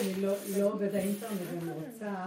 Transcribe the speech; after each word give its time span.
שאני 0.00 0.22
לא, 0.22 0.34
לא 0.58 0.72
עובד 0.72 0.94
האינטרנט 0.94 1.40
ואני 1.50 1.72
רוצה, 1.72 2.26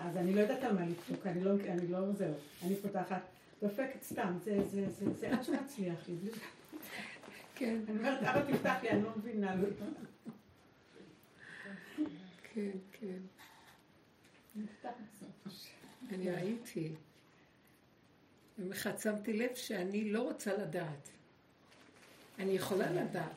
אז 0.00 0.16
אני 0.16 0.34
לא 0.34 0.40
יודעת 0.40 0.62
על 0.62 0.72
מה 0.72 0.86
לדפוק, 0.86 1.26
אני 1.26 1.44
לא, 1.44 1.50
אני 1.68 1.88
לא, 1.88 2.12
זהו. 2.12 2.34
אני 2.62 2.76
פותחת, 2.76 3.22
דופקת 3.62 4.02
סתם, 4.02 4.38
זה, 4.44 4.68
זה, 4.70 4.90
זה, 4.90 5.14
זה 5.20 5.32
עד 5.32 5.44
שמצליח 5.44 6.08
לי. 6.08 6.30
כן. 7.54 7.80
אני 7.88 7.98
אומרת, 7.98 8.22
אבא 8.22 8.52
תפתח 8.52 8.74
לי, 8.82 8.90
אני 8.90 9.02
לא 9.02 9.10
מבינה. 9.16 9.56
כן, 12.54 12.70
כן. 12.92 13.18
אני 16.10 16.30
ראיתי. 16.30 16.92
יום 18.58 18.72
אחד 18.72 18.98
שמתי 18.98 19.32
לב 19.32 19.54
שאני 19.54 20.12
לא 20.12 20.22
רוצה 20.22 20.56
לדעת. 20.56 21.08
אני 22.38 22.50
יכולה 22.50 22.90
לדעת. 22.90 23.30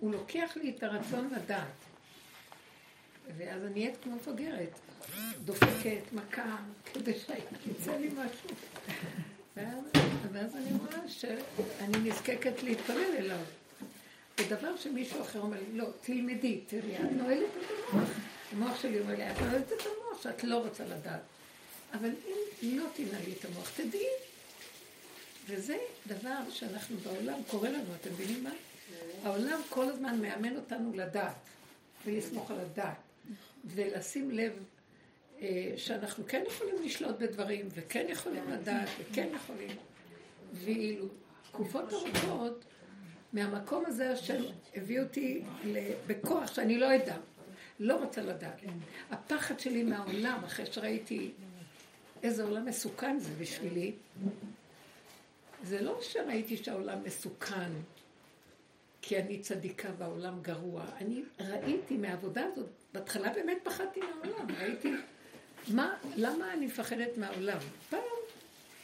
הוא 0.00 0.12
לוקח 0.12 0.56
לי 0.56 0.74
את 0.76 0.82
הרצון 0.82 1.30
לדעת. 1.36 1.91
ואז 3.38 3.64
אני 3.64 3.72
נהיית 3.72 3.94
כמו 4.02 4.16
מפגרת. 4.16 4.78
דופקת, 5.44 6.12
מכה, 6.12 6.56
כדי 6.92 7.12
שיצא 7.18 7.96
לי 7.96 8.08
משהו. 8.08 8.56
ואז, 10.32 10.56
אני 10.56 10.78
רואה 10.78 11.08
שאני 11.08 12.10
נזקקת 12.10 12.62
להתפלל 12.62 13.14
אליו. 13.18 13.38
זה 14.38 14.56
דבר 14.56 14.76
שמישהו 14.76 15.22
אחר 15.22 15.40
אומר 15.40 15.56
לי, 15.68 15.78
לא, 15.78 15.86
תלמדי, 16.00 16.60
תראי, 16.66 16.96
את 16.96 17.12
נועלת 17.12 17.50
את 17.58 17.92
המוח. 17.92 18.08
המוח 18.52 18.80
שלי 18.82 19.00
אומר 19.00 19.14
לי, 19.16 19.30
את 19.30 19.40
נועלת 19.40 19.72
את 19.72 19.80
המוח 19.80 20.22
שאת 20.22 20.44
לא 20.44 20.56
רוצה 20.56 20.84
לדעת. 20.84 21.20
אבל 21.92 22.10
אם 22.62 22.78
לא 22.78 22.84
תנעלי 22.94 23.32
את 23.40 23.44
המוח, 23.44 23.70
תדעי. 23.76 24.06
וזה 25.46 25.76
דבר 26.06 26.50
שאנחנו 26.50 26.96
בעולם, 26.96 27.38
קורה 27.50 27.70
לנו, 27.70 27.94
אתם 28.00 28.10
מבינים 28.10 28.44
מה? 28.44 28.50
העולם 29.24 29.60
כל 29.68 29.88
הזמן 29.88 30.20
מאמן 30.20 30.56
אותנו 30.56 30.92
לדעת, 30.94 31.34
ולסמוך 32.06 32.50
על 32.50 32.60
הדעת, 32.60 32.96
ולשים 33.64 34.30
לב 34.30 34.52
אה, 35.40 35.72
שאנחנו 35.76 36.24
כן 36.28 36.42
יכולים 36.46 36.74
לשלוט 36.84 37.18
בדברים, 37.18 37.68
וכן 37.74 38.06
יכולים 38.08 38.50
לדעת, 38.50 38.88
וכן 39.00 39.28
יכולים. 39.34 39.76
ואילו 40.52 41.08
תקופות 41.50 41.92
ארוכות, 41.92 42.64
מהמקום 43.32 43.86
הזה 43.86 44.12
השם 44.12 44.42
הביא 44.74 45.00
אותי 45.00 45.42
בכוח 46.06 46.54
שאני 46.54 46.78
לא 46.78 46.96
אדע, 46.96 47.16
לא 47.80 48.04
רוצה 48.04 48.22
לדעת. 48.22 48.60
הפחד 49.10 49.60
שלי 49.60 49.82
מהעולם, 49.82 50.40
אחרי 50.44 50.66
שראיתי 50.66 51.32
איזה 52.22 52.42
עולם 52.42 52.66
מסוכן 52.66 53.18
זה 53.18 53.30
בשבילי, 53.40 53.92
זה 55.62 55.82
לא 55.82 55.98
שראיתי 56.02 56.56
שהעולם 56.56 57.04
מסוכן, 57.04 57.70
כי 59.02 59.18
אני 59.18 59.38
צדיקה 59.38 59.88
והעולם 59.98 60.42
גרוע. 60.42 60.84
אני 61.00 61.22
ראיתי 61.40 61.96
מהעבודה 61.96 62.44
הזאת, 62.52 62.81
בהתחלה 62.92 63.32
באמת 63.32 63.58
פחדתי 63.62 64.00
מהעולם, 64.00 64.46
ראיתי, 64.60 64.92
מה, 65.68 65.96
למה 66.16 66.52
אני 66.52 66.66
מפחדת 66.66 67.18
מהעולם? 67.18 67.58
פעם 67.90 68.00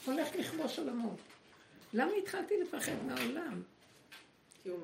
הולך 0.06 0.36
לכבוש 0.36 0.78
עולמות. 0.78 1.18
למה 1.92 2.12
התחלתי 2.22 2.54
לפחד 2.60 2.92
מהעולם? 3.06 3.62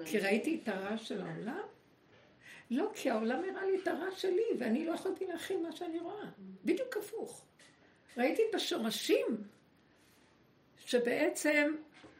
כי 0.06 0.18
ראיתי 0.18 0.60
את 0.62 0.68
הרע 0.68 0.98
של 0.98 1.20
העולם? 1.20 1.62
לא, 2.70 2.90
כי 2.94 3.10
העולם 3.10 3.42
הראה 3.50 3.66
לי 3.66 3.78
את 3.82 3.88
הרע 3.88 4.10
שלי, 4.16 4.44
ואני 4.58 4.86
לא 4.86 4.92
יכולתי 4.92 5.26
להכין 5.26 5.62
מה 5.62 5.72
שאני 5.72 5.98
רואה. 5.98 6.26
בדיוק 6.64 6.96
הפוך. 6.96 7.44
ראיתי 8.16 8.42
את 8.50 8.54
השורשים, 8.54 9.26
שבעצם 10.86 11.74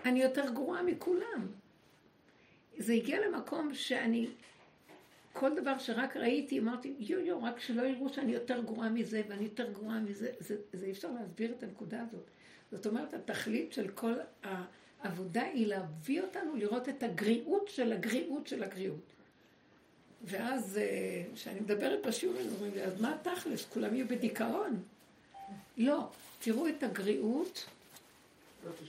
אני 0.05 0.22
יותר 0.22 0.50
גרועה 0.50 0.82
מכולם. 0.82 1.47
זה 2.78 2.92
הגיע 2.92 3.28
למקום 3.28 3.75
שאני, 3.75 4.28
כל 5.35 5.55
דבר 5.57 5.79
שרק 5.79 6.17
ראיתי, 6.17 6.59
אמרתי, 6.59 6.95
יו 6.99 7.21
יו, 7.21 7.43
רק 7.43 7.61
שלא 7.61 7.83
יראו 7.83 8.09
שאני 8.09 8.33
יותר 8.33 8.62
גרועה 8.62 8.89
מזה, 8.89 9.22
ואני 9.28 9.45
יותר 9.45 9.72
גרועה 9.72 10.00
מזה, 10.00 10.31
זה, 10.39 10.56
זה 10.72 10.87
אי 10.87 10.91
אפשר 10.91 11.11
להסביר 11.11 11.53
את 11.59 11.62
הנקודה 11.62 12.03
הזאת. 12.09 12.25
זאת 12.72 12.87
אומרת, 12.87 13.15
התכלית 13.15 13.73
של 13.73 13.89
כל 13.89 14.15
העבודה 15.03 15.43
היא 15.43 15.67
להביא 15.67 16.23
אותנו 16.23 16.56
לראות 16.56 16.89
את 16.89 17.03
הגריעות 17.03 17.69
של 17.69 17.93
הגריעות 17.93 18.47
של 18.47 18.62
הגריעות. 18.62 19.12
ואז 20.25 20.78
אה, 20.78 21.25
כשאני 21.34 21.61
מדברת 21.61 22.06
בשיעורים, 22.06 22.47
אומרים 22.55 22.75
לי, 22.75 22.83
אז 22.83 23.00
מה 23.00 23.15
התכלס? 23.15 23.67
כולם 23.73 23.94
יהיו 23.94 24.09
בדיכאון? 24.09 24.83
לא, 25.77 26.09
תראו 26.39 26.69
את 26.69 26.83
הגריעות 26.83 27.67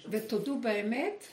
ותודו 0.09 0.59
באמת 0.59 1.23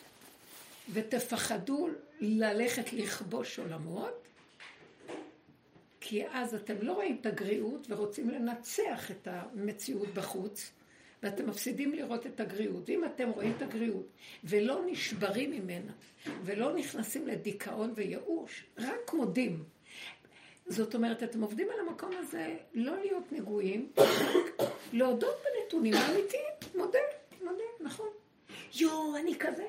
ותפחדו 0.93 1.89
ללכת 2.21 2.93
לכבוש 2.93 3.59
עולמות, 3.59 4.22
כי 6.05 6.27
אז 6.29 6.55
אתם 6.55 6.75
לא 6.81 6.93
רואים 6.93 7.19
את 7.21 7.27
הגריעות 7.27 7.87
ורוצים 7.91 8.31
לנצח 8.31 9.11
את 9.11 9.29
המציאות 9.31 10.09
בחוץ, 10.15 10.73
ואתם 11.23 11.47
מפסידים 11.49 11.95
לראות 11.95 12.27
את 12.27 12.41
הגריעות. 12.41 12.89
ואם 12.89 13.05
אתם 13.05 13.31
רואים 13.31 13.53
את 13.57 13.63
הגריעות 13.63 14.07
ולא 14.45 14.81
נשברים 14.87 15.51
ממנה, 15.51 15.93
ולא 16.45 16.75
נכנסים 16.75 17.27
לדיכאון 17.27 17.93
וייאוש, 17.95 18.65
רק 18.79 19.13
מודים. 19.13 19.65
זאת 20.67 20.95
אומרת, 20.95 21.23
אתם 21.23 21.43
עובדים 21.43 21.69
על 21.71 21.89
המקום 21.89 22.11
הזה 22.19 22.57
לא 22.75 23.01
להיות 23.01 23.33
נגועים, 23.33 23.93
להודות 24.93 25.37
בנתונים 25.45 25.95
האמיתיים, 25.95 26.53
מודה, 26.75 26.99
מודה, 27.43 27.65
נכון. 27.81 28.09
יואו, 28.75 29.17
אני 29.17 29.35
כזה. 29.39 29.67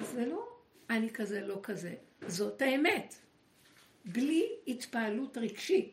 זה 0.00 0.26
לא 0.26 0.48
אני 0.90 1.10
כזה, 1.10 1.40
לא 1.40 1.60
כזה. 1.62 1.94
זאת 2.26 2.62
האמת. 2.62 3.14
בלי 4.04 4.48
התפעלות 4.68 5.38
רגשית. 5.38 5.90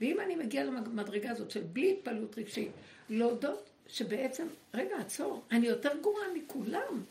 ואם 0.00 0.20
אני 0.20 0.36
מגיעה 0.36 0.64
למדרגה 0.64 1.30
הזאת 1.30 1.50
של 1.50 1.62
בלי 1.62 1.92
התפעלות 1.92 2.38
רגשית, 2.38 2.70
להודות 3.10 3.70
שבעצם, 3.88 4.46
רגע, 4.74 4.96
עצור, 4.98 5.42
אני 5.50 5.66
יותר 5.66 5.90
גרועה 6.02 6.26
מכולם. 6.34 7.02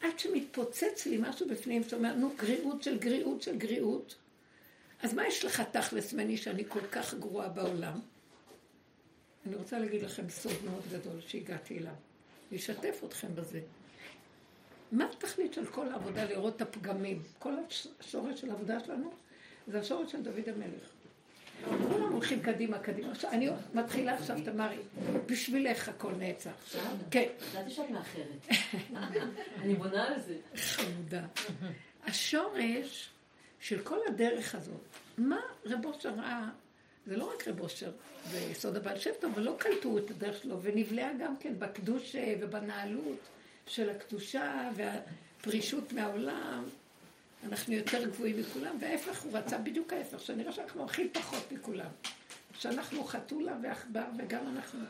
עד 0.00 0.18
שמתפוצץ 0.18 1.06
לי 1.06 1.18
משהו 1.20 1.48
בפנים, 1.48 1.82
זאת 1.82 1.94
אומרת, 1.94 2.16
נו, 2.16 2.32
גריעות 2.36 2.82
של 2.82 2.98
גריעות 2.98 3.42
של 3.42 3.58
גריעות. 3.58 4.14
אז 5.02 5.14
מה 5.14 5.26
יש 5.26 5.44
לך 5.44 5.60
תכלס 5.60 6.12
ממני 6.12 6.36
שאני 6.36 6.64
כל 6.68 6.86
כך 6.92 7.14
גרועה 7.14 7.48
בעולם? 7.48 8.00
אני 9.46 9.56
רוצה 9.56 9.78
להגיד 9.78 10.02
לכם 10.02 10.28
סוד 10.28 10.64
מאוד 10.64 10.82
גדול 10.92 11.20
שהגעתי 11.26 11.78
אליו, 11.78 11.94
לשתף 12.52 13.00
אתכם 13.04 13.28
בזה. 13.34 13.60
מה 14.92 15.10
התכלית 15.10 15.52
של 15.52 15.66
כל 15.66 15.88
העבודה 15.88 16.24
לראות 16.24 16.56
את 16.56 16.62
הפגמים? 16.62 17.22
כל 17.38 17.52
השורש 18.00 18.40
של 18.40 18.50
העבודה 18.50 18.80
שלנו 18.80 19.12
זה 19.66 19.80
השורש 19.80 20.12
של 20.12 20.22
דוד 20.22 20.48
המלך. 20.48 20.88
כולם 21.92 22.12
הולכים 22.12 22.42
קדימה, 22.42 22.78
קדימה. 22.78 23.10
עכשיו, 23.10 23.30
אני 23.30 23.48
מתחילה 23.74 24.14
עכשיו, 24.14 24.36
תמרי, 24.44 24.76
בשבילך 25.26 25.88
הכל 25.88 26.12
נעצר. 26.18 26.50
כן. 27.10 27.28
ידעתי 27.50 27.70
שאת 27.70 27.90
מאחרת. 27.90 28.48
אני 29.62 29.74
בונה 29.74 30.04
על 30.04 30.20
זה. 30.20 30.36
חמודה. 30.56 31.26
השורש 32.06 33.10
של 33.60 33.82
כל 33.82 33.98
הדרך 34.08 34.54
הזאת, 34.54 34.80
מה 35.18 35.40
רב 35.66 35.84
אושר 35.86 36.14
ראה, 36.14 36.48
זה 37.06 37.16
לא 37.16 37.34
רק 37.34 37.48
רב 37.48 37.60
אושר, 37.60 37.90
זה 38.30 38.38
יסוד 38.38 38.76
הבעל 38.76 38.98
שם 38.98 39.10
טוב, 39.20 39.32
אבל 39.32 39.42
לא 39.42 39.54
קלטו 39.58 39.98
את 39.98 40.10
הדרך 40.10 40.42
שלו, 40.42 40.62
ונבלעה 40.62 41.10
גם 41.20 41.36
כן 41.40 41.58
בקדוש 41.58 42.16
ובנעלות 42.40 43.18
של 43.66 43.90
הקדושה 43.90 44.70
והפרישות 44.76 45.92
מהעולם. 45.92 46.64
אנחנו 47.42 47.74
יותר 47.74 48.04
גבוהים 48.08 48.36
מכולם, 48.40 48.76
וההפך 48.80 49.22
הוא 49.22 49.38
רצה 49.38 49.58
בדיוק 49.58 49.92
ההפך, 49.92 50.20
שנראה 50.20 50.52
שאנחנו 50.52 50.84
הכי 50.84 51.08
פחות 51.08 51.52
מכולם. 51.52 51.90
שאנחנו 52.54 53.04
חתולה 53.04 53.56
ועכבר, 53.62 54.04
וגם 54.18 54.46
אנחנו 54.56 54.80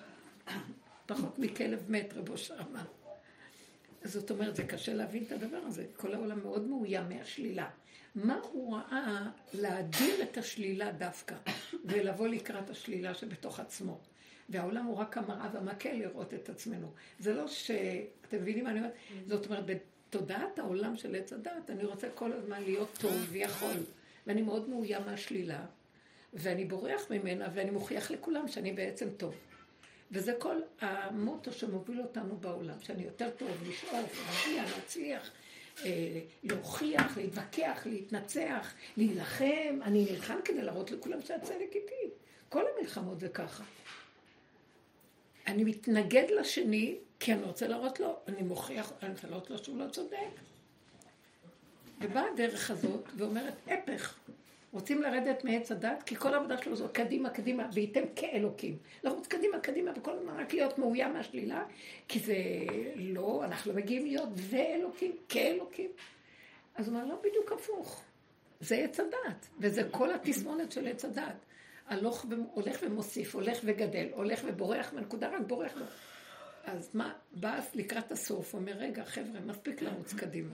פחות 1.07 1.39
מכלב 1.39 1.85
מת, 1.89 2.13
רבו 2.17 2.39
שאמר. 2.39 2.85
זאת 4.05 4.31
אומרת, 4.31 4.57
זה 4.57 4.65
קשה 4.65 4.95
להבין 4.95 5.25
את 5.25 5.33
הדבר 5.33 5.61
הזה. 5.67 5.87
כל 5.97 6.15
העולם 6.15 6.43
מאוד 6.43 6.69
מאוים 6.69 7.09
מהשלילה. 7.09 7.71
מה 8.15 8.39
הוא 8.53 8.77
ראה 8.77 9.31
להדיר 9.55 10.23
את 10.23 10.39
השלילה 10.39 10.93
דווקא, 10.93 11.35
ולבוא 11.85 12.29
לקראת 12.29 12.71
השלילה 12.71 13.15
שבתוך 13.15 13.61
עצמו. 13.61 14.01
והעולם 14.49 14.85
הוא 14.85 14.97
רק 14.97 15.19
המראה 15.19 15.49
והמקל 15.53 15.93
לראות 15.93 16.35
את 16.35 16.49
עצמנו. 16.49 16.93
זה 17.19 17.35
לא 17.35 17.49
ש... 17.49 17.71
אתם 18.29 18.37
מבינים 18.37 18.65
מה 18.65 18.71
אני 18.71 18.79
אומרת? 18.79 18.95
זאת 19.27 19.47
אומרת, 19.47 19.65
בתודעת 20.13 20.59
העולם 20.59 20.97
של 20.97 21.15
עץ 21.15 21.33
הדת, 21.33 21.71
אני 21.71 21.85
רוצה 21.85 22.09
כל 22.15 22.33
הזמן 22.33 22.63
להיות 22.63 22.89
טוב 23.01 23.13
ויכול. 23.31 23.77
ואני 24.27 24.43
מאוד 24.43 24.69
מאוים 24.69 25.03
מהשלילה, 25.07 25.65
ואני 26.33 26.65
בורח 26.65 27.11
ממנה, 27.11 27.49
ואני 27.55 27.71
מוכיח 27.71 28.11
לכולם 28.11 28.49
שאני 28.49 28.73
בעצם 28.73 29.09
טוב. 29.17 29.35
וזה 30.11 30.35
כל 30.39 30.57
המוטו 30.81 31.53
שמוביל 31.53 32.01
אותנו 32.01 32.37
בעולם, 32.37 32.75
שאני 32.81 33.03
יותר 33.03 33.31
טוב 33.31 33.51
לשאוף, 33.69 34.27
להגיע, 34.27 34.63
להצליח, 34.63 35.31
אה, 35.85 36.21
להוכיח, 36.43 37.17
להתווכח, 37.17 37.83
להתנצח, 37.87 38.75
להילחם. 38.97 39.79
אני 39.83 40.07
נלחם 40.11 40.39
כדי 40.45 40.63
להראות 40.63 40.91
לכולם 40.91 41.23
שהצדק 41.23 41.71
איתי. 41.75 42.11
כל 42.49 42.65
המלחמות 42.77 43.21
זה 43.21 43.29
ככה. 43.29 43.65
אני 45.47 45.65
מתנגד 45.65 46.27
לשני, 46.41 46.99
כי 47.25 47.33
אני 47.33 47.43
רוצה 47.43 47.69
להראות 47.69 48.01
לו, 48.01 48.17
אני 48.29 48.43
מוכיח, 48.43 48.93
אני 49.03 49.11
רוצה 49.11 49.27
להראות 49.29 49.51
לו 49.51 49.59
שהוא 49.59 49.79
לא 49.79 49.89
צודק. 49.89 50.17
ובאה 52.01 52.25
הדרך 52.33 52.71
הזאת 52.71 53.05
ואומרת, 53.17 53.55
הפך, 53.67 54.19
רוצים 54.73 55.03
לרדת 55.03 55.45
מעץ 55.45 55.73
הדת, 55.73 56.03
כי 56.07 56.17
כל 56.17 56.35
העבודה 56.35 56.63
שלו 56.63 56.77
זו 56.77 56.89
קדימה, 56.93 57.31
קדימה, 57.31 57.69
וייתם 57.73 58.01
כאלוקים. 58.17 58.77
לרוץ 59.05 59.27
קדימה, 59.27 59.61
קדימה, 59.61 59.91
וכל 59.97 60.13
הזמן 60.13 60.41
רק 60.41 60.55
להיות 60.55 60.79
מאוים 60.79 61.13
מהשלילה, 61.13 61.65
כי 62.09 62.19
זה 62.21 62.37
לא, 62.97 63.45
אנחנו 63.45 63.73
לא 63.73 63.77
מגיעים 63.79 64.07
להיות 64.07 64.29
ואלוקים, 64.35 65.17
כאלוקים. 65.29 65.91
אז 66.75 66.89
הוא 66.89 66.97
אומר, 66.97 67.07
לא 67.07 67.19
בדיוק 67.23 67.53
הפוך. 67.53 68.03
זה 68.61 68.77
עץ 68.77 69.01
הדת, 69.01 69.49
וזה 69.59 69.89
כל 69.91 70.15
התסמונת 70.15 70.73
של 70.73 70.87
עץ 70.87 71.05
הדת. 71.05 71.37
הלוך 71.87 72.27
הולך 72.53 72.79
ומוסיף, 72.83 73.35
הולך 73.35 73.59
וגדל, 73.65 74.07
הולך 74.13 74.41
ובורח 74.47 74.93
מהנקודה, 74.93 75.29
רק 75.29 75.41
בורח. 75.47 75.73
אז 76.65 76.95
מה, 76.95 77.13
בא 77.33 77.61
לקראת 77.75 78.13
הסוף, 78.13 78.55
אומר, 78.55 78.73
רגע, 78.73 79.05
חבר'ה, 79.05 79.41
מספיק 79.41 79.83
לרוץ 79.83 80.15
קדימה. 80.15 80.53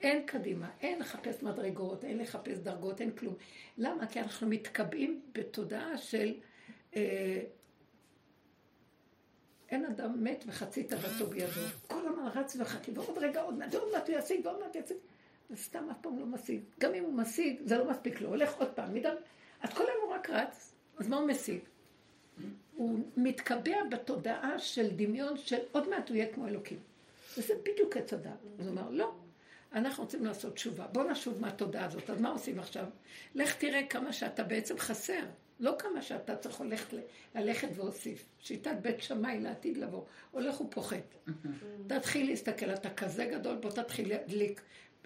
אין 0.00 0.26
קדימה, 0.26 0.70
אין 0.80 0.98
לחפש 0.98 1.42
מדרגות, 1.42 2.04
אין 2.04 2.18
לחפש 2.18 2.58
דרגות, 2.58 3.00
אין 3.00 3.10
כלום. 3.10 3.34
למה? 3.78 4.06
כי 4.06 4.20
אנחנו 4.20 4.48
מתקבעים 4.48 5.20
בתודעה 5.32 5.98
של 5.98 6.34
אה, 6.96 7.42
אין 9.70 9.84
אדם 9.84 10.24
מת 10.24 10.44
וחצי 10.46 10.84
תוותו 10.84 11.26
בידו. 11.26 11.60
כל 11.86 12.08
הזמן 12.08 12.26
רץ 12.34 12.56
וחכי, 12.60 12.90
ועוד 12.94 13.18
רגע, 13.18 13.42
עוד 13.42 13.58
מעט, 13.58 13.74
ועוד 13.74 13.92
מעט 13.92 14.08
הוא 14.08 14.18
ישיג, 14.18 14.46
ועוד 14.46 14.60
מעט 14.60 14.76
ישיג. 14.76 14.96
וסתם 15.50 15.90
אף 15.90 15.96
פעם 16.00 16.18
לא 16.18 16.26
משיג. 16.26 16.60
גם 16.80 16.94
אם 16.94 17.04
הוא 17.04 17.14
משיג, 17.14 17.60
זה 17.64 17.78
לא 17.78 17.90
מספיק 17.90 18.20
לו, 18.20 18.28
הולך 18.28 18.54
עוד 18.54 18.68
פעם. 18.68 18.94
מדם... 18.94 19.14
אז 19.60 19.72
כל 19.74 19.82
היום 19.82 20.02
הוא 20.04 20.14
רק 20.14 20.30
רץ, 20.30 20.74
אז 20.98 21.08
מה 21.08 21.16
הוא 21.16 21.26
משיג? 21.26 21.60
הוא 22.78 22.98
מתקבע 23.16 23.84
בתודעה 23.90 24.58
של 24.58 24.90
דמיון 24.96 25.36
של 25.36 25.56
עוד 25.72 25.88
מעט 25.88 26.08
הוא 26.08 26.16
יהיה 26.16 26.32
כמו 26.32 26.46
אלוקים. 26.46 26.78
וזה 27.38 27.54
בדיוק 27.62 27.96
עץ. 27.96 28.12
אז 28.12 28.20
הוא 28.58 28.68
אומר, 28.68 28.90
לא, 28.90 29.12
אנחנו 29.72 30.02
רוצים 30.02 30.24
לעשות 30.24 30.54
תשובה. 30.54 30.86
בוא 30.86 31.10
נשוב 31.10 31.40
מהתודעה 31.40 31.84
הזאת. 31.84 32.10
אז 32.10 32.20
מה 32.20 32.28
עושים 32.28 32.58
עכשיו? 32.58 32.84
לך 33.34 33.54
תראה 33.56 33.86
כמה 33.86 34.12
שאתה 34.12 34.42
בעצם 34.42 34.78
חסר. 34.78 35.22
לא 35.60 35.74
כמה 35.78 36.02
שאתה 36.02 36.36
צריך 36.36 36.60
ללכת, 36.60 36.96
ללכת 37.34 37.68
והוסיף. 37.74 38.24
שיטת 38.40 38.76
בית 38.82 39.02
שמאי 39.02 39.40
לעתיד 39.40 39.76
לבוא. 39.76 40.02
הולך 40.30 40.60
ופוחת. 40.60 41.14
תתחיל 41.86 42.26
להסתכל, 42.30 42.70
אתה 42.70 42.90
כזה 42.90 43.24
גדול, 43.24 43.56
בוא 43.56 43.70
תתחיל 43.70 44.08
להדליק 44.08 44.60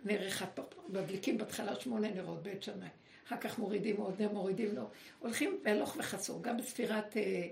נר 0.05 0.29
אחד. 0.29 0.47
מדליקים 0.89 1.39
בהתחלה 1.39 1.81
שמונה 1.81 2.11
נרות 2.11 2.43
בית 2.43 2.63
שמאי. 2.63 2.89
אחר 3.33 3.41
כך 3.41 3.59
מורידים 3.59 3.97
עוד 3.97 4.23
נר, 4.23 4.33
מורידים 4.33 4.77
לו. 4.77 4.89
הולכים 5.19 5.61
והלוך 5.65 5.97
וחסור. 5.99 6.43
גם 6.43 6.57
בספירת, 6.57 7.17
אה, 7.17 7.49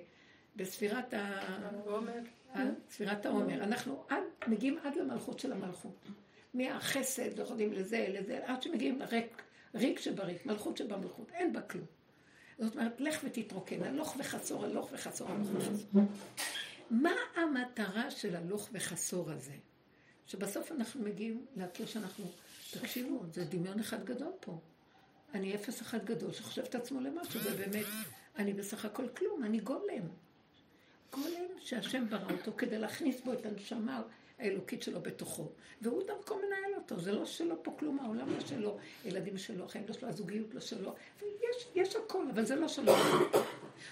בספירת 0.57 1.15
ה... 1.15 1.41
אה? 2.57 2.65
ספירת 2.91 3.27
העומר. 3.27 3.65
אנחנו 3.65 4.05
עד, 4.09 4.23
מגיעים 4.47 4.79
עד 4.85 4.97
למלכות 4.97 5.39
של 5.39 5.53
המלכות. 5.53 6.07
מהחסד, 6.55 7.39
יורדים 7.39 7.73
לזה, 7.73 8.07
לזה, 8.09 8.41
עד 8.47 8.63
שמגיעים 8.63 8.99
לריק, 8.99 9.43
ריק 9.75 9.99
שבריק, 9.99 10.47
מלכות 10.47 10.77
שבמלכות, 10.77 11.31
אין 11.33 11.53
בה 11.53 11.61
כלום. 11.61 11.87
זאת 12.59 12.77
אומרת, 12.77 13.01
לך 13.01 13.21
ותתרוקן, 13.25 13.83
הלוך 13.83 14.17
וחסור, 14.19 14.65
הלוך 14.65 14.91
וחסור, 14.93 15.29
הלוך 15.31 15.49
וחסור. 15.55 16.03
מה 16.91 17.13
המטרה 17.37 18.11
של 18.11 18.37
הלוך 18.37 18.69
וחסור 18.73 19.31
הזה? 19.31 19.55
שבסוף 20.27 20.73
אנחנו 20.73 21.03
מגיעים 21.03 21.47
להכיר 21.57 21.87
שאנחנו, 21.87 22.25
תקשיבו, 22.71 23.23
זה 23.33 23.45
דמיון 23.45 23.81
אחד 23.81 24.05
גדול 24.05 24.33
פה. 24.41 24.59
אני 25.35 25.55
אפס 25.55 25.83
אחד 25.83 26.05
גדול 26.05 26.33
שחושב 26.33 26.63
את 26.63 26.75
עצמו 26.75 27.01
למשהו, 27.01 27.41
ובאמת, 27.45 27.87
אני 28.37 28.53
בסך 28.53 28.85
הכל 28.85 29.09
כלום, 29.09 29.45
אני 29.45 29.61
גולם. 29.61 30.09
גולם 31.13 31.47
שהשם 31.59 32.09
ברא 32.09 32.33
אותו 32.33 32.53
כדי 32.57 32.79
להכניס 32.79 33.21
בו 33.21 33.33
את 33.33 33.47
הנשמה 33.47 34.03
האלוקית 34.39 34.83
שלו 34.83 35.01
בתוכו, 35.01 35.49
והוא 35.83 36.03
דרכו 36.07 36.37
מנהל 36.37 36.75
אותו, 36.77 37.01
זה 37.01 37.13
לא 37.13 37.27
שלו 37.27 37.63
פה 37.63 37.75
כלום, 37.79 38.01
העולם 38.01 38.35
לא 38.35 38.41
שלו, 38.41 38.79
ילדים 39.05 39.39
שלו, 39.39 39.65
החיים 39.65 39.85
לא 39.89 39.95
שלו, 39.95 40.09
הזוגיות 40.09 40.55
לא 40.55 40.61
שלו, 40.61 40.95
יש, 41.23 41.69
יש 41.75 41.97
הכל, 41.97 42.27
אבל 42.35 42.45
זה 42.45 42.57
לא 42.57 42.69
שלו. 42.69 42.93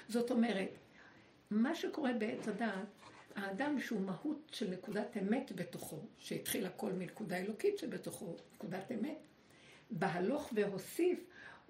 זאת 0.08 0.30
אומרת, 0.30 0.68
מה 1.50 1.74
שקורה 1.74 2.12
בעץ 2.12 2.48
הדעת, 2.48 2.86
האדם 3.34 3.80
שהוא 3.80 4.00
מהות 4.00 4.50
של 4.52 4.70
נקודת 4.70 5.16
אמת 5.16 5.52
בתוכו, 5.54 5.98
שהתחיל 6.18 6.66
הכל 6.66 6.92
מנקודה 6.92 7.36
אלוקית 7.36 7.78
שבתוכו, 7.78 8.36
נקודת 8.54 8.92
אמת, 8.92 9.18
בהלוך 9.90 10.50
והוסיף, 10.54 11.24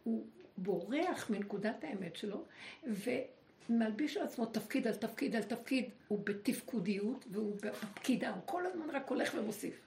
הוא 0.04 0.26
בורח 0.56 1.30
מנקודת 1.30 1.84
האמת 1.84 2.16
שלו, 2.16 2.44
ו... 2.86 3.10
מלביש 3.70 4.16
על 4.16 4.22
עצמו 4.22 4.46
תפקיד 4.46 4.86
על 4.86 4.94
תפקיד 4.94 5.36
על 5.36 5.42
תפקיד, 5.42 5.84
הוא 6.08 6.18
בתפקודיות 6.24 7.24
והוא 7.30 7.56
בפקידה, 7.62 8.30
הוא 8.30 8.42
כל 8.44 8.66
הזמן 8.66 8.90
רק 8.90 9.08
הולך 9.08 9.34
ומוסיף. 9.38 9.80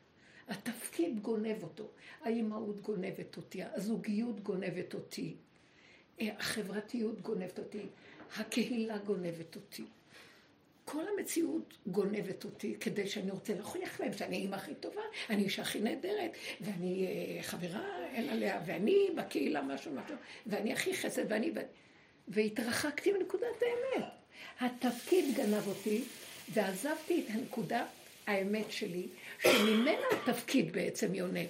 התפקיד 0.48 1.22
גונב 1.22 1.64
אותו, 1.64 1.88
האימהות 2.22 2.80
גונבת 2.80 3.38
אותי, 3.38 3.64
הזוגיות 3.64 4.40
גונבת 4.40 4.94
אותי, 4.94 5.36
החברתיות 6.20 7.22
גונבת 7.22 7.60
אותי, 7.60 7.86
הקהילה 8.38 8.98
גונבת 8.98 9.56
אותי. 9.56 9.86
כל 10.92 11.04
המציאות 11.18 11.74
גונבת 11.88 12.44
אותי 12.44 12.76
כדי 12.80 13.08
שאני 13.08 13.32
רוצה 13.32 13.54
להוכיח 13.54 14.00
להם 14.00 14.14
שאני 14.14 14.36
האימא 14.36 14.56
הכי 14.56 14.76
טובה, 14.76 15.02
אני 15.30 15.44
אישה 15.44 15.62
הכי 15.62 15.80
נהדרת, 15.80 16.32
ואני 16.62 17.08
אה, 17.08 17.44
חברה 17.44 18.08
אין 18.14 18.30
עליה, 18.30 18.62
ואני 18.66 19.10
בקהילה 19.16 19.62
משהו 19.62 19.92
משהו, 19.92 20.16
ואני 20.48 20.74
הכי 20.74 20.94
חסד, 20.94 21.32
ואני... 21.32 21.52
והתרחקתי 22.28 23.12
מנקודת 23.12 23.62
האמת. 23.62 24.06
התפקיד 24.60 25.26
גנב 25.36 25.68
אותי, 25.68 26.04
ועזבתי 26.54 27.24
את 27.26 27.36
הנקודה 27.36 27.86
האמת 28.28 28.72
שלי, 28.72 29.08
שממנה 29.42 29.92
התפקיד 30.12 30.74
בעצם 30.74 31.16
יונק. 31.16 31.50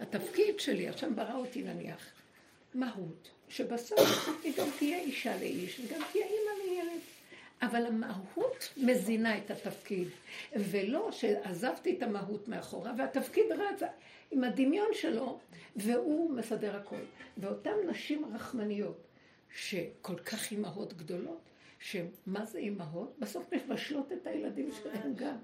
התפקיד 0.00 0.60
שלי, 0.60 0.88
השם 0.88 1.16
ברא 1.16 1.34
אותי 1.34 1.62
נניח, 1.62 2.06
מהות, 2.74 3.30
שבסוף 3.48 4.28
היא 4.44 4.52
גם 4.56 4.68
תהיה 4.78 4.98
אישה 5.00 5.36
לאיש, 5.36 5.80
וגם 5.80 6.00
תהיה 6.12 6.26
אימא 6.26 6.64
לילד. 6.64 7.00
אבל 7.62 7.86
המהות 7.86 8.72
מזינה 8.76 9.38
את 9.38 9.50
התפקיד, 9.50 10.08
ולא 10.56 11.12
שעזבתי 11.12 11.96
את 11.96 12.02
המהות 12.02 12.48
מאחורה, 12.48 12.92
והתפקיד 12.98 13.52
רץ 13.52 13.82
עם 14.30 14.44
הדמיון 14.44 14.88
שלו, 14.92 15.40
והוא 15.76 16.30
מסדר 16.30 16.76
הכל. 16.76 17.00
ואותן 17.38 17.74
נשים 17.88 18.24
רחמניות, 18.34 19.06
שכל 19.50 20.18
כך 20.18 20.52
אימהות 20.52 20.92
גדולות, 20.92 21.40
שמה 21.78 22.44
זה 22.44 22.58
אימהות? 22.58 23.16
בסוף 23.18 23.52
מבשלות 23.52 24.12
את 24.12 24.26
הילדים 24.26 24.70
שלהם 24.72 25.14
גם. 25.14 25.36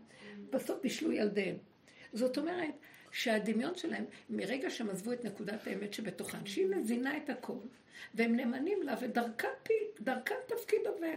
בסוף 0.50 0.80
בישלו 0.82 1.12
ילדיהם. 1.12 1.56
זאת 2.12 2.38
אומרת, 2.38 2.74
שהדמיון 3.10 3.74
שלהם, 3.74 4.04
מרגע 4.30 4.70
שהם 4.70 4.90
עזבו 4.90 5.12
את 5.12 5.24
נקודת 5.24 5.66
האמת 5.66 5.94
שבתוכן, 5.94 6.46
שהיא 6.46 6.66
מזינה 6.66 7.16
את 7.16 7.30
הכל, 7.30 7.58
והם 8.14 8.36
נאמנים 8.36 8.82
לה, 8.82 8.94
ודרכה 9.00 9.48
תפקיד 10.46 10.86
עובד. 10.86 11.16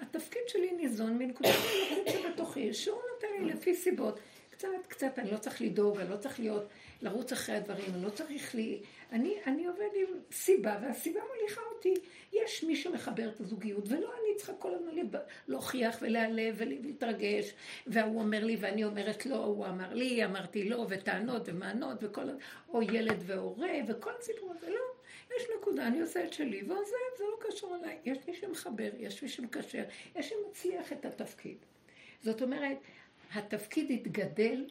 התפקיד 0.00 0.42
שלי 0.46 0.72
ניזון 0.72 1.18
מנקודת 1.18 1.50
האמת 1.50 2.08
שבתוכי, 2.08 2.74
שהוא 2.74 3.00
נותן 3.14 3.26
לי 3.38 3.52
לפי 3.52 3.74
סיבות. 3.74 4.20
קצת, 4.50 4.68
קצת, 4.88 5.18
אני 5.18 5.30
לא 5.30 5.36
צריך 5.36 5.62
לדאוג, 5.62 5.98
אני 5.98 6.10
לא 6.10 6.16
צריך 6.16 6.40
להיות, 6.40 6.64
לרוץ 7.02 7.32
אחרי 7.32 7.54
הדברים, 7.56 7.94
אני 7.94 8.02
לא 8.04 8.10
צריך 8.10 8.54
לי... 8.54 8.80
אני, 9.12 9.34
אני 9.46 9.66
עובד 9.66 9.88
עם 9.94 10.14
סיבה, 10.32 10.78
והסיבה 10.82 11.20
מוליכה 11.34 11.60
אותי. 11.74 11.94
יש 12.32 12.64
מי 12.64 12.76
שמחבר 12.76 13.28
את 13.28 13.40
הזוגיות, 13.40 13.84
ולא 13.88 14.12
אני 14.12 14.36
צריכה 14.36 14.52
כל 14.52 14.74
הזמן 14.74 15.20
להוכיח 15.48 15.98
ולהיעלב 16.02 16.54
ולהתרגש, 16.58 17.54
והוא 17.86 18.20
אומר 18.20 18.44
לי 18.44 18.56
ואני 18.60 18.84
אומרת 18.84 19.26
לא, 19.26 19.36
הוא 19.36 19.66
אמר 19.66 19.94
לי, 19.94 20.24
אמרתי 20.24 20.68
לא, 20.68 20.86
וטענות 20.88 21.42
ומענות, 21.46 21.98
וכל... 22.02 22.28
או 22.68 22.82
ילד 22.82 23.22
והורה, 23.26 23.72
וכל 23.88 24.10
הסיפור 24.18 24.52
הזה, 24.56 24.70
לא. 24.70 24.97
יש 25.38 25.46
נקודה, 25.60 25.86
אני 25.86 26.00
עושה 26.00 26.24
את 26.24 26.32
שלי, 26.32 26.62
ועוזב, 26.62 26.94
זה 27.18 27.24
לא 27.24 27.36
קשור 27.48 27.76
אליי. 27.76 27.98
יש 28.04 28.18
מי 28.28 28.34
שמחבר, 28.34 28.90
יש 28.98 29.22
מי 29.22 29.28
שמקשר, 29.28 29.84
יש 30.16 30.16
מי 30.16 30.22
שמצליח 30.22 30.92
את 30.92 31.04
התפקיד. 31.04 31.56
זאת 32.22 32.42
אומרת, 32.42 32.78
התפקיד 33.32 33.90
התגדל, 33.90 34.66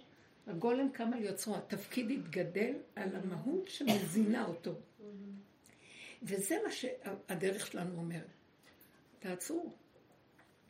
הגולם 0.47 0.89
קם 0.89 1.13
על 1.13 1.23
יוצרו, 1.23 1.55
התפקיד 1.55 2.11
התגדל 2.11 2.73
על 2.95 3.15
המהות 3.15 3.67
שמזינה 3.67 4.45
אותו. 4.45 4.75
וזה 6.23 6.55
מה 6.65 6.71
שהדרך 6.71 7.67
שלנו 7.67 7.97
אומרת. 7.97 8.27
תעצרו, 9.19 9.73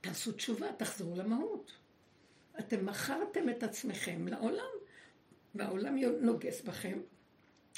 תעשו 0.01 0.31
תשובה, 0.31 0.67
תחזרו 0.77 1.15
למהות. 1.15 1.71
אתם 2.59 2.85
מכרתם 2.85 3.49
את 3.49 3.63
עצמכם 3.63 4.27
לעולם, 4.27 4.71
והעולם 5.55 5.97
נוגס 5.97 6.61
בכם, 6.61 6.99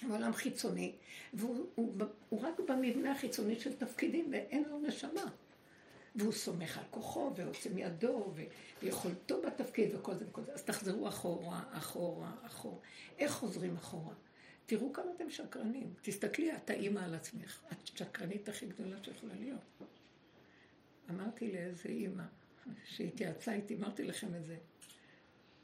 העולם 0.03 0.34
חיצוני, 0.34 0.96
והוא 1.34 1.65
הוא, 1.75 1.94
הוא 2.29 2.41
רק 2.41 2.60
במבנה 2.60 3.12
החיצוני 3.12 3.60
של 3.60 3.75
תפקידים, 3.75 4.27
ואין 4.32 4.63
לו 4.70 4.79
נשמה. 4.79 5.32
והוא 6.15 6.32
סומך 6.32 6.77
על 6.77 6.84
כוחו 6.89 7.32
ועוצם 7.36 7.77
ידו 7.77 8.34
ויכולתו 8.82 9.41
בתפקיד 9.41 9.96
וכל 9.96 10.15
זה 10.15 10.25
וכל 10.29 10.44
זה. 10.44 10.53
אז 10.53 10.63
תחזרו 10.63 11.08
אחורה, 11.08 11.63
אחורה, 11.72 12.32
אחורה. 12.46 12.79
איך 13.20 13.32
חוזרים 13.32 13.75
אחורה? 13.75 14.13
תראו 14.65 14.94
כמה 14.94 15.06
אתם 15.15 15.29
שקרנים. 15.29 15.94
תסתכלי, 16.01 16.56
את 16.56 16.70
האימא 16.70 17.00
על 17.00 17.15
עצמך. 17.15 17.62
את 17.72 17.88
שקרנית 17.88 18.50
הכי 18.50 18.65
גדולה 18.65 19.03
שיכולה 19.03 19.34
להיות. 19.39 19.60
אמרתי 21.10 21.51
לאיזה 21.51 21.89
אימא 21.89 22.24
שהתייעצה 22.86 23.53
איתי, 23.53 23.75
אמרתי 23.75 24.03
לכם 24.03 24.36
את 24.36 24.46
זה. 24.46 24.58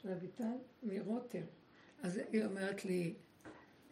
רויטל 0.04 0.56
מרותם. 0.82 1.42
אז 2.02 2.20
היא 2.32 2.44
אומרת 2.44 2.84
לי, 2.84 3.14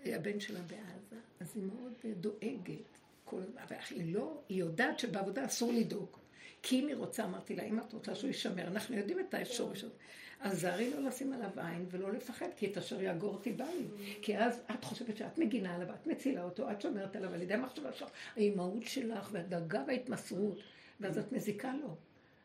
הבן 0.07 0.41
שלה 0.41 0.61
בעזה, 0.61 1.17
אז 1.41 1.53
היא 1.55 1.65
מאוד 1.65 1.93
דואגת. 2.21 2.99
כל... 3.25 3.43
היא 3.91 4.15
לא, 4.15 4.41
היא 4.49 4.59
יודעת 4.59 4.99
שבעבודה 4.99 5.47
אסור 5.47 5.73
לדאוג. 5.73 6.17
כי 6.63 6.81
אם 6.81 6.87
היא 6.87 6.97
רוצה, 6.97 7.25
אמרתי 7.25 7.57
לה, 7.57 7.63
אם 7.63 7.79
את 7.79 7.93
רוצה 7.93 8.15
שהוא 8.15 8.29
יישמר, 8.29 8.67
אנחנו 8.67 8.97
יודעים 8.97 9.21
את 9.21 9.35
השורש 9.35 9.85
הזה. 9.85 9.95
אז 10.41 10.61
זהרי 10.61 10.91
לא 10.91 11.03
לשים 11.09 11.33
עליו 11.33 11.51
עין 11.57 11.87
ולא 11.91 12.13
לפחד, 12.13 12.47
כי 12.57 12.67
את 12.67 12.79
אשר 12.79 13.03
יגור 13.03 13.41
תיבא 13.43 13.65
לי. 13.65 14.15
כי 14.23 14.39
אז 14.39 14.61
את 14.71 14.85
חושבת 14.85 15.17
שאת 15.17 15.39
מגינה 15.39 15.75
עליו, 15.75 15.95
את 15.95 16.07
מצילה 16.07 16.43
אותו, 16.45 16.71
את 16.71 16.81
שומרת 16.81 17.17
עליו 17.17 17.35
על 17.35 17.43
ידי 17.43 17.55
המחשבה 17.55 17.93
שלך, 17.93 18.09
האימהות 18.37 18.83
שלך 18.83 19.29
והדאגה 19.33 19.85
וההתמסרות, 19.87 20.59
ואז 21.01 21.19
את 21.19 21.33
מזיקה 21.33 21.73
לו. 21.83 21.97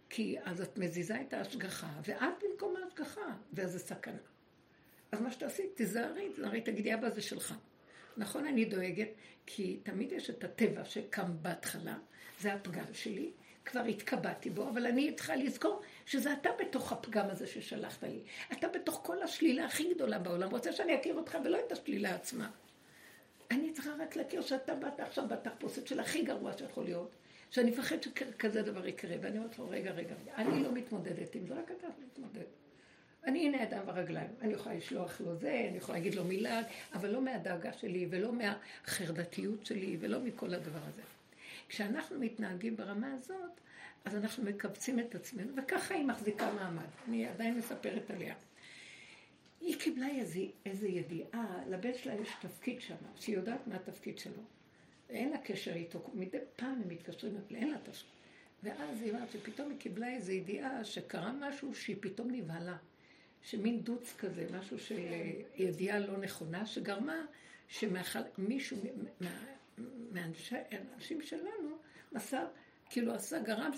כי 0.10 0.38
אז 0.44 0.62
את 0.62 0.78
מזיזה 0.78 1.22
את 1.22 1.34
ההשגחה, 1.34 1.89
ואת 2.06 2.34
במקום 2.44 2.74
ההשגחה, 2.84 3.36
ואז 3.54 3.72
זה 3.72 3.80
סכנה. 3.80 4.18
אז 5.12 5.22
מה 5.22 5.32
שתעשי, 5.32 5.63
תיזהרי, 5.75 6.30
תיזהרי, 6.36 6.62
תגידי, 6.62 6.94
אבא 6.94 7.10
זה 7.10 7.22
שלך. 7.22 7.54
נכון, 8.18 8.46
אני 8.46 8.66
דואגת, 8.66 9.10
כי 9.46 9.80
תמיד 9.84 10.12
יש 10.12 10.30
את 10.30 10.44
הטבע 10.44 10.86
שקם 10.86 11.32
בהתחלה, 11.42 11.98
זה 12.39 12.54
הפגם 12.54 12.94
שלי, 12.94 13.32
כבר 13.66 13.80
התקבעתי 13.82 14.50
בו, 14.50 14.70
אבל 14.70 14.86
אני 14.86 15.13
צריכה 15.16 15.36
לזכור 15.36 15.82
שזה 16.06 16.34
אתה 16.34 16.50
בתוך 16.60 16.92
הפגם 16.92 17.30
הזה 17.30 17.48
ששלחת 17.48 18.04
לי. 18.04 18.22
אתה 18.51 18.68
בתוך 18.68 19.01
כל 19.04 19.22
השלילה 19.22 19.66
הכי 19.66 19.94
גדולה 19.94 20.20
בעולם. 20.20 20.50
רוצה 20.50 20.72
שאני 20.74 20.96
אכיר 20.96 21.16
אותך 21.16 21.38
ולא 21.44 21.58
את 21.68 21.72
השלילה 21.72 22.16
עצמה. 22.16 22.50
אני 23.51 23.72
צריכה 23.74 23.89
רק 24.00 24.16
להכיר 24.16 24.42
שאתה 24.42 24.75
באת 24.75 25.00
עכשיו 25.00 25.28
בתחפושת 25.28 25.88
של 25.88 26.00
הכי 26.00 26.24
גרוע 26.24 26.58
שיכול 26.58 26.84
להיות, 26.84 27.16
שאני 27.50 27.72
מפחד 27.72 28.04
שכזה 28.04 28.62
דבר 28.62 28.88
יקרה, 28.88 29.16
ואני 29.22 29.38
אומרת 29.38 29.60
לו, 29.60 29.70
רגע, 29.70 29.92
רגע, 29.92 30.16
אני 30.38 30.63
לא 30.63 30.72
מתמודדת 30.72 31.36
עם 31.36 31.48
זה, 31.48 31.54
רק 31.54 31.72
אתה 31.72 31.88
מתמודד. 32.06 32.59
אני 33.23 33.47
הנה 33.47 33.63
אדם 33.63 33.85
ברגליים, 33.85 34.29
אני 34.41 34.53
יכולה 34.53 34.75
לשלוח 34.75 35.21
לו 35.21 35.35
זה, 35.35 35.65
אני 35.69 35.77
יכולה 35.77 35.97
להגיד 35.97 36.15
לו 36.15 36.23
מילה, 36.23 36.61
אבל 36.93 37.09
לא 37.09 37.21
מהדאגה 37.21 37.73
שלי, 37.73 38.07
ולא 38.09 38.33
מהחרדתיות 38.33 39.65
שלי, 39.65 39.97
ולא 39.99 40.19
מכל 40.19 40.53
הדבר 40.53 40.79
הזה. 40.88 41.01
כשאנחנו 41.69 42.19
מתנהגים 42.19 42.77
ברמה 42.77 43.13
הזאת, 43.13 43.59
אז 44.05 44.15
אנחנו 44.15 44.43
מקבצים 44.43 44.99
את 44.99 45.15
עצמנו, 45.15 45.53
וככה 45.55 45.95
היא 45.95 46.05
מחזיקה 46.05 46.53
מעמד. 46.53 46.88
אני 47.07 47.27
עדיין 47.27 47.57
מספרת 47.57 48.11
עליה. 48.11 48.35
היא 49.61 49.79
קיבלה 49.79 50.07
איזה, 50.07 50.39
איזה 50.65 50.88
ידיעה, 50.88 51.63
לבן 51.67 51.93
שלה 51.93 52.13
יש 52.13 52.29
תפקיד 52.41 52.81
שם, 52.81 52.95
שהיא 53.19 53.35
יודעת 53.35 53.67
מה 53.67 53.75
התפקיד 53.75 54.17
שלו. 54.17 54.43
אין 55.09 55.29
לה 55.29 55.38
קשר 55.38 55.73
איתו, 55.73 56.11
מדי 56.13 56.38
פעם 56.55 56.81
הם 56.83 56.89
מתקשרים, 56.89 57.35
אבל 57.35 57.55
אין 57.55 57.71
לה 57.71 57.77
תפקיד. 57.77 58.09
ואז 58.63 59.01
היא 59.01 59.11
אומרת 59.11 59.31
שפתאום 59.31 59.69
היא 59.69 59.79
קיבלה 59.79 60.07
איזו 60.07 60.31
ידיעה 60.31 60.83
שקרה 60.83 61.31
משהו 61.39 61.75
שהיא 61.75 61.95
פתאום 61.99 62.31
נבהלה. 62.31 62.77
שמין 63.43 63.81
דוץ 63.81 64.13
כזה, 64.17 64.48
משהו 64.60 64.79
של 64.79 65.00
ידיעה 65.55 66.00
לא 66.00 66.17
נכונה, 66.17 66.65
שגרמה 66.65 67.25
שמישהו 67.67 68.77
מהאנשים 70.12 71.22
שלנו 71.22 71.77
מסר, 72.12 72.48
כאילו 72.89 73.13
עשה, 73.13 73.39
גרם 73.39 73.72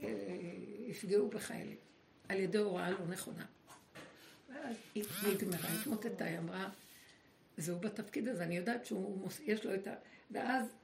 שיפגעו 0.00 1.28
בחיילים 1.28 1.76
על 2.28 2.38
ידי 2.38 2.58
הוראה 2.58 2.90
לא 2.90 3.06
נכונה. 3.08 3.44
ואז 4.48 4.76
היא 4.94 5.04
נגמרה, 5.34 5.68
התמוטטה, 5.80 6.24
היא 6.24 6.38
אמרה, 6.38 6.68
זהו 7.56 7.78
בתפקיד 7.78 8.28
הזה, 8.28 8.44
אני 8.44 8.56
יודעת 8.56 8.86
שיש 9.30 9.66
לו 9.66 9.74
את 9.74 9.86
ה... 9.86 9.94
ואז 10.30 10.74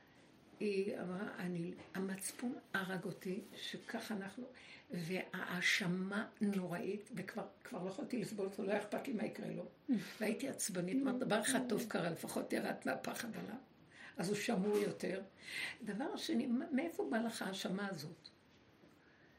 היא 0.63 1.01
אמרה, 1.01 1.29
אני, 1.39 1.75
המצפון 1.95 2.55
הרג 2.75 3.05
אותי, 3.05 3.41
שכך 3.57 4.13
אנחנו, 4.13 4.45
והאשמה 4.91 6.27
נוראית, 6.41 7.11
וכבר 7.15 7.45
לא 7.73 7.89
יכולתי 7.89 8.19
לסבול 8.19 8.47
אותו, 8.47 8.63
לא 8.63 8.71
היה 8.71 8.81
אכפת 8.81 9.09
לי 9.09 9.13
מה 9.15 9.25
יקרה 9.25 9.51
לו. 9.51 9.67
והייתי 10.21 10.49
עצבנית, 10.49 11.03
אמרת, 11.03 11.19
דבר 11.19 11.41
אחד 11.41 11.61
טוב 11.69 11.85
קרה, 11.89 12.11
לפחות 12.11 12.53
ירדת 12.53 12.87
מהפחד 12.87 13.29
עליו. 13.29 13.57
אז 14.17 14.29
הוא 14.29 14.37
שמור 14.37 14.79
יותר. 14.79 15.23
דבר 15.85 16.17
שני, 16.17 16.49
מאיפה 16.73 17.09
בא 17.11 17.19
לך 17.19 17.43
האשמה 17.43 17.89
הזאת? 17.91 18.29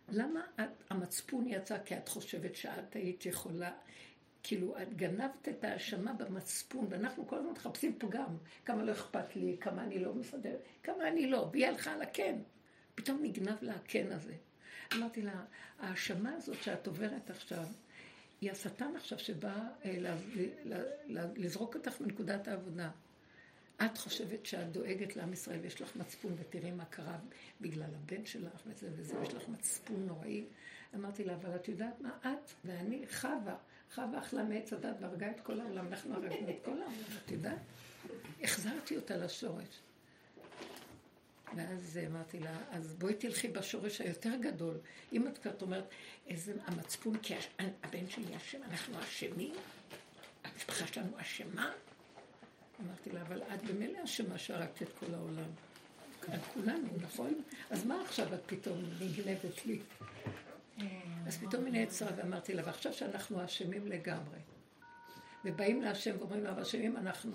למה 0.09 0.41
את, 0.55 0.83
המצפון 0.89 1.47
יצא 1.47 1.77
כי 1.85 1.97
את 1.97 2.09
חושבת 2.09 2.55
שאת 2.55 2.95
היית 2.95 3.25
יכולה, 3.25 3.71
כאילו, 4.43 4.81
את 4.81 4.93
גנבת 4.93 5.49
את 5.49 5.63
האשמה 5.63 6.13
במצפון, 6.13 6.87
ואנחנו 6.89 7.27
כל 7.27 7.37
הזמן 7.37 7.51
מחפשים 7.51 7.99
פגם, 7.99 8.37
כמה 8.65 8.83
לא 8.83 8.91
אכפת 8.91 9.35
לי, 9.35 9.57
כמה 9.61 9.83
אני 9.83 9.99
לא 9.99 10.13
מסדר, 10.13 10.55
כמה 10.83 11.07
אני 11.07 11.27
לא, 11.27 11.49
והיא 11.51 11.67
הלכה 11.67 11.91
על 11.91 12.01
הכן. 12.01 12.35
פתאום 12.95 13.19
נגנב 13.23 13.57
לה 13.61 13.73
הכן 13.75 14.11
הזה. 14.11 14.33
אמרתי 14.93 15.21
לה, 15.21 15.43
ההאשמה 15.79 16.33
הזאת 16.35 16.63
שאת 16.63 16.87
עוברת 16.87 17.29
עכשיו, 17.29 17.65
היא 18.41 18.51
השטן 18.51 18.95
עכשיו 18.95 19.19
שבא 19.19 19.55
אה, 19.85 20.15
לזרוק 21.35 21.75
אותך 21.75 22.01
מנקודת 22.01 22.47
העבודה. 22.47 22.89
את 23.85 23.97
חושבת 23.97 24.45
שאת 24.45 24.71
דואגת 24.71 25.15
לעם 25.15 25.33
ישראל 25.33 25.59
ויש 25.59 25.81
לך 25.81 25.95
מצפון 25.95 26.33
ותראי 26.37 26.71
מה 26.71 26.85
קרה 26.85 27.17
בגלל 27.61 27.89
הבן 27.95 28.25
שלך 28.25 28.61
וזה 28.65 28.89
וזה, 28.95 29.19
ויש 29.19 29.33
לך 29.33 29.49
מצפון 29.49 30.05
נוראי. 30.07 30.45
אמרתי 30.95 31.23
לה, 31.23 31.35
אבל 31.35 31.55
את 31.55 31.67
יודעת 31.67 32.01
מה? 32.01 32.17
את 32.21 32.51
ואני, 32.65 33.07
חווה, 33.07 33.55
חווה 33.95 34.19
אכלה 34.19 34.43
מעץ 34.43 34.73
הדת 34.73 34.95
והרגה 34.99 35.31
את 35.31 35.39
כל 35.39 35.59
העולם, 35.59 35.87
אנחנו 35.87 36.15
הרגנו 36.15 36.49
את 36.49 36.55
כל 36.65 36.71
העולם, 36.71 36.93
את 37.25 37.31
יודעת? 37.31 37.57
החזרתי 38.43 38.95
אותה 38.95 39.17
לשורש. 39.17 39.79
ואז 41.55 41.99
אמרתי 42.07 42.39
לה, 42.39 42.57
אז 42.71 42.93
בואי 42.93 43.13
תלכי 43.13 43.47
בשורש 43.47 44.01
היותר 44.01 44.35
גדול. 44.41 44.77
אם 45.13 45.27
את 45.27 45.37
כבר 45.37 45.51
אומרת, 45.61 45.83
איזה 46.27 46.53
המצפון, 46.65 47.17
כי 47.17 47.33
הבן 47.59 48.09
שלי 48.09 48.37
אשם, 48.37 48.63
אנחנו 48.63 48.99
אשמים? 48.99 49.55
המשפחה 50.43 50.87
שלנו 50.87 51.21
אשמה? 51.21 51.71
אמרתי 52.85 53.09
לה, 53.11 53.21
אבל 53.21 53.41
את 53.41 53.63
במילא 53.63 54.03
אשמה 54.03 54.37
שהרגת 54.37 54.81
את 54.81 54.89
כל 54.99 55.13
העולם. 55.13 55.49
כולנו, 56.53 56.87
נכון? 57.01 57.41
אז 57.69 57.85
מה 57.85 58.01
עכשיו 58.01 58.33
את 58.33 58.39
פתאום 58.45 58.83
נגנבת 58.99 59.65
לי? 59.65 59.79
אז 61.27 61.37
פתאום 61.37 61.65
היא 61.65 61.73
נעצרה 61.73 62.11
ואמרתי 62.15 62.53
לה, 62.53 62.61
ועכשיו 62.65 62.93
שאנחנו 62.93 63.45
אשמים 63.45 63.87
לגמרי. 63.87 64.39
ובאים 65.45 65.81
להשם 65.81 66.15
ואומרים 66.19 66.43
לו, 66.43 66.49
אבל 66.49 66.61
אשמים 66.61 66.97
אנחנו. 66.97 67.31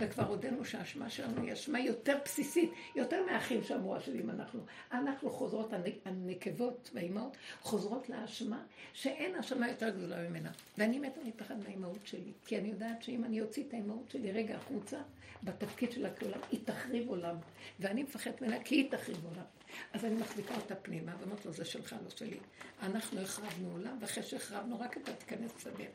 וכבר 0.00 0.26
הודינו 0.26 0.64
שהאשמה 0.64 1.10
שלנו 1.10 1.42
היא 1.42 1.52
אשמה 1.52 1.80
יותר 1.80 2.18
בסיסית, 2.24 2.70
יותר 2.96 3.26
מהאחים 3.26 3.64
שאמרו 3.64 3.96
אשמים 3.96 4.30
אנחנו. 4.30 4.60
אנחנו 4.92 5.30
חוזרות, 5.30 5.72
הנקבות 6.04 6.90
והאימהות 6.94 7.36
חוזרות 7.60 8.08
לאשמה 8.08 8.62
שאין 8.92 9.36
אשמה 9.36 9.68
יותר 9.68 9.88
גדולה 9.90 10.28
ממנה. 10.28 10.50
ואני 10.78 10.98
מתה 10.98 11.20
מפחד 11.24 11.54
מהאימהות 11.58 12.06
שלי, 12.06 12.32
כי 12.46 12.58
אני 12.58 12.68
יודעת 12.68 13.02
שאם 13.02 13.24
אני 13.24 13.40
אוציא 13.40 13.64
את 13.68 13.72
האימהות 13.72 14.10
שלי 14.10 14.32
רגע 14.32 14.56
החוצה, 14.56 14.98
בתפקיד 15.42 15.92
שלה 15.92 16.14
כעולם, 16.14 16.40
היא 16.50 16.60
תחריב 16.64 17.08
עולם. 17.08 17.36
ואני 17.80 18.02
מפחדת 18.02 18.42
ממנה 18.42 18.62
כי 18.64 18.74
היא 18.74 18.90
תחריב 18.90 19.24
עולם. 19.24 19.44
אז 19.92 20.04
אני 20.04 20.14
מחזיקה 20.14 20.54
אותה 20.54 20.74
פנימה 20.74 21.16
ואומרת 21.20 21.46
לו, 21.46 21.52
זה 21.52 21.64
שלך, 21.64 21.96
לא 22.04 22.10
שלי. 22.10 22.38
אנחנו 22.82 23.20
החרבנו 23.20 23.70
עולם, 23.72 23.98
ואחרי 24.00 24.22
שהחרבנו, 24.22 24.80
רק 24.80 24.96
אתה 24.96 25.12
תיכנס 25.12 25.56
לסדר. 25.56 25.90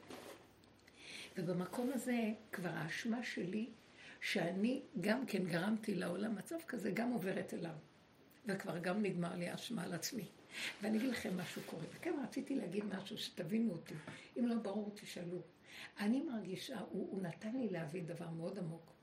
ובמקום 1.37 1.91
הזה 1.93 2.31
כבר 2.51 2.69
האשמה 2.73 3.23
שלי, 3.23 3.69
שאני 4.21 4.81
גם 5.01 5.25
כן 5.25 5.45
גרמתי 5.45 5.95
לעולם 5.95 6.35
מצב 6.35 6.55
כזה, 6.67 6.91
גם 6.91 7.11
עוברת 7.11 7.53
אליו. 7.53 7.75
וכבר 8.45 8.77
גם 8.77 9.01
נגמר 9.01 9.35
לי 9.35 9.49
האשמה 9.49 9.83
על 9.83 9.93
עצמי. 9.93 10.25
ואני 10.81 10.97
אגיד 10.97 11.09
לכם 11.09 11.37
משהו 11.37 11.61
קורה. 11.65 11.83
וכן, 11.95 12.13
רציתי 12.23 12.55
להגיד 12.55 12.83
משהו 12.85 13.17
שתבינו 13.17 13.71
אותי. 13.71 13.93
אם 14.39 14.47
לא 14.47 14.55
ברור, 14.55 14.91
תשאלו. 14.95 15.41
אני 15.99 16.21
מרגישה, 16.21 16.79
הוא, 16.79 17.07
הוא 17.11 17.21
נתן 17.21 17.55
לי 17.55 17.69
להבין 17.69 18.05
דבר 18.05 18.29
מאוד 18.29 18.57
עמוק. 18.59 18.94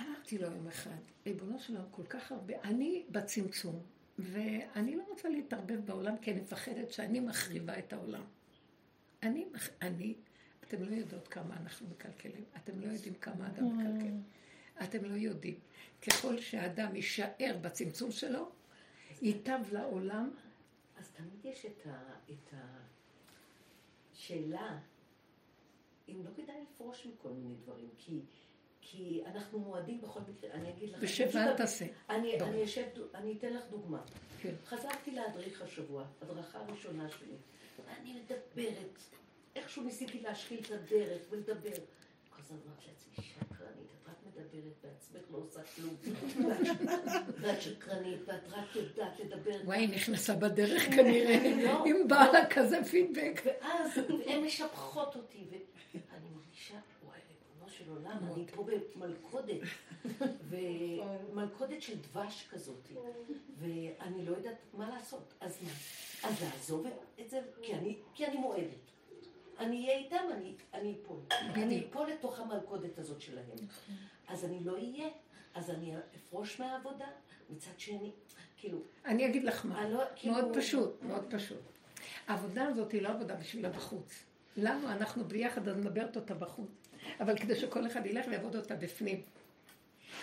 אמרתי 0.00 0.38
לו 0.38 0.50
יום 0.50 0.68
אחד, 0.68 0.98
ריבונו 1.26 1.60
שלנו, 1.60 1.84
כל 1.90 2.04
כך 2.04 2.32
הרבה, 2.32 2.54
אני 2.64 3.04
בצמצום, 3.10 3.82
ואני 4.18 4.96
לא 4.96 5.02
רוצה 5.08 5.28
להתערבב 5.28 5.80
בעולם 5.84 6.18
כי 6.18 6.32
אני 6.32 6.40
מפחדת 6.40 6.92
שאני 6.92 7.20
מחריבה 7.20 7.78
את 7.78 7.92
העולם. 7.92 8.24
אני, 9.22 9.46
אני 9.82 10.14
אתם 10.68 10.82
לא 10.82 10.94
יודעות 10.94 11.28
כמה 11.28 11.56
אנחנו 11.56 11.86
מקלקלים. 11.88 12.44
אתם 12.56 12.80
לא 12.80 12.86
יודעים 12.86 13.14
כמה 13.14 13.46
אדם. 13.46 13.78
מקלקל. 13.78 14.14
אתם 14.82 15.04
לא 15.04 15.14
יודעים. 15.14 15.58
ככל 16.06 16.40
שהאדם 16.40 16.96
יישאר 16.96 17.56
בצמצום 17.60 18.10
שלו, 18.10 18.50
ייטב 19.22 19.60
לעולם. 19.72 20.30
אז 20.98 21.10
תמיד 21.10 21.44
יש 21.44 21.66
את, 21.66 21.86
ה, 21.86 22.14
את 22.30 22.54
השאלה, 24.12 24.78
אם 26.08 26.24
לא 26.24 26.30
כדאי 26.36 26.62
לפרוש 26.62 27.06
מכל 27.06 27.30
מיני 27.30 27.54
דברים, 27.54 27.88
כי, 27.98 28.20
כי 28.80 29.22
אנחנו 29.26 29.58
מועדים 29.58 30.00
בכל 30.00 30.20
מקרה, 30.28 30.50
אני 30.50 30.70
אגיד 30.70 30.90
לך... 30.90 31.20
אל 31.36 31.56
תעשה. 31.56 31.86
אני, 32.10 32.40
אני, 32.40 32.64
אשב, 32.64 32.86
אני 33.14 33.34
אתן 33.38 33.52
לך 33.52 33.64
דוגמה. 33.70 34.02
כן. 34.42 34.54
חזרתי 34.66 35.10
להדריך 35.10 35.62
השבוע, 35.62 36.04
הדרכה 36.22 36.58
ראשונה 36.58 37.08
שלי, 37.08 37.36
ואני 37.86 38.20
מדברת 38.20 39.02
איכשהו 39.56 39.82
ניסיתי 39.82 40.20
להשחיל 40.20 40.60
את 40.60 40.70
הדרך 40.70 41.22
ולדבר. 41.30 41.76
כל 42.30 42.42
הזמן 42.44 42.56
אמרתי 42.66 42.86
לעצמי, 42.88 43.24
שקרנית, 43.24 43.88
את 43.94 44.08
רק 44.08 44.16
מדברת 44.26 44.72
בעצמך, 44.82 45.30
לא 45.30 45.38
עושה 45.38 45.60
כלום. 45.62 45.96
ואת 47.40 47.62
שקרנית, 47.62 48.20
ואת 48.26 48.48
רק 48.50 48.76
יודעת 48.76 49.20
לדבר. 49.20 49.60
וואי, 49.64 49.86
נכנסה 49.86 50.34
בדרך 50.34 50.82
כנראה, 50.82 51.52
לא. 51.64 51.84
עם 51.84 52.08
בעלה 52.08 52.46
כזה 52.50 52.84
פידבק. 52.84 53.42
ואז 53.44 53.98
הן 54.26 54.44
משבחות 54.44 55.16
אותי, 55.16 55.44
ואני 55.50 56.28
מרגישה, 56.34 56.74
וואי, 57.04 57.18
ריבונו 57.28 57.70
של 57.88 57.94
עולם, 57.94 58.18
אני 58.34 58.46
פה 58.46 58.66
במלכודת, 58.96 59.60
ומלכודת 60.50 61.82
של 61.82 61.98
דבש 62.00 62.48
כזאת, 62.50 62.88
ואני 63.58 64.24
לא 64.24 64.36
יודעת 64.36 64.56
מה 64.74 64.88
לעשות. 64.88 65.34
אז 65.40 65.62
מה? 65.62 65.70
אז 66.28 66.42
לעזוב 66.42 66.86
את 67.20 67.30
זה, 67.30 67.40
כי 67.62 67.74
אני, 67.74 67.96
כי 68.14 68.26
אני 68.26 68.36
מועדת. 68.36 68.90
אני 69.58 69.86
אהיה 69.86 69.98
איתם, 69.98 70.24
אני, 70.32 70.54
אני 70.74 70.94
אפול. 71.02 71.20
אני 71.30 71.86
אפול 71.90 72.10
לתוך 72.10 72.40
המלכודת 72.40 72.98
הזאת 72.98 73.20
שלהם. 73.20 73.56
אז 74.28 74.44
אני 74.44 74.64
לא 74.64 74.72
אהיה, 74.72 75.08
אז 75.54 75.70
אני 75.70 75.94
אפרוש 76.16 76.60
מהעבודה, 76.60 77.06
מצד 77.50 77.80
שני, 77.80 78.12
כאילו... 78.56 78.78
אני 79.04 79.26
אגיד 79.26 79.44
לך 79.44 79.66
מה, 79.66 79.88
לא, 79.88 80.02
כאילו... 80.16 80.34
מאוד 80.34 80.56
פשוט, 80.56 81.02
מאוד 81.02 81.24
פשוט. 81.30 81.58
העבודה 82.26 82.64
הזאת 82.64 82.92
היא 82.92 83.02
לא 83.02 83.08
עבודה 83.08 83.34
בשביל 83.34 83.66
הבחוץ. 83.66 84.24
לנו, 84.56 84.88
אנחנו 84.88 85.24
ביחד, 85.24 85.68
אז 85.68 85.76
נדברת 85.76 86.16
אותה 86.16 86.34
בחוץ. 86.34 86.87
אבל 87.20 87.38
כדי 87.38 87.56
שכל 87.56 87.86
אחד 87.86 88.06
ילך 88.06 88.26
ויעבוד 88.30 88.56
אותה 88.56 88.74
בפנים. 88.76 89.20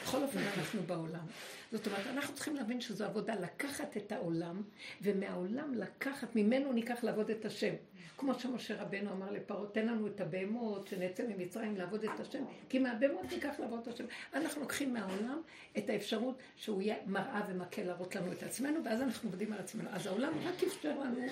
בכל 0.04 0.24
אופן 0.24 0.40
אנחנו 0.58 0.82
בעולם. 0.84 1.26
זאת 1.72 1.88
אומרת, 1.88 2.08
אנחנו 2.08 2.36
צריכים 2.36 2.56
להבין 2.56 2.82
שזו 2.82 3.06
עבודה 3.06 3.36
לקחת 3.36 3.98
את 3.98 4.12
העולם, 4.12 4.62
ומהעולם 5.02 5.74
לקחת, 5.74 6.36
ממנו 6.36 6.74
ניקח 6.74 7.04
לעבוד 7.04 7.30
את 7.30 7.46
השם. 7.46 7.74
כמו 8.18 8.40
שמשה 8.40 8.82
רבנו 8.82 9.12
אמר 9.12 9.32
לפרעה, 9.32 9.68
תן 9.72 9.86
לנו 9.86 10.08
את 10.08 10.22
הבהמות, 10.22 10.88
שנצא 10.88 11.24
ממצרים 11.28 11.78
לעבוד 11.78 12.04
את 12.04 12.20
השם, 12.20 12.44
כי 12.70 12.80
מהבהמות 12.80 13.32
ניקח 13.32 13.60
לעבוד 13.60 13.80
את 13.80 13.88
השם. 13.88 14.06
אנחנו 14.34 14.62
לוקחים 14.62 14.94
מהעולם 14.94 15.42
את 15.78 15.90
האפשרות 15.90 16.38
שהוא 16.56 16.82
יהיה 16.82 16.96
מראה 17.06 17.42
ומקל 17.50 17.84
להראות 17.84 18.16
לנו 18.16 18.32
את 18.32 18.44
עצמנו, 18.44 18.80
ואז 18.86 19.02
אנחנו 19.02 19.30
עובדים 19.30 19.54
על 19.54 19.60
עצמנו. 19.60 19.90
אז 19.90 20.08
העולם 20.08 20.34
רק 20.46 20.64
אפשר 20.64 21.00
לנו 21.00 21.26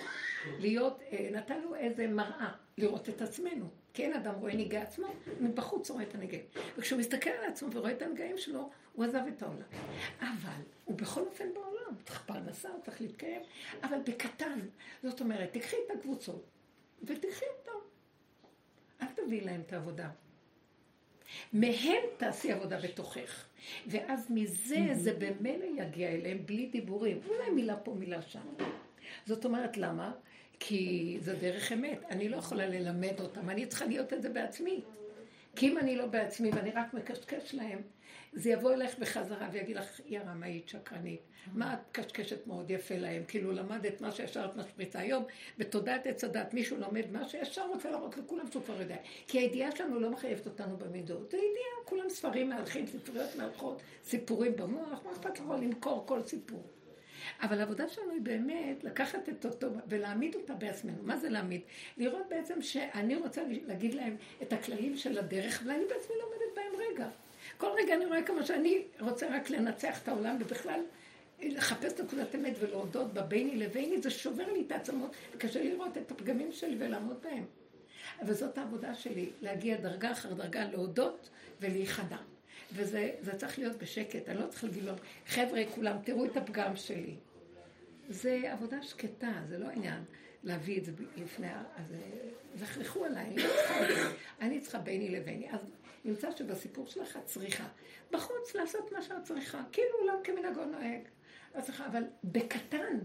להיות, 0.60 1.02
אה, 1.12 1.30
נתן 1.32 1.62
לו 1.62 1.76
איזה 1.76 2.08
מראה, 2.08 2.52
לראות 2.78 3.10
את 3.10 3.22
עצמנו. 3.22 3.70
אין 4.00 4.14
אדם 4.14 4.34
רואה 4.36 4.56
נגעי 4.56 4.82
עצמו, 4.82 5.08
מבחוץ 5.42 5.90
רואה 5.90 6.04
את 6.04 6.16
הנגעים. 6.16 6.44
וכשהוא 6.78 7.00
מסתכל 7.00 7.30
על 7.30 7.50
עצמו 7.50 7.70
ורואה 7.72 7.92
את 7.92 8.02
הנגעים 8.02 8.38
שלו, 8.38 8.70
הוא 8.94 9.06
עזב 9.06 9.22
את 9.28 9.42
העולם. 9.42 9.68
אבל 10.20 10.62
הוא 10.86 10.98
בכל 10.98 11.22
אופן 11.22 11.54
בעולם, 11.54 11.96
צריך 12.06 12.24
פרנסה, 12.26 12.70
צריך 12.86 13.02
להתקיים, 13.02 13.42
אבל 13.84 13.98
בקטן. 14.08 14.60
זאת 15.04 15.22
אומרת, 15.22 15.54
תקחי 15.54 15.76
את 15.86 15.92
הקבוצות 15.98 16.46
ותקחי 17.04 17.46
אותם. 17.60 17.86
אל 19.02 19.08
תביאי 19.16 19.42
להם 19.42 19.62
את 19.62 19.74
העבודה. 19.74 20.10
מהם 21.54 22.04
תעשי 22.18 22.52
עבודה 22.52 22.80
בתוכך. 22.80 23.46
ואז 23.88 24.28
מזה 24.30 24.88
זה 24.94 25.14
במילא 25.14 25.66
יגיע 25.82 26.10
אליהם 26.10 26.46
בלי 26.46 26.66
דיבורים. 26.66 27.20
אולי 27.28 27.50
מילה 27.50 27.78
פה, 27.78 27.94
מילה 27.94 28.22
שם. 28.22 28.48
זאת 29.26 29.46
אומרת, 29.46 29.78
למה? 29.78 30.12
כי 30.60 31.18
זו 31.22 31.32
דרך 31.42 31.72
אמת. 31.72 32.00
אני 32.10 32.30
לא 32.30 32.38
יכולה 32.38 32.68
ללמד 32.68 33.20
אותם, 33.20 33.50
אני 33.50 33.66
צריכה 33.66 33.86
להיות 33.86 34.14
את 34.14 34.22
זה 34.22 34.30
בעצמי. 34.30 34.82
כי 35.56 35.68
אם 35.68 35.78
אני 35.78 35.96
לא 35.96 36.06
בעצמי 36.06 36.50
ואני 36.50 36.72
רק 36.72 36.94
מקשקש 36.94 37.56
להם, 37.56 37.82
זה 38.36 38.50
יבוא 38.50 38.74
אליך 38.74 39.00
בחזרה 39.00 39.50
ויגיד 39.52 39.76
לך, 39.76 40.02
יא 40.06 40.20
רמאית 40.20 40.70
שקרנית, 40.70 41.22
מה 41.54 41.74
את 41.74 41.80
קשקשת 41.92 42.48
מאוד 42.48 42.72
יפה 42.72 42.96
להם? 42.98 43.24
כאילו 43.28 43.52
למדת 43.52 44.02
מה 44.02 44.12
שישר 44.12 44.46
את 44.46 44.56
משפריצה 44.56 45.00
היום, 45.00 45.24
בתודעת 45.58 46.08
עץ 46.08 46.24
הדת, 46.24 46.54
מישהו 46.54 46.78
לומד 46.78 47.12
מה 47.12 47.30
שישר 47.30 47.68
רוצה 47.68 47.92
להראות 47.92 48.18
לכולם 48.18 48.52
שהוא 48.52 48.64
כבר 48.64 48.82
יודע. 48.82 48.96
כי 49.28 49.40
הידיעה 49.40 49.76
שלנו 49.76 50.00
לא 50.00 50.10
מחייבת 50.10 50.46
אותנו 50.46 50.78
במידות. 50.78 51.32
זה 51.32 51.38
ידיעה, 51.38 51.86
כולם 51.86 52.10
ספרים 52.10 52.50
מהלכים, 52.50 52.88
ספריות 52.88 53.36
מהלכות, 53.36 53.82
סיפורים 54.04 54.56
במוח, 54.56 55.00
מה 55.06 55.12
אכפת 55.12 55.40
לך 55.40 55.46
למכור 55.62 56.04
כל 56.08 56.22
סיפור? 56.22 56.64
אבל 57.42 57.60
העבודה 57.60 57.88
שלנו 57.88 58.12
היא 58.12 58.22
באמת 58.22 58.84
לקחת 58.84 59.30
את 59.30 59.46
אותו 59.46 59.68
ולהעמיד 59.88 60.36
אותה 60.36 60.54
בעצמנו. 60.54 60.98
מה 61.04 61.18
זה 61.18 61.30
להעמיד? 61.30 61.62
לראות 61.98 62.26
בעצם 62.30 62.62
שאני 62.62 63.16
רוצה 63.16 63.42
להגיד 63.66 63.94
להם 63.94 64.16
את 64.42 64.54
הכללים 64.54 64.98
של 64.98 65.18
הדרך, 65.18 65.64
ואני 65.66 65.84
בעצמי 65.86 66.16
לומדת 66.22 66.56
בהם 66.56 66.82
רגע. 66.92 67.10
כל 67.58 67.68
רגע 67.78 67.96
אני 67.96 68.06
רואה 68.06 68.24
כמה 68.24 68.46
שאני 68.46 68.82
רוצה 69.00 69.28
רק 69.36 69.50
לנצח 69.50 70.02
את 70.04 70.08
העולם, 70.08 70.38
ובכלל 70.40 70.80
לחפש 71.42 72.00
נקודת 72.00 72.36
אמת 72.36 72.54
ולהודות 72.60 73.14
בביני 73.14 73.56
לביני, 73.56 74.02
זה 74.02 74.10
שובר 74.10 74.54
לי 74.54 74.64
את 74.68 74.72
העצמות, 74.72 75.16
וקשה 75.36 75.64
לראות 75.64 75.98
את 75.98 76.12
הפגמים 76.12 76.52
שלי 76.52 76.76
ולעמוד 76.80 77.18
בהם. 77.24 77.46
אבל 78.22 78.34
זאת 78.34 78.58
העבודה 78.58 78.96
שלי, 78.96 79.30
להגיע 79.42 79.78
דרגה 79.78 80.12
אחר 80.12 80.34
דרגה, 80.34 80.66
להודות 80.72 81.30
ולהיכנע. 81.62 82.18
וזה 82.74 83.12
צריך 83.38 83.60
להיות 83.60 83.78
בשקט, 83.78 84.30
אני 84.30 84.40
לא 84.40 84.48
צריכה 84.48 84.68
להגיד 84.68 84.84
לו, 84.84 84.94
חבר'ה, 85.28 85.62
כולם, 85.76 85.98
תראו 86.04 86.26
את 86.26 86.38
הפגם 86.38 86.76
שלי. 86.76 87.16
זה 88.10 88.42
עבודה 88.52 88.84
שקטה, 88.84 89.32
זה 89.50 89.58
לא 89.58 89.68
עניין 89.68 90.04
להביא 90.44 90.80
את 90.80 90.86
זה 90.86 90.92
לפני, 91.18 91.48
אז 91.52 91.96
זכרחו 92.56 93.06
עליי, 93.06 93.36
אני 94.42 94.62
צריכה 94.62 94.80
ביני 94.80 95.10
לביני. 95.10 95.52
אז 95.52 95.60
נמצא 96.06 96.32
שבסיפור 96.36 96.88
שלך 96.88 97.18
את 97.18 97.26
צריכה. 97.26 97.68
בחוץ 98.12 98.56
לעשות 98.56 98.92
מה 98.92 99.02
שאת 99.02 99.24
צריכה, 99.24 99.62
כאילו 99.72 99.98
עולם 100.00 100.16
כמנהגו 100.24 100.66
נוהג. 100.66 101.02
אבל 101.80 102.04
בקטן. 102.24 103.00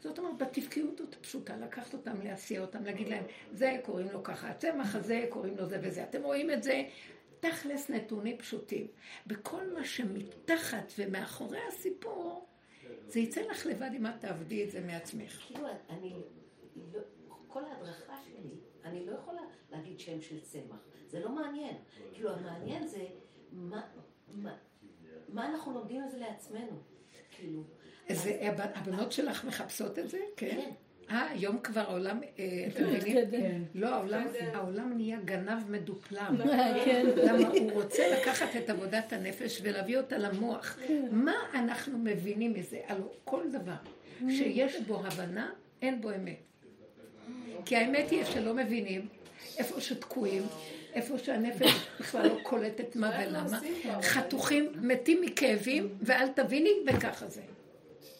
זאת 0.00 0.18
אומרת, 0.18 0.38
בתפקיות 0.38 1.00
הפשוטה, 1.00 1.56
לקחת 1.56 1.94
אותם, 1.94 2.20
להסיע 2.22 2.60
אותם, 2.60 2.84
להגיד 2.84 3.08
להם, 3.08 3.24
זה 3.52 3.78
קוראים 3.82 4.08
לו 4.12 4.22
ככה, 4.22 4.48
הצמח 4.48 4.94
הזה 4.94 5.26
קוראים 5.28 5.56
לו 5.56 5.66
זה 5.66 5.78
וזה. 5.82 6.04
אתם 6.04 6.22
רואים 6.22 6.50
את 6.50 6.62
זה? 6.62 6.82
תכלס 7.40 7.90
נתונים 7.90 8.38
פשוטים. 8.38 8.86
בכל 9.26 9.72
מה 9.74 9.84
שמתחת 9.84 10.92
ומאחורי 10.98 11.58
הסיפור, 11.68 12.46
זה 13.06 13.20
יצא 13.20 13.40
לך 13.40 13.66
לבד 13.66 13.90
אם 13.96 14.06
את 14.06 14.12
תעבדי 14.20 14.64
את 14.64 14.70
זה 14.70 14.80
מעצמך. 14.80 15.44
כאילו, 15.46 15.68
אני, 15.90 16.14
לא, 16.92 17.00
כל 17.48 17.64
ההדרכה 17.64 18.16
שלי, 18.24 18.50
אני 18.84 19.06
לא 19.06 19.12
יכולה 19.12 19.42
להגיד 19.70 20.00
שם 20.00 20.20
של 20.20 20.40
צמח. 20.40 20.86
זה 21.06 21.20
לא 21.20 21.30
מעניין. 21.30 21.74
כאילו, 22.14 22.30
המעניין 22.30 22.86
זה 22.86 23.04
מה, 23.52 23.82
מה, 24.34 24.56
מה 25.28 25.46
אנחנו 25.46 25.72
לומדים 25.72 26.02
על 26.02 26.08
זה 26.08 26.18
לעצמנו. 26.18 26.82
כאילו. 27.30 27.62
זה, 28.10 28.38
הבנות 28.74 29.12
שלך 29.12 29.44
מחפשות 29.44 29.98
את 29.98 30.10
זה? 30.10 30.18
כן. 30.36 30.50
כן. 30.50 30.70
אה, 31.10 31.30
היום 31.30 31.58
כבר 31.58 31.80
העולם, 31.80 32.20
אה, 32.38 32.66
אתם 32.68 32.84
מבינים? 32.92 33.30
כן. 33.30 33.62
לא, 33.74 33.88
העולם 34.54 34.92
נהיה 34.96 35.18
גנב 35.24 35.70
מדופלם. 35.70 36.36
כן. 36.84 37.06
למה 37.16 37.48
הוא 37.48 37.72
רוצה 37.72 38.02
לקחת 38.12 38.56
את 38.56 38.70
עבודת 38.70 39.12
הנפש 39.12 39.60
ולהביא 39.62 39.98
אותה 39.98 40.18
למוח. 40.18 40.76
כן. 40.86 41.08
מה 41.10 41.34
אנחנו 41.54 41.98
מבינים 41.98 42.52
מזה? 42.52 42.80
על 42.86 43.02
כל 43.24 43.42
דבר 43.52 43.76
שיש 44.28 44.80
בו 44.80 45.06
הבנה, 45.06 45.50
אין 45.82 46.00
בו 46.00 46.10
אמת. 46.10 46.38
כי 47.64 47.76
האמת 47.76 48.10
היא 48.10 48.24
שלא 48.24 48.54
מבינים, 48.54 49.08
איפה 49.58 49.80
שתקועים, 49.80 50.42
איפה 50.96 51.18
שהנפש 51.18 51.88
בכלל 52.00 52.26
לא 52.26 52.38
קולטת 52.42 52.96
מה 52.96 53.18
ולמה, 53.20 53.60
חתוכים, 54.02 54.72
מתים 54.80 55.20
מכאבים, 55.22 55.98
ואל 56.00 56.28
תביני, 56.28 56.70
וככה 56.86 57.28
זה. 57.28 57.42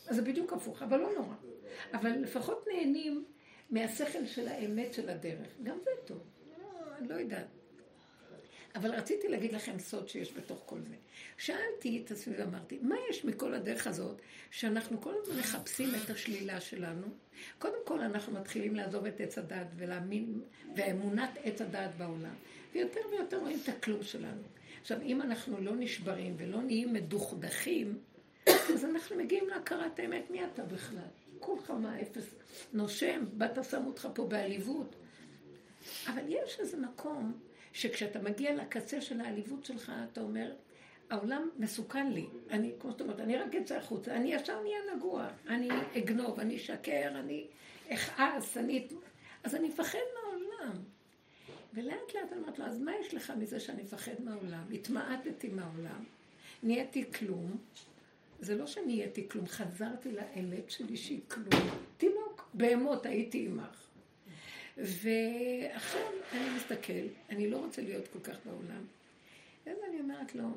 אז 0.07 0.17
זה 0.17 0.23
בדיוק 0.23 0.53
הפוך, 0.53 0.83
אבל 0.83 0.99
לא 0.99 1.13
נורא. 1.15 1.35
אבל 1.93 2.11
לפחות 2.11 2.65
נהנים 2.73 3.25
מהשכל 3.71 4.27
של 4.27 4.49
האמת 4.49 4.95
של 4.95 5.11
הדרך. 5.11 5.49
גם 5.63 5.79
זה 5.85 5.91
טוב. 6.05 6.19
לא, 6.59 6.65
אני 6.99 7.09
לא 7.09 7.15
יודעת. 7.15 7.47
אבל 8.75 8.91
רציתי 8.91 9.29
להגיד 9.29 9.53
לכם 9.53 9.79
סוד 9.79 10.09
שיש 10.09 10.33
בתוך 10.33 10.63
כל 10.67 10.79
זה. 10.89 10.95
שאלתי 11.39 12.03
את 12.05 12.11
עצמי 12.11 12.35
ואמרתי, 12.39 12.79
מה 12.83 12.97
יש 13.11 13.25
מכל 13.25 13.55
הדרך 13.55 13.87
הזאת, 13.87 14.21
שאנחנו 14.51 15.01
כל 15.01 15.13
הזמן 15.23 15.39
מחפשים 15.39 15.89
את 15.95 16.11
השלילה 16.11 16.61
שלנו? 16.61 17.07
קודם 17.59 17.79
כל 17.85 18.01
אנחנו 18.01 18.33
מתחילים 18.33 18.75
לעזוב 18.75 19.07
את 19.07 19.21
עץ 19.21 19.39
הדת 19.39 19.67
ולהאמין, 19.77 20.41
ואמונת 20.77 21.31
עץ 21.45 21.61
הדת 21.61 21.91
בעולם. 21.99 22.35
ויותר 22.77 23.01
ויותר 23.11 23.39
רואים 23.39 23.59
את 23.63 23.69
הכלום 23.69 24.03
שלנו. 24.03 24.43
עכשיו, 24.81 25.03
אם 25.03 25.23
אנחנו 25.23 25.61
לא 25.61 25.73
נשברים 25.77 26.35
ולא 26.39 26.63
נהיים 26.63 26.93
מדוכדכים, 26.93 27.99
אז 28.47 28.85
אנחנו 28.85 29.17
מגיעים 29.17 29.49
להכרת 29.49 29.99
האמת, 29.99 30.31
מי 30.31 30.45
אתה 30.45 30.63
בכלל? 30.63 31.09
כולך 31.39 31.71
מה 31.71 32.01
אפס 32.01 32.35
נושם, 32.73 33.25
באת 33.33 33.65
שם 33.71 33.87
אותך 33.87 34.09
פה 34.15 34.25
בעליבות. 34.25 34.97
אבל 36.07 36.23
יש 36.29 36.61
איזה 36.61 36.77
מקום 36.77 37.33
שכשאתה 37.73 38.19
מגיע 38.19 38.55
לקצה 38.55 39.01
של 39.01 39.21
העליבות 39.21 39.65
שלך, 39.65 39.93
אתה 40.13 40.21
אומר, 40.21 40.53
העולם 41.11 41.49
מסוכן 41.59 42.13
לי. 42.13 42.27
אני, 42.51 42.73
כמו 42.81 42.93
שאת 42.93 43.01
אומרת, 43.01 43.21
אני 43.21 43.37
רק 43.37 43.55
אצא 43.55 43.77
החוצה, 43.77 44.17
אני 44.17 44.35
ישר 44.35 44.63
נהיה 44.63 44.79
נגוע, 44.97 45.29
אני 45.49 45.69
אגנוב, 45.99 46.41
אני 46.41 46.57
אשקר, 46.57 47.09
אני 47.09 47.47
אכעס, 47.89 48.57
אני... 48.57 48.87
אז 49.45 49.55
אני 49.55 49.69
אפחד 49.69 49.99
מהעולם. 50.15 50.96
ולאט 51.77 52.15
לאט 52.15 52.33
אני 52.33 52.41
אומרת 52.41 52.59
לו, 52.59 52.65
אז 52.65 52.79
מה 52.79 52.93
יש 53.01 53.15
לך 53.15 53.33
מזה 53.39 53.61
שאני 53.61 53.83
מפחד 53.83 54.13
מהעולם? 54.25 54.65
התמעטתי 54.73 55.49
מהעולם, 55.49 56.05
נהייתי 56.63 57.13
כלום, 57.13 57.57
זה 58.41 58.55
לא 58.57 58.67
שנהייתי 58.67 59.29
כלום, 59.29 59.47
חזרתי 59.47 60.13
לאמת 60.13 60.71
שלי 60.71 60.97
שהיא 60.97 61.21
כלום. 61.29 61.71
תינוק, 61.97 62.49
בהמות 62.55 63.07
הייתי 63.07 63.47
עמך. 63.47 63.87
ועכשיו 64.77 66.01
אני 66.33 66.57
מסתכל, 66.57 67.07
אני 67.31 67.51
לא 67.51 67.59
רוצה 67.59 67.83
להיות 67.83 68.09
כל 68.09 68.21
כך 68.21 68.37
בעולם. 68.45 68.85
ואז 69.67 69.77
אני 69.89 70.01
אומרת 70.01 70.35
לו, 70.35 70.49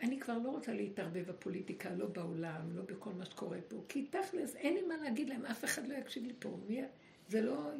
אני 0.00 0.20
כבר 0.20 0.38
לא 0.38 0.48
רוצה 0.48 0.72
להתערבב 0.72 1.30
בפוליטיקה, 1.30 1.90
לא 1.90 2.06
בעולם, 2.06 2.76
לא 2.76 2.82
בכל 2.82 3.10
מה 3.18 3.24
שקורה 3.24 3.58
פה, 3.68 3.76
כי 3.88 4.06
תכלס, 4.10 4.56
אין 4.56 4.74
לי 4.74 4.82
מה 4.82 4.96
להגיד 4.96 5.28
להם, 5.28 5.44
אף 5.44 5.64
אחד 5.64 5.88
לא 5.88 5.94
יקשיב 5.94 6.26
לי 6.26 6.32
פה. 6.38 6.56
מי... 6.68 6.82
זה 7.28 7.40
לא... 7.40 7.70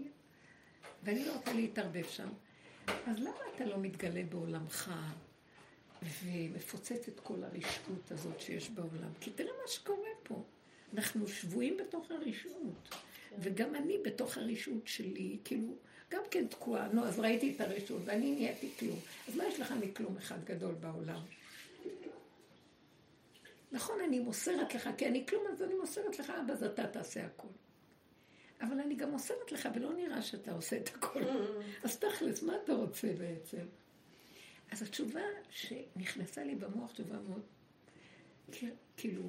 ואני 1.03 1.27
לא 1.27 1.33
רוצה 1.37 1.53
להתערבב 1.53 2.05
שם. 2.09 2.29
אז 2.87 3.19
למה 3.19 3.41
אתה 3.57 3.65
לא 3.65 3.79
מתגלה 3.79 4.23
בעולמך 4.29 4.93
ומפוצץ 6.25 7.09
את 7.09 7.21
כל 7.21 7.45
הרשעות 7.45 8.13
הזאת 8.13 8.41
שיש 8.41 8.71
בעולם? 8.71 9.13
כי 9.21 9.31
תראה 9.31 9.53
מה 9.63 9.69
שקורה 9.69 10.11
פה. 10.23 10.45
אנחנו 10.95 11.29
שבויים 11.29 11.77
בתוך 11.77 12.11
הרשעות. 12.11 12.95
וגם 13.39 13.75
אני 13.75 13.99
בתוך 14.05 14.37
הרשעות 14.37 14.87
שלי, 14.87 15.39
כאילו, 15.45 15.75
גם 16.11 16.23
כן 16.31 16.47
תקועה. 16.47 16.89
נו, 16.89 17.05
אז 17.05 17.19
ראיתי 17.19 17.53
את 17.57 17.61
הרשעות, 17.61 18.03
ואני 18.05 18.35
נהייתי 18.35 18.71
כלום. 18.79 18.99
אז 19.29 19.37
מה 19.37 19.45
יש 19.45 19.61
לך 19.61 19.75
מכלום 19.81 20.17
אחד 20.17 20.45
גדול 20.45 20.75
בעולם? 20.75 21.21
נכון, 23.73 24.01
אני 24.01 24.19
מוסרת 24.19 24.75
לך, 24.75 24.89
כי 24.99 25.07
אני 25.07 25.27
כלום, 25.27 25.43
אז 25.53 25.63
אני 25.63 25.75
מוסרת 25.75 26.19
לך, 26.19 26.31
אבא, 26.31 26.53
אז 26.53 26.63
אתה 26.63 26.87
תעשה 26.87 27.27
הכל. 27.27 27.49
אבל 28.63 28.81
אני 28.81 28.95
גם 28.95 29.11
מוסרת 29.11 29.53
לך, 29.53 29.69
ולא 29.75 29.93
נראה 29.93 30.23
שאתה 30.23 30.53
עושה 30.53 30.77
את 30.77 30.89
הכל. 30.95 31.21
אז 31.85 31.99
תכלס, 31.99 32.43
מה 32.43 32.53
אתה 32.65 32.73
רוצה 32.73 33.13
בעצם? 33.19 33.67
אז 34.71 34.83
התשובה 34.83 35.21
שנכנסה 35.51 36.45
לי 36.45 36.55
במוח, 36.55 36.93
תשובה 36.93 37.17
מאוד, 37.29 37.43
כאילו, 38.97 39.23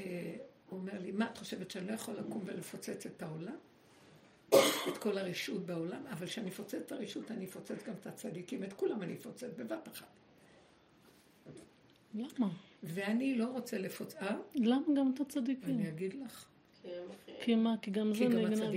אה, 0.00 0.36
הוא 0.68 0.78
אומר 0.78 1.00
לי, 1.00 1.12
מה 1.12 1.30
את 1.30 1.38
חושבת 1.38 1.70
שאני 1.70 1.86
לא 1.86 1.92
יכול 1.92 2.14
לקום 2.14 2.42
ולפוצץ 2.46 3.06
את 3.06 3.22
העולם? 3.22 3.56
את 4.88 4.98
כל 4.98 5.18
הרשות 5.18 5.66
בעולם, 5.66 6.06
אבל 6.06 6.26
כשאני 6.26 6.50
אפוצץ 6.50 6.74
את 6.74 6.92
הרשות, 6.92 7.30
אני 7.30 7.44
אפוצץ 7.44 7.82
גם 7.86 7.94
את 8.00 8.06
הצדיקים, 8.06 8.64
את 8.64 8.72
כולם 8.72 9.02
אני 9.02 9.14
אפוצץ 9.14 9.50
בבת 9.56 9.88
אחת. 9.88 10.06
למה? 12.14 12.48
ואני 12.82 13.34
לא 13.34 13.46
רוצה 13.46 13.78
לפוצץ... 13.78 14.14
אה? 14.16 14.36
למה 14.54 14.86
גם 14.96 15.12
את 15.14 15.20
הצדיקים? 15.20 15.74
אני 15.74 15.88
אגיד 15.88 16.14
לך. 16.14 16.46
כי 17.46 17.54
מה? 17.54 17.74
כי 17.82 17.90
גם 17.90 18.14
זה 18.14 18.28
נגנב. 18.28 18.74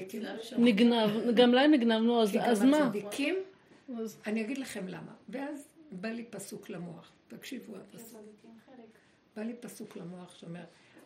נגנב, 0.57 1.09
גם 1.35 1.53
להם 1.53 1.71
נגנב, 1.71 2.01
נו, 2.01 2.21
אז 2.21 2.35
מה? 2.35 2.41
כי 2.41 2.53
גם 2.65 2.73
הצדיקים, 2.73 3.35
אני 4.25 4.41
אגיד 4.41 4.57
לכם 4.57 4.87
למה. 4.87 5.11
ואז 5.29 5.67
בא 5.91 6.09
לי 6.09 6.25
פסוק 6.29 6.69
למוח, 6.69 7.11
תקשיבו 7.27 7.73
הפסוק. 7.77 8.21
בא 9.35 9.43
לי 9.43 9.53
פסוק 9.59 9.97
למוח 9.97 10.35
שאומר, 10.35 10.63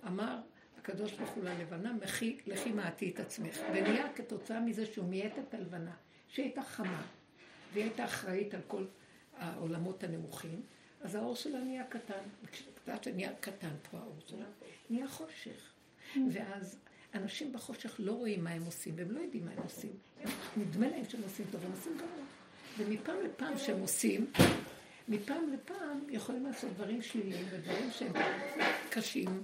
אמר 0.07 0.37
הקדוש 0.77 1.13
ברוך 1.13 1.29
הוא 1.29 1.43
ללבנה, 1.43 1.93
לכי 2.47 2.71
מעטי 2.71 3.09
את 3.09 3.19
עצמך. 3.19 3.59
ונהיה 3.73 4.13
כתוצאה 4.13 4.59
מזה 4.59 4.85
שהוא 4.85 5.05
מייט 5.05 5.33
את 5.39 5.53
הלבנה, 5.53 5.93
שהיא 6.27 6.45
הייתה 6.45 6.61
חמה, 6.61 7.01
והיא 7.73 7.83
הייתה 7.83 8.05
אחראית 8.05 8.53
על 8.53 8.61
כל 8.67 8.85
העולמות 9.37 10.03
הנמוכים, 10.03 10.61
אז 11.01 11.15
האור 11.15 11.35
שלה 11.35 11.59
נהיה 11.59 11.83
קטן. 11.83 12.23
יודעת 12.87 13.03
שנהיה 13.03 13.33
קטן 13.39 13.73
פה 13.91 13.97
האור 13.97 14.15
שלה, 14.27 14.45
נהיה 14.89 15.07
חושך. 15.07 15.73
ואז 16.31 16.79
אנשים 17.15 17.53
בחושך 17.53 17.95
לא 17.99 18.11
רואים 18.11 18.43
מה 18.43 18.49
הם 18.49 18.63
עושים, 18.65 18.93
והם 18.97 19.11
לא 19.11 19.19
יודעים 19.19 19.45
מה 19.45 19.51
הם 19.51 19.63
עושים. 19.63 19.91
נדמה 20.57 20.87
להם 20.87 21.03
שהם 21.09 21.21
עושים 21.23 21.45
טוב, 21.51 21.65
הם 21.65 21.71
עושים 21.71 21.97
גרוע. 21.97 22.23
ומפעם 22.77 23.15
לפעם 23.25 23.57
שהם 23.57 23.79
עושים, 23.79 24.31
מפעם 25.07 25.53
לפעם 25.53 25.99
יכולים 26.09 26.45
לעשות 26.45 26.73
דברים 26.73 27.01
שליליים 27.01 27.45
ודברים 27.51 27.91
שהם 27.91 28.11
קשים, 28.89 29.43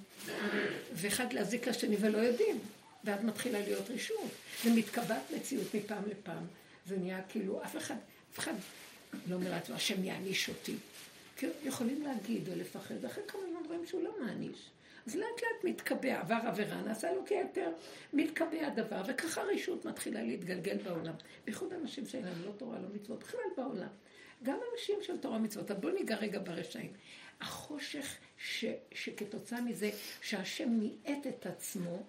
ואחד 0.93 1.33
להזיק 1.33 1.67
לשני 1.67 1.95
ולא 1.99 2.17
יודעים. 2.17 2.59
ואז 3.03 3.23
מתחילה 3.23 3.59
להיות 3.59 3.89
רישות, 3.89 4.31
ומתקבעת 4.65 5.31
מציאות 5.35 5.75
מפעם 5.75 6.03
לפעם. 6.09 6.43
זה 6.85 6.97
נהיה 6.97 7.21
כאילו, 7.29 7.63
אף 7.63 7.77
אחד, 7.77 7.95
אף 8.33 8.39
אחד 8.39 8.53
לא 9.27 9.35
אומר 9.35 9.51
לעצמו, 9.51 9.75
השם 9.75 10.03
יעניש 10.03 10.49
אותי. 10.49 10.75
יכולים 11.63 12.01
להגיד 12.01 12.49
או 12.49 12.55
לפחד, 12.55 12.95
ואחרי 13.01 13.23
כמה 13.27 13.41
זמן 13.51 13.67
רואים 13.67 13.85
שהוא 13.85 14.03
לא 14.03 14.15
מעניש. 14.21 14.69
אז 15.07 15.15
לאט 15.15 15.41
לאט 15.41 15.63
מתקבע, 15.63 16.19
עבר 16.19 16.39
עבירה, 16.45 16.81
נעשה 16.81 17.13
לו 17.13 17.25
כיתר, 17.25 17.71
מתקבע 18.13 18.67
הדבר, 18.67 19.01
וככה 19.07 19.41
הרשות 19.41 19.85
מתחילה 19.85 20.21
להתגלגל 20.21 20.77
בעולם. 20.77 21.13
בייחוד 21.45 21.73
אנשים 21.73 22.05
שאין 22.05 22.25
להם 22.25 22.43
לא 22.45 22.51
תורה, 22.57 22.79
לא 22.79 22.87
מצוות, 22.95 23.19
בכלל 23.19 23.39
בעולם. 23.57 23.87
גם 24.43 24.57
אנשים 24.73 24.95
של 25.01 25.17
תורה 25.17 25.37
מצוות. 25.37 25.71
אבל 25.71 25.79
בואו 25.79 25.93
ניגע 25.93 26.15
רגע 26.15 26.39
ברשעים. 26.39 26.91
החושך 27.41 28.17
ש, 28.37 28.65
שכתוצאה 28.91 29.61
מזה 29.61 29.89
שהשם 30.21 30.69
מיעט 30.69 31.27
את 31.27 31.45
עצמו, 31.45 32.03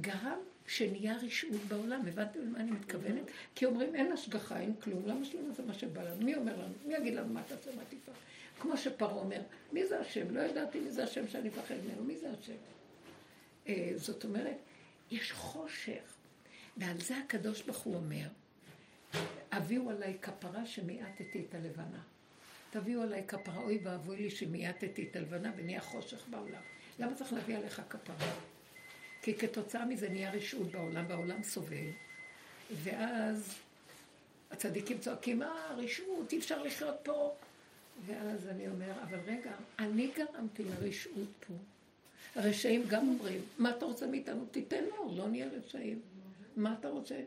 גרם 0.00 0.38
שנהיה 0.66 1.16
רשעות 1.16 1.60
בעולם. 1.68 2.00
הבנתם 2.08 2.40
למה 2.40 2.60
אני 2.60 2.70
מתכוונת? 2.70 3.22
כי 3.54 3.64
אומרים 3.64 3.94
אין 3.94 4.12
השגחה, 4.12 4.60
אין 4.60 4.74
כלום, 4.74 5.02
למה 5.06 5.24
שלא 5.24 5.40
נעשה 5.48 5.62
מה 5.62 5.74
שבא 5.74 6.02
לנו? 6.02 6.24
מי 6.24 6.34
אומר 6.34 6.52
לנו? 6.52 6.74
מי 6.86 6.94
יגיד 6.94 7.14
לנו 7.14 7.34
מה 7.34 7.42
תעשה, 7.42 7.70
מה 7.76 7.82
תפעל? 7.88 8.14
כמו 8.60 8.76
שפרעה 8.76 9.14
אומר, 9.14 9.40
מי 9.72 9.86
זה 9.86 10.00
השם? 10.00 10.36
לא 10.36 10.40
ידעתי 10.40 10.80
מי 10.80 10.90
זה 10.90 11.04
השם 11.04 11.28
שאני 11.28 11.48
מפחד 11.48 11.74
ממנו, 11.84 12.04
מי 12.04 12.16
זה 12.16 12.30
השם? 12.30 12.56
אה, 13.68 13.92
זאת 13.96 14.24
אומרת, 14.24 14.56
יש 15.10 15.32
חושך. 15.32 16.14
ועל 16.76 17.00
זה 17.00 17.18
הקדוש 17.18 17.62
ברוך 17.62 17.78
הוא 17.78 17.94
אומר, 17.94 18.28
הביאו 19.52 19.90
עליי 19.90 20.18
כפרה 20.22 20.66
שמיעטתי 20.66 21.44
את 21.48 21.54
הלבנה. 21.54 22.00
תביאו 22.70 23.02
עליי 23.02 23.24
כפרה, 23.28 23.62
אוי 23.62 23.78
ואבוי 23.82 24.16
לי 24.16 24.30
שמיעטתי 24.30 25.08
את 25.10 25.16
הלבנה 25.16 25.52
ונהיה 25.56 25.80
חושך 25.80 26.28
בעולם. 26.28 26.62
למה 26.98 27.14
צריך 27.14 27.32
להביא 27.32 27.56
עליך 27.56 27.82
כפרה? 27.88 28.32
כי 29.22 29.34
כתוצאה 29.34 29.84
מזה 29.84 30.08
נהיה 30.08 30.32
רשעות 30.32 30.70
בעולם, 30.70 31.04
והעולם 31.08 31.42
סובל, 31.42 31.90
ואז 32.70 33.54
הצדיקים 34.50 34.98
צועקים, 34.98 35.42
אה, 35.42 35.74
רשעות, 35.76 36.32
אי 36.32 36.38
אפשר 36.38 36.62
לחיות 36.62 36.96
פה. 37.02 37.34
ואז 38.06 38.48
אני 38.48 38.68
אומר, 38.68 38.92
אבל 39.02 39.18
רגע, 39.26 39.52
אני 39.78 40.10
גרמתי 40.16 40.62
לרשעות 40.64 41.28
פה. 41.46 41.54
הרשעים 42.34 42.84
גם 42.88 43.08
אומרים, 43.08 43.40
מה 43.58 43.70
אתה 43.70 43.84
רוצה 43.84 44.06
מאיתנו? 44.06 44.44
תיתן 44.50 44.84
אור, 44.98 45.14
לא 45.16 45.28
נהיה 45.28 45.48
רשעים. 45.48 46.00
מה 46.56 46.76
אתה 46.80 46.88
רוצה? 46.88 47.20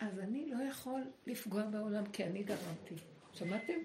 אז 0.00 0.18
אני 0.18 0.46
לא 0.46 0.62
יכול 0.62 1.00
לפגוע 1.26 1.62
בעולם 1.62 2.06
כי 2.06 2.24
אני 2.24 2.42
גרמתי. 2.42 2.94
שמעתם? 3.32 3.78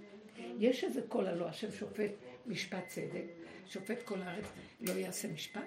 יש 0.59 0.83
איזה 0.83 1.01
קול 1.07 1.27
הלא, 1.27 1.47
השם 1.47 1.71
שופט 1.71 2.11
משפט 2.45 2.87
צדק, 2.87 3.23
שופט 3.67 4.03
כל 4.03 4.21
הארץ, 4.21 4.45
לא 4.81 4.91
יעשה 4.91 5.27
משפט? 5.33 5.61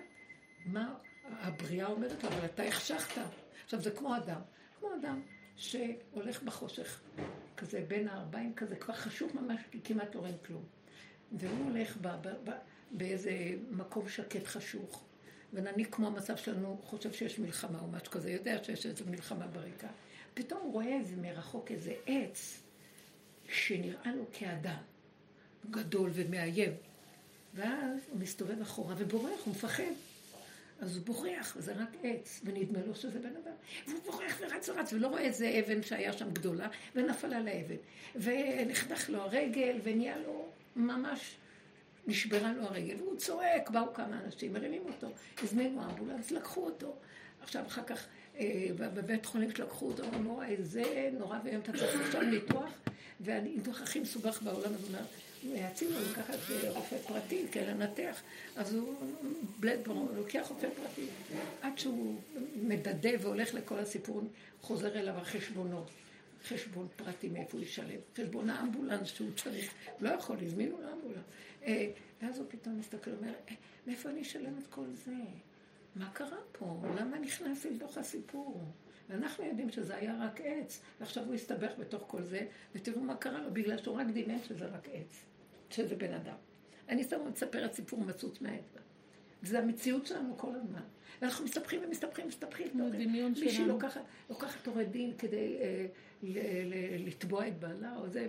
מה 0.66 0.94
הבריאה 1.24 1.86
אומרת 1.86 2.24
לו? 2.24 2.28
אבל 2.28 2.44
אתה 2.44 2.62
החשכת. 2.62 3.22
עכשיו 3.64 3.80
זה 3.80 3.90
כמו 3.90 4.16
אדם, 4.16 4.40
כמו 4.78 4.88
אדם 5.00 5.20
שהולך 5.56 6.42
בחושך, 6.42 7.00
כזה 7.58 7.84
בין 7.88 8.08
הארבעים 8.08 8.54
כזה, 8.54 8.76
כבר 8.76 8.94
חשוך 8.94 9.34
ממש, 9.34 9.60
כי 9.70 9.78
כמעט 9.84 10.14
לא 10.14 10.20
רואים 10.20 10.36
כלום. 10.46 10.62
והוא 11.32 11.64
הולך 11.64 11.96
ב, 11.96 12.08
ב, 12.08 12.28
ב, 12.44 12.50
באיזה 12.90 13.32
מקום 13.70 14.08
שקט 14.08 14.46
חשוך, 14.46 15.04
ונניח 15.52 15.88
כמו 15.90 16.06
המצב 16.06 16.36
שלנו, 16.36 16.80
חושב 16.84 17.12
שיש 17.12 17.38
מלחמה 17.38 17.80
או 17.80 17.88
משהו 17.88 18.10
כזה, 18.10 18.30
יודע 18.30 18.64
שיש 18.64 18.86
איזו 18.86 19.04
מלחמה 19.06 19.46
ברקע. 19.46 19.88
פתאום 20.34 20.60
הוא 20.62 20.72
רואה 20.72 20.98
איזה 20.98 21.16
מרחוק 21.16 21.70
איזה 21.70 21.94
עץ 22.06 22.62
שנראה 23.48 24.12
לו 24.16 24.24
כאדם, 24.32 24.82
גדול 25.70 26.10
ומאיים. 26.14 26.72
ואז 27.54 28.00
הוא 28.10 28.20
מסתובב 28.20 28.60
אחורה 28.60 28.94
ובורח, 28.98 29.40
הוא 29.44 29.54
מפחד. 29.54 29.84
אז 30.80 30.96
הוא 30.96 31.06
בורח, 31.06 31.56
וזה 31.56 31.72
רק 31.72 31.96
עץ, 32.02 32.40
ונדמה 32.44 32.78
לו 32.86 32.94
שזה 32.94 33.18
בן 33.18 33.36
אדם. 33.44 33.52
והוא 33.86 34.00
בורח 34.04 34.38
ורץ 34.40 34.68
ורץ, 34.68 34.92
ולא 34.92 35.08
רואה 35.08 35.20
איזה 35.20 35.60
אבן 35.60 35.82
שהיה 35.82 36.12
שם 36.12 36.30
גדולה, 36.32 36.68
ונפל 36.94 37.34
על 37.34 37.48
האבן. 37.48 37.76
ונחתך 38.16 39.10
לו 39.10 39.20
הרגל, 39.20 39.78
ונהיה 39.82 40.18
לו 40.18 40.48
ממש, 40.76 41.36
נשברה 42.06 42.52
לו 42.52 42.62
הרגל. 42.62 42.96
והוא 42.98 43.16
צועק, 43.16 43.70
באו 43.70 43.94
כמה 43.94 44.20
אנשים, 44.24 44.52
מרימים 44.52 44.82
אותו, 44.86 45.08
הזמינו 45.42 45.84
אמבולנס, 45.84 46.30
לקחו 46.30 46.66
אותו. 46.66 46.96
עכשיו, 47.42 47.66
אחר 47.66 47.82
כך, 47.82 48.06
אה, 48.38 48.68
בבית 48.78 49.26
חולים 49.26 49.50
שלקחו 49.50 49.86
אותו, 49.86 50.04
אמרו, 50.04 50.42
איזה 50.42 51.10
נורא 51.18 51.38
ואיום, 51.44 51.60
אתה 51.60 51.72
צריך 51.72 52.00
עכשיו 52.00 52.22
ניתוח, 52.22 52.70
והניתוח 53.20 53.80
הכי 53.82 54.00
מסובך 54.00 54.42
בעולם, 54.42 54.74
אז 54.74 54.80
הוא 54.80 54.88
אומר, 54.88 55.04
יציעו 55.44 55.92
לו 55.92 55.98
לקחת 56.10 56.34
רופא 56.68 56.96
פרטי, 56.98 57.46
כן, 57.52 57.66
לנתח. 57.66 58.22
אז 58.56 58.74
הוא, 58.74 58.94
בלדבורן, 59.60 59.98
הוא 59.98 60.16
לוקח 60.16 60.46
רופא 60.48 60.68
פרטי. 60.76 61.06
עד 61.62 61.78
שהוא 61.78 62.20
מדדה 62.62 63.10
והולך 63.20 63.54
לכל 63.54 63.78
הסיפור, 63.78 64.22
חוזר 64.62 64.98
אליו 64.98 65.14
החשבונות. 65.14 65.90
חשבון 66.48 66.88
פרטי 66.96 67.28
מאיפה 67.28 67.58
הוא 67.58 67.64
ישלם. 67.64 68.00
חשבון 68.16 68.50
האמבולנס 68.50 69.08
שהוא 69.08 69.30
צריך. 69.36 69.72
לא 70.00 70.08
יכול, 70.08 70.36
הזמינו 70.42 70.80
לאמבולנס. 70.80 71.24
אה, 71.62 71.90
ואז 72.22 72.38
הוא 72.38 72.46
פתאום 72.48 72.78
מסתכל 72.78 73.10
ואומר, 73.10 73.32
אה, 73.48 73.54
מאיפה 73.86 74.08
אני 74.08 74.22
אשלם 74.22 74.58
את 74.58 74.66
כל 74.70 74.86
זה? 75.04 75.14
מה 75.96 76.10
קרה 76.12 76.38
פה? 76.52 76.82
למה 77.00 77.18
נכנסתי 77.18 77.70
לתוך 77.70 77.98
הסיפור? 77.98 78.64
ואנחנו 79.08 79.44
יודעים 79.44 79.70
שזה 79.70 79.96
היה 79.96 80.16
רק 80.20 80.40
עץ, 80.44 80.80
ועכשיו 81.00 81.24
הוא 81.24 81.34
הסתבך 81.34 81.70
בתוך 81.78 82.02
כל 82.06 82.22
זה, 82.22 82.46
ותראו 82.74 83.00
מה 83.00 83.16
קרה 83.16 83.42
לו, 83.42 83.50
בגלל 83.52 83.78
שהוא 83.82 83.96
רק 83.96 84.06
דימן 84.06 84.38
שזה 84.48 84.66
רק 84.66 84.88
עץ, 84.92 85.24
שזה 85.70 85.96
בן 85.96 86.14
אדם. 86.14 86.36
אני 86.88 87.04
סתם 87.04 87.16
מספרת 87.32 87.72
סיפור 87.72 88.00
מצוץ 88.00 88.40
מהעץ. 88.40 88.62
וזה 89.42 89.58
המציאות 89.58 90.06
שלנו 90.06 90.38
כל 90.38 90.54
הזמן. 90.54 90.82
ואנחנו 91.22 91.44
מסתבכים 91.44 91.80
ומסתבכים 91.84 92.24
ומסתבכים. 92.24 92.66
הדמיון 92.80 93.34
שלנו. 93.34 93.46
מישהי 93.46 93.66
לוקחת, 94.28 94.66
עורך 94.66 94.88
דין 94.90 95.12
כדי 95.18 95.56
אה, 95.60 95.86
לתבוע 96.98 97.48
את 97.48 97.58
בעלה, 97.58 97.96
או 97.96 98.08
זה 98.08 98.26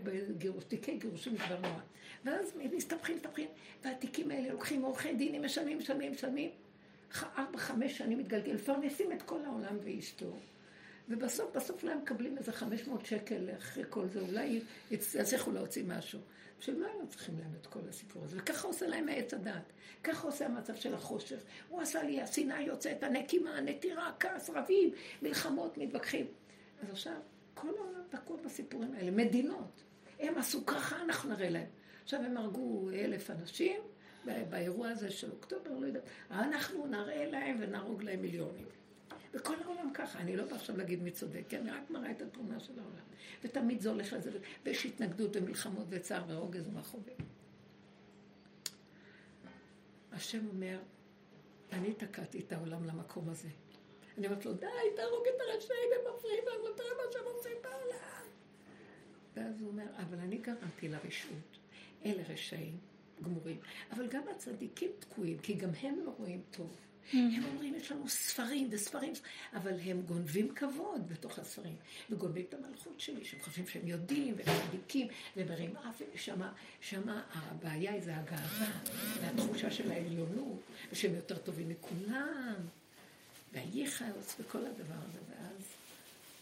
תיקי 0.67 0.97
גירושים 0.97 1.38
כבר 1.38 1.60
נורא. 1.60 1.82
ואז 2.25 2.54
מסתבכים, 2.73 3.15
מסתבכים, 3.15 3.47
והתיקים 3.84 4.32
האלה 4.32 4.54
לוקחים 4.54 4.82
עורכי 4.82 5.13
דינים, 5.15 5.43
משלמים, 5.43 5.78
משלמים, 5.78 6.12
משלמים. 6.12 6.49
ארבע, 7.38 7.58
חמש 7.58 7.97
שנים 7.97 8.17
מתגלגל, 8.17 8.54
מפרנסים 8.54 9.12
את 9.12 9.21
כל 9.21 9.45
העולם 9.45 9.78
ואשתו. 9.84 10.38
ובסוף, 11.10 11.56
בסוף 11.56 11.84
אולי 11.84 11.95
מקבלים 11.95 12.38
איזה 12.38 12.52
500 12.52 13.06
שקל 13.06 13.50
אחרי 13.58 13.84
כל 13.89 14.08
זה, 14.08 14.19
אולי 14.19 14.62
יצליחו 14.91 15.52
להוציא 15.52 15.84
משהו. 15.88 16.19
שהם 16.60 16.80
לא 16.80 16.88
היו 16.88 17.08
צריכים 17.08 17.39
להם 17.39 17.52
את 17.62 17.67
כל 17.67 17.80
הסיפור 17.89 18.24
הזה, 18.24 18.38
וככה 18.39 18.67
עושה 18.67 18.88
להם 18.88 19.10
העץ 19.10 19.34
הדת. 19.34 19.74
ככה 20.04 20.28
עושה 20.28 20.45
המצב 20.45 20.76
של 20.76 20.93
החושך. 20.93 21.39
הוא 21.69 21.82
עשה 21.82 22.04
לי, 22.04 22.22
השנאה 22.22 22.62
יוצאת, 22.62 23.04
הנקימה, 23.04 23.58
הנטירה, 23.58 24.12
כעס, 24.19 24.50
רבים, 24.50 24.91
מלחמות, 25.22 25.78
מתווכחים. 25.78 26.26
אז 26.84 26.89
עכשיו, 26.89 27.13
כל 27.54 27.67
העולם 27.78 28.02
תקוע 28.10 28.38
בסיפורים 28.45 28.93
האלה. 28.93 29.12
מדינות. 29.12 29.84
הם 30.19 30.38
עשו 30.38 30.65
ככה, 30.65 31.02
אנחנו 31.02 31.30
נראה 31.30 31.50
להם. 31.50 31.67
עכשיו 32.04 32.19
הם 32.19 32.38
הרגו 32.38 32.89
אלף 32.89 33.30
אנשים, 33.30 33.82
באירוע 34.50 34.89
הזה 34.89 35.12
של 35.12 35.32
אוקטובר, 35.32 35.72
לא 35.80 35.86
יודעת, 35.86 36.04
אנחנו 36.32 36.88
נראה 36.88 37.26
להם 37.26 37.58
ונהרוג 37.60 38.04
להם 38.04 38.22
מיליונים. 38.22 38.65
וכל 39.34 39.56
העולם 39.65 39.92
ככה, 39.94 40.20
אני 40.20 40.38
לא 40.38 40.46
בא 40.46 40.56
עכשיו 40.56 40.78
להגיד 40.78 41.04
מי 41.04 41.12
צודק, 41.12 41.44
כי 41.50 41.58
אני 41.58 41.72
רק 41.72 41.89
מראה 41.89 42.12
את 42.12 42.22
התמונה 42.22 42.60
של 42.60 42.80
העולם. 42.80 43.04
ותמיד 43.44 43.82
זה 43.82 43.89
הולך 43.89 44.13
לזה, 44.13 44.32
ויש 44.65 44.86
התנגדות 44.86 45.36
ומלחמות 45.36 45.86
וצער 45.89 46.24
ורוגז 46.28 46.68
ומחובים. 46.68 47.18
השם 50.12 50.48
אומר, 50.48 50.80
אני 51.72 51.94
תקעתי 51.94 52.39
את 52.39 52.52
העולם 52.52 52.86
למקום 52.86 53.30
הזה. 53.30 53.48
אני 54.18 54.28
אומרת 54.28 54.46
לו, 54.46 54.54
די, 54.54 54.68
תהרוג 54.96 55.24
את 55.36 55.42
הרשעים, 55.42 55.89
הם 55.96 56.13
מפריעים 56.15 56.44
לנו, 56.48 56.74
תראה 56.76 56.89
מה 56.98 57.12
שהם 57.12 57.26
עושים 57.36 57.58
בעולם. 57.63 58.00
ואז 59.36 59.62
הוא 59.62 59.70
אומר, 59.70 59.86
אבל 59.98 60.20
אני 60.20 60.38
גרמתי 60.38 60.88
לרשות. 60.88 61.58
אלה 62.06 62.24
רשעים, 62.30 62.78
גמורים. 63.24 63.60
אבל 63.92 64.08
גם 64.08 64.24
הצדיקים 64.28 64.92
תקועים, 65.00 65.38
כי 65.39 65.54
גם 65.54 65.70
הם 65.82 66.00
לא 66.06 66.12
רואים 66.18 66.42
טוב. 66.52 66.88
הם 67.14 67.44
אומרים, 67.52 67.76
יש 67.76 67.92
לנו 67.92 68.10
ספרים 68.10 68.68
וספרים, 68.72 69.14
אבל 69.54 69.80
הם 69.86 70.02
גונבים 70.02 70.56
כבוד 70.56 71.08
בתוך 71.08 71.40
הספרים, 71.40 71.76
וגונבים 72.10 72.46
את 72.50 72.54
המלכות 72.54 73.00
שלי, 73.00 73.26
שהם 73.26 73.40
חושבים 73.42 73.68
שהם 73.68 73.88
יודעים, 73.88 74.36
והם 74.38 74.58
צדיקים, 74.68 75.08
ומרים 75.38 75.76
אף, 75.78 76.02
שמה, 76.16 76.52
שמה 76.82 77.24
הבעיה 77.34 78.02
זה 78.02 78.16
הגאווה, 78.16 78.72
והתחושה 79.22 79.72
של 79.72 79.92
העליונות, 79.92 80.62
ושהם 80.92 81.16
יותר 81.16 81.38
טובים 81.38 81.70
מכולם, 81.70 82.56
והייחס, 83.54 84.36
וכל 84.40 84.66
הדבר 84.66 84.96
הזה, 85.10 85.20
ואז 85.30 85.64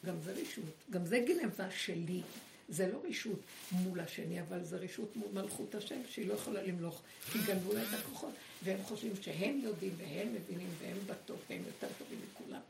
גם 0.05 0.21
זה 0.21 0.33
רישות, 0.33 0.65
גם 0.91 1.05
זה 1.05 1.25
גנבה 1.27 1.71
שלי. 1.71 2.21
זה 2.69 2.91
לא 2.93 3.01
רישות 3.03 3.39
מול 3.71 3.99
השני, 3.99 4.41
אבל 4.41 4.63
זה 4.63 4.77
רישות 4.77 5.15
מול 5.15 5.27
מלכות 5.33 5.75
השם, 5.75 6.01
שהיא 6.09 6.27
לא 6.27 6.33
יכולה 6.33 6.61
למלוך, 6.61 7.01
כי 7.31 7.39
גנבו 7.47 7.73
לה 7.73 7.83
את 7.83 7.93
הכוחות, 7.99 8.33
והם 8.63 8.83
חושבים 8.83 9.13
שהם 9.21 9.59
יודעים 9.63 9.93
והם 9.97 10.33
מבינים 10.33 10.69
והם 10.79 10.97
בטוב 11.05 11.39
והם 11.49 11.61
יותר 11.67 11.87
טובים 11.97 12.19
מכולם. 12.31 12.61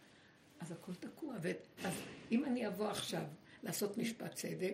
אז 0.60 0.72
הכל 0.72 0.92
תקוע. 1.00 1.36
אז 1.84 1.94
אם 2.32 2.46
אני 2.46 2.68
אבוא 2.68 2.90
עכשיו 2.90 3.24
לעשות 3.64 3.98
משפט 3.98 4.34
צדק, 4.34 4.74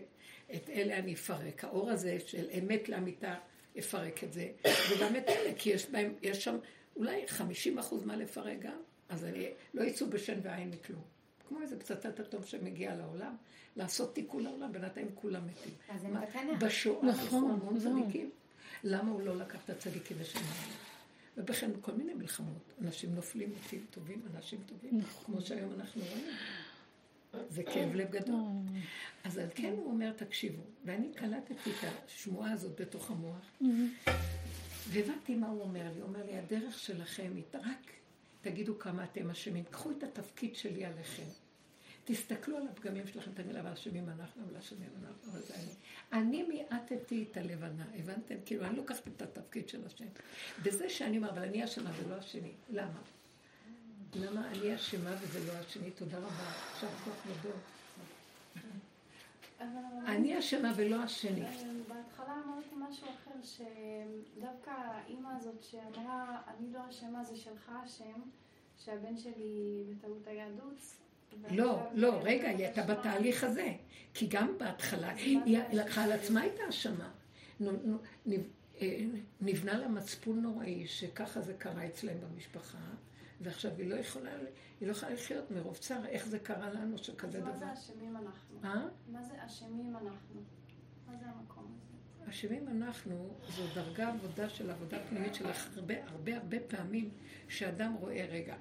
את 0.55 0.69
אלה 0.69 0.97
אני 0.97 1.13
אפרק. 1.13 1.63
האור 1.63 1.89
הזה 1.89 2.17
של 2.25 2.45
אמת 2.59 2.89
לאמיתה 2.89 3.35
יפרק 3.75 4.23
את 4.23 4.33
זה, 4.33 4.51
וגם 4.91 5.15
את 5.15 5.23
אלה, 5.27 5.53
כי 5.57 5.69
יש 5.69 5.89
בהם, 5.89 6.13
יש 6.21 6.43
שם 6.43 6.57
אולי 6.95 7.27
50 7.27 7.79
אחוז 7.79 8.03
מה 8.03 8.15
לפרק 8.15 8.59
גם, 8.59 8.77
אז 9.09 9.25
אני, 9.25 9.47
לא 9.73 9.83
יצאו 9.83 10.09
בשן 10.09 10.39
ועין 10.43 10.69
מכלום. 10.69 11.12
כמו 11.47 11.61
איזה 11.61 11.79
פצצת 11.79 12.19
אטום 12.19 12.43
שמגיע 12.43 12.95
לעולם, 12.95 13.35
לעשות 13.75 14.15
תיקון 14.15 14.43
לעולם, 14.43 14.71
בינתיים 14.71 15.07
כולם 15.15 15.47
מתים. 15.47 15.73
אז 15.89 16.03
הם 16.03 16.21
בתנ"ך. 16.21 16.63
בשואה 16.63 17.07
נכון, 17.07 17.51
המון 17.51 17.79
צדיקים. 17.79 18.29
למה 18.83 19.11
הוא 19.11 19.21
לא 19.21 19.35
לקח 19.37 19.59
את 19.65 19.69
הצדיקים 19.69 20.17
ושמע 20.19 20.41
ובכן, 21.37 21.71
כל 21.81 21.91
מיני 21.91 22.13
מלחמות. 22.13 22.73
אנשים 22.81 23.15
נופלים, 23.15 23.49
מתים 23.49 23.85
טובים, 23.91 24.21
אנשים 24.35 24.59
טובים, 24.65 24.97
נכון. 24.99 25.25
כמו 25.25 25.41
שהיום 25.41 25.73
אנחנו 25.79 26.01
רואים. 26.01 26.25
זה 27.49 27.63
כאב 27.63 27.95
לב 27.95 28.11
גדול. 28.11 28.35
אז 29.23 29.37
על 29.37 29.47
כן 29.55 29.73
הוא 29.77 29.85
אומר, 29.85 30.11
תקשיבו, 30.11 30.63
ואני 30.85 31.13
קלטתי 31.13 31.53
את 31.53 31.89
השמועה 32.07 32.51
הזאת 32.51 32.81
בתוך 32.81 33.11
המוח, 33.11 33.61
והבנתי 34.89 35.35
מה 35.35 35.47
הוא 35.47 35.61
אומר 35.61 35.83
לי. 35.93 35.99
הוא 35.99 36.07
אומר 36.07 36.25
לי, 36.25 36.37
הדרך 36.37 36.79
שלכם 36.79 37.31
היא 37.35 37.43
רק 37.53 37.91
תגידו 38.43 38.79
כמה 38.79 39.03
אתם 39.03 39.29
אשמים. 39.29 39.63
קחו 39.63 39.91
את 39.91 40.03
התפקיד 40.03 40.55
שלי 40.55 40.85
עליכם. 40.85 41.23
תסתכלו 42.05 42.57
על 42.57 42.67
הפגמים 42.67 43.07
שלכם, 43.07 43.31
תמיד 43.31 43.55
אבל 43.55 43.71
אשמים 43.71 44.09
אנחנו, 44.09 44.43
אבל 44.45 44.57
אשמים 44.57 44.89
אנחנו, 45.03 45.31
אבל 45.31 45.41
זה 45.41 45.53
אני. 45.55 45.73
אני 46.21 46.43
מיעטתי 46.43 47.25
את 47.31 47.37
הלבנה, 47.37 47.85
הבנתם? 47.99 48.35
כאילו, 48.45 48.65
אני 48.65 48.75
לוקחת 48.75 49.07
את 49.07 49.21
התפקיד 49.21 49.69
של 49.69 49.85
השם. 49.85 50.05
בזה 50.63 50.89
שאני 50.89 51.17
אומר, 51.17 51.29
אבל 51.29 51.43
אני 51.43 51.63
אשמה 51.63 51.91
ולא 51.97 52.15
השני. 52.15 52.51
למה? 52.69 53.01
למה 54.15 54.51
אני 54.51 54.75
אשמה 54.75 55.15
וזה 55.21 55.47
לא 55.47 55.53
השני? 55.59 55.91
תודה 55.91 56.17
רבה. 56.17 56.51
עכשיו 56.73 56.89
כוח 57.03 57.25
גדול. 57.25 57.57
אני 60.05 60.39
אשמה 60.39 60.71
ולא 60.75 60.95
השני. 60.95 61.45
בהתחלה 61.87 62.33
אמרתי 62.45 62.75
משהו 62.89 63.07
אחר, 63.07 63.31
שדווקא 63.43 64.71
האימא 64.71 65.29
הזאת 65.37 65.63
שאמרה, 65.63 66.41
אני 66.47 66.73
לא 66.73 66.79
אשמה, 66.89 67.23
זה 67.23 67.37
שלך 67.37 67.71
השם, 67.83 68.21
שהבן 68.77 69.17
שלי 69.17 69.83
בטעות 69.89 70.27
היה 70.27 70.47
דוץ. 70.51 70.99
לא, 71.51 71.79
לא, 71.93 72.19
רגע, 72.23 72.49
היא 72.49 72.65
הייתה 72.65 72.81
בתהליך 72.81 73.43
הזה. 73.43 73.73
כי 74.13 74.27
גם 74.27 74.57
בהתחלה, 74.57 75.09
היא 75.09 75.59
לקחה 75.71 76.03
על 76.03 76.11
עצמה 76.11 76.45
את 76.45 76.59
האשמה. 76.65 77.09
אה, 77.61 78.99
נבנה 79.41 79.79
לה 79.79 79.87
מצפון 79.87 80.41
נוראי 80.41 80.87
שככה 80.87 81.41
זה 81.41 81.53
קרה 81.53 81.85
אצלם 81.85 82.13
במשפחה. 82.21 82.77
ועכשיו 83.41 83.71
היא 83.77 83.89
לא 83.89 83.95
יכולה, 83.95 84.31
היא 84.79 84.87
לא 84.87 84.91
יכולה 84.91 85.13
לחיות 85.13 85.51
מרוב 85.51 85.77
צער, 85.77 86.05
איך 86.05 86.27
זה 86.27 86.39
קרה 86.39 86.69
לנו 86.69 86.97
שכזה 86.97 87.39
דבר. 87.39 87.51
אז 87.51 87.61
מה 87.61 87.65
זה 87.65 87.73
אשמים 87.73 88.17
אנחנו? 88.17 88.59
אה? 88.63 88.87
מה 89.07 89.23
זה 89.23 89.45
אשמים 89.45 89.95
אנחנו? 89.95 90.41
מה 91.07 91.17
זה 91.17 91.25
המקום 91.25 91.77
הזה? 91.77 92.29
אשמים 92.29 92.67
אנחנו, 92.67 93.33
זו 93.49 93.63
דרגה 93.75 94.09
עבודה 94.09 94.49
של 94.49 94.69
עבודה 94.69 94.97
פנימית 95.09 95.35
של 95.35 95.45
הרבה 95.75 96.07
הרבה 96.07 96.37
הרבה 96.37 96.57
פעמים 96.59 97.09
שאדם 97.47 97.93
רואה, 97.93 98.25
רגע, 98.29 98.55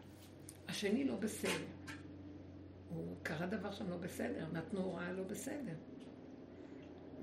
השני 0.69 1.05
לא 1.05 1.17
בסדר. 1.17 1.67
הוא 2.89 3.17
קרה 3.23 3.47
דבר 3.47 3.73
שם 3.73 3.91
לא 3.91 3.97
בסדר, 3.97 4.47
נתנו 4.53 4.81
הוראה 4.81 5.13
לא 5.13 5.23
בסדר. 5.23 5.75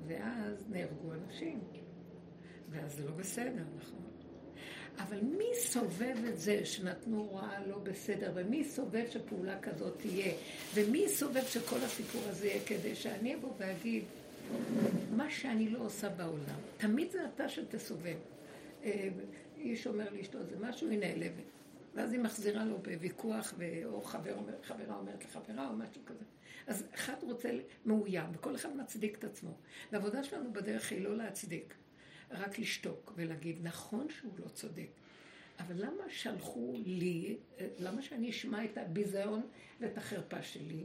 ואז 0.08 0.66
נהרגו 0.70 1.14
אנשים. 1.14 1.64
ואז 2.70 2.96
זה 2.96 3.06
לא 3.06 3.12
בסדר, 3.12 3.64
נכון? 3.78 4.09
אבל 5.00 5.20
מי 5.22 5.46
סובב 5.56 6.16
את 6.30 6.40
זה 6.40 6.66
שנתנו 6.66 7.18
הוראה 7.18 7.68
לא 7.68 7.78
בסדר, 7.78 8.32
ומי 8.36 8.64
סובב 8.64 9.06
שפעולה 9.10 9.60
כזאת 9.60 9.94
תהיה, 9.98 10.34
ומי 10.74 11.10
סובב 11.10 11.44
שכל 11.44 11.78
הסיפור 11.86 12.22
הזה 12.26 12.48
יהיה 12.48 12.66
כדי 12.66 12.96
שאני 12.96 13.36
אבוא 13.36 13.54
ואגיד, 13.58 14.04
מה 15.16 15.30
שאני 15.32 15.70
לא 15.70 15.80
עושה 15.80 16.10
בעולם, 16.10 16.60
תמיד 16.78 17.12
זה 17.12 17.26
אתה 17.36 17.50
שתסובב. 17.50 18.18
אה, 18.84 19.10
איש 19.58 19.88
אומר 19.88 20.06
לאשתו 20.14 20.44
זה 20.44 20.56
משהו, 20.60 20.90
היא 20.90 21.00
נעלבת. 21.00 21.44
ואז 21.96 22.12
היא 22.14 22.20
מחזירה 22.20 22.66
לו 22.66 22.78
בוויכוח, 22.78 23.54
או 23.86 24.02
חבר 24.02 24.34
אומר, 24.36 24.54
חברה 24.64 24.96
אומרת 24.96 25.26
לחברה, 25.26 25.70
או 25.70 25.74
משהו 25.74 26.02
כזה. 26.06 26.24
אז 26.68 26.84
אחד 26.96 27.14
רוצה 27.22 27.50
מאוים, 27.86 28.26
וכל 28.34 28.56
אחד 28.56 28.76
מצדיק 28.78 29.18
את 29.18 29.24
עצמו. 29.24 29.58
והעבודה 29.92 30.24
שלנו 30.24 30.54
בדרך 30.54 30.92
היא 30.92 31.02
לא 31.02 31.18
להצדיק. 31.18 31.74
רק 32.32 32.60
לשתוק 32.60 33.13
ולהגיד, 33.15 33.58
נכון 33.62 34.08
שהוא 34.20 34.32
לא 34.39 34.48
צודק, 34.48 34.88
אבל 35.60 35.76
למה 35.86 36.04
שלחו 36.10 36.74
לי, 36.86 37.38
למה 37.80 38.02
שאני 38.02 38.30
אשמע 38.30 38.65
את 38.65 38.78
הביזיון 38.78 39.42
ואת 39.80 39.98
החרפה 39.98 40.44
שלי? 40.44 40.84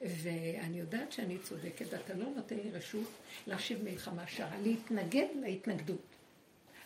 ואני 0.00 0.78
יודעת 0.78 1.12
שאני 1.12 1.38
צודקת, 1.38 1.94
אתה 1.94 2.14
לא 2.14 2.24
נותן 2.36 2.56
לי 2.56 2.70
רשות 2.70 3.08
להשיב 3.46 3.82
מלחמה 3.82 4.26
שרה, 4.26 4.60
להתנגד 4.60 5.26
להתנגדות. 5.40 6.06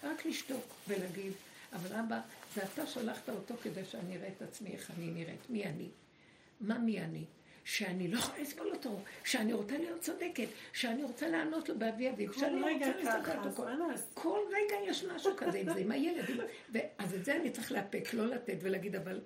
רק 0.03 0.27
לשתוק 0.27 0.75
ולהגיד, 0.88 1.33
אבל 1.72 1.96
אבא, 1.96 2.20
זה 2.55 2.62
אתה 2.64 2.87
שלחת 2.87 3.29
אותו 3.29 3.55
כדי 3.62 3.85
שאני 3.85 4.16
אראה 4.16 4.29
את 4.29 4.42
עצמי, 4.42 4.70
איך 4.70 4.90
אני 4.90 5.11
נראית, 5.11 5.51
מי 5.51 5.64
אני? 5.64 5.88
מה 6.61 6.79
מי 6.79 7.01
אני? 7.01 7.25
שאני 7.66 8.09
לא 8.09 8.18
יכולה 8.18 8.42
לסבול 8.42 8.70
אותו, 8.72 8.98
שאני 9.24 9.52
רוצה 9.52 9.79
להיות 9.79 10.00
צודקת, 10.00 10.48
שאני 10.72 11.02
רוצה 11.02 11.29
לענות 11.29 11.68
לו 11.68 11.79
באבי 11.79 12.11
אביב, 12.11 12.33
שאני 12.33 12.61
לא 12.61 12.66
רוצה 12.72 12.96
לסבול 12.96 13.37
אותו. 13.46 13.64
כל 14.14 14.38
רגע 14.48 14.76
יש 14.87 15.05
משהו 15.05 15.33
כזה 15.37 15.59
עם 15.59 15.72
זה, 15.72 15.81
עם 15.81 15.90
הילד. 15.90 16.24
אז 16.98 17.14
את 17.14 17.24
זה 17.24 17.37
אני 17.37 17.50
צריך 17.50 17.72
לאפק, 17.72 18.14
לא 18.14 18.26
לתת 18.26 18.57
ולהגיד, 18.61 18.96
אבל... 18.96 19.20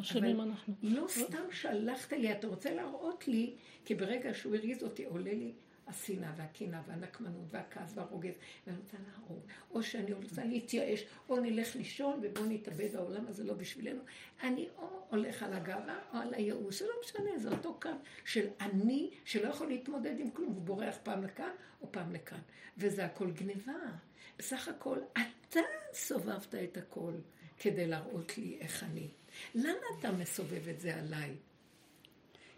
אשמים 0.00 0.40
אנחנו. 0.40 0.74
לא 0.82 1.08
סתם 1.08 1.52
שלחת 1.52 2.12
לי, 2.12 2.32
אתה 2.32 2.46
רוצה 2.46 2.74
להראות 2.74 3.28
לי, 3.28 3.54
כי 3.84 3.94
ברגע 3.94 4.34
שהוא 4.34 4.54
הרגיז 4.54 4.82
אותי, 4.82 5.04
עולה 5.04 5.32
לי 5.32 5.52
השנאה 5.86 6.32
והקנאה 6.36 6.80
והנקמנות 6.86 7.46
והכעס 7.50 7.92
והרוגז, 7.94 8.34
ואני 8.66 8.78
רוצה 8.78 8.96
להרוג, 9.08 9.40
או 9.70 9.82
שאני 9.82 10.12
רוצה 10.12 10.44
להתייאש, 10.44 11.04
או 11.28 11.40
נלך 11.40 11.76
לישון 11.76 12.20
ובואו 12.22 12.46
נתאבד, 12.46 12.96
העולם 12.96 13.26
הזה 13.26 13.44
לא 13.44 13.54
בשבילנו. 13.54 14.00
אני 14.42 14.68
או 14.78 15.06
הולך 15.10 15.42
על 15.42 15.52
הגאווה 15.52 15.98
או 16.12 16.18
על 16.18 16.34
הייאוש, 16.34 16.78
זה 16.78 16.86
לא 16.86 16.94
משנה, 17.04 17.38
זה 17.38 17.48
אותו 17.48 17.78
קו 17.82 17.90
של 18.24 18.46
אני 18.60 19.10
שלא 19.24 19.48
יכול 19.48 19.68
להתמודד 19.68 20.14
עם 20.18 20.30
כלום, 20.30 20.52
הוא 20.52 20.62
בורח 20.62 20.96
פעם 21.02 21.24
לכאן 21.24 21.52
או 21.82 21.92
פעם 21.92 22.12
לכאן. 22.12 22.40
וזה 22.78 23.04
הכל 23.04 23.30
גניבה. 23.30 23.72
בסך 24.38 24.68
הכל, 24.68 24.98
אתה 25.12 25.60
סובבת 25.92 26.54
את 26.54 26.76
הכל 26.76 27.12
כדי 27.58 27.86
להראות 27.86 28.38
לי 28.38 28.56
איך 28.60 28.84
אני. 28.84 29.08
למה 29.54 29.86
אתה 30.00 30.12
מסובב 30.12 30.68
את 30.68 30.80
זה 30.80 30.96
עליי? 30.96 31.34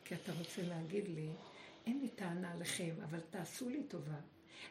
כי 0.05 0.15
אתה 0.15 0.33
רוצה 0.39 0.63
להגיד 0.63 1.09
לי, 1.09 1.29
אין 1.87 2.01
לי 2.01 2.09
טענה 2.09 2.53
עליכם, 2.53 2.95
אבל 3.05 3.21
תעשו 3.31 3.69
לי 3.69 3.83
טובה. 3.83 4.21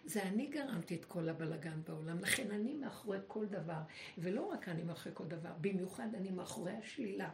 זה 0.06 0.24
אני 0.24 0.48
גרמתי 0.48 0.96
את 0.96 1.06
כל 1.06 1.30
הבלגן 1.30 1.82
בעולם, 1.88 2.20
לכן 2.20 2.52
אני 2.52 2.74
מאחורי 2.74 3.18
כל 3.28 3.46
דבר, 3.46 3.82
ולא 4.18 4.46
רק 4.46 4.70
אני 4.70 4.84
מאחורי 4.84 5.16
כל 5.16 5.26
דבר, 5.26 5.52
במיוחד 5.62 6.16
אני 6.16 6.30
מאחורי 6.30 6.72
השלילה. 6.72 7.30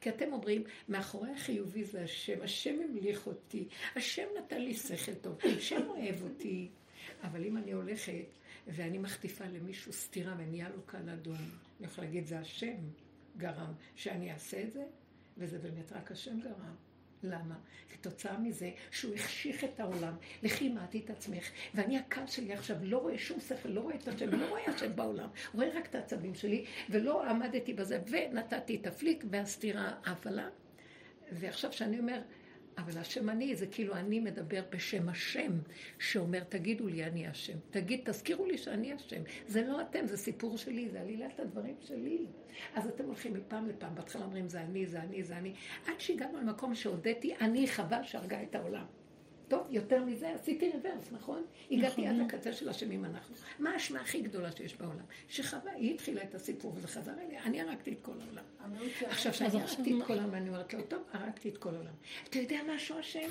כי 0.00 0.10
אתם 0.10 0.32
אומרים, 0.32 0.64
מאחורי 0.88 1.30
החיובי 1.30 1.84
זה 1.84 2.02
השם, 2.02 2.42
השם 2.42 2.74
המליך 2.84 3.26
אותי, 3.26 3.68
השם 3.96 4.26
נתן 4.38 4.62
לי 4.62 4.74
שכל 4.74 5.14
טוב, 5.14 5.38
השם 5.58 5.88
אוהב 5.88 6.22
אותי. 6.22 6.70
אבל 7.22 7.44
אם 7.44 7.56
אני 7.56 7.72
הולכת 7.72 8.24
ואני 8.66 8.98
מחטיפה 8.98 9.44
למישהו 9.44 9.92
סתירה 9.92 10.34
ונהיה 10.38 10.68
לו 10.68 10.86
כאן 10.86 11.08
אדום, 11.08 11.36
אני 11.36 11.86
יכולה 11.86 12.06
להגיד, 12.06 12.26
זה 12.26 12.38
השם 12.38 12.76
גרם 13.36 13.72
שאני 13.94 14.32
אעשה 14.32 14.62
את 14.62 14.72
זה, 14.72 14.84
וזה 15.38 15.58
באמת 15.58 15.92
רק 15.92 16.12
השם 16.12 16.40
גרם. 16.40 16.74
למה? 17.24 17.54
כתוצאה 17.90 18.38
מזה 18.38 18.70
שהוא 18.90 19.14
החשיך 19.14 19.64
את 19.64 19.80
העולם, 19.80 20.14
לכי 20.42 20.68
מעטי 20.68 21.00
את 21.04 21.10
עצמך, 21.10 21.50
ואני 21.74 21.98
הקו 21.98 22.20
שלי 22.26 22.52
עכשיו 22.52 22.76
לא 22.82 22.98
רואה 22.98 23.18
שום 23.18 23.40
שכל, 23.40 23.68
לא 23.68 23.80
רואה 23.80 23.94
את 23.94 24.08
השם, 24.08 24.30
לא 24.30 24.48
רואה 24.48 24.62
השם 24.66 24.96
בעולם, 24.96 25.28
רואה 25.54 25.68
רק 25.74 25.86
את 25.86 25.94
העצבים 25.94 26.34
שלי, 26.34 26.64
ולא 26.90 27.30
עמדתי 27.30 27.74
בזה, 27.74 28.00
ונתתי 28.06 28.76
את 28.76 28.86
הפליק 28.86 29.24
והסתירה 29.30 29.92
ההפעלה. 30.04 30.48
ועכשיו 31.32 31.72
שאני 31.72 31.98
אומר, 31.98 32.20
אבל 32.78 32.98
השם 32.98 33.30
אני 33.30 33.56
זה 33.56 33.66
כאילו 33.66 33.94
אני 33.94 34.20
מדבר 34.20 34.62
בשם 34.70 35.08
השם, 35.08 35.52
שאומר 35.98 36.44
תגידו 36.44 36.86
לי 36.86 37.04
אני 37.04 37.26
השם. 37.26 37.58
תגיד, 37.70 38.00
תזכירו 38.04 38.46
לי 38.46 38.58
שאני 38.58 38.92
השם. 38.92 39.22
זה 39.46 39.66
לא 39.66 39.80
אתם, 39.82 40.06
זה 40.06 40.16
סיפור 40.16 40.58
שלי, 40.58 40.88
זה 40.88 41.00
עלילת 41.00 41.40
הדברים 41.40 41.74
שלי. 41.80 42.26
אז 42.74 42.86
אתם 42.86 43.04
הולכים 43.04 43.34
מפעם 43.34 43.68
לפעם, 43.68 43.94
בהתחלה 43.94 44.24
אומרים 44.24 44.48
זה 44.48 44.60
אני, 44.60 44.86
זה 44.86 45.02
אני, 45.02 45.22
זה 45.22 45.38
אני, 45.38 45.54
עד 45.86 46.00
שהגענו 46.00 46.40
למקום 46.40 46.74
שהודיתי, 46.74 47.34
אני 47.40 47.66
חבל 47.66 48.02
שהרגה 48.02 48.42
את 48.42 48.54
העולם. 48.54 48.84
טוב, 49.48 49.66
יותר 49.70 50.04
מזה, 50.04 50.34
עשיתי 50.34 50.70
רוורס, 50.70 51.12
נכון? 51.12 51.44
הגעתי 51.70 52.06
עד 52.06 52.16
לקצה 52.16 52.52
של 52.52 52.68
אשמים 52.68 53.04
אנחנו. 53.04 53.36
מה 53.58 53.70
האשמה 53.70 54.00
הכי 54.00 54.20
גדולה 54.22 54.52
שיש 54.52 54.76
בעולם? 54.76 55.04
שחווה, 55.28 55.72
היא 55.72 55.94
התחילה 55.94 56.22
את 56.22 56.34
הסיפור 56.34 56.72
וזה 56.76 56.88
חזר 56.88 57.12
אליה, 57.20 57.42
אני 57.42 57.60
הרגתי 57.60 57.92
את 57.92 57.98
כל 58.02 58.12
העולם. 58.20 58.44
עכשיו, 59.06 59.32
כשאני 59.32 59.60
הרגתי 59.60 59.98
את 60.00 60.06
כל 60.06 60.18
העולם, 60.18 60.34
אני 60.34 60.48
אומרת 60.48 60.74
לו, 60.74 60.82
טוב, 60.82 61.02
הרגתי 61.12 61.48
את 61.48 61.58
כל 61.58 61.74
העולם. 61.74 61.94
אתה 62.28 62.38
יודע 62.38 62.60
משהו, 62.74 62.98
השם? 62.98 63.28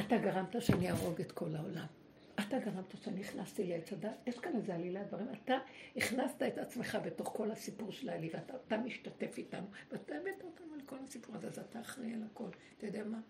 אתה 0.00 0.18
גרמת 0.18 0.62
שאני 0.62 0.90
אהרוג 0.90 1.20
את 1.20 1.32
כל 1.32 1.56
העולם. 1.56 1.86
אתה 2.34 2.58
גרמת 2.58 2.94
שאני 3.04 3.20
הכנסתי 3.20 3.66
לעץ 3.66 3.92
הדת, 3.92 4.10
יש 4.26 4.38
כאן 4.38 4.52
איזה 4.56 4.74
עלילת 4.74 5.08
דברים, 5.08 5.26
אתה 5.44 5.58
הכנסת 5.96 6.42
את 6.42 6.58
עצמך 6.58 6.98
בתוך 7.04 7.32
כל 7.36 7.50
הסיפור 7.50 7.92
של 7.92 8.08
העלילה, 8.08 8.38
אתה 8.66 8.76
משתתף 8.76 9.38
איתנו, 9.38 9.66
ואתה 9.92 10.14
הבאת 10.14 10.42
אותנו 10.44 10.74
על 10.74 10.80
כל 10.86 10.96
הסיפור 11.04 11.36
הזה, 11.36 11.48
אז 11.48 11.58
אתה 11.58 11.80
אחראי 11.80 12.14
על 12.14 12.22
הכל. 12.32 12.48
אתה 12.78 12.86
יודע 12.86 13.04
מה? 13.04 13.20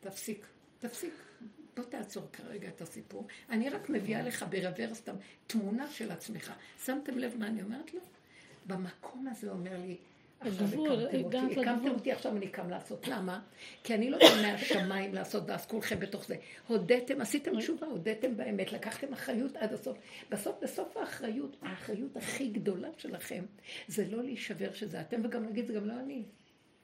תפסיק, 0.00 0.46
תפסיק. 0.78 1.14
בוא 1.76 1.84
תעצור 1.84 2.22
כרגע 2.32 2.68
את 2.68 2.80
הסיפור. 2.80 3.26
אני 3.50 3.68
רק 3.68 3.90
מביאה 3.90 4.22
לך 4.22 4.44
ברוורס 4.50 5.02
תמונה 5.46 5.90
של 5.90 6.10
עצמך. 6.10 6.52
שמתם 6.84 7.18
לב 7.18 7.34
מה 7.38 7.46
אני 7.46 7.62
אומרת 7.62 7.94
לו? 7.94 8.00
במקום 8.66 9.28
הזה 9.28 9.50
אומר 9.50 9.76
לי, 9.86 9.96
עכשיו 10.40 10.66
הקמתם 10.66 11.24
אותי, 11.24 11.60
הקמתם 11.60 11.90
אותי, 11.90 12.12
עכשיו 12.12 12.36
אני 12.36 12.48
קם 12.48 12.70
לעשות. 12.70 13.08
למה? 13.08 13.40
כי 13.84 13.94
אני 13.94 14.10
לא 14.10 14.18
באה 14.18 14.42
מהשמיים 14.42 15.14
לעשות, 15.14 15.42
ואז 15.46 15.66
כולכם 15.66 16.00
בתוך 16.00 16.26
זה. 16.26 16.36
הודיתם, 16.66 17.20
עשיתם 17.20 17.60
תשובה, 17.60 17.86
הודיתם 17.86 18.36
באמת, 18.36 18.72
לקחתם 18.72 19.12
אחריות 19.12 19.56
עד 19.56 19.72
הסוף. 19.72 19.98
בסוף, 20.30 20.56
בסוף 20.62 20.96
האחריות, 20.96 21.56
האחריות 21.62 22.16
הכי 22.16 22.48
גדולה 22.48 22.88
שלכם, 22.98 23.44
זה 23.88 24.08
לא 24.10 24.22
להישבר 24.22 24.72
שזה 24.72 25.00
אתם, 25.00 25.20
וגם 25.24 25.44
להגיד, 25.44 25.66
זה 25.66 25.72
גם 25.72 25.86
לא 25.86 25.92
אני. 26.00 26.22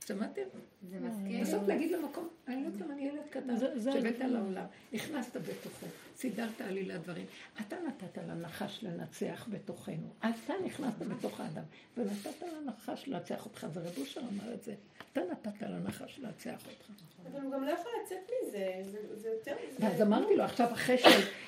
שמעתם? 0.06 0.42
זה 0.90 1.00
מזכיר. 1.00 1.40
בסוף 1.40 1.68
להגיד 1.68 1.92
למקום, 1.92 2.28
אני 2.48 2.62
לא 2.62 2.66
יודעת, 2.66 2.90
אני 2.90 3.08
ילד 3.08 3.22
קטן, 3.30 3.56
שבאת 3.92 4.18
לעולם, 4.18 4.64
נכנסת 4.92 5.36
בתוכו, 5.36 5.86
סידרת 6.16 6.60
עלילת 6.60 7.02
דברים. 7.02 7.26
אתה 7.60 7.76
נתת 7.88 8.18
לנחש 8.28 8.84
לנצח 8.84 9.48
בתוכנו. 9.50 10.08
אתה 10.18 10.54
נכנסת 10.64 11.02
בתוך 11.02 11.40
האדם, 11.40 11.64
ונתת 11.96 12.42
לנחש 12.42 13.08
לנצח 13.08 13.44
אותך, 13.44 13.66
ורב 13.72 13.92
אושר 13.98 14.20
אמר 14.20 14.54
את 14.54 14.62
זה. 14.62 14.74
אתה 15.12 15.20
נתת 15.30 15.62
לנחש 15.62 16.18
לנצח 16.18 16.66
אותך. 16.66 16.90
אבל 17.32 17.40
הוא 17.40 17.52
גם 17.52 17.64
לא 17.64 17.70
יכול 17.70 17.92
לצאת 18.04 18.30
מזה, 18.42 18.82
זה 19.16 19.28
יותר... 19.28 19.54
ואז 19.78 20.02
אמרתי 20.02 20.36
לו, 20.36 20.44
עכשיו 20.44 20.72
אחרי 20.72 20.98
ש... 20.98 21.04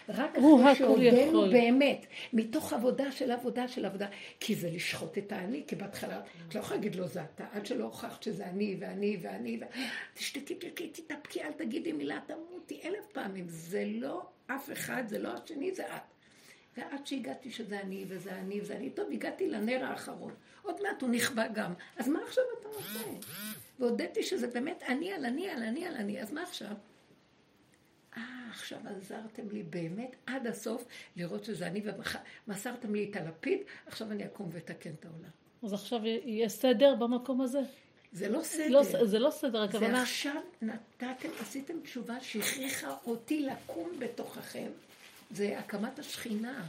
רק 0.09 0.39
אחרי 0.39 0.75
שהודנו 0.75 1.51
באמת, 1.51 2.07
מתוך 2.33 2.73
עבודה 2.73 3.13
של 3.13 3.31
עבודה 3.31 3.69
של 3.69 3.85
עבודה, 3.85 4.07
כי 4.41 4.55
זה 4.55 4.71
לשחוט 4.71 5.19
את 5.19 5.33
האני, 5.33 5.63
כי 5.67 5.77
בהתחלה, 5.77 6.21
את 6.49 6.55
לא 6.55 6.61
יכולה 6.61 6.77
להגיד 6.77 6.95
לו 6.95 7.09
זה 7.09 7.21
אתה, 7.35 7.45
עד 7.53 7.67
שלא 7.67 7.85
הוכחת 7.85 8.23
שזה 8.23 8.47
אני 8.47 8.77
ואני 8.81 9.17
ואני, 9.27 9.61
תשתקי, 10.15 10.55
תשתקי, 10.55 10.89
תתאפקי, 10.89 11.43
אל 11.43 11.53
תגידי 11.53 11.93
מילה, 11.93 12.21
תמותי 12.27 12.81
אלף 12.85 13.07
פעמים. 13.13 13.45
זה 13.49 13.85
לא 13.87 14.27
אף 14.47 14.73
אחד, 14.73 15.03
זה 15.07 15.19
לא 15.19 15.29
השני, 15.29 15.75
זה 15.75 15.97
את. 15.97 16.03
ועד 16.77 17.07
שהגעתי 17.07 17.51
שזה 17.51 17.81
אני 17.81 18.05
וזה 18.09 18.33
אני 18.33 18.61
וזה 18.61 18.77
אני, 18.77 18.91
טוב, 18.91 19.09
הגעתי 19.13 19.49
לנר 19.49 19.85
האחרון. 19.85 20.35
עוד 20.63 20.83
מעט 20.83 21.03
הוא 21.03 21.11
נכבה 21.11 21.49
גם. 21.49 21.73
אז 21.97 22.09
מה 22.09 22.19
עכשיו 22.23 22.45
אתה 22.61 22.69
עושה? 22.69 22.99
והודיתי 23.79 24.23
שזה 24.23 24.47
באמת 24.47 24.83
אני 24.89 25.13
על 25.13 25.25
אני 25.25 25.49
על 25.49 25.63
אני 25.63 25.87
על 25.87 25.95
אני, 25.95 26.23
אז 26.23 26.33
מה 26.33 26.43
עכשיו? 26.43 26.75
אה, 28.17 28.23
עכשיו 28.51 28.79
עזרתם 28.85 29.51
לי 29.51 29.63
באמת 29.63 30.17
עד 30.27 30.47
הסוף 30.47 30.87
לראות 31.17 31.45
שזה 31.45 31.67
אני, 31.67 31.83
ומסרתם 32.47 32.95
לי 32.95 33.11
את 33.11 33.17
הלפיד, 33.17 33.59
עכשיו 33.87 34.13
אני 34.13 34.27
אקום 34.27 34.49
ואתקן 34.53 34.91
את 34.91 35.05
העולם. 35.05 35.31
אז 35.63 35.73
עכשיו 35.73 36.07
יהיה 36.07 36.49
סדר 36.49 36.95
במקום 36.95 37.41
הזה? 37.41 37.61
זה 38.17 38.29
לא 38.29 38.43
סדר. 38.43 38.69
לא, 38.69 38.83
זה 39.05 39.19
לא 39.19 39.31
סדר, 39.31 39.63
הכוונה... 39.63 39.97
זה 39.97 40.03
עכשיו 40.03 40.43
נתתם, 40.63 41.29
עשיתם 41.41 41.75
תשובה 41.83 42.21
שהכריחה 42.21 42.95
אותי 43.07 43.47
לקום 43.47 43.91
בתוככם. 43.99 44.69
זה 45.31 45.59
הקמת 45.59 45.99
השכינה. 45.99 46.65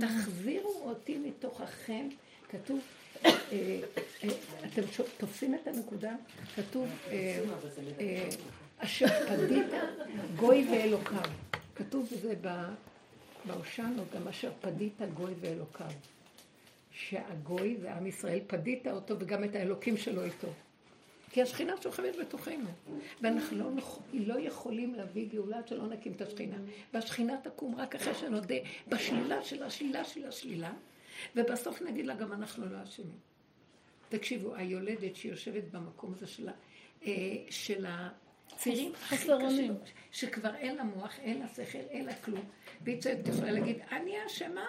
תחזירו 0.00 0.82
אותי 0.84 1.18
מתוככם. 1.18 2.08
כתוב, 2.48 2.80
אה, 3.24 3.30
אה, 3.52 3.80
אתם 4.64 4.82
תופסים 5.18 5.54
את 5.54 5.66
הנקודה? 5.66 6.12
כתוב, 6.56 6.88
אה, 7.10 8.28
אשר 8.78 9.06
פדית 9.28 9.66
גוי 10.36 10.66
ואלוקיו. 10.70 11.30
כתוב 11.76 12.08
בזה 12.12 12.34
בהושענו 13.44 14.02
גם 14.14 14.28
אשר 14.28 14.50
פדית 14.60 15.00
גוי 15.14 15.34
ואלוקיו. 15.40 15.90
שהגוי 16.90 17.76
זה 17.80 17.94
עם 17.94 18.06
ישראל, 18.06 18.40
פדית 18.46 18.86
אותו 18.86 19.14
וגם 19.18 19.44
את 19.44 19.54
האלוקים 19.54 19.96
שלו 19.96 20.24
איתו. 20.24 20.48
כי 21.34 21.42
השכינה 21.42 21.74
שוכבת 21.82 22.16
בתוכנו. 22.20 22.70
ואנחנו 23.22 23.58
לא, 23.58 23.70
לא 24.12 24.40
יכולים 24.40 24.94
להביא 24.94 25.28
גאולה 25.28 25.58
עד 25.58 25.68
שלא 25.68 25.86
נקים 25.86 26.12
את 26.12 26.20
השכינה. 26.20 26.56
והשכינה 26.92 27.36
תקום 27.42 27.74
רק 27.74 27.94
אחרי 27.94 28.14
שנודה 28.14 28.54
בשלילה 28.88 29.44
של 29.44 29.62
השלילה 29.62 30.04
של 30.04 30.26
השלילה, 30.26 30.72
ובסוף 31.36 31.82
נגיד 31.82 32.06
לה 32.06 32.14
גם 32.14 32.32
אנחנו 32.32 32.66
לא 32.66 32.82
אשמים. 32.82 33.18
תקשיבו, 34.08 34.54
היולדת 34.54 35.16
שיושבת 35.16 35.64
במקום 35.70 36.12
הזה 36.12 36.26
שלה, 36.26 36.52
אה, 37.06 37.12
של 37.50 37.86
הצירים 37.88 38.92
הכי 38.94 39.16
קשים, 39.46 39.74
שכבר 40.10 40.54
אין 40.54 40.76
לה 40.76 40.84
מוח, 40.84 41.18
אין 41.18 41.40
לה 41.40 41.48
שכל, 41.48 41.78
אין 41.78 42.04
לה 42.04 42.14
כלום, 42.14 42.44
והיא 42.84 43.00
צועקת 43.00 43.28
יכולה 43.28 43.52
להגיד, 43.52 43.76
אני 43.92 44.26
אשמה, 44.26 44.66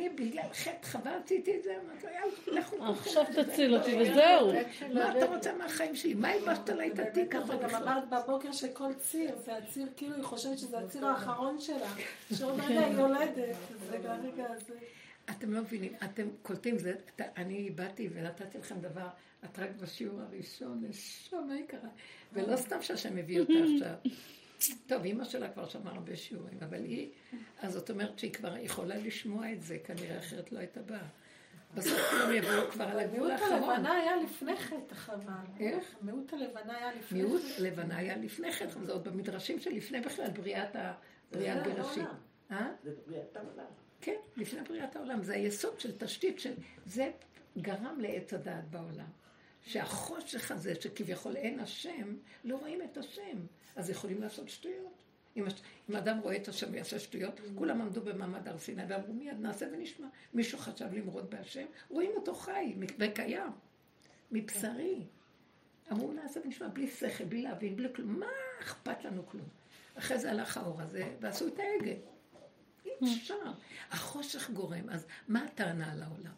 אני 0.00 0.08
בגלל 0.08 0.52
חטא 0.52 0.86
חבל 0.86 1.10
עשיתי 1.24 1.56
את 1.56 1.62
זה, 1.62 1.76
אמרתי 1.84 2.06
לו, 2.06 2.12
יאללה, 2.12 2.60
לכו 2.60 2.76
עכשיו 2.84 3.24
תציל 3.34 3.76
אותי 3.76 3.96
וזהו. 4.00 4.52
מה 4.94 5.18
אתה 5.18 5.26
רוצה 5.26 5.52
מהחיים 5.54 5.96
שלי? 5.96 6.14
מה 6.14 6.28
הלבשת 6.28 6.68
עליי 6.68 6.90
את 6.90 6.98
התיק 6.98 7.34
הזה 7.34 7.56
בכלל? 7.56 7.68
גם 7.70 7.88
אמרת 7.88 8.04
בבוקר 8.08 8.52
שכל 8.52 8.94
ציר, 8.98 9.36
זה 9.44 9.56
הציר, 9.56 9.88
כאילו 9.96 10.14
היא 10.14 10.24
חושבת 10.24 10.58
שזה 10.58 10.78
הציר 10.78 11.06
האחרון 11.06 11.60
שלה, 11.60 11.90
שעוד 12.34 12.60
רגע 12.60 12.84
היא 12.84 12.98
יולדת, 12.98 13.56
זה 13.90 13.98
ברגע 13.98 14.44
הזה. 14.50 14.74
אתם 15.30 15.52
לא 15.52 15.60
מבינים, 15.60 15.92
אתם 16.04 16.28
קולטים, 16.42 16.76
אני 17.36 17.70
באתי 17.70 18.08
ונתתי 18.12 18.58
לכם 18.58 18.80
דבר, 18.80 19.08
את 19.44 19.58
רק 19.58 19.70
בשיעור 19.80 20.20
הראשון, 20.20 20.84
נשמה 20.88 21.58
יקרה, 21.60 21.90
ולא 22.32 22.56
סתם 22.56 22.82
שהשם 22.82 23.18
הביא 23.18 23.40
אותה 23.40 23.52
עכשיו. 23.74 24.12
טוב, 24.86 25.04
אימא 25.04 25.24
שלה 25.24 25.48
כבר 25.48 25.68
שמעה 25.68 25.94
הרבה 25.94 26.16
שיעורים, 26.16 26.58
אבל 26.62 26.84
היא, 26.84 27.10
אז 27.60 27.72
זאת 27.72 27.90
אומרת 27.90 28.18
שהיא 28.18 28.32
כבר 28.32 28.56
יכולה 28.56 28.96
לשמוע 28.96 29.52
את 29.52 29.62
זה, 29.62 29.78
כנראה 29.84 30.18
אחרת 30.18 30.52
לא 30.52 30.58
הייתה 30.58 30.82
באה. 30.82 31.06
בסוף 31.74 32.00
כולם 32.10 32.34
יבואו 32.34 32.70
כבר 32.70 32.84
על 32.84 32.98
הגבול 32.98 33.30
האחרון. 33.30 33.50
מיעוט 33.52 33.68
הלבנה 33.68 33.92
היה 33.92 34.16
לפני 34.16 34.56
חטא 34.56 34.94
חבל. 34.94 35.32
איך? 35.60 35.94
מיעוט 36.02 36.32
הלבנה 36.32 36.76
היה 36.76 36.90
לפני 36.94 37.02
חטא. 37.02 37.14
מיעוט 37.14 37.42
הלבנה 37.58 37.96
היה 37.96 38.16
לפני 38.16 38.52
חטא, 38.52 38.84
זה 38.84 38.92
עוד 38.92 39.04
במדרשים 39.04 39.60
של 39.60 39.70
לפני 39.70 40.00
בכלל 40.00 40.30
בריאת 40.30 40.76
בריאת 41.32 41.66
בראשית. 41.66 42.04
אה? 42.50 42.72
זה 42.84 42.90
בריאת 43.06 43.36
העולם. 43.36 43.70
כן, 44.00 44.16
לפני 44.36 44.60
בריאת 44.62 44.96
העולם. 44.96 45.22
זה 45.22 45.34
היסוד 45.34 45.80
של 45.80 45.98
תשתית 45.98 46.40
של... 46.40 46.52
זה 46.86 47.10
גרם 47.58 48.00
לעץ 48.00 48.34
הדעת 48.34 48.70
בעולם. 48.70 49.08
שהחושך 49.62 50.50
הזה, 50.50 50.74
שכביכול 50.80 51.36
אין 51.36 51.60
השם, 51.60 52.16
לא 52.44 52.56
רואים 52.56 52.82
את 52.82 52.98
השם. 52.98 53.38
אז 53.76 53.90
יכולים 53.90 54.22
לעשות 54.22 54.48
שטויות. 54.48 54.92
אם, 55.36 55.44
אם 55.90 55.96
אדם 55.96 56.18
רואה 56.18 56.36
את 56.36 56.48
השם 56.48 56.72
ויעשה 56.72 56.98
שטויות, 56.98 57.38
mm. 57.38 57.42
כולם 57.54 57.80
עמדו 57.80 58.00
במעמד 58.00 58.48
הר 58.48 58.58
סיני 58.58 58.82
ואמרו 58.88 59.12
מיד 59.12 59.40
נעשה 59.40 59.66
ונשמע. 59.72 60.06
מישהו 60.34 60.58
חשב 60.58 60.92
למרוד 60.92 61.30
בהשם, 61.30 61.66
רואים 61.88 62.10
אותו 62.16 62.34
חי 62.34 62.74
וקיים, 62.98 63.52
מבשרי. 64.30 65.04
אמרו 65.92 66.12
נעשה 66.12 66.40
ונשמע 66.44 66.68
בלי 66.68 66.88
שכל, 66.88 67.24
בלי 67.24 67.42
להבין, 67.42 67.76
בלי 67.76 67.88
כלום, 67.94 68.20
מה 68.20 68.26
אכפת 68.60 69.04
לנו 69.04 69.26
כלום? 69.26 69.48
אחרי 69.94 70.18
זה 70.18 70.30
הלך 70.30 70.56
האור 70.56 70.80
הזה, 70.80 71.14
ועשו 71.20 71.48
את 71.48 71.58
ההגה. 71.58 71.94
אי 72.84 73.16
אפשר. 73.16 73.34
החושך 73.90 74.50
גורם, 74.50 74.88
אז 74.90 75.06
מה 75.28 75.44
הטענה 75.44 75.92
על 75.92 76.02
העולם? 76.02 76.32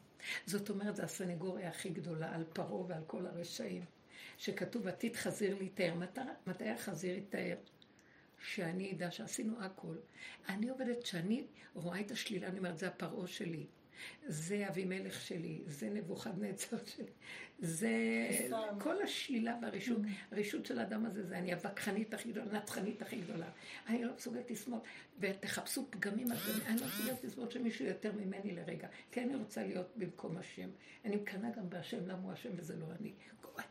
זאת 0.46 0.70
אומרת, 0.70 0.96
זו 0.96 1.02
הסנגוריה 1.02 1.68
הכי 1.68 1.88
גדולה 1.88 2.34
על 2.34 2.44
פרעה 2.52 2.84
ועל 2.86 3.02
כל 3.06 3.26
הרשעים. 3.26 3.84
שכתוב, 4.42 4.88
עתיד 4.88 5.16
חזיר 5.16 5.54
להיטהר. 5.54 5.94
מתי, 6.46 6.68
החזיר 6.68 7.18
יתאר? 7.18 7.56
שאני 8.38 8.92
אדע 8.92 9.10
שעשינו 9.10 9.60
הכל. 9.60 9.96
אני 10.48 10.68
עובדת, 10.68 11.06
שאני 11.06 11.46
רואה 11.74 12.00
את 12.00 12.10
השלילה, 12.10 12.48
אני 12.48 12.58
אומרת, 12.58 12.78
זה 12.78 12.88
הפרעה 12.88 13.26
שלי. 13.26 13.66
זה 14.26 14.68
אבימלך 14.68 15.20
שלי, 15.20 15.62
זה 15.66 15.90
נבוכדנצר 15.90 16.76
שלי, 16.84 17.12
זה 17.58 17.90
כל 18.80 19.02
השלילה 19.02 19.58
והרישות, 19.62 19.98
הרישות 20.30 20.66
של 20.66 20.78
האדם 20.78 21.06
הזה 21.06 21.22
זה 21.22 21.38
אני 21.38 21.52
הווכחנית 21.52 22.14
הכי 22.14 22.32
גדולה, 22.32 22.46
הנצחנית 22.50 23.02
הכי 23.02 23.16
גדולה. 23.16 23.46
אני 23.86 24.04
לא 24.04 24.12
מסוגלת 24.16 24.50
לסמול, 24.50 24.80
ותחפשו 25.20 25.86
פגמים 25.90 26.32
על 26.32 26.38
זה, 26.38 26.66
אני 26.66 26.80
לא 26.80 26.86
מסוגלת 26.86 27.24
לסמול 27.24 27.50
שמישהו 27.50 27.84
יותר 27.84 28.12
ממני 28.12 28.52
לרגע, 28.54 28.88
כי 29.12 29.20
אני 29.20 29.34
רוצה 29.34 29.62
להיות 29.62 29.92
במקום 29.96 30.36
השם. 30.36 30.68
אני 31.04 31.16
מקנאה 31.16 31.50
גם 31.50 31.70
בהשם, 31.70 32.06
למה 32.06 32.22
הוא 32.22 32.32
השם 32.32 32.50
וזה 32.56 32.76
לא 32.76 32.86
אני. 33.00 33.12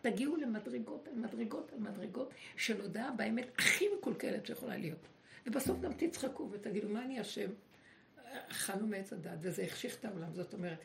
תגיעו 0.02 0.36
למדרגות 0.36 1.08
על 1.08 1.14
מדרגות 1.14 1.74
על 1.74 1.80
מדרגות 1.80 2.34
של 2.56 2.82
הודעה 2.82 3.12
באמת 3.12 3.48
הכי 3.58 3.86
מקולקלת 3.98 4.46
שיכולה 4.46 4.78
להיות. 4.78 5.08
ובסוף 5.46 5.80
גם 5.82 5.94
תצחקו 5.94 6.50
ותגידו, 6.52 6.90
מה 6.90 7.06
אני 7.06 7.22
אשם? 7.22 7.50
אכלנו 8.52 8.88
מעץ 8.88 9.14
הדת, 9.14 9.38
וזה 9.42 9.64
החשיך 9.64 10.00
את 10.00 10.06
העולם. 10.06 10.34
זאת 10.34 10.54
אומרת, 10.54 10.80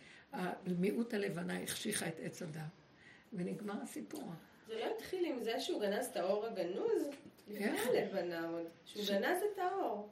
מיעוט 0.67 1.15
הלבנה 1.15 1.63
החשיכה 1.63 2.09
את 2.09 2.21
עץ 2.23 2.43
הדת. 2.43 2.61
ונגמר 3.33 3.83
הסיפור. 3.83 4.31
זה 4.69 4.75
לא 4.75 4.87
התחיל 4.97 5.25
עם 5.27 5.43
זה 5.43 5.61
שהוא 5.61 5.81
גנז 5.81 6.07
את 6.07 6.17
האור 6.17 6.47
הגנוז? 6.47 7.03
לפני 7.49 7.79
הלבנה 7.79 8.49
עוד. 8.49 8.67
שהוא 8.85 9.05
גנז 9.09 9.39
את 9.53 9.59
האור. 9.59 10.09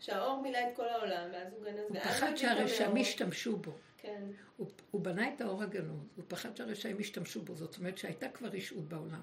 שהאור 0.00 0.42
מילא 0.42 0.58
את 0.58 0.76
כל 0.76 0.88
העולם, 0.88 1.28
ואז 1.32 1.52
הוא 1.52 1.64
גנז... 1.64 1.80
הוא 1.88 2.00
פחד 2.00 2.36
שהרשעים 2.36 2.96
ישתמשו 2.96 3.56
בו. 3.56 3.72
כן. 3.98 4.22
הוא, 4.56 4.66
הוא 4.90 5.00
בנה 5.00 5.34
את 5.34 5.40
האור 5.40 5.62
הגנוז, 5.62 6.08
הוא 6.16 6.24
פחד 6.28 6.56
שהרשעים 6.56 7.00
ישתמשו 7.00 7.42
בו. 7.42 7.54
זאת 7.54 7.78
אומרת 7.78 7.98
שהייתה 7.98 8.28
כבר 8.28 8.48
רשעות 8.48 8.88
בעולם. 8.88 9.22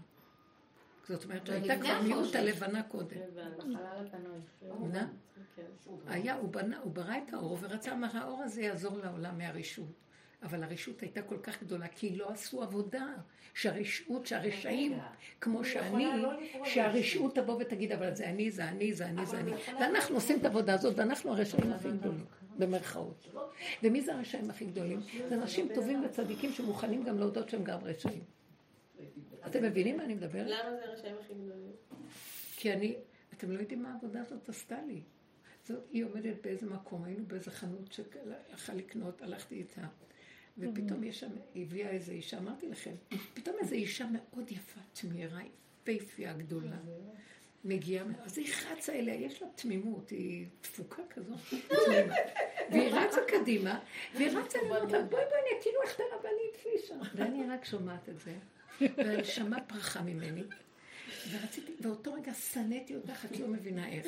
זאת 1.08 1.24
אומרת 1.24 1.48
שהייתה 1.48 1.76
כבר 1.82 2.02
מיעוט 2.02 2.36
הלבנה 2.36 2.84
קודם. 2.84 3.18
בחלל 3.58 4.08
הפנוי. 4.08 4.40
היה, 6.08 6.36
הוא 6.36 6.50
בנה, 6.50 6.80
הוא 6.80 6.92
ברא 6.92 7.18
את 7.28 7.34
האור 7.34 7.58
ורצה, 7.62 7.92
אמר, 7.92 8.18
האור 8.18 8.44
הזה 8.44 8.62
יעזור 8.62 8.98
לעולם 8.98 9.38
מהרשות. 9.38 10.04
אבל 10.44 10.64
הרשות 10.64 11.02
הייתה 11.02 11.22
כל 11.22 11.38
כך 11.38 11.64
גדולה, 11.64 11.88
כי 11.88 12.16
לא 12.16 12.30
עשו 12.30 12.64
עבודה. 12.64 13.06
שהרשעות, 13.54 14.26
שהרשעים, 14.26 15.00
כמו 15.42 15.64
שאני, 15.64 16.06
לא 16.22 16.30
שהרשעות 16.66 17.36
תבוא 17.36 17.58
ותגיד, 17.62 17.92
אבל 17.92 18.16
זה 18.16 18.30
אני, 18.30 18.52
זה 18.52 18.70
אני, 18.70 18.94
זה 18.94 19.06
אני, 19.06 19.26
זה 19.26 19.40
אני. 19.40 19.52
ואנחנו 19.80 20.16
עושים 20.16 20.40
את 20.40 20.46
העבודה 20.46 20.74
הזאת, 20.74 21.00
ואנחנו 21.00 21.32
הרשעים 21.32 21.72
הכי 21.72 21.92
גדולים, 21.92 22.26
במרכאות. 22.60 23.28
ומי 23.84 24.02
זה 24.02 24.16
הרשעים 24.16 24.50
הכי 24.50 24.66
גדולים? 24.66 25.00
זה 25.30 25.36
אנשים 25.36 25.68
טובים 25.76 26.06
וצדיקים 26.06 26.52
שמוכנים 26.52 27.04
גם 27.04 27.20
להודות 27.20 27.50
שהם 27.50 27.64
גם 27.64 27.80
רשעים. 27.84 28.24
אתם 29.48 29.64
מבינים 29.64 29.98
מה 29.98 30.04
אני 30.04 30.14
מדברת? 30.14 30.48
למה 30.48 30.78
זה 30.78 30.86
הרשעים 30.86 31.16
הכי 31.20 31.34
גדולים? 31.34 31.72
כי 32.56 32.74
אני, 32.74 32.96
אתם 33.34 33.52
לא 33.52 33.60
יודעים 33.60 33.84
מה 33.84 33.92
העבודה 33.92 34.22
הזאת 34.22 34.50
עשתה 34.50 34.82
לי. 34.88 35.02
זאת, 35.68 35.84
היא 35.92 36.06
עומדת 36.06 36.36
באיזה 36.44 36.66
מקום, 36.66 37.04
היינו 37.04 37.26
באיזה 37.26 37.52
חנות 37.52 37.94
שיכולה 37.94 38.36
לקנות, 38.74 39.22
הלכתי 39.22 39.56
איתה. 39.56 39.88
ופתאום 40.58 41.04
יש 41.04 41.20
שם, 41.20 41.32
הביאה 41.56 41.90
איזה 41.90 42.12
אישה, 42.12 42.38
אמרתי 42.38 42.68
לכם, 42.70 42.92
פתאום 43.34 43.56
איזו 43.62 43.76
אישה 43.76 44.06
מאוד 44.12 44.52
יפה, 44.52 44.80
תמירה, 44.94 45.40
יפייפייה 45.82 46.34
גדולה. 46.34 46.78
מגיעה, 47.66 48.06
אז 48.24 48.38
היא 48.38 48.54
רצה 48.72 48.94
אליה, 48.94 49.16
יש 49.16 49.42
לה 49.42 49.48
תמימות, 49.56 50.10
היא 50.10 50.48
תפוקה 50.62 51.04
כזאת. 51.10 51.40
והיא 52.72 52.94
רצה 52.94 53.22
קדימה, 53.28 53.80
והיא 54.16 54.38
רצה, 54.38 54.60
אני 54.60 54.68
אומרת 54.68 54.92
לה, 54.92 55.02
בואי 55.02 55.24
בואי, 55.30 55.62
כאילו 55.62 55.82
איך 55.82 55.96
את 55.96 56.00
הרבנית 56.12 56.56
פישר. 56.64 56.96
ואני 57.16 57.48
רק 57.50 57.66
שומעת 57.66 58.10
את 58.10 58.20
זה, 58.20 58.34
והנשמה 58.98 59.62
פרחה 59.62 60.02
ממני. 60.02 60.44
ורציתי, 61.32 61.72
באותו 61.80 62.14
רגע 62.14 62.34
שנאתי 62.34 62.96
אותך, 62.96 63.26
את 63.26 63.40
לא 63.40 63.48
מבינה 63.48 63.90
איך. 63.90 64.08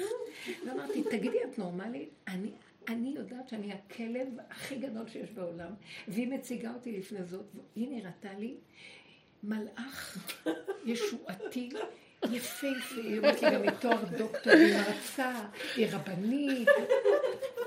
ואמרתי, 0.68 1.04
תגידי, 1.04 1.38
את 1.44 1.60
נורמלית? 1.60 2.10
אני, 2.28 2.52
אני 2.88 3.14
יודעת 3.16 3.50
שאני 3.50 3.74
הכלב 3.74 4.28
הכי 4.50 4.76
גדול 4.76 5.08
שיש 5.08 5.32
בעולם, 5.32 5.74
והיא 6.08 6.28
מציגה 6.28 6.74
אותי 6.74 6.92
לפני 6.92 7.24
זאת, 7.24 7.46
והיא 7.76 7.90
נראתה 7.90 8.34
לי 8.34 8.56
מלאך 9.44 10.18
ישועתי, 10.86 11.70
יפהפה, 12.32 13.02
היא 13.02 13.18
אומרת 13.18 13.42
לי 13.42 13.52
גם 13.52 13.62
היא 13.62 13.72
תואר 13.72 14.04
דוקטור, 14.18 14.54
היא 14.54 14.76
מרצה, 14.78 15.46
היא 15.76 15.88
רבנית, 15.92 16.68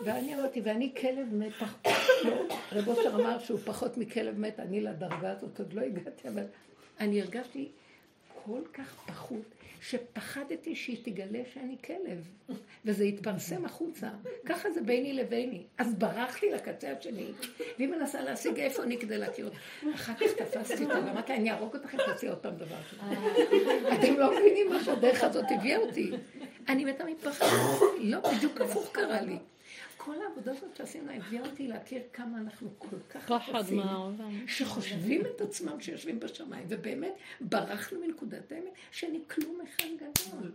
ואני 0.05 0.35
אמרתי, 0.35 0.61
ואני 0.65 0.95
כלב 1.01 1.35
מת, 1.35 1.53
רב 2.73 2.89
אושר 2.89 3.15
אמר 3.15 3.39
שהוא 3.39 3.59
פחות 3.65 3.99
מכלב 3.99 4.39
מת, 4.39 4.61
אני 4.61 4.81
לדרגה 4.81 5.31
הזאת 5.31 5.59
עוד 5.59 5.73
לא 5.73 5.81
הגעתי, 5.81 6.29
אבל 6.29 6.45
אני 7.01 7.23
הרגשתי 7.23 7.69
כל 8.45 8.61
כך 8.75 8.95
פחות, 9.07 9.55
שפחדתי 9.81 10.77
שהיא 10.77 10.99
תגלה 11.05 11.39
שאני 11.55 11.77
כלב, 11.85 12.29
וזה 12.85 13.05
יתפרסם 13.05 13.65
החוצה. 13.65 14.09
ככה 14.47 14.71
זה 14.71 14.81
ביני 14.81 15.13
לביני. 15.13 15.63
אז 15.79 15.95
ברחתי 15.95 16.51
לקצה 16.51 16.93
השני, 16.93 17.27
והיא 17.77 17.89
מנסה 17.89 18.23
להשיג 18.23 18.61
איפה 18.61 18.83
אני 18.83 18.99
כדי 18.99 19.19
להכיר 19.19 19.45
אותה. 19.45 19.57
אחר 19.95 20.15
כך 20.15 20.33
תפסתי 20.37 20.85
אותה, 20.85 21.01
ואמרתי, 21.07 21.35
אני 21.35 21.51
אהרוג 21.51 21.77
אותך 21.77 21.95
אם 21.95 21.99
תעשי 22.07 22.29
עוד 22.29 22.39
פעם 22.39 22.55
דבר 22.57 22.77
כזה. 22.91 23.13
אתם 23.95 24.19
לא 24.19 24.33
מבינים 24.39 24.69
מה 24.71 24.85
שהדרך 24.85 25.25
הזאת 25.25 25.45
הביאה 25.51 25.79
אותי. 25.79 26.11
אני 26.69 26.85
מתה 26.85 27.05
מפחד. 27.05 27.47
לא, 27.99 28.19
בדיוק 28.37 28.61
הפוך 28.61 28.89
קרה 28.93 29.21
לי. 29.21 29.39
כל 29.99 30.15
העבודה 30.23 30.53
הזאת 30.53 30.77
שעשינו 30.77 31.13
הביאה 31.13 31.47
אותי 31.47 31.69
להכיר 31.69 32.03
כמה 32.13 32.39
אנחנו 32.39 32.69
כל 32.79 32.97
כך 33.11 33.25
חפצים, 33.25 33.83
שחושבים 34.47 35.21
את 35.27 35.41
עצמם 35.41 35.81
שיושבים 35.81 36.21
בשמיים, 36.21 36.67
ובאמת 36.69 37.13
ברחנו 37.41 38.01
מנקודת 38.01 38.53
האמת 38.53 38.73
שאני 38.91 39.19
כלום 39.29 39.61
אחד 39.61 39.89
גדול. 39.97 40.51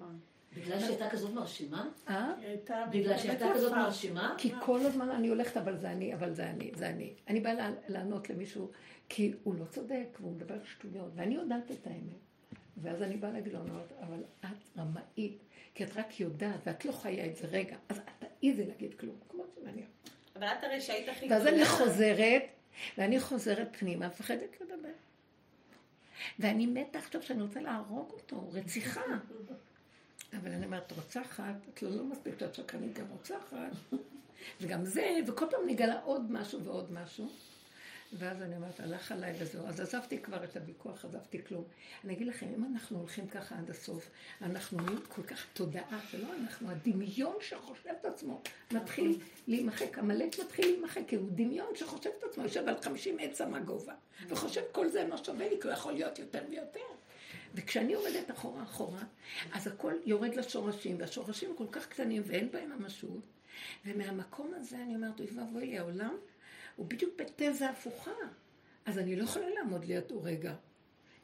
בגלל 0.57 0.79
שהייתה 0.79 1.09
כזאת 1.09 1.33
מרשימה? 1.33 1.89
אה? 2.09 2.33
בגלל 2.91 3.17
שהייתה 3.17 3.45
כזאת 3.53 3.71
מרשימה? 3.71 4.35
כי 4.37 4.51
כל 4.61 4.79
הזמן 4.79 5.09
אני 5.09 5.27
הולכת, 5.27 5.57
אבל 5.57 5.77
זה 5.77 5.91
אני, 5.91 6.13
אבל 6.13 6.33
זה 6.33 6.49
אני, 6.49 6.71
זה 6.75 6.89
אני. 6.89 7.13
אני 7.27 7.39
באה 7.39 7.71
לענות 7.87 8.29
למישהו, 8.29 8.71
כי 9.09 9.33
הוא 9.43 9.55
לא 9.55 9.65
צודק, 9.65 10.07
והוא 10.19 10.31
מדבר 10.31 10.63
שטויות, 10.63 11.11
ואני 11.15 11.35
יודעת 11.35 11.71
את 11.71 11.87
האמת. 11.87 12.23
ואז 12.77 13.01
אני 13.01 13.17
באה 13.17 13.31
להגיד 13.31 13.53
לו, 13.53 13.59
אבל 14.01 14.19
את 14.39 14.77
רמאית, 14.77 15.43
כי 15.75 15.83
את 15.83 15.89
רק 15.97 16.19
יודעת, 16.19 16.59
ואת 16.65 16.85
לא 16.85 16.91
חיה 16.91 17.25
את 17.25 17.35
זה 17.35 17.47
רגע, 17.47 17.75
אז 17.89 17.97
את 17.97 18.22
תעיזי 18.43 18.65
להגיד 18.65 18.93
כלום, 18.99 19.15
כמו 19.29 19.43
שמעניין. 19.55 19.85
אבל 20.35 20.47
את 20.47 20.63
הרשאית 20.63 21.09
הכי 21.09 21.25
גדולה. 21.25 21.41
ואז 21.41 21.47
אני 21.47 21.65
חוזרת, 21.65 22.43
ואני 22.97 23.19
חוזרת 23.19 23.67
פנימה, 23.79 24.07
מפחדת 24.07 24.61
לדבר. 24.61 24.89
ואני 26.39 26.65
מתה 26.65 26.99
עכשיו 26.99 27.21
שאני 27.21 27.41
רוצה 27.41 27.61
להרוג 27.61 28.11
אותו, 28.11 28.49
רציחה. 28.53 29.01
אבל 30.33 30.51
אני 30.51 30.65
אומרת, 30.65 30.91
רוצחת, 30.91 31.55
את 31.73 31.81
לא 31.81 32.03
מספיק 32.03 32.39
שאת 32.39 32.55
שקרנית, 32.55 32.93
גם 32.99 33.05
רוצחת, 33.09 33.71
וגם 34.61 34.85
זה, 34.85 35.19
וכל 35.27 35.45
פעם 35.51 35.67
נגלה 35.67 35.99
עוד 36.01 36.31
משהו 36.31 36.63
ועוד 36.63 36.91
משהו. 36.91 37.29
ואז 38.17 38.41
אני 38.41 38.55
אומרת, 38.55 38.79
הלך 38.79 39.11
עליי 39.11 39.33
וזהו. 39.39 39.67
אז 39.67 39.79
עזבתי 39.79 40.19
כבר 40.21 40.43
את 40.43 40.57
הוויכוח, 40.57 41.05
עזבתי 41.05 41.43
כלום. 41.45 41.63
אני 42.03 42.13
אגיד 42.13 42.27
לכם, 42.27 42.47
אם 42.57 42.65
אנחנו 42.73 42.99
הולכים 42.99 43.27
ככה 43.27 43.55
עד 43.55 43.69
הסוף, 43.69 44.09
אנחנו 44.41 44.81
נהיים 44.81 44.99
כל 45.07 45.23
כך 45.23 45.45
תודעה, 45.53 45.99
ולא 46.13 46.27
אנחנו, 46.41 46.69
הדמיון 46.69 47.35
שחושב 47.41 47.89
את 48.01 48.05
עצמו 48.05 48.41
מתחיל 48.71 49.19
להימחק, 49.47 49.97
עמלק 49.97 50.39
מתחיל 50.39 50.65
להימחק, 50.65 51.01
כי 51.07 51.15
הוא 51.15 51.29
דמיון 51.31 51.75
שחושב 51.75 52.09
את 52.19 52.23
עצמו, 52.23 52.43
יושב 52.43 52.67
על 52.67 52.81
חמישים 52.81 53.17
עץ 53.19 53.37
סמה 53.37 53.59
גובה, 53.59 53.93
וחושב 54.27 54.61
כל 54.71 54.89
זה 54.89 55.05
מה 55.05 55.17
שווה 55.17 55.49
לי, 55.49 55.61
כי 55.61 55.67
הוא 55.67 55.73
יכול 55.73 55.93
להיות 55.93 56.19
יותר 56.19 56.41
ויותר. 56.49 56.79
וכשאני 57.55 57.93
עומדת 57.93 58.31
אחורה 58.31 58.63
אחורה, 58.63 59.03
אז 59.51 59.67
הכל 59.67 59.93
יורד 60.05 60.35
לשורשים, 60.35 60.95
והשורשים 60.99 61.55
כל 61.57 61.67
כך 61.71 61.87
קטנים 61.87 62.21
ואין 62.25 62.51
בהם 62.51 62.69
ממשות, 62.79 63.21
ומהמקום 63.85 64.53
הזה 64.55 64.77
אני 64.77 64.95
אומרת, 64.95 65.19
אוי 65.19 65.27
ואבוי 65.35 65.65
לי, 65.65 65.79
העולם 65.79 66.15
הוא 66.75 66.85
בדיוק 66.85 67.13
בתזה 67.21 67.69
הפוכה. 67.69 68.11
אז 68.85 68.97
אני 68.97 69.15
לא 69.15 69.23
יכולה 69.23 69.49
לעמוד 69.49 69.85
לידו 69.85 70.23
רגע, 70.23 70.55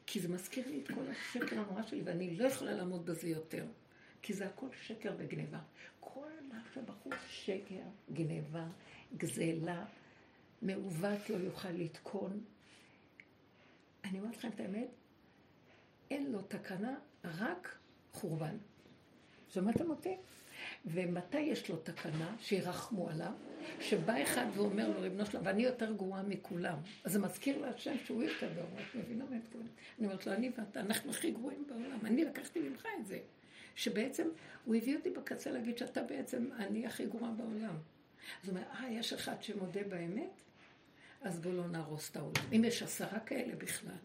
כי 0.06 0.20
זה 0.20 0.28
מזכיר 0.28 0.68
לי 0.68 0.80
את 0.80 0.90
כל 0.90 1.10
השקר 1.10 1.60
הנורא 1.60 1.82
שלי, 1.82 2.02
ואני 2.04 2.36
לא 2.36 2.46
יכולה 2.46 2.72
לעמוד 2.72 3.06
בזה 3.06 3.28
יותר. 3.28 3.66
כי 4.22 4.34
זה 4.34 4.46
הכל 4.46 4.66
שקר 4.82 5.14
וגניבה. 5.18 5.58
כל 6.00 6.30
מה 6.48 6.60
שבחוץ 6.74 7.14
שקר, 7.28 7.82
גניבה, 8.12 8.66
גזלה, 9.16 9.84
מעוות 10.62 11.30
לא 11.30 11.36
יוכל 11.36 11.68
לתקון. 11.68 12.44
אני 14.04 14.20
אומרת 14.20 14.36
לכם 14.36 14.48
את 14.48 14.60
האמת, 14.60 14.88
אין 16.10 16.32
לו 16.32 16.42
תקנה, 16.42 16.94
רק 17.24 17.78
חורבן. 18.12 18.56
שמעתם 19.48 19.90
אותי? 19.90 20.16
ומתי 20.84 21.40
יש 21.40 21.68
לו 21.68 21.76
תקנה 21.76 22.36
שירחמו 22.40 23.08
עליו? 23.08 23.32
שבא 23.80 24.22
אחד 24.22 24.46
ואומר 24.54 24.88
לו, 24.88 25.00
ריבונו 25.00 25.26
שלום, 25.26 25.46
ואני 25.46 25.62
יותר 25.62 25.92
גרועה 25.92 26.22
מכולם. 26.22 26.78
אז 27.04 27.12
זה 27.12 27.18
מזכיר 27.18 27.58
להשם 27.58 27.94
שהוא 28.04 28.22
יותר 28.22 28.52
גרוע, 28.54 28.80
את 28.80 28.94
מבינה 28.94 29.24
מה 29.30 29.36
מתכוונת? 29.36 29.68
אני 29.98 30.06
אומרת 30.06 30.26
לו, 30.26 30.32
אני 30.32 30.50
ואתה, 30.58 30.80
אנחנו 30.80 31.10
הכי 31.10 31.30
גרועים 31.30 31.64
בעולם. 31.68 31.98
אני 32.04 32.24
לקחתי 32.24 32.60
ממך 32.60 32.86
את 33.00 33.06
זה. 33.06 33.18
שבעצם 33.74 34.28
הוא 34.64 34.74
הביא 34.74 34.96
אותי 34.96 35.10
בקצה 35.10 35.50
להגיד 35.50 35.78
שאתה 35.78 36.02
בעצם 36.02 36.48
אני 36.58 36.86
הכי 36.86 37.06
גרועה 37.06 37.32
בעולם. 37.32 37.74
אז 38.42 38.48
הוא 38.48 38.56
אומר, 38.56 38.62
אה, 38.74 38.90
יש 38.90 39.12
אחד 39.12 39.42
שמודה 39.42 39.82
באמת? 39.88 40.42
אז 41.22 41.40
בואו 41.40 41.54
לא 41.54 41.68
נהרוס 41.68 42.10
את 42.10 42.16
העולם. 42.16 42.44
אם 42.52 42.64
יש 42.64 42.82
עשרה 42.82 43.20
כאלה 43.20 43.56
בכלל. 43.56 43.96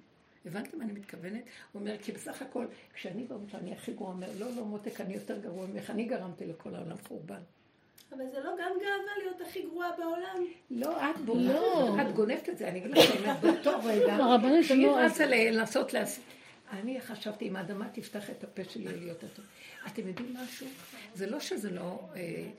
הבנתם 0.46 0.78
מה 0.78 0.84
אני 0.84 0.94
מתכוונת? 0.94 1.44
הוא 1.72 1.80
אומר, 1.80 1.98
כי 2.02 2.12
בסך 2.12 2.42
הכל, 2.42 2.66
כשאני 2.94 3.24
באומרת 3.24 3.50
שאני 3.50 3.74
הכי 3.74 3.94
גרוע, 3.94 4.10
אומר, 4.10 4.28
לא, 4.40 4.48
לא, 4.56 4.66
מותק, 4.66 5.02
אני 5.02 5.14
יותר 5.14 5.40
גרוע 5.40 5.66
ממך, 5.68 5.90
אני 5.90 6.06
גרמתי 6.06 6.46
לכל 6.46 6.76
העולם 6.76 6.98
חורבן. 7.08 7.42
אבל 8.12 8.30
זה 8.32 8.40
לא 8.40 8.52
גם 8.60 8.72
גאווה 8.80 9.18
להיות 9.18 9.42
הכי 9.42 9.62
גרועה 9.62 9.90
בעולם. 9.98 10.46
לא, 10.72 11.10
את 11.10 11.20
בו, 11.26 11.36
לא. 11.36 11.96
את 12.02 12.14
גונבת 12.16 12.50
את 12.50 12.58
זה, 12.58 12.68
אני 12.68 12.80
אגיד 12.80 12.92
לך, 12.92 13.40
באותו 13.42 13.80
רגע, 13.84 14.16
הרבנית, 14.16 14.66
שהיא. 14.66 14.88
רצה 14.88 15.26
לנסות 15.26 15.94
להס... 15.94 16.20
אני 16.72 17.02
חשבתי, 17.02 17.48
אם 17.48 17.56
האדמה 17.56 17.90
תפתח 17.90 18.30
את 18.30 18.44
הפה 18.44 18.64
שלי, 18.64 19.08
יותר 19.08 19.28
טוב. 19.28 19.46
אתם 19.88 20.08
יודעים 20.08 20.34
משהו? 20.34 20.68
זה 21.14 21.30
לא 21.30 21.40
שזה 21.40 21.72
לא... 21.72 22.00
אה, 22.16 22.50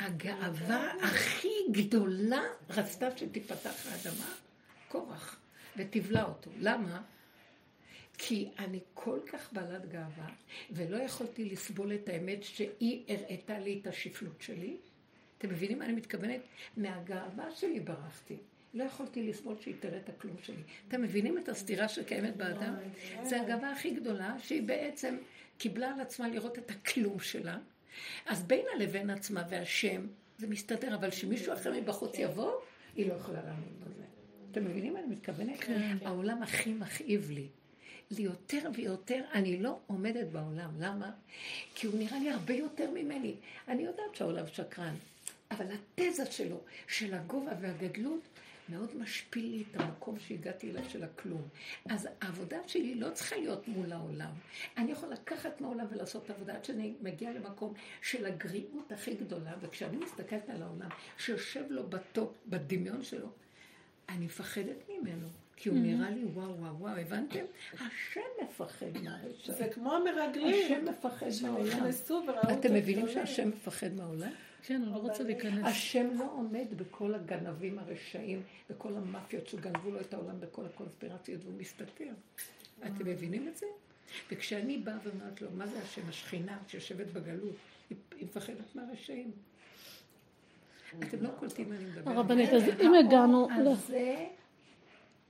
הגאווה 0.00 0.92
הכי 1.02 1.48
גדולה 1.70 2.42
רצתה 2.70 3.16
שתיפתח 3.16 3.86
האדמה, 3.86 4.26
קורח, 4.88 5.40
ותבלע 5.76 6.24
אותו. 6.24 6.50
למה? 6.60 7.00
כי 8.18 8.48
אני 8.58 8.80
כל 8.94 9.18
כך 9.32 9.52
בעלת 9.52 9.88
גאווה, 9.88 10.28
ולא 10.70 10.96
יכולתי 10.96 11.44
לסבול 11.44 11.94
את 11.94 12.08
האמת 12.08 12.42
שהיא 12.42 13.02
הראתה 13.08 13.58
לי 13.58 13.78
את 13.82 13.86
השפלות 13.86 14.42
שלי. 14.42 14.76
אתם 15.38 15.48
מבינים 15.48 15.78
מה 15.78 15.84
אני 15.84 15.92
מתכוונת? 15.92 16.40
מהגאווה 16.76 17.50
שלי 17.50 17.80
ברחתי. 17.80 18.36
לא 18.74 18.84
יכולתי 18.84 19.22
לסבול 19.22 19.56
שהיא 19.60 19.74
תראה 19.80 19.98
את 19.98 20.08
הכלום 20.08 20.36
שלי. 20.42 20.62
אתם 20.88 21.02
מבינים 21.02 21.38
את 21.38 21.48
הסתירה 21.48 21.88
שקיימת 21.88 22.36
באדם? 22.36 22.74
זה 23.22 23.40
הגאווה 23.40 23.72
הכי 23.72 23.90
גדולה, 23.90 24.36
שהיא 24.42 24.62
בעצם 24.62 25.16
קיבלה 25.58 25.94
על 25.94 26.00
עצמה 26.00 26.28
לראות 26.28 26.58
את 26.58 26.70
הכלום 26.70 27.20
שלה. 27.20 27.58
אז 28.26 28.42
בינה 28.42 28.70
לבין 28.78 29.10
עצמה 29.10 29.44
והשם, 29.50 30.06
זה 30.38 30.46
מסתדר, 30.46 30.94
אבל 30.94 31.10
שמישהו 31.10 31.52
אחר 31.52 31.72
מבחוץ 31.72 32.18
יבוא, 32.18 32.52
היא 32.96 33.08
לא 33.08 33.14
יכולה 33.14 33.42
לעמוד 33.44 33.80
בזה. 33.80 34.02
אתם 34.50 34.64
מבינים 34.64 34.92
מה 34.92 34.98
אני 34.98 35.08
מתכוונת? 35.08 35.60
כן. 35.60 35.96
העולם 36.04 36.42
הכי 36.42 36.72
מכאיב 36.72 37.30
לי. 37.30 37.46
לי 38.10 38.22
יותר 38.22 38.68
ויותר 38.74 39.24
אני 39.32 39.62
לא 39.62 39.78
עומדת 39.86 40.26
בעולם. 40.26 40.70
למה? 40.80 41.10
כי 41.74 41.86
הוא 41.86 41.98
נראה 41.98 42.18
לי 42.18 42.30
הרבה 42.30 42.54
יותר 42.54 42.90
ממני. 42.90 43.34
אני 43.68 43.82
יודעת 43.82 44.14
שהעולם 44.14 44.46
שקרן, 44.46 44.94
אבל 45.50 45.66
התזה 45.72 46.26
שלו, 46.26 46.60
של 46.86 47.14
הגובה 47.14 47.52
והגדלות, 47.60 48.20
מאוד 48.68 48.96
משפיל 48.96 49.50
לי 49.50 49.64
את 49.70 49.80
המקום 49.80 50.18
שהגעתי 50.18 50.70
אליו 50.70 50.90
של 50.90 51.04
הכלום. 51.04 51.48
אז 51.88 52.08
העבודה 52.20 52.58
שלי 52.66 52.94
לא 52.94 53.10
צריכה 53.10 53.36
להיות 53.36 53.68
מול 53.68 53.92
העולם. 53.92 54.30
אני 54.76 54.92
יכולה 54.92 55.14
לקחת 55.14 55.60
מהעולם 55.60 55.86
ולעשות 55.90 56.30
עבודה 56.30 56.54
עד 56.54 56.64
שאני 56.64 56.94
מגיעה 57.02 57.32
למקום 57.32 57.74
של 58.02 58.26
הגריעות 58.26 58.92
הכי 58.92 59.14
גדולה, 59.14 59.52
וכשאני 59.60 59.96
מסתכלת 59.96 60.48
על 60.48 60.62
העולם, 60.62 60.88
שיושב 61.18 61.64
לו 61.70 61.86
בטופ, 61.86 62.32
בדמיון 62.46 63.04
שלו, 63.04 63.28
אני 64.08 64.24
מפחדת 64.24 64.76
ממנו. 64.88 65.28
כי 65.56 65.68
הוא 65.68 65.78
mm-hmm. 65.78 65.80
נראה 65.80 66.10
לי 66.10 66.24
וואו 66.24 66.58
וואו 66.60 66.78
וואו, 66.78 66.96
הבנתם? 66.96 67.44
השם 67.72 68.20
מפחד 68.42 68.86
מהרשע. 69.02 69.52
זה 69.52 69.68
כמו 69.68 69.92
המרגלים. 69.94 70.64
השם 70.66 70.84
מפחד 70.84 71.26
מהעולם. 71.42 71.88
אתם 72.52 72.74
מבינים 72.74 73.08
שהשם 73.08 73.48
מפחד 73.48 73.92
מהעולם? 73.92 74.30
כן, 74.62 74.82
הוא 74.86 74.94
לא 74.94 74.98
רוצה 74.98 75.24
להיכנס. 75.24 75.64
השם 75.66 76.18
לא 76.18 76.32
עומד 76.32 76.66
בכל 76.76 77.14
הגנבים 77.14 77.78
הרשעים, 77.78 78.42
בכל 78.70 78.96
המאפיות 78.96 79.46
שגנבו 79.46 79.90
לו 79.90 80.00
את 80.00 80.14
העולם 80.14 80.40
בכל 80.40 80.66
הקונספירציות, 80.66 81.44
והוא 81.44 81.54
מסתתר. 81.58 82.12
אתם 82.86 83.06
מבינים 83.06 83.48
את 83.48 83.56
זה? 83.56 83.66
וכשאני 84.32 84.78
באה 84.78 84.96
ואומרת 85.04 85.42
לו, 85.42 85.48
מה 85.56 85.66
זה 85.66 85.78
השם? 85.78 86.08
השכינה 86.08 86.58
שיושבת 86.68 87.06
בגלות, 87.06 87.56
היא 87.90 87.98
מפחדת 88.22 88.74
מהרשעים. 88.74 89.30
אתם 91.02 91.22
לא 91.22 91.28
קולטים 91.38 91.68
מה 91.68 91.76
אני 91.76 91.84
מדברת. 91.84 92.06
הרבנית, 92.06 92.50
אז 92.50 92.62
אם 92.80 92.94
הגענו... 92.94 93.48
זה, 93.74 94.26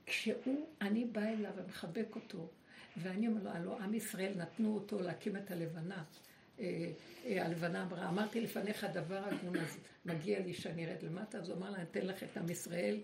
כשהוא, 0.05 0.65
אני 0.81 1.05
באה 1.05 1.29
אליו 1.29 1.51
ומחבק 1.55 2.15
אותו, 2.15 2.49
ואני 2.97 3.27
אומר 3.27 3.43
לו, 3.43 3.49
הלוא 3.49 3.79
עם 3.79 3.93
ישראל 3.93 4.33
נתנו 4.35 4.75
אותו 4.75 5.01
להקים 5.01 5.37
את 5.37 5.51
הלבנה. 5.51 6.03
אה, 6.59 6.91
אה, 7.25 7.45
הלבנה 7.45 7.83
אמרה, 7.83 8.09
אמרתי 8.09 8.41
לפניך 8.41 8.83
דבר 8.93 9.23
הגון, 9.25 9.57
אז 9.57 9.77
מגיע 10.05 10.39
לי 10.39 10.53
שאני 10.53 10.85
ארד 10.85 11.03
למטה, 11.03 11.37
אז 11.37 11.49
הוא 11.49 11.57
אמר 11.57 11.69
לה, 11.69 11.75
אני 11.75 11.85
אתן 11.91 12.05
לך 12.05 12.23
את 12.23 12.37
עם 12.37 12.49
ישראל 12.49 12.99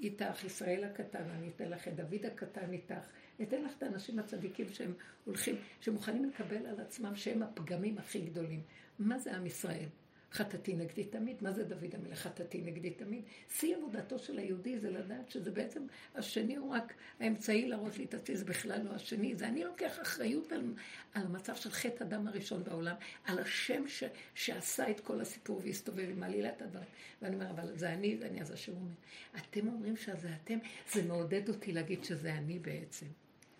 איתך, 0.00 0.44
ישראל 0.44 0.84
הקטן, 0.84 1.24
אני 1.38 1.48
אתן 1.56 1.68
לך 1.68 1.88
את 1.88 1.96
דוד 1.96 2.26
הקטן 2.26 2.72
איתך, 2.72 3.06
אתן 3.42 3.62
לך 3.62 3.72
את 3.78 3.82
האנשים 3.82 4.18
הצדיקים 4.18 4.66
שהם 4.72 4.92
הולכים, 5.24 5.56
שמוכנים 5.80 6.24
לקבל 6.24 6.66
על 6.66 6.80
עצמם 6.80 7.16
שהם 7.16 7.42
הפגמים 7.42 7.98
הכי 7.98 8.20
גדולים. 8.20 8.60
מה 8.98 9.18
זה 9.18 9.36
עם 9.36 9.46
ישראל? 9.46 9.88
חטאתי 10.32 10.74
נגדי 10.74 11.04
תמיד. 11.04 11.36
מה 11.40 11.52
זה 11.52 11.64
דוד 11.64 11.94
המלך 11.94 12.18
חטאתי 12.18 12.60
נגדי 12.60 12.90
תמיד? 12.90 13.22
שיא 13.58 13.76
עבודתו 13.76 14.18
של 14.18 14.38
היהודי 14.38 14.78
זה 14.78 14.90
לדעת 14.90 15.30
שזה 15.30 15.50
בעצם, 15.50 15.86
השני 16.14 16.56
הוא 16.56 16.70
רק 16.70 16.94
האמצעי 17.20 17.68
להראות 17.68 17.98
לי 17.98 18.04
את 18.04 18.14
עצמי, 18.14 18.36
זה 18.36 18.44
בכלל 18.44 18.82
לא 18.82 18.90
השני. 18.90 19.34
זה 19.36 19.48
אני 19.48 19.64
לוקח 19.64 20.00
אחריות 20.02 20.52
על, 20.52 20.74
על 21.14 21.26
המצב 21.26 21.56
של 21.56 21.70
חטא 21.70 22.04
אדם 22.04 22.28
הראשון 22.28 22.64
בעולם, 22.64 22.94
על 23.24 23.38
השם 23.38 23.88
ש, 23.88 24.04
שעשה 24.34 24.90
את 24.90 25.00
כל 25.00 25.20
הסיפור 25.20 25.60
והסתובב 25.64 26.08
עם 26.10 26.22
עלילת 26.22 26.62
הדברים. 26.62 26.88
ואני 27.22 27.34
אומר, 27.34 27.50
אבל 27.50 27.76
זה 27.76 27.92
אני, 27.92 28.16
זה 28.18 28.26
אני, 28.26 28.40
אז 28.40 28.50
השם 28.50 28.72
אומר, 28.72 28.94
אתם 29.36 29.68
אומרים 29.68 29.96
שזה 29.96 30.28
אתם, 30.44 30.58
זה 30.92 31.02
מעודד 31.02 31.48
אותי 31.48 31.72
להגיד 31.72 32.04
שזה 32.04 32.34
אני 32.34 32.58
בעצם. 32.58 33.06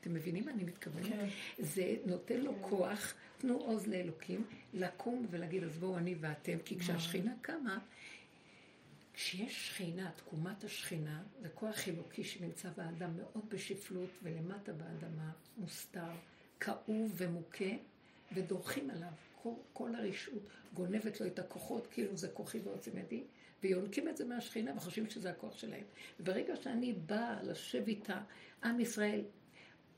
אתם 0.00 0.14
מבינים 0.14 0.44
מה 0.44 0.50
אני 0.50 0.64
מתכוונת? 0.64 1.06
כן. 1.06 1.28
זה 1.58 1.96
נותן 2.06 2.40
לו 2.40 2.52
כן. 2.52 2.68
כוח. 2.68 3.14
תנו 3.40 3.54
עוז 3.54 3.86
לאלוקים, 3.86 4.44
לקום 4.74 5.26
ולהגיד, 5.30 5.64
אז 5.64 5.78
בואו 5.78 5.98
אני 5.98 6.14
ואתם, 6.20 6.58
כי 6.64 6.78
כשהשכינה 6.78 7.32
קמה, 7.42 7.78
כשיש 9.14 9.68
שכינה, 9.68 10.10
תקומת 10.16 10.64
השכינה, 10.64 11.22
זה 11.42 11.48
כוח 11.48 11.88
אלוקי 11.88 12.24
שנמצא 12.24 12.68
באדם 12.76 13.16
מאוד 13.16 13.44
בשפלות 13.48 14.10
ולמטה 14.22 14.72
באדמה, 14.72 15.32
מוסתר, 15.56 16.10
כאוב 16.60 17.14
ומוכה, 17.16 17.74
ודורכים 18.32 18.90
עליו. 18.90 19.12
כל, 19.42 19.50
כל 19.72 19.94
הרשעות 19.94 20.42
גונבת 20.74 21.20
לו 21.20 21.26
את 21.26 21.38
הכוחות, 21.38 21.86
כאילו 21.90 22.16
זה 22.16 22.28
כוחי 22.28 22.58
ועוצם 22.64 22.98
ידי, 22.98 23.24
ויונקים 23.62 24.08
את 24.08 24.16
זה 24.16 24.24
מהשכינה 24.24 24.72
וחושבים 24.76 25.10
שזה 25.10 25.30
הכוח 25.30 25.58
שלהם. 25.58 25.84
וברגע 26.20 26.56
שאני 26.56 26.92
באה 26.92 27.42
לשב 27.42 27.86
איתה, 27.86 28.20
עם 28.64 28.80
ישראל 28.80 29.22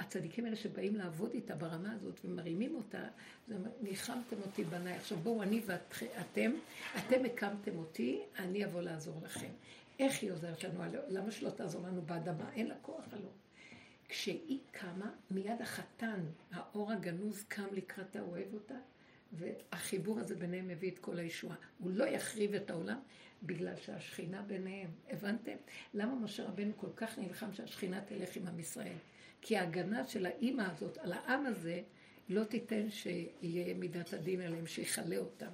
הצדיקים 0.03 0.45
האלה 0.45 0.57
שבאים 0.57 0.97
לעבוד 0.97 1.31
איתה 1.35 1.55
ברמה 1.55 1.93
הזאת 1.93 2.21
ומרימים 2.25 2.75
אותה, 2.75 3.05
זה 3.49 3.55
אומר, 3.55 3.71
ניחמתם 3.83 4.37
אותי 4.47 4.65
בניי. 4.65 4.97
עכשיו 4.97 5.19
בואו, 5.19 5.43
אני 5.43 5.63
ואתם, 5.67 6.53
אתם 6.99 7.25
הקמתם 7.25 7.77
אותי, 7.77 8.23
אני 8.39 8.65
אבוא 8.65 8.83
לעזור 8.83 9.21
לכם. 9.25 9.51
איך 9.99 10.23
היא 10.23 10.33
עוזרת 10.33 10.65
לנו? 10.65 10.81
למה 11.09 11.31
שלא 11.31 11.51
תעזור 11.51 11.87
לנו 11.87 12.03
באדמה? 12.03 12.53
אין 12.53 12.67
לה 12.67 12.75
כוח 12.83 13.05
הלא. 13.13 13.29
כשהיא 14.09 14.59
קמה, 14.71 15.11
מיד 15.31 15.61
החתן, 15.61 16.21
האור 16.53 16.93
הגנוז, 16.93 17.45
קם 17.49 17.67
לקראתה, 17.73 18.21
אוהב 18.21 18.55
אותה, 18.55 18.75
והחיבור 19.33 20.21
הזה 20.21 20.35
ביניהם 20.35 20.69
מביא 20.69 20.91
את 20.91 20.99
כל 20.99 21.19
הישועה. 21.19 21.57
הוא 21.79 21.91
לא 21.91 22.05
יחריב 22.05 22.55
את 22.55 22.71
העולם 22.71 22.99
בגלל 23.43 23.77
שהשכינה 23.77 24.43
ביניהם. 24.43 24.91
הבנתם? 25.11 25.57
למה 25.95 26.15
משה 26.15 26.45
רבנו 26.45 26.73
כל 26.77 26.93
כך 26.97 27.19
נלחם 27.19 27.53
שהשכינה 27.53 28.01
תלך 28.01 28.37
עם 28.37 28.47
עם 28.47 28.59
ישראל? 28.59 28.97
כי 29.43 29.57
ההגנה 29.57 30.07
של 30.07 30.27
האימא 30.27 30.63
הזאת 30.63 30.99
על 30.99 31.13
העם 31.13 31.47
הזה 31.47 31.81
לא 32.29 32.45
תיתן 32.45 32.91
שיהיה 32.91 33.75
מידת 33.75 34.13
הדין 34.13 34.41
עליהם, 34.41 34.67
שיכלה 34.67 35.19
אותם. 35.19 35.51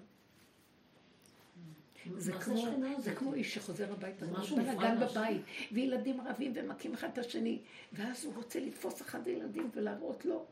זה 2.16 2.32
כמו, 2.32 2.64
זה 2.98 3.14
כמו 3.14 3.34
איש 3.34 3.54
שחוזר 3.54 3.92
הביתה, 3.92 4.26
זה 4.26 4.56
בלאגן 4.56 5.00
בבית, 5.00 5.42
וילדים 5.72 6.20
רבים 6.20 6.52
ומכים 6.54 6.94
אחד 6.94 7.08
את 7.12 7.18
השני, 7.18 7.58
ואז 7.92 8.24
הוא 8.24 8.34
רוצה 8.34 8.60
לתפוס 8.60 9.02
אחד 9.02 9.26
הילדים 9.26 9.70
ולהראות 9.74 10.24
לו. 10.24 10.44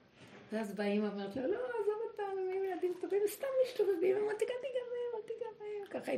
ואז 0.52 0.74
באה 0.74 0.86
אימא 0.86 1.06
ואומרת 1.06 1.36
לו, 1.36 1.42
לא, 1.42 1.56
עזוב 1.56 2.00
אותנו, 2.10 2.40
הם 2.40 2.64
ילדים 2.72 2.92
טובים, 3.00 3.22
סתם 3.26 3.46
משתובבים, 3.64 4.16
אמרתי, 4.16 4.44
תיגע 5.26 5.46
בהם. 5.58 6.00
ככה 6.02 6.12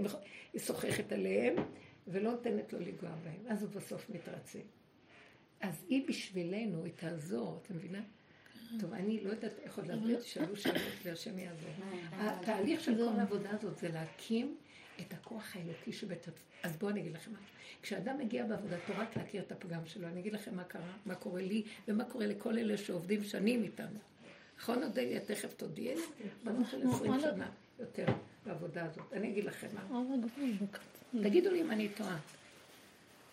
היא 0.52 0.60
סוחכת 0.60 1.12
עליהם, 1.12 1.56
ולא 2.06 2.30
נותנת 2.30 2.72
לו 2.72 2.78
לנגוע 2.78 3.10
בהם. 3.24 3.40
אז 3.48 3.62
הוא 3.62 3.70
בסוף 3.70 4.10
מתרצה. 4.10 4.58
אז 5.60 5.84
היא 5.88 6.08
בשבילנו, 6.08 6.84
היא 6.84 6.92
תעזור, 6.96 7.60
את 7.62 7.70
מבינה? 7.70 8.00
טוב, 8.80 8.92
אני 8.92 9.24
לא 9.24 9.30
יודעת 9.30 9.58
איך 9.62 9.78
עוד 9.78 9.86
להסביר, 9.86 10.20
תשאלו 10.20 10.56
שאלות 10.56 10.82
והשם 11.02 11.38
יעזור. 11.38 11.70
התהליך 12.12 12.80
של 12.80 12.96
כל 12.96 13.20
העבודה 13.20 13.50
הזאת 13.50 13.78
זה 13.78 13.88
להקים 13.88 14.56
את 15.00 15.12
הכוח 15.12 15.56
האלוקי 15.56 15.92
שבתת... 15.92 16.32
אז 16.62 16.76
בואו 16.76 16.90
אני 16.90 17.00
אגיד 17.00 17.12
לכם 17.12 17.30
משהו. 17.30 17.44
כשאדם 17.82 18.18
מגיע 18.18 18.44
בעבודתו 18.44 18.92
רק 18.96 19.16
להכיר 19.16 19.42
את 19.42 19.52
הפגם 19.52 19.86
שלו, 19.86 20.08
אני 20.08 20.20
אגיד 20.20 20.32
לכם 20.32 20.56
מה 20.56 20.64
קרה, 20.64 20.96
מה 21.06 21.14
קורה 21.14 21.42
לי 21.42 21.62
ומה 21.88 22.04
קורה 22.04 22.26
לכל 22.26 22.58
אלה 22.58 22.76
שעובדים 22.76 23.24
שנים 23.24 23.62
איתנו. 23.62 23.98
נכון, 24.58 24.82
אודליה? 24.82 25.20
תכף 25.20 25.54
תודיעי 25.54 25.94
לי. 25.94 26.02
בנות 26.44 26.66
של 26.70 26.88
עשרים 26.88 27.20
שנה 27.20 27.50
יותר 27.78 28.06
בעבודה 28.46 28.84
הזאת. 28.84 29.12
אני 29.12 29.30
אגיד 29.30 29.44
לכם 29.44 29.68
מה. 29.74 30.02
תגידו 31.22 31.50
לי 31.50 31.60
אם 31.62 31.70
אני 31.70 31.88
טועה. 31.88 32.18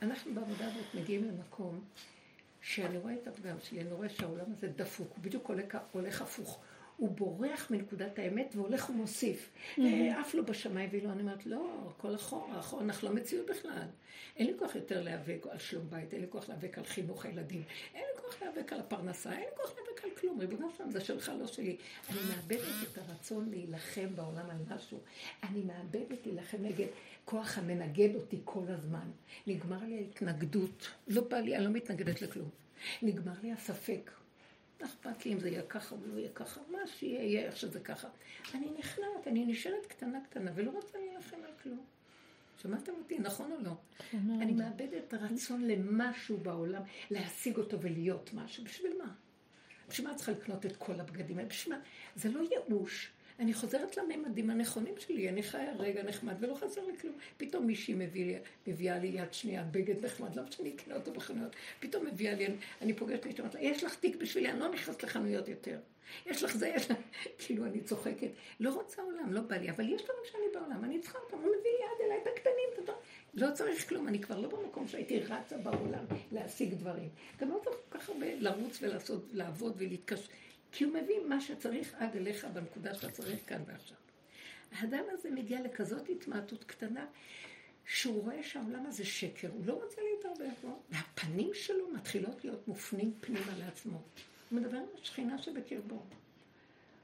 אנחנו 0.01 0.33
בעבודה 0.33 0.67
הזאת 0.67 0.85
מגיעים 0.95 1.23
למקום 1.23 1.81
שאני 2.65 2.97
רואה 2.97 3.13
את 3.13 3.27
הפגם 3.27 3.55
שלי, 3.59 3.81
אני 3.81 3.91
רואה 3.91 4.09
שהעולם 4.09 4.45
הזה 4.57 4.67
דפוק, 4.67 5.07
הוא 5.15 5.23
בדיוק 5.23 5.47
הולך, 5.47 5.77
הולך 5.91 6.21
הפוך. 6.21 6.59
הוא 6.97 7.09
בורח 7.09 7.71
מנקודת 7.71 8.19
האמת 8.19 8.53
והולך 8.55 8.89
ומוסיף. 8.89 9.51
עף 10.19 10.33
לו 10.33 10.45
בשמיים 10.45 10.89
ואילו 10.91 11.11
אני 11.11 11.21
אומרת, 11.21 11.45
לא, 11.45 11.89
הכל 11.89 12.15
אחורה, 12.15 12.59
אחורה, 12.59 12.83
אנחנו 12.83 13.09
לא 13.09 13.15
מציאות 13.15 13.45
בכלל. 13.49 13.87
אין 14.37 14.47
לי 14.47 14.53
כוח 14.59 14.75
יותר 14.75 15.01
להיאבק 15.01 15.45
על 15.49 15.57
שלום 15.57 15.89
בית, 15.89 16.13
אין 16.13 16.21
לי 16.21 16.27
כוח 16.29 16.49
להיאבק 16.49 16.77
על 16.77 16.83
חינוך 16.85 17.25
הילדים, 17.25 17.63
אין 17.93 18.03
לי 18.03 18.21
כוח 18.21 18.41
להיאבק 18.41 18.73
על 18.73 18.79
הפרנסה, 18.79 19.31
אין 19.31 19.39
לי 19.39 19.55
כוח 19.55 19.73
להיאבק 19.75 19.94
כלום. 20.21 20.39
ריבונו 20.39 20.69
שלום, 20.77 20.91
זה 20.91 21.01
שלך, 21.01 21.31
לא 21.39 21.47
שלי. 21.47 21.77
אני 22.09 22.19
מאבדת 22.29 22.61
את 22.91 22.97
הרצון 22.97 23.49
להילחם 23.49 24.15
בעולם 24.15 24.49
על 24.49 24.75
משהו. 24.75 24.99
אני 25.43 25.61
מאבדת 25.61 26.25
להילחם 26.25 26.57
נגד 26.61 26.87
כוח 27.25 27.57
המנגד 27.57 28.15
אותי 28.15 28.37
כל 28.43 28.63
הזמן. 28.67 29.11
נגמר 29.47 29.83
לי 29.83 29.97
ההתנגדות. 29.97 30.87
לא 31.07 31.21
בא 31.21 31.37
לי, 31.37 31.55
אני 31.55 31.65
לא 31.65 31.71
מתנגדת 31.71 32.21
לכלום. 32.21 32.49
נגמר 33.01 33.33
לי 33.43 33.51
הספק. 33.51 34.11
לא 34.81 34.85
אכפת 34.85 35.25
לי 35.25 35.33
אם 35.33 35.39
זה 35.39 35.49
יהיה 35.49 35.61
ככה 35.61 35.95
או 35.95 35.99
לא 36.13 36.19
יהיה 36.19 36.29
ככה, 36.29 36.61
מה 36.71 36.77
שיהיה, 36.87 37.23
יהיה 37.23 37.45
איך 37.45 37.57
שזה 37.57 37.79
ככה. 37.79 38.07
אני 38.53 38.67
נכנעת, 38.79 39.27
אני 39.27 39.45
נשארת 39.45 39.85
קטנה 39.85 40.19
קטנה 40.29 40.51
ולא 40.55 40.71
רוצה 40.71 40.97
להילחם 40.97 41.37
על 41.45 41.51
כלום. 41.63 41.85
שמעתם 42.61 42.91
אותי, 42.99 43.19
נכון 43.19 43.51
או 43.51 43.57
לא? 43.63 43.71
אני 44.13 44.53
מאבדת 44.53 45.03
את 45.07 45.13
הרצון 45.13 45.67
למשהו 45.67 46.37
בעולם, 46.37 46.81
להשיג 47.11 47.57
אותו 47.57 47.81
ולהיות 47.81 48.29
משהו. 48.33 48.63
בשביל 48.63 48.91
מה? 48.97 49.13
בשביל 49.89 50.07
מה 50.07 50.15
צריכה 50.15 50.31
לקנות 50.31 50.65
את 50.65 50.75
כל 50.75 50.99
הבגדים 50.99 51.37
האלה? 51.37 51.49
בשביל 51.49 51.75
מה? 51.75 51.81
זה 52.15 52.29
לא 52.29 52.41
ייאוש. 52.51 53.11
אני 53.39 53.53
חוזרת 53.53 53.97
לממדים 53.97 54.49
הנכונים 54.49 54.93
שלי, 54.97 55.29
אני 55.29 55.43
חיה 55.43 55.73
רגע 55.79 56.03
נחמד 56.03 56.33
ולא 56.39 56.55
חסר 56.55 56.85
לי 56.85 56.97
כלום. 56.97 57.15
פתאום 57.37 57.67
מישהי 57.67 57.93
מביא, 57.93 58.37
מביאה 58.67 58.99
לי 58.99 59.07
יד 59.07 59.33
שנייה 59.33 59.63
בגד 59.71 60.05
נחמד, 60.05 60.35
למה 60.35 60.51
שאני 60.51 60.75
אקנה 60.75 60.95
אותו 60.95 61.11
בחנויות? 61.11 61.55
פתאום 61.79 62.05
מביאה 62.05 62.33
לי, 62.33 62.45
אני, 62.45 62.55
אני 62.81 62.93
פוגשת 62.93 63.25
מישהו, 63.25 63.39
אומרת 63.39 63.55
לה, 63.55 63.61
יש 63.61 63.83
לך 63.83 63.95
תיק 63.95 64.15
בשבילי, 64.15 64.51
אני 64.51 64.59
לא 64.59 64.67
נכנסת 64.67 65.03
לחנויות 65.03 65.47
יותר. 65.47 65.79
יש 66.25 66.43
לך 66.43 66.57
זה, 66.57 66.67
יש 66.67 66.91
לך... 66.91 66.97
כאילו, 67.39 67.65
אני 67.65 67.81
צוחקת. 67.81 68.29
לא 68.59 68.73
רוצה 68.73 69.01
עולם, 69.01 69.33
לא 69.33 69.41
בא 69.41 69.55
לי, 69.55 69.69
אבל 69.69 69.89
יש 69.89 70.01
דברים 70.01 70.21
שאני 70.31 70.43
בעולם, 70.53 70.83
אני 70.83 70.99
צריכה 70.99 71.19
אותם, 71.19 71.37
הוא 71.37 71.45
מביא 71.45 71.71
יד 71.71 72.05
אליי 72.05 72.17
את 72.21 72.27
הקטנים, 72.27 72.83
אתה. 72.83 72.91
לא 73.33 73.47
צריך 73.53 73.89
כלום, 73.89 74.07
אני 74.07 74.19
כבר 74.19 74.39
לא 74.39 74.49
במקום 74.49 74.87
שהייתי 74.87 75.19
רצה 75.19 75.57
בעולם 75.57 76.05
להשיג 76.31 76.73
דברים. 76.73 77.09
גם 77.39 77.49
לא 77.49 77.59
צריך 77.63 77.75
כל 77.89 77.99
כך 77.99 78.09
הרבה 78.09 78.27
לרוץ 78.35 78.77
ולעשות, 78.81 79.25
לעבוד 79.33 79.73
ולהתקשר. 79.77 80.31
כי 80.77 80.83
הוא 80.83 80.93
מביא 80.93 81.15
מה 81.27 81.41
שצריך 81.41 81.95
עד 81.99 82.15
אליך 82.15 82.45
בנקודה 82.53 82.95
שאתה 82.95 83.11
צריך 83.11 83.39
כאן 83.47 83.61
ועכשיו. 83.67 83.97
האדם 84.71 85.03
הזה 85.11 85.31
מגיע 85.31 85.61
לכזאת 85.61 86.09
התמעטות 86.09 86.63
קטנה, 86.63 87.05
שהוא 87.85 88.23
רואה 88.23 88.43
שהעולם 88.43 88.85
הזה 88.85 89.05
שקר, 89.05 89.49
הוא 89.53 89.65
לא 89.65 89.73
רוצה 89.73 90.01
להתערבב 90.01 90.53
בו, 90.61 90.79
והפנים 90.89 91.49
שלו 91.53 91.89
מתחילות 91.93 92.43
להיות 92.43 92.67
מופנים 92.67 93.13
פנימה 93.21 93.57
לעצמו. 93.59 94.01
הוא 94.49 94.59
מדבר 94.59 94.77
עם 94.77 94.85
השכינה 95.01 95.37
שבקרבו. 95.37 96.03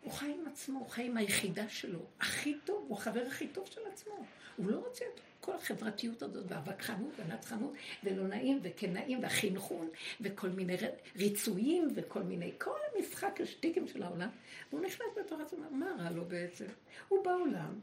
הוא 0.03 0.11
חי 0.13 0.33
עם 0.39 0.47
עצמו, 0.47 0.79
הוא 0.79 0.89
חי 0.89 1.03
עם 1.03 1.17
היחידה 1.17 1.69
שלו. 1.69 1.99
הכי 2.19 2.57
טוב, 2.65 2.85
הוא 2.87 2.97
החבר 2.97 3.21
הכי 3.27 3.47
טוב 3.47 3.67
של 3.67 3.81
עצמו. 3.93 4.25
הוא 4.55 4.71
לא 4.71 4.77
רוצה 4.77 5.05
את 5.13 5.19
כל 5.41 5.55
החברתיות 5.55 6.21
הזאת, 6.21 6.45
והווכחנות, 6.47 7.13
והנצחנות, 7.17 7.73
ולא 8.03 8.27
נעים, 8.27 8.59
וכנעים, 8.63 9.23
והחינכון, 9.23 9.89
וכל 10.21 10.49
מיני 10.49 10.75
ריצויים, 11.15 11.87
וכל 11.95 12.23
מיני, 12.23 12.51
כל 12.57 12.77
המשחק 12.95 13.41
השטיקים 13.41 13.87
של 13.87 14.03
העולם. 14.03 14.29
והוא 14.69 14.85
נכנס 14.85 15.07
בתור 15.19 15.41
עצמו, 15.41 15.59
מה 15.71 15.95
רע 15.99 16.09
לו 16.09 16.25
בעצם? 16.25 16.65
הוא 17.07 17.23
בעולם. 17.23 17.79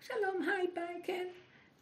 שלום, 0.00 0.48
היי, 0.48 0.66
ביי, 0.74 1.00
כן. 1.04 1.26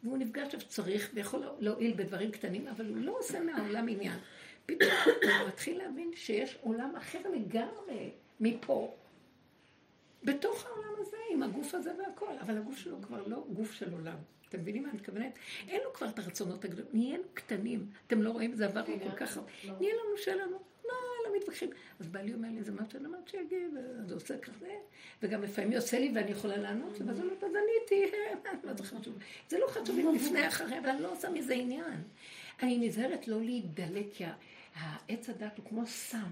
והוא 0.03 0.17
נפגש 0.17 0.55
צריך 0.55 1.11
ויכול 1.13 1.43
להועיל 1.59 1.93
בדברים 1.93 2.31
קטנים, 2.31 2.67
אבל 2.67 2.85
הוא 2.85 2.97
לא 2.97 3.17
עושה 3.19 3.39
מהעולם 3.39 3.87
עניין. 3.89 4.17
פתאום 4.65 4.91
הוא 5.05 5.47
מתחיל 5.47 5.77
להבין 5.77 6.11
שיש 6.15 6.57
עולם 6.61 6.95
אחר 6.95 7.19
לגמרי 7.33 8.11
מפה. 8.39 8.95
בתוך 10.23 10.65
העולם 10.65 10.93
הזה, 10.99 11.17
עם 11.31 11.43
הגוף 11.43 11.73
הזה 11.73 11.91
והכל, 11.99 12.31
אבל 12.41 12.57
הגוף 12.57 12.77
שלו 12.77 13.01
כבר 13.01 13.27
לא 13.27 13.45
גוף 13.53 13.71
של 13.71 13.93
עולם. 13.93 14.17
אתם 14.49 14.59
מבינים 14.59 14.83
מה 14.83 14.89
אני 14.89 14.97
מתכוונת? 14.97 15.39
אין 15.67 15.81
לו 15.83 15.93
כבר 15.93 16.09
את 16.09 16.19
הרצונות 16.19 16.65
הגדולים, 16.65 16.91
נהיינו 16.93 17.23
קטנים. 17.33 17.87
אתם 18.07 18.21
לא 18.21 18.29
רואים, 18.29 18.55
זה 18.55 18.65
עבר 18.65 18.83
לי 18.87 18.99
כל 18.99 19.15
כך 19.15 19.37
הרבה. 19.37 19.49
נהיה 19.79 19.93
לנו 19.93 20.17
שלנו, 20.17 20.59
לא, 20.85 20.93
לא 21.25 21.37
מתווכחים. 21.37 21.69
אז 21.99 22.07
בעלי 22.07 22.33
אומר 22.33 22.49
לי, 22.55 22.63
זה 22.63 22.71
מה 22.71 22.81
שאני 22.91 23.05
אמרת 23.05 23.27
שיגיד, 23.27 23.73
זה 24.07 24.13
עושה 24.13 24.37
ככה, 24.37 24.65
וגם 25.21 25.43
לפעמים 25.43 25.71
יוצא 25.71 25.97
לי 25.97 26.11
ואני 26.15 26.31
יכולה 26.31 26.57
לענות, 26.57 27.01
ואז 27.05 27.19
אני 27.19 27.27
אומרת, 27.27 27.43
אז 27.43 27.51
עניתי, 27.51 28.11
מה 28.63 28.73
זה 28.73 28.83
חשוב? 28.83 29.17
זה 29.49 29.59
לא 29.59 29.67
חשוב 29.67 29.97
לפני 30.15 30.47
אחרי, 30.47 30.79
אבל 30.79 30.89
אני 30.89 31.01
לא 31.01 31.11
עושה 31.11 31.29
מזה 31.29 31.53
עניין. 31.53 32.01
אני 32.63 32.87
נזהרת 32.87 33.27
לא 33.27 33.41
להידלק, 33.41 34.05
כי 34.13 34.23
העץ 34.79 35.29
הדת 35.29 35.57
הוא 35.57 35.65
כמו 35.65 35.87
סם. 35.87 36.29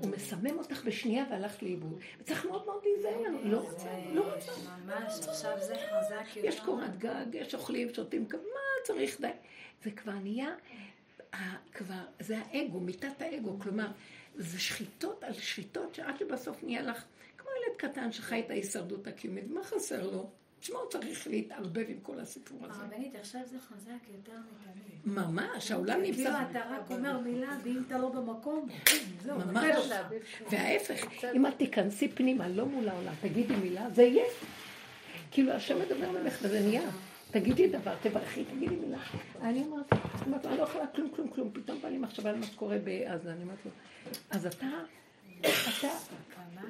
הוא 0.00 0.10
מסמם 0.10 0.58
אותך 0.58 0.84
בשנייה 0.84 1.24
והלך 1.30 1.62
לאיבוד. 1.62 2.00
וצריך 2.20 2.44
מאוד 2.44 2.66
מאוד 2.66 2.82
להיזהר, 2.84 3.40
לא 3.44 3.58
רוצה, 3.58 3.88
לא 4.12 4.34
רוצה. 4.34 4.52
ממש, 4.86 5.28
עכשיו 5.28 5.58
זה 5.60 5.74
חזק 5.74 6.36
יותר. 6.36 6.48
יש 6.48 6.60
קורת 6.60 6.98
גג, 6.98 7.26
יש 7.32 7.54
אוכלים, 7.54 7.94
שותים, 7.94 8.26
מה 8.32 8.84
צריך 8.84 9.20
די? 9.20 9.30
זה 9.84 9.90
כבר 9.90 10.12
נהיה, 10.12 10.54
כבר, 11.72 12.04
זה 12.20 12.38
האגו, 12.38 12.80
מיטת 12.80 13.22
האגו, 13.22 13.58
כלומר, 13.58 13.86
זה 14.34 14.60
שחיטות 14.60 15.24
על 15.24 15.32
שחיטות 15.32 15.94
שעד 15.94 16.18
שבסוף 16.18 16.62
נהיה 16.62 16.82
לך, 16.82 17.04
כמו 17.38 17.50
ילד 17.50 17.76
קטן 17.76 18.12
שחי 18.12 18.40
את 18.40 18.50
ההישרדות 18.50 19.06
הקיומית, 19.06 19.44
מה 19.50 19.64
חסר 19.64 20.10
לו? 20.10 20.30
תשמע, 20.60 20.78
הוא 20.78 20.90
צריך 20.90 21.26
להתערבב 21.26 21.84
עם 21.88 21.98
כל 22.02 22.20
הסיפור 22.20 22.58
הזה. 22.64 22.82
הרבנית, 22.82 23.14
עכשיו 23.14 23.40
זה 23.50 23.58
חזק 23.58 24.08
יותר 24.16 24.32
מתמיד. 24.32 25.16
ממש, 25.16 25.70
העולם 25.70 26.02
נמצא... 26.02 26.16
כאילו 26.16 26.50
אתה 26.50 26.60
רק 26.70 26.90
אומר 26.90 27.18
מילה, 27.18 27.58
ואם 27.62 27.82
אתה 27.86 27.98
לא 27.98 28.08
במקום, 28.08 28.68
זהו, 29.22 29.38
ממש. 29.38 29.90
וההפך, 30.50 31.24
אם 31.34 31.46
את 31.46 31.52
תיכנסי 31.56 32.08
פנימה, 32.08 32.48
לא 32.48 32.66
מול 32.66 32.88
העולם, 32.88 33.12
תגידי 33.20 33.56
מילה, 33.56 33.90
זה 33.90 34.02
יהיה. 34.02 34.24
כאילו, 35.30 35.52
השם 35.52 35.78
מדבר 35.78 36.10
ממך 36.10 36.38
וזה 36.42 36.60
נהיה. 36.60 36.90
תגידי 37.30 37.68
דבר, 37.68 37.94
תברכי, 38.02 38.44
תגידי 38.44 38.76
מילה. 38.76 38.98
אני 39.40 39.64
אומרת, 39.64 40.46
אני 40.46 40.58
לא 40.58 40.62
יכולה 40.62 40.86
כלום, 40.86 41.10
כלום, 41.16 41.28
כלום. 41.28 41.50
פתאום 41.52 41.80
בא 41.82 41.88
לי 41.88 41.98
מחשבה 41.98 42.30
על 42.30 42.36
מה 42.36 42.46
שקורה 42.46 42.78
בעזה. 42.78 43.32
אני 43.32 43.42
אומרת 43.42 43.58
לו, 43.64 43.70
אז 44.30 44.46
אתה, 44.46 44.66
אתה, 45.40 45.48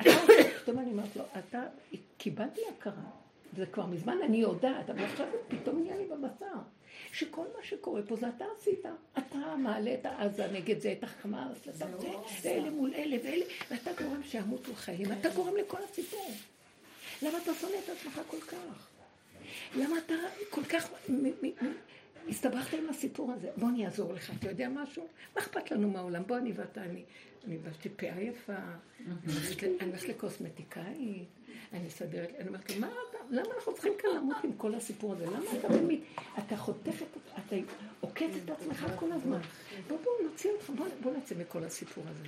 אתה, 0.00 0.10
פתאום 0.62 0.78
אני 0.78 0.90
אומרת 0.90 1.16
לו, 1.16 1.22
אתה, 1.38 1.62
קיבלתי 2.18 2.60
הכרה. 2.78 3.25
זה 3.56 3.66
כבר 3.66 3.86
מזמן 3.86 4.16
אני 4.24 4.36
יודעת, 4.36 4.90
אבל 4.90 5.04
עכשיו 5.04 5.26
זה 5.32 5.56
פתאום 5.56 5.82
נהיה 5.82 5.96
לי 5.96 6.04
בבשר. 6.04 6.58
שכל 7.12 7.44
מה 7.58 7.64
שקורה 7.64 8.02
פה 8.08 8.16
זה 8.16 8.28
אתה 8.28 8.44
עשית. 8.58 8.86
אתה 9.18 9.56
מעלה 9.58 9.94
את 9.94 10.06
העזה 10.06 10.46
נגד 10.52 10.78
זה, 10.80 10.92
את 10.92 11.04
החמאס, 11.04 11.68
את 11.68 11.74
זה, 11.74 11.84
ואלה 12.42 12.70
מול 12.70 12.94
אלה 12.94 13.16
ואלה, 13.24 13.44
ואתה 13.70 13.90
גורם 14.02 14.22
שימותו 14.22 14.74
חיים, 14.74 15.12
אתה 15.12 15.28
גורם 15.28 15.56
לכל 15.56 15.78
הסיפור. 15.90 16.30
למה 17.22 17.38
אתה 17.42 17.54
שונא 17.54 17.76
את 17.84 17.88
עצמך 17.88 18.20
כל 18.28 18.40
כך? 18.40 18.88
למה 19.76 19.98
אתה 19.98 20.14
כל 20.50 20.64
כך 20.64 20.88
הסתבכת 22.28 22.78
עם 22.78 22.88
הסיפור 22.88 23.32
הזה? 23.32 23.50
בוא 23.56 23.68
אני 23.68 23.84
אעזור 23.84 24.12
לך, 24.12 24.32
אתה 24.38 24.48
יודע 24.48 24.68
משהו? 24.68 25.06
מה 25.36 25.42
אכפת 25.42 25.70
לנו 25.70 25.90
מהעולם? 25.90 26.22
בוא 26.26 26.36
אני 26.36 26.52
ואתה, 26.52 26.82
אני, 26.82 27.02
אני 27.46 27.58
לבשתי 27.58 27.88
פאה 27.88 28.20
יפה, 28.20 28.52
אני 29.80 29.90
הולכת 29.90 30.08
לקוסמטיקאית, 30.08 31.28
אני 31.72 31.86
מסדרת, 31.86 32.30
אני 32.38 32.48
אומרת 32.48 32.70
לו, 32.70 32.80
מה 32.80 32.86
אתה, 33.10 33.15
למה 33.30 33.54
אנחנו 33.56 33.72
צריכים 33.74 33.92
כאן 33.98 34.10
למות 34.16 34.36
עם 34.44 34.52
כל 34.52 34.74
הסיפור 34.74 35.12
הזה? 35.12 35.26
למה 35.26 35.50
אתה 35.58 35.68
באמת, 35.68 35.98
אתה 36.38 36.56
חותך 36.56 37.02
את, 37.02 37.18
אתה 37.46 37.56
עוקץ 38.00 38.30
את 38.44 38.50
עצמך 38.50 38.86
כל 38.96 39.12
הזמן. 39.12 39.40
בוא, 39.88 39.98
בוא 40.04 40.12
נוציא 40.30 40.50
אותך, 40.50 40.70
בוא, 40.70 40.86
בוא 41.02 41.12
נצא 41.16 41.34
מכל 41.34 41.64
הסיפור 41.64 42.04
הזה. 42.08 42.24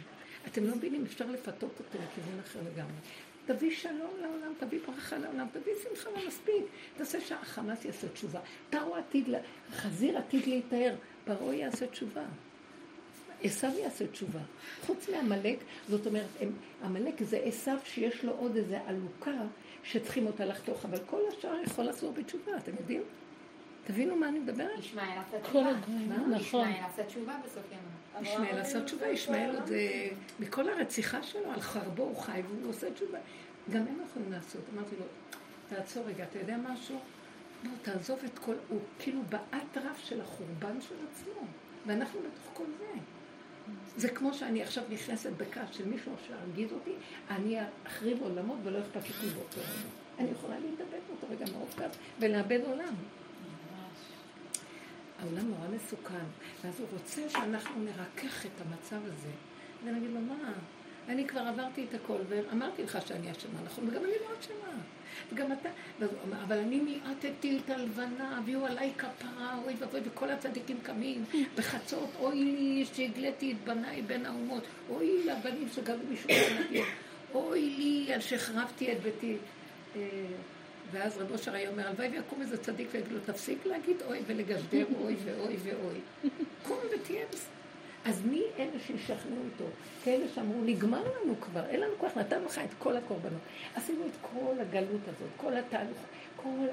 אתם 0.47 0.65
לא 0.65 0.77
מבינים, 0.77 1.05
אפשר 1.05 1.31
לפתות 1.31 1.71
אותו 1.79 1.99
לכיוון 1.99 2.41
אחר 2.41 2.59
לגמרי. 2.73 2.97
תביא 3.47 3.77
שלום 3.77 4.11
לעולם, 4.21 4.53
תביא 4.59 4.79
ברכה 4.87 5.19
לעולם, 5.19 5.47
תביא 5.53 5.73
שמחה 5.83 6.11
לא 6.11 6.29
מספיק. 6.29 6.65
תעשה 6.97 7.21
שהחמאס 7.21 7.85
יעשה 7.85 8.09
תשובה. 8.09 8.41
פרעה 8.71 8.99
עתיד, 8.99 9.29
חזיר 9.71 10.19
עתיד 10.19 10.47
להיטהר, 10.47 10.95
פרעה 11.25 11.55
יעשה 11.55 11.87
תשובה. 11.87 12.25
עשו 13.43 13.67
יעשה 13.79 14.07
תשובה. 14.07 14.41
חוץ 14.87 15.09
מעמלק, 15.09 15.59
זאת 15.89 16.07
אומרת, 16.07 16.27
עמלק 16.85 17.23
זה 17.23 17.39
עשו 17.45 17.71
שיש 17.85 18.25
לו 18.25 18.33
עוד 18.33 18.57
איזה 18.57 18.79
עלוקה 18.87 19.41
שצריכים 19.93 20.27
אותה 20.27 20.45
לחתוך, 20.45 20.85
אבל 20.85 20.99
כל 21.07 21.21
השאר 21.29 21.61
יכול 21.67 21.85
לחזור 21.85 22.13
בתשובה, 22.13 22.57
אתם 22.57 22.73
יודעים? 22.81 23.03
תבינו 23.87 24.17
מה 24.17 24.29
אני 24.29 24.39
מדברת? 24.39 24.79
ישמעאל 24.79 25.19
עשה 25.29 25.41
תשובה. 25.41 25.73
נכון. 26.31 26.69
ישמעאל 26.69 26.85
עשה 26.93 27.05
תשובה 27.05 27.37
בסוף 27.45 27.63
ימיו. 27.67 28.33
ישמעאל 28.33 28.59
עשה 28.59 28.85
תשובה, 28.85 29.09
ישמעאל 29.09 29.55
עוד 29.55 29.71
מכל 30.41 30.69
הרציחה 30.69 31.23
שלו, 31.23 31.53
על 31.53 31.61
חרבו 31.61 32.03
הוא 32.03 32.17
חי 32.17 32.43
והוא 32.49 32.71
עושה 32.71 32.93
תשובה. 32.93 33.19
גם 33.71 33.81
הם 33.81 33.99
יכולים 34.07 34.33
לעשות. 34.33 34.61
אמרתי 34.75 34.97
לו, 34.99 35.05
תעצור 35.69 36.05
רגע, 36.07 36.25
אתה 36.25 36.39
יודע 36.39 36.57
משהו? 36.57 36.99
לא, 37.65 37.71
תעזוב 37.83 38.19
את 38.25 38.39
כל, 38.39 38.55
הוא 38.69 38.81
כאילו 38.99 39.21
באטרף 39.29 39.99
של 39.99 40.21
החורבן 40.21 40.81
של 40.81 40.95
עצמו, 41.11 41.47
ואנחנו 41.87 42.21
בתוך 42.21 42.51
כל 42.55 42.65
זה. 42.79 43.01
זה 43.97 44.09
כמו 44.09 44.35
שאני 44.35 44.63
עכשיו 44.63 44.85
נכנסת 44.91 45.31
בכעס 45.37 45.69
של 45.73 45.89
מישהו 45.89 46.13
שהרגיז 46.27 46.73
אותי, 46.73 46.93
אני 47.31 47.59
אחריב 47.87 48.23
עולמות 48.23 48.59
ולא 48.65 48.79
אכפת 48.79 49.11
לי 49.23 49.29
באותו 49.29 49.61
רגע. 49.61 49.89
אני 50.19 50.31
יכולה 50.31 50.59
להתאבד 50.59 50.99
באותו 51.09 51.27
רגע 51.31 51.53
מרוב 51.53 51.75
כעס 51.77 51.93
ולאבד 52.21 52.61
עולם. 52.67 52.95
העולם 55.19 55.49
נורא 55.49 55.69
מסוכן, 55.69 56.25
ואז 56.65 56.81
הוא 56.81 56.89
רוצה 56.93 57.31
שאנחנו 57.31 57.85
נרכך 57.85 58.47
את 58.47 58.61
המצב 58.61 59.07
הזה, 59.07 59.31
ונגיד 59.85 60.11
לו, 60.11 60.21
מה? 60.21 60.53
אני 61.09 61.27
כבר 61.27 61.41
עברתי 61.41 61.85
את 61.89 61.95
הכל, 61.95 62.19
ואמרתי 62.29 62.83
לך 62.83 62.99
שאני 63.07 63.33
אשמה, 63.33 63.61
נכון? 63.65 63.89
וגם 63.89 64.05
אני 64.05 64.13
לא 64.21 64.39
אשמה. 64.41 64.83
וגם 65.33 65.53
אתה, 65.53 65.69
אבל 66.45 66.59
אני 66.59 66.81
מיעטתי 66.81 67.59
את 67.65 67.71
הלבנה, 67.71 68.39
הביאו 68.39 68.67
עליי 68.67 68.93
כפרה, 68.99 69.59
אוי 69.65 69.75
ואבוי, 69.79 70.01
וכל 70.05 70.31
הצדיקים 70.31 70.81
קמים 70.83 71.25
בחצות, 71.57 72.11
אוי 72.21 72.35
לי 72.37 72.85
שהגליתי 72.95 73.53
את 73.53 73.57
בניי 73.65 74.03
בין 74.03 74.27
האומות, 74.27 74.63
אוי 74.91 75.25
לבנים 75.25 75.69
שגלו 75.75 75.99
משום 76.13 76.31
אוי 77.35 77.61
לי 77.61 78.15
על 78.15 78.21
שהחרבתי 78.21 78.93
את 78.93 79.03
ביתי. 79.03 79.37
אה, 79.97 80.01
ואז 80.91 81.19
רב 81.19 81.31
אושר 81.31 81.55
היה 81.55 81.71
אומר, 81.71 81.89
הלוואי 81.89 82.09
ויקום 82.09 82.43
איזה 82.43 82.59
צדיק 82.59 82.89
ויגיד 82.93 83.13
לו, 83.13 83.19
תפסיק 83.21 83.67
להגיד 83.67 83.97
אוי 84.07 84.19
ולגשדר 84.27 84.85
אוי 85.01 85.17
ואוי 85.25 85.57
ואוי. 85.63 86.31
קום 86.63 86.79
ותהיה 86.95 87.25
בסדר. 87.33 87.58
אז 88.05 88.27
מי 88.27 88.43
אלה 88.59 88.79
שישכנעו 88.87 89.39
אותו? 89.53 89.71
כאלה 90.05 90.25
שאמרו, 90.35 90.65
נגמר 90.65 91.03
לנו 91.03 91.41
כבר, 91.41 91.67
אין 91.67 91.81
לנו 91.81 91.93
כוח, 91.99 92.17
נתנו 92.17 92.45
לך 92.47 92.59
את 92.59 92.75
כל 92.79 92.97
הקורבנות. 92.97 93.41
עשינו 93.75 94.07
את 94.07 94.13
כל 94.23 94.61
הגלות 94.61 95.01
הזאת, 95.03 95.29
כל 95.37 95.57
התהלוכה, 95.57 96.07
כל... 96.37 96.67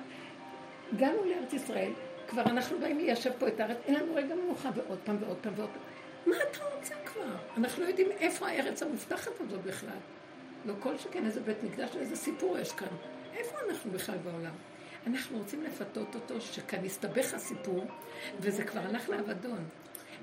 הגענו 0.94 1.18
לארץ 1.26 1.54
ישראל, 1.54 1.92
כבר 2.28 2.42
אנחנו 2.42 2.80
באים 2.80 2.98
ליישב 2.98 3.32
פה 3.40 3.48
את 3.48 3.60
הארץ, 3.60 3.78
אין 3.86 3.96
לנו 3.96 4.16
רגע 4.16 4.36
מנוחה, 4.36 4.70
ועוד 4.76 5.00
פעם 5.04 5.18
ועוד 5.20 5.38
פעם 5.42 5.54
ועוד 5.56 5.70
פעם. 5.70 5.82
מה 6.26 6.36
אתה 6.52 6.60
רוצה 6.76 6.96
כבר? 7.06 7.36
אנחנו 7.58 7.84
לא 7.84 7.88
יודעים 7.88 8.12
איפה 8.12 8.48
הארץ 8.48 8.84
המובטחת 8.84 9.32
הזאת 9.40 9.64
בכלל. 9.64 9.98
לא 10.66 10.74
כל 10.80 10.98
שכן 10.98 11.26
איזה 11.26 11.42
בית 11.42 11.64
מקדש, 11.64 11.96
איזה 11.96 12.16
סיפור 12.16 12.58
יש 12.58 12.72
כאן. 12.72 12.88
איפה 13.38 13.58
אנחנו 13.70 13.92
בכלל 13.92 14.18
בעולם? 14.18 14.54
אנחנו 15.08 15.38
רוצים 15.38 15.64
לפתות 15.64 16.16
אותו, 16.16 16.42
שכאן 16.42 16.86
יסתבך 16.86 17.34
הסיפור, 17.34 17.86
וזה 18.40 18.64
כבר 18.64 18.82
הלך 18.82 19.10
לאבדון. 19.10 19.66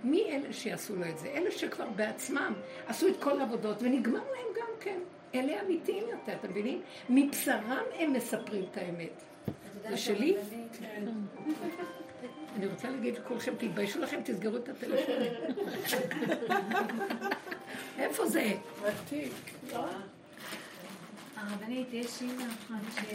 מי 0.04 0.24
אלה 0.30 0.52
שיעשו 0.52 0.96
לו 0.96 1.08
את 1.08 1.18
זה? 1.18 1.28
אלה 1.28 1.50
שכבר 1.50 1.90
בעצמם 1.96 2.52
עשו 2.86 3.08
את 3.08 3.22
כל 3.22 3.40
העבודות 3.40 3.82
ונגמר 3.82 4.20
להם 4.32 4.46
גם 4.56 4.68
כן. 4.80 4.98
אלה 5.34 5.62
אמיתיים 5.62 6.04
יותר, 6.10 6.32
אתם 6.40 6.50
מבינים? 6.50 6.80
מבשרם 7.08 7.84
הם 7.98 8.12
מספרים 8.12 8.64
את 8.70 8.76
האמת. 8.76 9.22
זה 9.90 9.96
שלי? 9.96 10.36
כן. 10.80 11.04
אני 12.56 12.66
רוצה 12.66 12.90
להגיד 12.90 13.18
לכולכם, 13.18 13.54
תתביישו 13.58 14.00
לכם, 14.00 14.20
תסגרו 14.24 14.56
את 14.56 14.68
הטלפון. 14.68 15.14
איפה 17.98 18.26
זה? 18.26 18.52
הרבנית, 21.36 21.88
יש 21.92 22.22
אימא 22.22 22.42
אחת 22.42 22.82
ש... 22.94 23.14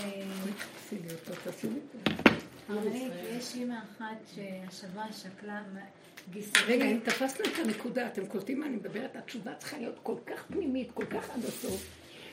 רגע, 6.67 6.85
אם 6.85 6.99
תפסנו 7.03 7.45
את 7.45 7.65
הנקודה, 7.65 8.07
אתם 8.07 8.25
קולטים 8.25 8.59
מה 8.59 8.65
אני 8.65 8.75
מדברת? 8.75 9.15
התשובה 9.15 9.55
צריכה 9.55 9.77
להיות 9.77 9.99
כל 10.03 10.15
כך 10.25 10.45
פנימית, 10.45 10.91
כל 10.91 11.05
כך 11.05 11.29
עד 11.29 11.45
הסוף, 11.45 11.85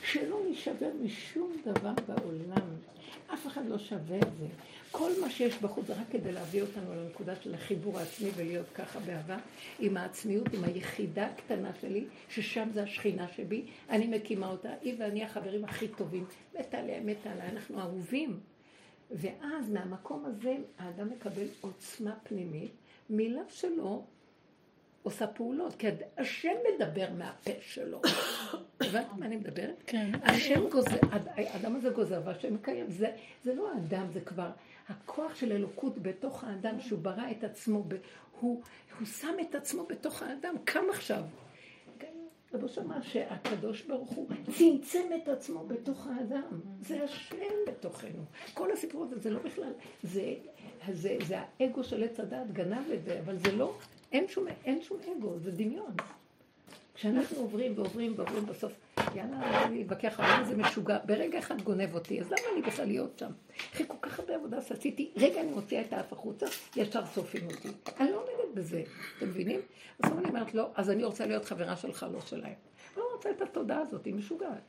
שלא 0.04 0.40
נשבר 0.50 0.90
משום 1.02 1.52
דבר 1.64 1.92
בעולם. 2.06 2.68
אף 3.34 3.46
אחד 3.46 3.66
לא 3.66 3.78
שווה 3.78 4.16
את 4.16 4.36
זה. 4.38 4.46
כל 4.90 5.10
מה 5.20 5.30
שיש 5.30 5.58
בחוץ 5.58 5.86
זה 5.86 5.92
רק 5.92 6.06
כדי 6.10 6.32
להביא 6.32 6.62
אותנו 6.62 6.94
לנקודה 6.94 7.36
של 7.36 7.54
החיבור 7.54 7.98
העצמי 7.98 8.30
ולהיות 8.36 8.66
ככה 8.74 9.00
באהבה, 9.00 9.36
עם 9.78 9.96
העצמיות, 9.96 10.54
עם 10.54 10.64
היחידה 10.64 11.26
הקטנה 11.26 11.70
שלי, 11.80 12.04
ששם 12.28 12.68
זה 12.72 12.82
השכינה 12.82 13.26
שבי, 13.36 13.62
אני 13.90 14.06
מקימה 14.06 14.46
אותה, 14.46 14.70
היא 14.82 14.94
ואני 14.98 15.24
החברים 15.24 15.64
הכי 15.64 15.88
טובים, 15.88 16.24
מתה 16.58 16.78
עליה, 16.78 17.00
מתה 17.00 17.32
עליה, 17.32 17.48
אנחנו 17.48 17.80
אהובים. 17.80 18.40
ואז 19.10 19.70
מהמקום 19.70 20.24
הזה 20.24 20.56
האדם 20.78 21.10
מקבל 21.10 21.46
עוצמה 21.60 22.14
פנימית, 22.22 22.70
מילה 23.10 23.42
שלו 23.48 24.04
עושה 25.02 25.26
פעולות, 25.26 25.74
כי 25.76 25.86
השם 26.18 26.52
מדבר 26.74 27.06
מהפה 27.18 27.50
שלו. 27.60 28.00
הבנת 28.80 29.06
מה 29.16 29.26
אני 29.26 29.36
מדברת? 29.36 29.82
כן. 29.86 30.10
השם 30.22 30.68
גוזר, 30.68 30.98
האדם 31.36 31.76
הזה 31.76 31.90
גוזר 31.90 32.20
והשם 32.24 32.54
מקיים. 32.54 32.90
זה, 32.90 33.10
זה 33.44 33.54
לא 33.54 33.72
האדם, 33.72 34.06
זה 34.12 34.20
כבר 34.20 34.50
הכוח 34.88 35.34
של 35.34 35.52
אלוקות 35.52 35.98
בתוך 36.02 36.44
האדם, 36.44 36.80
שהוא 36.80 36.98
ברא 36.98 37.30
את 37.30 37.44
עצמו, 37.44 37.84
הוא, 38.40 38.62
הוא 38.98 39.06
שם 39.06 39.34
את 39.40 39.54
עצמו 39.54 39.86
בתוך 39.86 40.22
האדם. 40.22 40.54
קם 40.64 40.84
עכשיו. 40.90 41.22
רבו 42.54 42.68
שמע 42.68 43.02
שהקדוש 43.02 43.82
ברוך 43.82 44.10
הוא 44.10 44.28
צמצם 44.58 45.08
את 45.22 45.28
עצמו 45.28 45.66
בתוך 45.66 46.06
האדם. 46.06 46.60
זה 46.80 47.04
השם 47.04 47.36
בתוכנו. 47.66 48.24
כל 48.54 48.72
הסיפור 48.72 49.04
הזה 49.04 49.18
זה 49.18 49.30
לא 49.30 49.38
בכלל, 49.44 49.72
זה, 50.02 50.34
זה, 50.92 51.16
זה 51.26 51.36
האגו 51.38 51.84
של 51.84 52.04
עץ 52.04 52.20
הדעת 52.20 52.52
גנב 52.52 52.90
את 52.94 53.04
זה, 53.04 53.20
אבל 53.24 53.38
זה 53.38 53.52
לא, 53.52 53.74
אין 54.12 54.28
שום, 54.28 54.46
אין 54.64 54.82
שום 54.82 54.98
אגו, 55.18 55.38
זה 55.38 55.50
דמיון. 55.50 55.94
כשאנחנו 56.94 57.38
עוברים 57.38 57.72
ועוברים 57.76 58.14
ועוברים 58.16 58.46
בסוף, 58.46 58.72
יאללה, 59.14 59.64
אני 59.66 59.82
אתווכח, 59.82 60.20
אבל 60.20 60.44
זה 60.44 60.56
משוגע, 60.56 60.98
ברגע 61.04 61.38
אחד 61.38 61.62
גונב 61.62 61.94
אותי, 61.94 62.20
אז 62.20 62.26
למה 62.26 62.40
אני 62.52 62.62
בכלל 62.62 62.86
להיות 62.86 63.18
שם? 63.18 63.30
אחרי 63.74 63.86
כל 63.88 63.96
כך 64.02 64.18
הרבה 64.18 64.34
עבודה 64.34 64.62
שעשיתי, 64.62 65.10
רגע 65.16 65.40
אני 65.40 65.50
מוציאה 65.50 65.80
את 65.80 65.92
האף 65.92 66.12
החוצה, 66.12 66.46
ישר 66.76 67.04
שורפים 67.14 67.46
אותי. 67.46 67.68
אני 68.00 68.10
לא 68.10 68.24
בזה, 68.54 68.82
אתם 69.18 69.28
מבינים? 69.28 69.60
אז 70.02 70.12
אני 70.12 70.28
אומרת, 70.28 70.54
לא, 70.54 70.70
אז 70.74 70.90
אני 70.90 71.04
רוצה 71.04 71.26
להיות 71.26 71.44
חברה 71.44 71.76
שלך, 71.76 72.06
לא 72.12 72.20
שלהם. 72.20 72.54
לא 72.96 73.04
רוצה 73.14 73.30
את 73.30 73.42
התודעה 73.42 73.80
הזאת, 73.80 74.04
היא 74.04 74.14
משוגעת. 74.14 74.62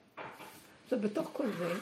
עכשיו, 0.84 1.00
בתוך 1.00 1.30
כל 1.34 1.48
זה, 1.58 1.74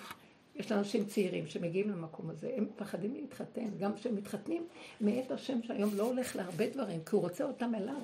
יש 0.56 0.72
אנשים 0.72 1.06
צעירים 1.06 1.48
שמגיעים 1.48 1.90
למקום 1.90 2.30
הזה, 2.30 2.52
הם 2.58 2.64
מפחדים 2.64 3.14
להתחתן, 3.14 3.70
גם 3.80 3.96
כשהם 3.96 4.16
מתחתנים, 4.16 4.68
מאת 5.02 5.32
השם 5.32 5.64
שהיום 5.64 5.90
לא 5.96 6.04
הולך 6.04 6.36
להרבה 6.36 6.70
דברים, 6.70 7.00
כי 7.06 7.16
הוא 7.16 7.22
רוצה 7.22 7.44
אותם 7.44 7.76
אליו. 7.76 8.02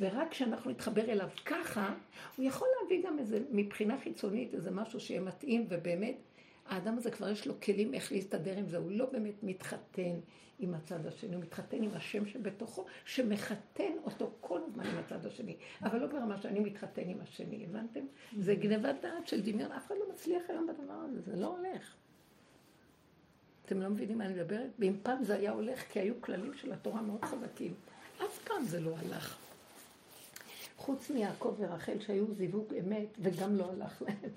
ורק 0.00 0.30
כשאנחנו 0.30 0.70
נתחבר 0.70 1.10
אליו 1.10 1.28
ככה, 1.44 1.94
הוא 2.36 2.46
יכול 2.46 2.68
להביא 2.82 3.06
גם 3.06 3.18
איזה, 3.18 3.40
מבחינה 3.50 3.98
חיצונית, 4.02 4.54
איזה 4.54 4.70
משהו 4.70 5.00
שיהיה 5.00 5.20
מתאים, 5.20 5.66
ובאמת, 5.68 6.14
האדם 6.66 6.98
הזה 6.98 7.10
כבר 7.10 7.28
יש 7.28 7.46
לו 7.46 7.60
כלים 7.60 7.94
איך 7.94 8.12
להסתדר 8.12 8.56
עם 8.56 8.68
זה, 8.68 8.76
הוא 8.76 8.90
לא 8.90 9.06
באמת 9.12 9.42
מתחתן 9.42 10.20
עם 10.58 10.74
הצד 10.74 11.06
השני, 11.06 11.34
הוא 11.34 11.42
מתחתן 11.42 11.82
עם 11.82 11.90
השם 11.94 12.26
שבתוכו, 12.26 12.84
שמחתן 13.04 13.92
אותו 14.04 14.30
כל 14.40 14.60
הזמן 14.66 14.86
עם 14.86 14.98
הצד 14.98 15.26
השני. 15.26 15.56
אבל 15.82 15.98
לא 15.98 16.06
ברמה 16.06 16.38
שאני 16.42 16.60
מתחתן 16.60 17.08
עם 17.08 17.20
השני, 17.20 17.64
הבנתם? 17.64 18.00
זה 18.38 18.54
גנבת 18.54 18.94
דעת 19.02 19.28
של 19.28 19.40
דמיון, 19.40 19.72
אף 19.72 19.86
אחד 19.86 19.94
לא 20.00 20.12
מצליח 20.12 20.42
היום 20.48 20.66
בדבר 20.66 20.92
הזה, 20.92 21.20
זה 21.20 21.36
לא 21.36 21.46
הולך. 21.46 21.94
אתם 23.66 23.82
לא 23.82 23.88
מבינים 23.88 24.18
מה 24.18 24.26
אני 24.26 24.34
מדברת? 24.34 24.70
ואם 24.78 24.96
פעם 25.02 25.24
זה 25.24 25.34
היה 25.34 25.50
הולך, 25.50 25.80
כי 25.92 26.00
היו 26.00 26.14
כללים 26.20 26.54
של 26.54 26.72
התורה 26.72 27.02
מאוד 27.02 27.24
חזקים, 27.24 27.74
אף 28.24 28.38
פעם 28.44 28.64
זה 28.64 28.80
לא 28.80 28.94
הלך. 28.98 29.41
חוץ 30.82 31.10
מיעקב 31.10 31.54
ורחל 31.58 32.00
שהיו 32.00 32.34
זיווג 32.34 32.74
אמת, 32.74 33.08
וגם 33.18 33.56
לא 33.56 33.70
הלך 33.72 34.02
להם. 34.02 34.30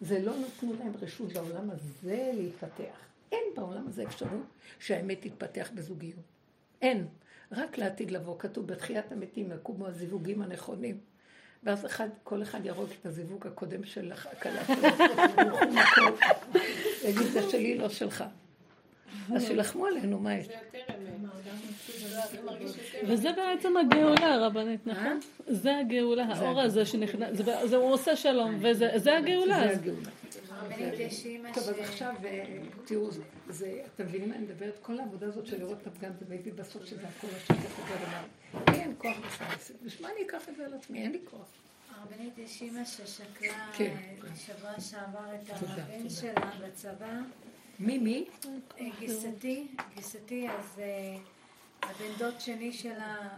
זה 0.00 0.18
לא 0.18 0.32
נתנו 0.38 0.72
להם 0.78 0.92
רשות 1.02 1.32
בעולם 1.32 1.70
הזה 1.70 2.30
להתפתח. 2.34 2.98
אין 3.32 3.44
בעולם 3.56 3.88
הזה 3.88 4.02
אפשרות 4.02 4.46
שהאמת 4.78 5.18
תתפתח 5.20 5.70
בזוגיות. 5.74 6.24
אין. 6.82 7.06
רק 7.52 7.78
לעתיד 7.78 8.10
לבוא, 8.10 8.38
כתוב 8.38 8.66
בתחיית 8.66 9.12
המתים 9.12 9.52
יקומו 9.52 9.86
הזיווגים 9.86 10.42
הנכונים. 10.42 10.98
ואז 11.62 11.86
אחד, 11.86 12.08
כל 12.24 12.42
אחד 12.42 12.66
ירוג 12.66 12.88
את 13.00 13.06
הזיווג 13.06 13.46
הקודם 13.46 13.84
של 13.84 14.12
הכלה 14.12 14.64
שלו, 14.66 15.56
יגיד, 17.08 17.26
זה 17.32 17.50
שלי, 17.50 17.78
לא 17.78 17.88
שלך. 17.88 18.24
אז 19.34 19.46
שילחמו 19.46 19.86
עלינו, 19.86 20.18
מה 20.18 20.34
יש? 20.34 20.48
וזה 23.06 23.32
בעצם 23.32 23.76
הגאולה, 23.76 24.46
רבנית, 24.46 24.86
נכון? 24.86 25.06
אה? 25.06 25.12
זה 25.46 25.78
הגאולה, 25.78 26.24
האור 26.24 26.60
הזה 26.60 26.86
שנכנס, 26.86 27.40
הוא 27.72 27.92
עושה 27.92 28.16
שלום, 28.16 28.58
וזה 28.60 29.16
הגאולה. 29.16 29.58
זה 29.58 29.70
הגאולה. 29.70 30.10
טוב, 31.54 31.68
אז 31.68 31.78
עכשיו, 31.78 32.14
אה, 32.24 32.44
תראו, 32.84 33.08
אתם 33.94 34.04
מבינים 34.04 34.28
מה 34.28 34.34
אני 34.34 34.44
מדברת? 34.44 34.78
כל 34.82 34.98
העבודה 34.98 35.26
הזאת 35.26 35.46
של 35.46 35.58
לראות 35.58 35.78
את 35.82 35.86
הפגם 35.86 36.10
זה 36.20 36.24
מביא 36.34 36.52
בסוף 36.52 36.84
שזה 36.84 37.02
הכל 37.16 37.26
השם 37.36 37.54
וחוזר 37.54 37.94
אליו. 37.94 38.64
לי 38.72 38.80
אין 38.80 38.94
כוח 38.98 39.16
בכלל. 39.26 39.46
בשביל 39.84 40.06
מה 40.06 40.12
אני 40.14 40.26
אקח 40.26 40.48
את 40.48 40.56
זה 40.56 40.66
על 40.66 40.74
עצמי? 40.74 41.02
אין 41.02 41.12
לי 41.12 41.18
כוח. 41.30 41.46
הרבנית, 42.00 42.38
יש 42.38 42.62
אימא 42.62 42.84
ששקלה 42.84 43.66
כן. 43.72 43.94
אה, 44.24 44.36
שבוע 44.36 44.80
שעבר 44.80 45.34
את 45.34 45.50
הבן 45.50 46.08
שלה 46.08 46.50
בצבא. 46.64 47.20
מי, 47.80 47.98
מי? 47.98 48.24
גיסתי, 48.98 49.66
גיסתי, 49.94 50.48
אז 50.48 50.80
הבן 51.82 52.12
דוד 52.18 52.40
שני 52.40 52.72
שלה 52.72 53.28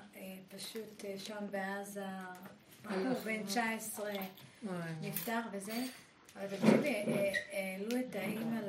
פשוט 0.57 1.05
שם 1.18 1.47
בעזה, 1.51 2.05
בחור 2.82 3.14
בן 3.24 3.47
19 3.47 4.11
נפטר 5.01 5.40
וזה. 5.53 5.84
אבל 6.36 6.57
תקשיבי, 6.57 6.95
העלו 7.53 8.01
את 8.01 8.14
האימא 8.14 8.61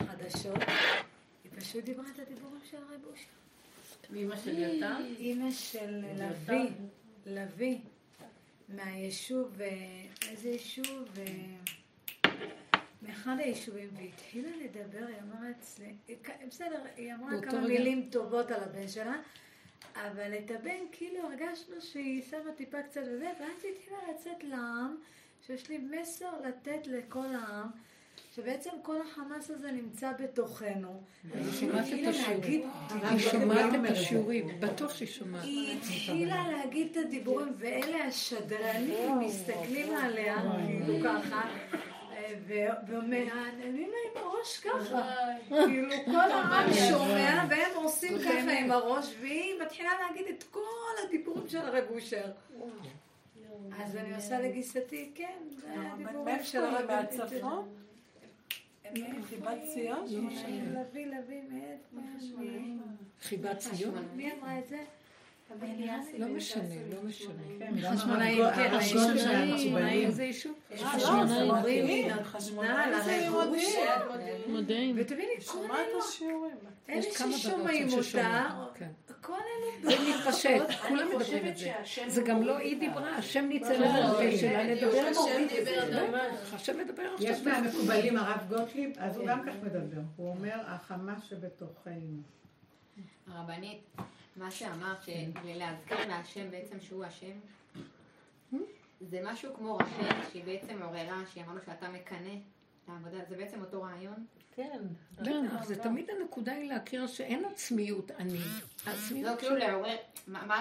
לחדשות, 0.00 0.62
היא 1.44 1.52
פשוט 1.60 1.84
דיברה 1.84 2.04
את 2.14 2.18
הדיבורים 2.18 2.60
של 2.70 2.76
הרב 2.76 3.00
אושר. 3.10 3.24
מאימא 4.10 4.36
של 4.36 4.58
יתה? 4.58 4.96
אימא 5.18 5.50
של 5.50 6.04
לביא, 6.14 6.70
לביא 7.26 7.78
מהיישוב, 8.68 9.60
אה, 9.60 10.04
איזה 10.30 10.48
יישוב? 10.48 11.08
מאחד 13.02 13.36
היישובים, 13.38 13.88
והתחילה 13.96 14.48
לדבר, 14.64 15.06
היא 15.06 15.16
אמרה 15.22 15.50
אצלי, 15.50 15.94
בסדר, 16.48 16.82
היא 16.96 17.14
אמרה 17.14 17.40
כמה 17.42 17.58
רגע. 17.58 17.68
מילים 17.68 18.08
טובות 18.10 18.50
על 18.50 18.62
הבן 18.62 18.88
שלה, 18.88 19.16
אבל 19.94 20.34
את 20.38 20.50
הבן, 20.50 20.80
כאילו 20.92 21.18
הרגשנו 21.22 21.80
שהיא 21.80 22.22
שמה 22.30 22.52
טיפה 22.56 22.82
קצת 22.82 23.00
וזה, 23.00 23.30
ואז 23.40 23.64
היא 23.64 23.72
התחילה 23.72 23.98
לצאת 24.10 24.44
לעם, 24.44 24.96
שיש 25.46 25.68
לי 25.68 25.78
מסר 25.78 26.30
לתת 26.48 26.86
לכל 26.86 27.26
העם. 27.34 27.68
שבעצם 28.36 28.70
כל 28.82 28.96
החמאס 29.00 29.50
הזה 29.50 29.72
נמצא 29.72 30.12
בתוכנו. 30.18 31.02
היא 31.34 31.52
שומעת 31.60 31.86
את 31.86 32.08
השיעורים. 32.08 32.70
היא 33.02 33.18
שומעת 33.18 33.74
את 33.74 33.90
השיעורים, 33.90 34.48
בטוח 34.60 34.94
שהיא 34.94 35.08
שומעת. 35.08 35.44
היא 35.44 35.76
התחילה 35.78 36.48
להגיד 36.52 36.88
את 36.90 36.96
הדיבורים, 36.96 37.52
ואלה 37.58 38.04
השדרנים 38.04 39.18
מסתכלים 39.18 39.96
עליה, 39.96 40.36
כאילו 40.66 40.94
ככה. 41.04 41.48
ומהנהנים 42.88 43.90
לה 43.90 43.96
עם 44.10 44.26
הראש 44.26 44.58
ככה. 44.58 45.02
כאילו 45.48 45.94
כל 46.04 46.30
העם 46.30 46.72
שומע 46.88 47.44
והם 47.50 47.70
עושים 47.74 48.18
ככה 48.18 48.58
עם 48.58 48.70
הראש 48.70 49.14
והיא 49.20 49.54
מתחילה 49.62 49.90
להגיד 50.00 50.26
את 50.26 50.44
כל 50.50 50.60
הדיבורים 51.06 51.48
של 51.48 51.58
הרב 51.58 51.84
אושר. 51.90 52.30
אז 53.78 53.96
אני 53.96 54.14
עושה 54.14 54.40
לגיסתי, 54.40 55.10
כן, 55.14 55.38
זה 55.50 55.66
הדיבורים 55.76 56.42
של 56.42 56.64
הרב 56.64 56.90
אושר. 56.90 57.26
חיבת 59.28 59.58
ציון? 59.74 60.06
לביא, 60.74 61.06
לביא, 61.06 61.42
מאיפה? 61.50 62.08
חיבת 63.22 63.58
ציון? 63.58 64.08
מי 64.16 64.32
אמרה 64.32 64.58
את 64.58 64.68
זה? 64.68 64.84
לא 66.18 66.28
משנה, 66.28 66.62
לא 66.94 67.02
משנה. 67.02 67.92
חשמונאים, 67.92 68.44
כן, 68.54 68.80
חשמונאים 68.80 70.10
זה 70.10 70.24
יישוב? 70.24 70.54
חשמונאים, 70.76 72.08
חשמונאים, 72.24 73.32
מודיעין. 74.46 74.96
ותביני, 74.98 75.32
אלו, 75.54 76.00
אלה 76.88 77.02
ששומעים 77.02 77.88
אותה, 77.92 78.50
כל 79.20 79.32
אלו, 79.32 79.90
זה 79.90 79.96
מתפשט, 80.10 80.80
כולם 80.88 81.08
מדברים 81.08 81.48
את 81.48 81.56
זה. 81.56 81.72
זה 82.06 82.22
גם 82.22 82.42
לא 82.42 82.56
היא 82.56 82.80
דיברה, 82.80 83.16
השם 83.16 83.44
ניצל 83.44 83.84
על 83.84 84.02
הפה 84.02 84.36
שלה 84.36 84.62
לדבר. 84.64 85.10
השם 86.52 86.78
מדבר 86.78 87.02
עכשיו. 87.14 87.30
יש 87.30 87.40
מהמקובלים 87.40 88.16
הרב 88.16 88.40
גוטליב, 88.48 88.90
אז 88.98 89.16
הוא 89.16 89.26
גם 89.26 89.42
כך 89.46 89.52
מדבר. 89.62 90.00
הוא 90.16 90.30
אומר, 90.30 90.56
החמה 90.66 91.14
שבתוכנו. 91.28 92.22
הרבנית. 93.26 93.80
מה 94.38 94.50
שאמרת, 94.50 95.02
שלהזכיר 95.02 96.08
להשם 96.08 96.50
בעצם 96.50 96.80
שהוא 96.80 97.04
השם, 97.04 97.38
זה 99.00 99.20
משהו 99.24 99.54
כמו 99.54 99.76
רחל, 99.76 100.30
שהיא 100.32 100.44
בעצם 100.44 100.82
עוררה, 100.82 101.22
שהיא 101.32 101.44
אמרה 101.44 101.54
לו 101.54 101.60
שאתה 101.66 101.88
מקנא 101.88 102.30
את 102.84 102.88
העבודה, 102.88 103.18
זה 103.28 103.36
בעצם 103.36 103.60
אותו 103.60 103.82
רעיון? 103.82 104.26
כן. 104.56 104.78
בטח, 105.14 105.64
זה 105.64 105.82
תמיד 105.82 106.10
הנקודה 106.10 106.52
היא 106.52 106.68
להכיר 106.68 107.06
שאין 107.06 107.44
עצמיות 107.44 108.10
אני. 108.10 108.38
לא, 109.22 109.36
כאילו 109.38 109.56
לעורר, 109.56 109.96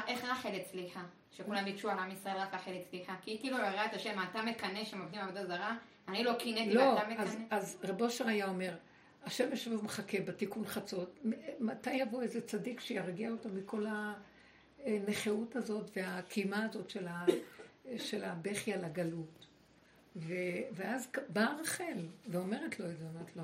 איך 0.07 0.23
רחל 0.23 0.55
הצליחה? 0.55 1.03
שכולם 1.31 1.65
ביקשו 1.65 1.89
על 1.89 1.99
עם 1.99 2.11
ישראל, 2.11 2.37
רק 2.37 2.53
רחל 2.53 2.71
הצליחה? 2.81 3.15
כי 3.21 3.31
היא 3.31 3.39
כאילו 3.39 3.57
עוררה 3.57 3.85
את 3.85 3.93
השם, 3.93 4.19
אתה 4.31 4.41
מקנא 4.41 4.85
שהם 4.85 5.01
עובדים 5.01 5.19
בעבודה 5.19 5.45
זרה? 5.45 5.77
אני 6.07 6.23
לא 6.23 6.33
קינאתי 6.33 6.77
ואתה 6.77 7.07
מקנא? 7.09 7.23
לא, 7.23 7.29
אז 7.49 7.77
רב 7.83 8.01
אושר 8.01 8.27
היה 8.27 8.47
אומר, 8.47 8.73
השם 9.23 9.49
יושב 9.51 9.71
ומחכה 9.71 10.17
בתיקון 10.21 10.65
חצות, 10.65 11.19
מתי 11.59 11.93
יבוא 11.93 12.21
איזה 12.21 12.41
צדיק 12.41 12.79
שירגיע 12.79 13.31
אותו 13.31 13.49
מכל 13.49 13.85
הנכאות 14.85 15.55
הזאת 15.55 15.91
והקימה 15.95 16.63
הזאת 16.63 16.89
של, 16.89 17.07
ה, 17.07 17.25
של 17.97 18.23
הבכי 18.23 18.73
על 18.73 18.85
הגלות. 18.85 19.47
ו, 20.15 20.33
ואז 20.71 21.07
באה 21.29 21.57
רחל 21.61 22.05
ואומרת 22.27 22.79
לו 22.79 22.89
את 22.89 22.97
זה, 22.97 23.05
אומרת 23.05 23.35
לו, 23.35 23.43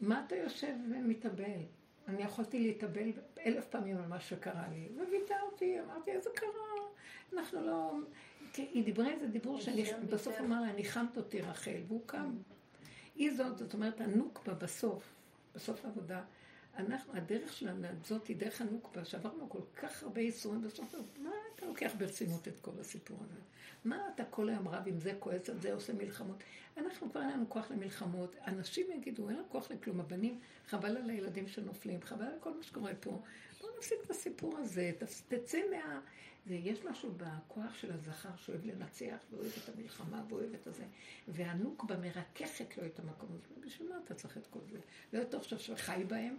מה 0.00 0.24
אתה 0.26 0.36
יושב 0.36 0.74
ומתאבל? 0.90 1.60
אני 2.08 2.22
יכולתי 2.22 2.60
להתאבל 2.60 3.12
אלף 3.46 3.66
פעמים 3.66 3.96
על 3.96 4.06
מה 4.06 4.20
שקרה 4.20 4.64
לי, 4.68 4.88
וויתרתי, 5.08 5.80
אמרתי, 5.80 6.10
איזה 6.10 6.30
קרה? 6.34 6.48
אנחנו 7.32 7.66
לא... 7.66 7.92
היא 8.56 8.84
דיברה 8.84 9.10
איזה 9.10 9.26
דיבור 9.26 9.60
שאני 9.60 9.84
בסוף 10.10 10.40
אמר 10.40 10.60
לה, 10.60 10.72
ניחמת 10.72 11.16
אותי 11.16 11.40
רחל, 11.40 11.80
והוא 11.86 12.00
קם. 12.06 12.36
היא 13.14 13.36
זאת, 13.36 13.58
זאת 13.58 13.74
אומרת, 13.74 14.00
הנוקבה 14.00 14.54
בסוף, 14.54 15.04
בסוף 15.54 15.84
העבודה, 15.84 16.22
אנחנו, 16.76 17.12
הדרך 17.16 17.52
שלנו 17.52 17.88
זאת 18.04 18.26
היא 18.26 18.36
דרך 18.36 18.60
הנוקבה, 18.60 19.04
שעברנו 19.04 19.48
כל 19.48 19.62
כך 19.76 20.02
הרבה 20.02 20.20
ייסורים 20.20 20.62
בסוף, 20.62 20.94
מה 21.18 21.30
אתה 21.54 21.66
לוקח 21.66 21.92
ברצינות 21.98 22.48
את 22.48 22.54
כל 22.60 22.70
הסיפור 22.80 23.18
הזה? 23.24 23.40
מה 23.84 24.08
אתה 24.14 24.24
כל 24.24 24.48
היום 24.48 24.68
רב 24.68 24.82
עם 24.86 24.98
זה, 24.98 25.12
כועס 25.18 25.50
על 25.50 25.60
זה, 25.60 25.72
עושה 25.72 25.92
מלחמות? 25.92 26.36
אנחנו 26.76 27.10
כבר 27.10 27.20
אין 27.20 27.30
לנו 27.30 27.44
כוח 27.48 27.70
למלחמות, 27.70 28.36
אנשים 28.46 28.86
יגידו, 28.94 29.28
אין 29.28 29.36
לנו 29.36 29.48
כוח 29.48 29.70
לכלום, 29.70 30.00
הבנים, 30.00 30.40
חבל 30.68 30.96
על 30.96 31.10
הילדים 31.10 31.48
שנופלים, 31.48 32.02
חבל 32.02 32.24
על 32.24 32.38
כל 32.40 32.56
מה 32.56 32.62
שקורה 32.62 32.92
פה. 33.00 33.22
בואו 33.60 33.72
נפסיק 33.78 33.98
את 34.04 34.10
הסיפור 34.10 34.58
הזה, 34.58 34.92
תצא 35.28 35.58
מה... 35.70 36.00
זה, 36.46 36.54
יש 36.54 36.84
משהו 36.84 37.12
בכוח 37.16 37.74
של 37.74 37.92
הזכר 37.92 38.36
שאוהב 38.36 38.64
לנצח, 38.64 39.16
ואוהב 39.30 39.52
את 39.64 39.74
המלחמה, 39.74 40.24
ואוהב 40.28 40.54
את 40.54 40.66
הזה. 40.66 40.84
והנוקבה 41.28 41.96
מרככת 41.96 42.76
לו 42.76 42.86
את 42.86 42.98
המקום 42.98 43.28
הזה. 43.32 43.66
בשביל 43.66 43.88
מה 43.88 43.96
אתה 44.04 44.14
צריך 44.14 44.38
את 44.38 44.46
כל 44.46 44.60
זה? 44.70 44.78
לא 45.12 45.18
יותר 45.18 45.38
עכשיו 45.38 45.58
שחי 45.58 46.04
בהם? 46.08 46.36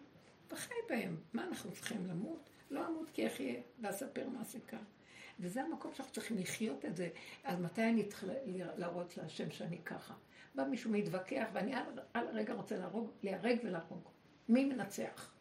וחי 0.51 0.73
בהם. 0.89 1.17
מה 1.33 1.43
אנחנו 1.43 1.71
צריכים 1.71 2.07
למות? 2.07 2.49
לא 2.71 2.87
אמות 2.87 3.09
כי 3.09 3.27
אחיה, 3.27 3.61
ואספר 3.81 4.29
מה 4.29 4.43
סיכה. 4.43 4.77
וזה 5.39 5.61
המקום 5.61 5.93
שאנחנו 5.93 6.13
צריכים 6.13 6.37
לחיות 6.37 6.85
את 6.85 6.95
זה. 6.95 7.09
אז 7.43 7.59
מתי 7.59 7.83
אני 7.83 8.03
צריך 8.03 8.25
להראות 8.77 9.17
להשם 9.17 9.51
שאני 9.51 9.77
ככה? 9.85 10.13
בא 10.55 10.63
מישהו 10.63 10.91
מתווכח, 10.91 11.45
ואני 11.53 11.73
על 12.13 12.27
הרגע 12.27 12.53
רוצה 12.53 12.77
להרוג, 12.77 13.11
להרג 13.23 13.57
ולהרוג. 13.63 14.09
מי 14.49 14.65
מנצח? 14.65 15.32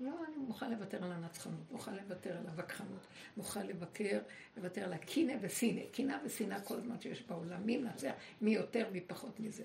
לא, 0.00 0.24
אני 0.28 0.36
מוכן 0.36 0.70
לוותר 0.70 1.04
על 1.04 1.12
הנצחנות, 1.12 1.72
מוכן 1.72 1.94
לוותר 1.94 2.36
על 2.38 2.46
הווכחנות, 2.46 3.06
מוכן 3.36 3.66
לבקר, 3.66 4.18
לוותר 4.56 4.84
על 4.84 4.92
הקינא 4.92 5.32
וסינא, 5.40 5.82
קנאה 5.92 6.18
ושנאה 6.24 6.60
כל 6.60 6.76
הזמן 6.76 7.00
שיש 7.00 7.22
בעולם, 7.22 7.66
מי 7.66 7.76
מנצח, 7.76 8.12
מי 8.40 8.54
יותר, 8.54 8.88
מי 8.92 9.00
פחות 9.00 9.40
מזה. 9.40 9.64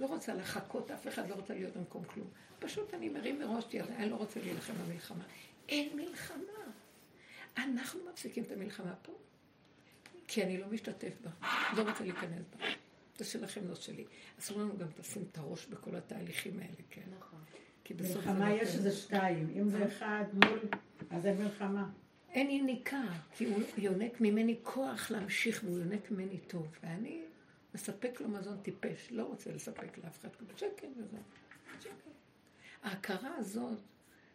לא 0.00 0.06
רוצה 0.06 0.34
לחכות, 0.34 0.90
אף 0.90 1.08
אחד 1.08 1.28
לא 1.28 1.34
רוצה 1.34 1.54
להיות 1.54 1.76
במקום 1.76 2.04
כלום. 2.04 2.28
פשוט 2.58 2.94
אני 2.94 3.08
מרים 3.08 3.38
מראש 3.38 3.64
יד, 3.72 3.84
אני 3.96 4.10
לא 4.10 4.16
רוצה 4.16 4.40
להילחם 4.40 4.72
במלחמה. 4.74 5.24
אין 5.68 5.96
מלחמה. 5.96 6.72
אנחנו 7.58 8.00
מפסיקים 8.12 8.44
את 8.44 8.50
המלחמה 8.52 8.94
פה, 9.02 9.12
כי 10.28 10.42
אני 10.42 10.58
לא 10.58 10.66
משתתף 10.66 11.12
בה, 11.24 11.30
לא 11.76 11.90
רוצה 11.90 12.04
להיכנס 12.04 12.44
בה. 12.58 12.66
זה 13.18 13.24
שלכם, 13.24 13.68
לא 13.68 13.74
שלי. 13.74 14.04
אסור 14.38 14.58
לנו 14.58 14.78
גם 14.78 14.86
לשים 14.98 15.22
את 15.32 15.38
הראש 15.38 15.66
בכל 15.66 15.96
התהליכים 15.96 16.58
האלה, 16.58 16.74
כן. 16.90 17.02
נכון. 17.18 17.40
כי 17.88 17.94
בסוף 17.94 18.16
מלחמה 18.16 18.52
יש 18.52 18.74
איזה 18.74 18.92
שתיים. 18.92 19.50
אם 19.56 19.68
זה 19.68 19.86
אחד 19.86 20.24
מול, 20.32 20.60
אז 21.10 21.26
אין 21.26 21.42
מלחמה. 21.42 21.90
אין 22.30 22.50
יניקה, 22.50 23.02
כי 23.32 23.44
הוא 23.44 23.62
יונק 23.78 24.20
ממני 24.20 24.56
כוח 24.62 25.10
להמשיך, 25.10 25.60
והוא 25.64 25.78
יונק 25.78 26.10
ממני 26.10 26.38
טוב. 26.38 26.66
ואני 26.82 27.22
מספק 27.74 28.20
לו 28.20 28.28
מזון 28.28 28.58
טיפש, 28.62 29.08
לא 29.10 29.22
רוצה 29.24 29.52
לספק 29.52 29.98
לאף 29.98 30.18
אחד 30.18 30.28
כזה. 30.36 30.52
שקר 30.56 30.86
וזהו. 30.96 31.20
ההכרה 32.82 33.36
הזאת 33.36 33.78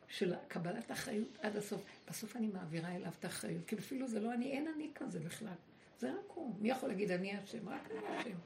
של 0.07 0.33
קבלת 0.47 0.91
אחריות 0.91 1.37
עד 1.41 1.55
הסוף, 1.55 1.81
בסוף 2.09 2.35
אני 2.35 2.47
מעבירה 2.47 2.95
אליו 2.95 3.11
את 3.19 3.25
האחריות, 3.25 3.65
כי 3.67 3.75
אפילו 3.75 4.07
זה 4.07 4.19
לא 4.19 4.33
אני, 4.33 4.51
אין 4.51 4.67
אני 4.75 4.91
כזה 4.95 5.19
בכלל. 5.19 5.55
זה 5.99 6.11
רק 6.11 6.31
הוא. 6.33 6.55
מי 6.59 6.69
יכול 6.69 6.89
להגיד 6.89 7.11
אני 7.11 7.37
השם? 7.37 7.69
רק 7.69 7.91
אני 7.91 8.17
השם. 8.17 8.37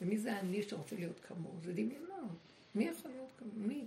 ומי 0.00 0.18
זה 0.18 0.40
אני 0.40 0.62
שרוצה 0.62 0.96
להיות 0.96 1.20
כמוהו? 1.20 1.60
זה 1.60 1.72
דמיונות. 1.72 2.38
מי 2.74 2.84
יכול 2.84 3.10
להיות 3.10 3.30
כמוהו? 3.38 3.68
מי? 3.68 3.84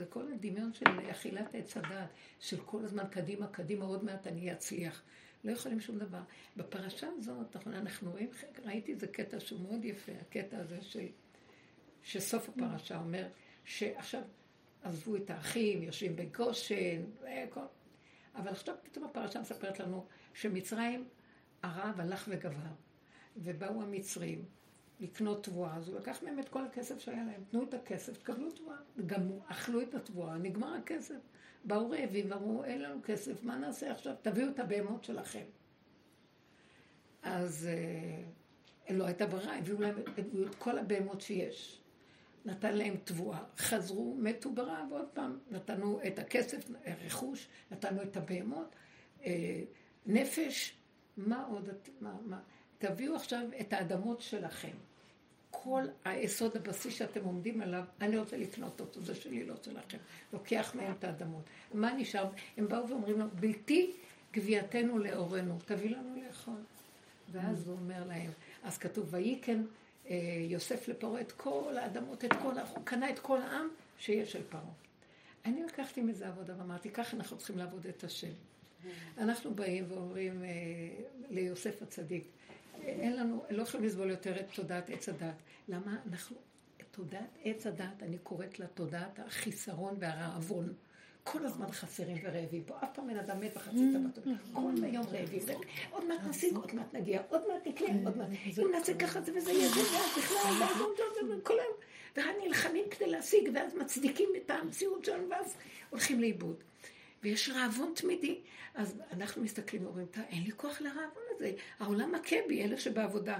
זה 0.00 0.06
כל 0.06 0.32
הדמיון 0.32 0.72
של 0.72 1.10
אכילת 1.10 1.54
עץ 1.54 1.76
הדעת, 1.76 2.08
של 2.38 2.60
כל 2.64 2.84
הזמן 2.84 3.04
קדימה, 3.10 3.46
קדימה, 3.46 3.84
עוד 3.84 4.04
מעט 4.04 4.26
אני 4.26 4.52
אצליח. 4.52 5.02
לא 5.44 5.52
יכולים 5.52 5.80
שום 5.80 5.98
דבר. 5.98 6.20
בפרשה 6.56 7.08
הזאת, 7.18 7.56
אנחנו 7.66 8.10
רואים, 8.10 8.30
ראיתי 8.64 8.92
איזה 8.92 9.06
קטע 9.06 9.40
שהוא 9.40 9.60
מאוד 9.60 9.84
יפה, 9.84 10.12
הקטע 10.20 10.58
הזה 10.58 10.82
של, 10.82 11.06
שסוף 12.02 12.48
הפרשה 12.48 12.98
אומר, 12.98 13.28
שעכשיו 13.64 14.22
עזבו 14.82 15.16
את 15.16 15.30
האחים, 15.30 15.82
יושבים 15.82 16.16
בגושן, 16.16 17.02
וכל... 17.20 17.60
אבל 18.34 18.48
עכשיו 18.48 18.74
פתאום 18.82 19.04
הפרשה 19.04 19.40
מספרת 19.40 19.80
לנו 19.80 20.06
שמצרים, 20.34 21.08
הרב 21.62 22.00
הלך 22.00 22.28
וגבר, 22.28 22.72
ובאו 23.36 23.82
המצרים, 23.82 24.44
לקנות 25.00 25.44
תבואה, 25.44 25.76
אז 25.76 25.88
הוא 25.88 25.96
לקח 25.96 26.22
מהם 26.22 26.38
את 26.38 26.48
כל 26.48 26.64
הכסף 26.64 26.98
שהיה 26.98 27.24
להם. 27.24 27.44
תנו 27.50 27.62
את 27.62 27.74
הכסף, 27.74 28.16
תקבלו 28.16 28.50
תבואה. 28.50 28.76
גם 29.06 29.30
אכלו 29.46 29.82
את 29.82 29.94
התבואה, 29.94 30.38
נגמר 30.38 30.74
הכסף. 30.74 31.18
באו 31.64 31.90
רעבים 31.90 32.30
ואמרו, 32.30 32.64
אין 32.64 32.82
לנו 32.82 33.00
כסף, 33.04 33.42
מה 33.42 33.56
נעשה 33.56 33.90
עכשיו? 33.90 34.14
תביאו 34.22 34.48
את 34.48 34.58
הבהמות 34.58 35.04
שלכם. 35.04 35.44
אז 37.22 37.68
אה, 37.70 38.94
לא 38.94 39.04
הייתה 39.06 39.26
ברירה, 39.26 39.58
הביאו 39.58 39.80
להם 39.80 39.98
את 40.48 40.54
כל 40.58 40.78
הבהמות 40.78 41.20
שיש. 41.20 41.80
נתן 42.44 42.76
להם 42.76 42.96
תבואה, 43.04 43.44
חזרו, 43.58 44.16
מתו 44.18 44.52
ברעב 44.52 44.86
עוד 44.90 45.08
פעם, 45.12 45.38
נתנו 45.50 46.00
את 46.06 46.18
הכסף, 46.18 46.70
רכוש, 47.04 47.48
נתנו 47.70 48.02
את 48.02 48.16
הבהמות, 48.16 48.76
אה, 49.24 49.62
נפש, 50.06 50.76
מה 51.16 51.44
עוד, 51.44 51.68
מה, 52.00 52.16
מה, 52.24 52.40
תביאו 52.78 53.16
עכשיו 53.16 53.48
את 53.60 53.72
האדמות 53.72 54.20
שלכם. 54.20 54.76
כל 55.50 55.82
היסוד 56.04 56.56
הבסיס 56.56 56.94
שאתם 56.94 57.24
עומדים 57.24 57.60
עליו, 57.60 57.84
אני 58.00 58.18
רוצה 58.18 58.36
לקנות 58.36 58.80
אותו, 58.80 59.02
זה 59.02 59.14
שלי, 59.14 59.44
לא 59.44 59.54
שלכם. 59.62 59.98
לוקח 60.32 60.72
מהם 60.74 60.92
את 60.98 61.04
האדמות. 61.04 61.42
מה 61.74 61.92
נשאר? 61.92 62.28
הם 62.56 62.68
באו 62.68 62.88
ואומרים 62.88 63.18
לו, 63.18 63.26
בלתי 63.40 63.92
גבייתנו 64.32 64.98
לאורנו, 64.98 65.58
תביא 65.66 65.90
לנו 65.90 66.22
לאכול. 66.26 66.60
ואז 67.32 67.68
הוא 67.68 67.76
אומר 67.76 68.04
להם, 68.08 68.30
אז 68.62 68.78
כתוב, 68.78 69.06
ויהי 69.10 69.38
כן 69.42 69.62
אה, 70.10 70.16
יוסף 70.48 70.88
לפרעה 70.88 71.20
את 71.20 71.32
כל 71.32 71.76
האדמות, 71.76 72.24
את 72.24 72.32
כל, 72.32 72.52
הוא 72.74 72.84
קנה 72.84 73.10
את 73.10 73.18
כל 73.18 73.42
העם 73.42 73.68
שיש 73.98 74.32
של 74.32 74.42
פרעה. 74.48 74.64
אני 75.44 75.62
לקחתי 75.62 76.00
מזה 76.00 76.28
עבודה 76.28 76.54
ואמרתי, 76.58 76.90
ככה 76.90 77.16
אנחנו 77.16 77.38
צריכים 77.38 77.58
לעבוד 77.58 77.86
את 77.86 78.04
השם. 78.04 78.32
אנחנו 79.18 79.54
באים 79.54 79.84
ואומרים 79.88 80.44
אה, 80.44 80.48
ליוסף 81.30 81.82
הצדיק, 81.82 82.24
אין 82.82 83.16
לנו, 83.16 83.44
לא 83.50 83.62
יכולים 83.62 83.86
לסבול 83.86 84.10
יותר 84.10 84.40
את 84.40 84.46
תודעת 84.54 84.90
עץ 84.90 85.08
הדת. 85.08 85.34
למה 85.68 85.96
אנחנו, 86.10 86.36
תודעת 86.90 87.38
עץ 87.44 87.66
הדת, 87.66 88.02
אני 88.02 88.18
קוראת 88.18 88.58
לה 88.60 88.66
תודעת 88.66 89.18
החיסרון 89.18 89.96
והרעבון. 90.00 90.72
כל 91.24 91.44
הזמן 91.44 91.72
חסרים 91.72 92.16
ורעבים 92.22 92.64
פה, 92.64 92.74
אף 92.82 92.88
פעם 92.94 93.10
אין 93.10 93.18
אדם 93.18 93.40
מת 93.40 93.56
וחצי 93.56 93.92
טבעת. 93.92 94.24
כל 94.52 94.72
היום 94.82 95.06
רעבים. 95.06 95.42
עוד 95.90 96.04
מעט 96.08 96.20
נשיג, 96.28 96.56
עוד 96.56 96.74
מעט 96.74 96.94
נגיע, 96.94 97.22
עוד 97.28 97.42
מעט 97.48 97.66
נקנה, 97.66 98.04
עוד 98.04 98.16
מעט. 98.16 98.28
אם 98.62 98.70
נעשה 98.72 98.94
ככה 98.94 99.20
זה 99.20 99.32
וזה 99.36 99.52
יהיה 99.52 99.68
זה, 99.68 99.80
ואז 99.80 100.18
בכלל, 100.18 101.40
כל 101.42 101.54
היום. 101.54 101.74
ורק 102.16 102.36
נלחמים 102.46 102.84
כדי 102.90 103.10
להשיג, 103.10 103.50
ואז 103.54 103.74
מצדיקים 103.74 104.28
את 104.36 104.50
המציאות 104.50 105.04
שלנו, 105.04 105.30
ואז 105.30 105.56
הולכים 105.90 106.20
לאיבוד. 106.20 106.56
ויש 107.22 107.48
רעבון 107.48 107.92
תמידי. 107.96 108.38
אז 108.74 109.00
אנחנו 109.12 109.42
מסתכלים 109.42 109.84
ואומרים, 109.84 110.06
אין 110.28 110.42
לי 110.44 110.52
כוח 110.56 110.80
לרעבון 110.80 111.22
הזה. 111.34 111.52
העולם 111.78 112.12
מכה 112.12 112.36
בי, 112.48 112.64
אלה 112.64 112.78
שבעבודה. 112.78 113.38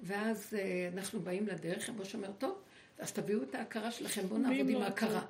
ואז 0.00 0.54
אה, 0.58 0.88
אנחנו 0.92 1.20
באים 1.20 1.46
לדרך, 1.46 1.86
כמו 1.86 2.04
שאומר, 2.04 2.32
טוב, 2.38 2.58
אז 2.98 3.12
תביאו 3.12 3.42
את 3.42 3.54
ההכרה 3.54 3.90
שלכם, 3.90 4.22
בואו 4.22 4.40
נעבוד 4.40 4.68
עם 4.68 4.82
ההכרה. 4.82 5.20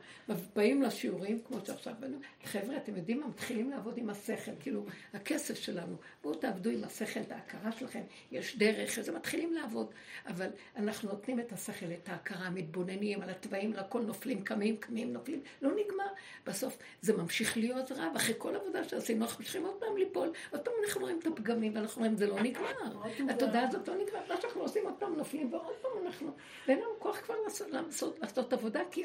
באים 0.56 0.82
לשיעורים, 0.82 1.38
כמו 1.46 1.58
שעכשיו 1.66 1.94
בנו, 2.00 2.18
חבר'ה, 2.44 2.76
אתם 2.76 2.96
יודעים 2.96 3.20
מה? 3.20 3.26
מתחילים 3.26 3.70
לעבוד 3.70 3.98
עם 3.98 4.10
השכל, 4.10 4.50
כאילו, 4.60 4.84
הכסף 5.14 5.54
שלנו. 5.54 5.96
בואו 6.22 6.34
תעבדו 6.34 6.70
עם 6.70 6.84
השכל, 6.84 7.20
את 7.20 7.32
ההכרה 7.32 7.72
שלכם, 7.72 8.00
יש 8.32 8.58
דרך, 8.58 8.98
אז 8.98 9.08
מתחילים 9.08 9.52
לעבוד. 9.52 9.86
אבל 10.26 10.48
אנחנו 10.76 11.08
נותנים 11.08 11.40
את 11.40 11.52
השכל, 11.52 11.86
את 12.02 12.08
ההכרה, 12.08 12.50
מתבוננים 12.50 13.22
על 13.22 13.30
התוואים, 13.30 13.72
לכל 13.72 14.00
נופלים, 14.00 14.42
קמים, 14.42 14.76
קמים, 14.76 15.12
נופלים, 15.12 15.40
לא 15.62 15.70
נגמר. 15.70 16.08
בסוף 16.46 16.78
זה 17.00 17.16
ממשיך 17.16 17.56
להיות 17.56 17.92
רע, 17.92 18.08
ואחרי 18.14 18.34
כל 18.38 18.56
עבודה 18.56 18.84
שעשינו, 18.84 19.24
אנחנו 19.24 19.38
ממשיכים 19.40 19.64
עוד 19.64 19.74
פעם 19.80 19.96
ליפול, 19.96 20.32
עוד 20.50 20.60
פעם 20.60 20.74
אנחנו 20.84 21.00
רואים 21.00 21.18
את 21.18 21.26
הפגמים, 21.26 21.74
ואנחנו 21.74 22.02
אומרים, 22.02 22.16
זה 22.16 22.26
לא 22.26 22.40
נגמר. 22.40 22.70
התודעה 23.30 23.68
הזאת 23.68 23.88
לא 23.88 23.94
נגמר, 23.94 24.20
מה 24.28 24.40
שאנחנו 24.40 24.60
עושים, 24.60 24.84
עוד 24.84 24.94
פעם 24.98 25.16
נופלים, 25.16 25.52
ועוד 25.52 25.74
פעם 25.82 25.87
אנחנו, 26.08 26.30
ואין 26.68 26.78
לנו 26.78 26.90
כוח 26.98 27.20
כבר 27.20 27.34
לעשות, 27.44 27.68
לעשות 28.20 28.52
עבודה, 28.52 28.80
כי 28.90 29.04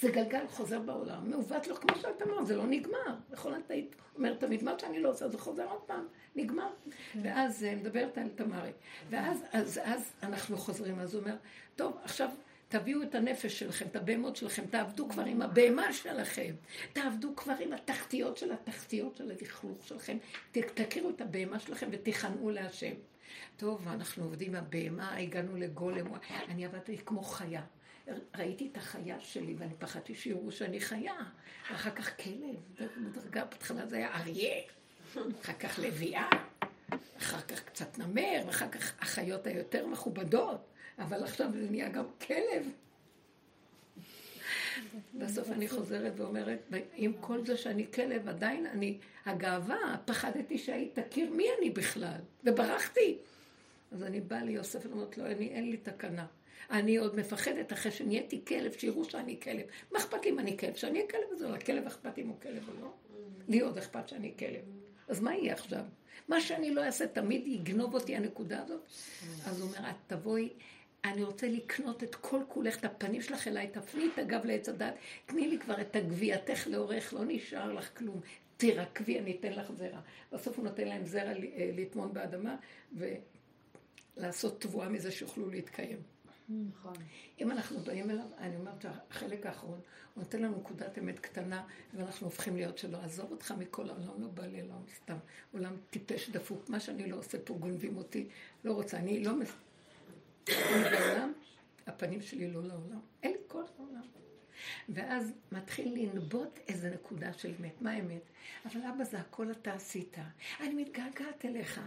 זה 0.00 0.10
גלגל 0.10 0.46
חוזר 0.48 0.80
בעולם, 0.80 1.30
מעוות 1.30 1.66
לו, 1.66 1.76
כמו 1.76 1.96
שאת 1.96 2.22
אמרת, 2.22 2.46
זה 2.46 2.56
לא 2.56 2.66
נגמר. 2.66 3.14
נכון, 3.30 3.54
את 3.54 3.70
היית 3.70 3.94
אומרת 4.16 4.40
תמיד, 4.40 4.64
מה 4.64 4.78
שאני 4.78 5.02
לא 5.02 5.10
עושה, 5.10 5.28
זה 5.28 5.38
חוזר 5.38 5.64
עוד 5.64 5.80
פעם, 5.80 6.06
נגמר. 6.36 6.68
כן. 7.12 7.20
ואז 7.22 7.64
אה, 7.64 7.74
מדברת 7.74 8.18
על 8.18 8.28
תמרי. 8.34 8.70
ואז 9.10 9.44
אז, 9.52 9.80
אז 9.84 10.12
אנחנו 10.22 10.56
חוזרים, 10.56 10.98
אז 10.98 11.14
הוא 11.14 11.22
אומר, 11.22 11.34
טוב, 11.76 11.98
עכשיו... 12.04 12.28
תביאו 12.68 13.02
את 13.02 13.14
הנפש 13.14 13.58
שלכם, 13.58 13.86
את 13.86 13.96
הבהמות 13.96 14.36
שלכם, 14.36 14.66
תעבדו 14.70 15.08
כבר 15.08 15.24
עם 15.24 15.42
הבהמה 15.42 15.92
שלכם, 15.92 16.54
תעבדו 16.92 17.36
כבר 17.36 17.54
עם 17.60 17.72
התחתיות 17.72 18.36
של 18.36 18.52
התחתיות 18.52 19.16
של 19.16 19.30
הלכלוך 19.30 19.86
שלכם, 19.86 20.16
תכירו 20.52 21.10
את 21.10 21.20
הבהמה 21.20 21.58
שלכם 21.58 21.88
ותיכנעו 21.90 22.50
להשם. 22.50 22.92
טוב, 23.56 23.88
אנחנו 23.88 24.24
עובדים 24.24 24.54
הבהמה, 24.54 25.16
הגענו 25.16 25.56
לגולם, 25.56 26.06
אני 26.48 26.66
עבדתי 26.66 26.98
כמו 26.98 27.22
חיה. 27.22 27.62
ראיתי 28.36 28.68
את 28.72 28.76
החיה 28.76 29.20
שלי 29.20 29.54
ואני 29.58 29.74
פחדתי 29.78 30.14
שיראו 30.14 30.52
שאני 30.52 30.80
חיה. 30.80 31.14
ואחר 31.70 31.90
כך 31.90 32.16
כלב, 32.22 32.88
בדרגה 32.98 33.44
בהתחלה 33.44 33.86
זה 33.86 33.96
היה 33.96 34.14
אריה, 34.14 34.62
אחר 35.12 35.52
כך 35.52 35.78
לביאה, 35.78 36.28
אחר 37.18 37.40
כך 37.40 37.64
קצת 37.64 37.98
נמר, 37.98 38.42
ואחר 38.46 38.68
כך 38.68 39.02
החיות 39.02 39.46
היותר 39.46 39.86
מכובדות, 39.86 40.68
אבל 40.98 41.24
עכשיו 41.24 41.50
זה 41.52 41.70
נהיה 41.70 41.88
גם 41.88 42.04
כלב. 42.26 42.66
בסוף 45.14 45.50
אני 45.50 45.68
חוזרת 45.68 46.12
ואומרת, 46.16 46.58
עם 46.94 47.12
כל 47.20 47.46
זה 47.46 47.56
שאני 47.56 47.86
כלב, 47.94 48.28
עדיין 48.28 48.66
אני, 48.66 48.98
הגאווה, 49.26 49.96
פחדתי 50.04 50.58
שהיית 50.58 50.98
תכיר 50.98 51.30
מי 51.30 51.46
אני 51.58 51.70
בכלל, 51.70 52.20
וברחתי. 52.44 53.18
אז 53.92 54.02
אני 54.02 54.20
באה 54.20 54.44
ליוסף 54.44 54.86
ואומרת 54.86 55.18
לו, 55.18 55.26
אני, 55.26 55.48
אין 55.48 55.70
לי 55.70 55.76
תקנה. 55.76 56.26
אני 56.70 56.96
עוד 56.96 57.16
מפחדת 57.16 57.72
אחרי 57.72 57.92
שנהייתי 57.92 58.44
כלב, 58.44 58.72
שיראו 58.72 59.04
שאני 59.04 59.40
כלב. 59.42 59.66
מה 59.92 59.98
אכפת 59.98 60.24
לי 60.24 60.30
אם 60.30 60.38
אני 60.38 60.58
כלב? 60.58 60.74
שאני 60.74 60.98
אהיה 60.98 61.10
כלב 61.10 61.20
הזה, 61.30 61.46
או 61.46 61.52
לכלב 61.52 61.86
אכפת 61.86 62.18
אם 62.18 62.28
הוא 62.28 62.36
כלב 62.42 62.68
או 62.68 62.74
לא? 62.80 62.92
לי 63.48 63.60
עוד 63.60 63.78
אכפת 63.78 64.08
שאני 64.08 64.32
כלב. 64.38 64.60
אז 65.08 65.20
מה 65.20 65.34
יהיה 65.34 65.52
עכשיו? 65.52 65.84
מה 66.28 66.40
שאני 66.40 66.74
לא 66.74 66.84
אעשה 66.84 67.06
תמיד 67.06 67.46
יגנוב 67.46 67.94
אותי 67.94 68.16
הנקודה 68.16 68.62
הזאת? 68.62 68.80
אז 69.46 69.60
הוא 69.60 69.68
אומר, 69.68 69.90
את 69.90 69.94
תבואי, 70.06 70.48
אני 71.04 71.22
רוצה 71.22 71.48
לקנות 71.48 72.02
את 72.02 72.14
כל 72.14 72.40
כולך, 72.48 72.78
את 72.78 72.84
הפנים 72.84 73.22
שלך 73.22 73.48
אליי, 73.48 73.68
תפני 73.68 74.08
את 74.14 74.18
הגב 74.18 74.44
לעץ 74.44 74.68
הדת, 74.68 74.94
תני 75.26 75.48
לי 75.48 75.58
כבר 75.58 75.80
את 75.80 75.96
הגבייתך 75.96 76.66
לאורך, 76.66 77.14
לא 77.14 77.20
נשאר 77.26 77.72
לך 77.72 77.98
כלום. 77.98 78.20
תירקבי, 78.56 79.18
אני 79.18 79.36
אתן 79.40 79.52
לך 79.52 79.72
זרע. 79.72 80.00
בסוף 80.32 80.56
הוא 80.56 80.64
נותן 80.64 80.88
להם 80.88 81.06
זרע 81.06 81.30
אה, 81.30 81.70
לטמון 81.76 82.12
באדמה, 82.12 82.56
ולעשות 84.16 84.60
תבואה 84.60 84.88
מזה 84.88 85.10
שיוכלו 85.10 85.50
להתקיים. 85.50 85.98
נכון. 86.48 86.92
אם 87.40 87.50
אנחנו 87.50 87.78
באים 87.80 88.10
אליו, 88.10 88.26
אני 88.38 88.56
אומרת 88.56 88.84
החלק 89.10 89.46
האחרון, 89.46 89.80
הוא 90.14 90.24
נותן 90.24 90.42
לנו 90.42 90.58
נקודת 90.58 90.98
אמת 90.98 91.18
קטנה, 91.18 91.64
ואנחנו 91.94 92.26
הופכים 92.26 92.56
להיות 92.56 92.78
שלו. 92.78 92.98
עזוב 92.98 93.30
אותך 93.30 93.54
מכל 93.58 93.88
העולם, 93.88 94.22
לא 94.22 94.28
בא 94.28 94.46
לי 94.46 94.62
לעולם 94.62 94.82
סתם. 94.96 95.16
עולם 95.52 95.76
טיפש 95.90 96.30
דפוק, 96.30 96.68
מה 96.68 96.80
שאני 96.80 97.10
לא 97.10 97.16
עושה 97.16 97.38
פה, 97.44 97.54
גונבים 97.54 97.96
אותי, 97.96 98.28
לא 98.64 98.72
רוצה, 98.72 98.96
אני 98.96 99.24
לא... 99.24 99.32
אני 100.48 100.84
בעולם, 100.84 101.32
הפנים 101.86 102.22
שלי 102.22 102.50
לא 102.50 102.62
לעולם. 102.62 103.00
אין 103.22 103.32
לי 103.32 103.38
כוח 103.48 103.70
לעולם. 103.78 104.02
ואז 104.88 105.32
מתחיל 105.52 105.94
לנבוט 105.94 106.58
איזה 106.68 106.90
נקודה 106.90 107.32
של 107.32 107.54
אמת. 107.60 107.82
מה 107.82 107.90
האמת? 107.90 108.22
אבל 108.64 108.80
אבא, 108.86 109.04
זה 109.04 109.18
הכל 109.18 109.50
אתה 109.50 109.72
עשית. 109.72 110.16
אני 110.60 110.74
מתגעגעת 110.74 111.44
אליך. 111.44 111.80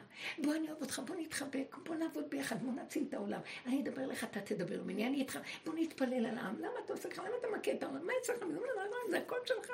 בוא 0.44 0.56
אני 0.56 0.68
אוהב 0.68 0.82
אותך, 0.82 1.02
בוא 1.08 1.16
נתחבק, 1.16 1.76
בוא 1.86 1.96
נעבוד 1.96 2.30
ביחד, 2.30 2.64
בוא 2.64 2.74
נציל 2.74 3.04
את 3.10 3.14
העולם. 3.14 3.40
אני 3.66 3.82
אדבר 3.82 4.04
אליך, 4.04 4.24
אתה 4.24 4.42
תדבר 4.42 4.84
ממני, 4.84 5.08
אני 5.08 5.18
איתך, 5.18 5.40
בוא 5.66 5.74
נתפלל 5.78 6.26
על 6.26 6.38
העם. 6.38 6.56
למה 6.60 6.74
אתה 6.86 6.94
עושה 6.94 7.10
ככה? 7.10 7.24
למה 7.24 7.38
אתה 7.40 7.48
מכה 7.58 7.72
את 7.72 7.84
העולם? 7.84 8.08
מה 8.08 8.14
אצלך? 8.22 8.38
זה 9.10 9.18
הכל 9.18 9.36
שלך. 9.46 9.72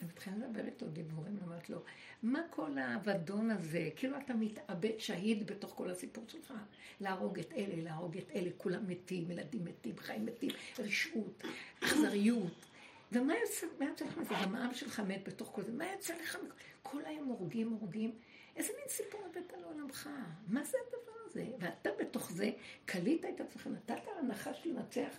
אני 0.00 0.08
מתחילה 0.08 0.36
לדבר 0.36 0.66
איתו 0.66 0.86
דיבורים, 0.86 1.38
אומרת 1.42 1.70
לו, 1.70 1.82
מה 2.22 2.40
כל 2.50 2.78
האבדון 2.78 3.50
הזה? 3.50 3.88
כאילו 3.96 4.18
אתה 4.18 4.34
מתאבד 4.34 4.98
שהיד 4.98 5.46
בתוך 5.46 5.72
כל 5.76 5.90
הסיפור 5.90 6.24
שלך. 6.28 6.54
להרוג 7.00 7.38
את 7.38 7.52
אלה, 7.52 7.82
להרוג 7.82 8.16
את 8.16 8.30
אלה, 8.34 8.50
כולם 8.56 8.88
מתים, 8.88 9.30
ילדים 9.30 9.64
מתים, 9.64 9.98
חיים 9.98 10.26
מתים, 10.26 10.50
רשעות, 10.78 11.44
אכזריות. 11.84 12.71
ומה 13.12 13.34
יוצא, 13.38 13.66
מה 13.78 13.84
יוצא 13.84 14.04
לך 14.04 14.18
מזה? 14.18 14.34
גם 14.42 14.54
העם 14.54 14.74
שלך 14.74 15.00
מת 15.00 15.28
בתוך 15.28 15.50
כל 15.54 15.62
זה. 15.62 15.72
מה 15.72 15.92
יוצא 15.92 16.14
לך? 16.22 16.38
כל 16.82 17.04
היום 17.04 17.28
הורגים, 17.28 17.68
הורגים. 17.68 18.12
איזה 18.56 18.72
מין 18.78 18.88
סיפור 18.88 19.20
הבאת 19.30 19.52
לעולמך? 19.60 20.08
מה 20.48 20.64
זה 20.64 20.78
הדבר 20.86 21.12
הזה? 21.26 21.46
ואתה 21.58 21.90
בתוך 22.00 22.32
זה 22.32 22.50
קלית 22.84 23.24
את 23.24 23.40
עצמך, 23.40 23.66
נתת 23.66 24.02
לנחש 24.18 24.66
לנצח. 24.66 25.16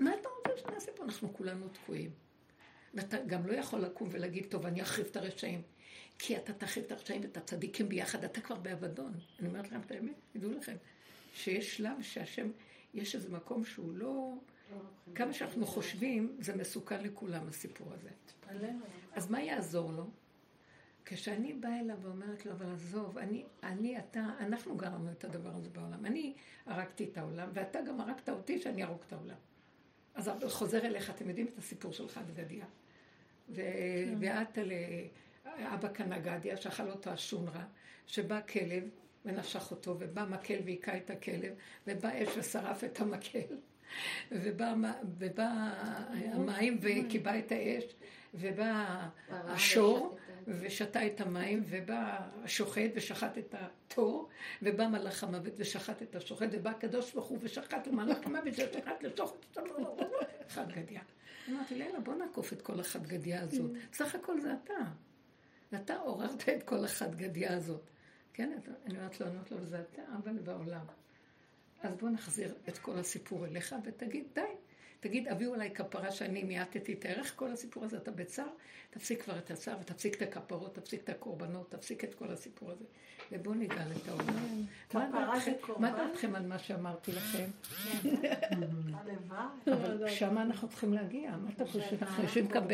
מה 0.00 0.14
אתה 0.14 0.28
רוצה 0.28 0.60
שנעשה 0.60 0.92
פה? 0.92 1.04
אנחנו 1.04 1.34
כולנו 1.34 1.68
תקועים. 1.68 2.10
ואתה 2.94 3.16
גם 3.26 3.46
לא 3.46 3.52
יכול 3.52 3.80
לקום 3.80 4.08
ולהגיד, 4.12 4.46
טוב, 4.48 4.66
אני 4.66 4.82
אחריב 4.82 5.06
את 5.10 5.16
הרשעים. 5.16 5.62
כי 6.18 6.36
אתה 6.36 6.52
תחריב 6.52 6.86
את 6.86 6.92
הרשעים 6.92 7.22
ואת 7.22 7.36
הצדיקים 7.36 7.88
ביחד, 7.88 8.24
אתה 8.24 8.40
כבר 8.40 8.56
באבדון. 8.56 9.12
אני 9.40 9.48
אומרת 9.48 9.66
לכם 9.66 9.80
את 9.80 9.90
האמת, 9.90 10.14
תדעו 10.32 10.52
לכם, 10.52 10.76
שיש 11.34 11.76
שלב 11.76 12.02
שהשם, 12.02 12.50
יש 12.94 13.14
איזה 13.14 13.28
מקום 13.28 13.64
שהוא 13.64 13.92
לא... 13.94 14.34
כמה 15.14 15.32
שאנחנו 15.32 15.66
חושבים, 15.66 16.36
זה 16.40 16.56
מסוכן 16.56 17.02
לכולם, 17.02 17.48
הסיפור 17.48 17.92
הזה. 17.92 18.08
אז 19.14 19.30
מה 19.30 19.42
יעזור 19.42 19.92
לו? 19.92 20.10
כשאני 21.04 21.52
באה 21.52 21.80
אליו 21.80 21.96
ואומרת 22.02 22.46
לו, 22.46 22.52
אבל 22.52 22.72
עזוב, 22.72 23.18
אני, 23.18 23.44
אני, 23.62 23.98
אתה, 23.98 24.26
אנחנו 24.40 24.76
גרמנו 24.76 25.12
את 25.12 25.24
הדבר 25.24 25.50
הזה 25.54 25.68
בעולם. 25.70 26.06
אני 26.06 26.34
הרגתי 26.66 27.04
את 27.04 27.18
העולם, 27.18 27.48
ואתה 27.52 27.80
גם 27.82 28.00
הרגת 28.00 28.28
אותי 28.28 28.58
שאני 28.58 28.84
ארוג 28.84 28.98
את 29.06 29.12
העולם. 29.12 29.36
אז 30.14 30.30
חוזר 30.48 30.86
אליך, 30.86 31.10
אתם 31.10 31.28
יודעים 31.28 31.46
את 31.46 31.58
הסיפור 31.58 31.92
שלך, 31.92 32.20
דגדיה. 32.26 32.64
כן. 33.54 34.14
ואת 34.20 34.58
לאבא 35.58 35.88
קנגדיה, 35.88 36.56
שאכל 36.56 36.90
אותו 36.90 37.10
השונרה, 37.10 37.64
שבא 38.06 38.40
כלב 38.40 38.84
ונשך 39.24 39.70
אותו, 39.70 39.96
ובא 39.98 40.24
מקל 40.24 40.58
והיכה 40.64 40.96
את 40.96 41.10
הכלב, 41.10 41.54
ובא 41.86 42.08
אש 42.22 42.28
ושרף 42.36 42.84
את 42.84 43.00
המקל, 43.00 43.56
ובא, 44.30 44.74
ובא 45.18 45.48
המים 46.32 46.78
וכיבה 46.80 47.38
את 47.38 47.52
האש, 47.52 47.84
ובא 48.34 49.08
השור 49.30 50.18
ושתה 50.46 51.06
את 51.06 51.20
המים, 51.20 51.62
ובא 51.66 52.18
השוחט 52.44 52.90
ושחט 52.94 53.38
את 53.38 53.54
התור, 53.58 54.28
ובא 54.62 54.88
מלאך 54.88 55.24
המוות 55.24 55.52
ושחט 55.56 56.02
את 56.02 56.16
השוחט, 56.16 56.48
ובא 56.52 56.70
הקדוש 56.70 57.12
ברוך 57.12 57.26
הוא 57.26 57.38
ושחט 57.40 57.88
את 57.88 57.92
מלאך 57.92 58.18
המוות 58.26 58.52
ושחט 58.52 59.02
לשוחט 59.02 59.56
חד 60.48 60.72
גדיה. 60.72 61.00
אמרתי, 61.48 61.74
לילה, 61.74 62.00
בוא 62.00 62.14
נעקוף 62.14 62.52
את 62.52 62.62
כל 62.62 62.80
החד 62.80 63.06
גדיה 63.06 63.42
הזאת. 63.42 63.70
בסך 63.92 64.14
הכל 64.14 64.40
זה 64.40 64.52
אתה. 64.64 64.74
ואתה 65.72 65.96
עוררת 65.96 66.48
את 66.48 66.62
כל 66.62 66.84
החד 66.84 67.14
גדיה 67.14 67.56
הזאת. 67.56 67.90
כן, 68.32 68.58
אני 68.86 68.98
אומרת 68.98 69.20
לו, 69.20 69.26
אומרת 69.26 69.50
לו, 69.50 69.64
זה 69.64 69.80
אתה, 69.80 70.02
אבל 70.22 70.38
בעולם. 70.38 70.84
אז 71.82 71.94
בוא 72.00 72.10
נחזיר 72.10 72.54
את 72.68 72.78
כל 72.78 72.98
הסיפור 72.98 73.46
אליך 73.46 73.74
ותגיד, 73.84 74.24
די. 74.34 74.40
תגיד, 75.02 75.28
הביאו 75.28 75.54
עליי 75.54 75.70
כפרה 75.70 76.10
שאני 76.10 76.42
מיעטתי 76.42 76.92
את 76.92 77.04
הערך, 77.04 77.32
כל 77.36 77.52
הסיפור 77.52 77.84
הזה, 77.84 77.96
אתה 77.96 78.10
בצער, 78.10 78.46
תפסיק 78.90 79.22
כבר 79.22 79.38
את 79.38 79.50
הצער, 79.50 79.76
ותפסיק 79.80 80.16
את 80.16 80.22
הכפרות, 80.22 80.74
תפסיק 80.74 81.00
את 81.04 81.08
הקורבנות, 81.08 81.70
תפסיק 81.70 82.04
את 82.04 82.14
כל 82.14 82.30
הסיפור 82.30 82.70
הזה, 82.70 82.84
ובואו 83.32 83.54
נגאל 83.54 83.92
את 84.02 84.08
העולם. 84.08 84.66
מה 85.78 85.90
דעתכם 85.90 86.34
על 86.34 86.46
מה 86.46 86.58
שאמרתי 86.58 87.12
לכם? 87.12 87.44
אבל 89.72 90.08
שם 90.08 90.38
אנחנו 90.38 90.68
צריכים 90.68 90.92
להגיע. 90.92 91.36
מה 91.36 91.50
אתה 91.56 91.66
חושב? 91.66 91.96
אנחנו 92.02 92.22
יושבים 92.22 92.48
כאן 92.48 92.66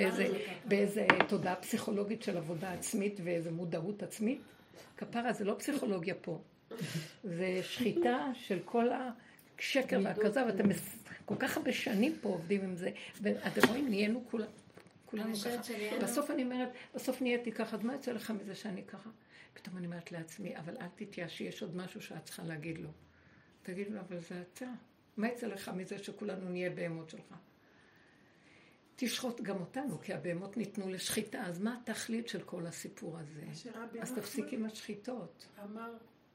באיזה 0.64 1.06
תודעה 1.28 1.56
פסיכולוגית 1.56 2.22
של 2.22 2.36
עבודה 2.36 2.72
עצמית 2.72 3.20
ואיזה 3.24 3.50
מודעות 3.50 4.02
עצמית? 4.02 4.40
כפרה 4.96 5.32
זה 5.32 5.44
לא 5.44 5.54
פסיכולוגיה 5.58 6.14
פה. 6.14 6.40
זה 7.24 7.60
שחיטה 7.62 8.30
של 8.34 8.58
כל 8.64 8.88
השקר 9.58 10.00
והכזב, 10.04 10.46
אתם 10.54 10.64
כל 11.24 11.36
כך 11.38 11.56
הרבה 11.56 11.72
שנים 11.72 12.16
פה 12.20 12.28
עובדים 12.28 12.64
עם 12.64 12.76
זה, 12.76 12.90
ואתם 13.22 13.68
רואים, 13.68 13.88
נהיינו 13.88 14.24
כולם, 14.30 14.46
כולנו 15.06 15.36
ככה. 15.36 15.98
בסוף 16.02 16.30
אני 16.30 16.42
אומרת, 16.42 16.68
בסוף 16.94 17.22
נהייתי 17.22 17.52
ככה, 17.52 17.76
אז 17.76 17.84
מה 17.84 17.92
יוצא 17.92 18.12
לך 18.12 18.30
מזה 18.30 18.54
שאני 18.54 18.82
ככה? 18.84 19.10
פתאום 19.54 19.76
אני 19.76 19.86
אומרת 19.86 20.12
לעצמי, 20.12 20.56
אבל 20.56 20.76
אל 20.80 20.86
תתייאשי, 20.96 21.44
יש 21.44 21.62
עוד 21.62 21.76
משהו 21.76 22.00
שאת 22.00 22.24
צריכה 22.24 22.42
להגיד 22.42 22.78
לו. 22.78 22.88
תגיד 23.62 23.90
לו, 23.90 24.00
אבל 24.00 24.20
זה 24.20 24.42
אתה. 24.42 24.66
מה 25.16 25.28
יצא 25.28 25.46
לך 25.46 25.68
מזה 25.68 25.98
שכולנו 25.98 26.48
נהיה 26.48 26.70
בהמות 26.70 27.10
שלך? 27.10 27.34
תשחוט 28.96 29.40
גם 29.40 29.60
אותנו, 29.60 30.00
כי 30.00 30.14
הבהמות 30.14 30.56
ניתנו 30.56 30.88
לשחיטה, 30.88 31.42
אז 31.42 31.60
מה 31.60 31.78
התכלית 31.82 32.28
של 32.28 32.42
כל 32.42 32.66
הסיפור 32.66 33.18
הזה? 33.18 33.70
אז 34.00 34.12
תפסיק 34.12 34.52
עם 34.52 34.64
השחיטות. 34.64 35.46
אמר, 35.64 35.92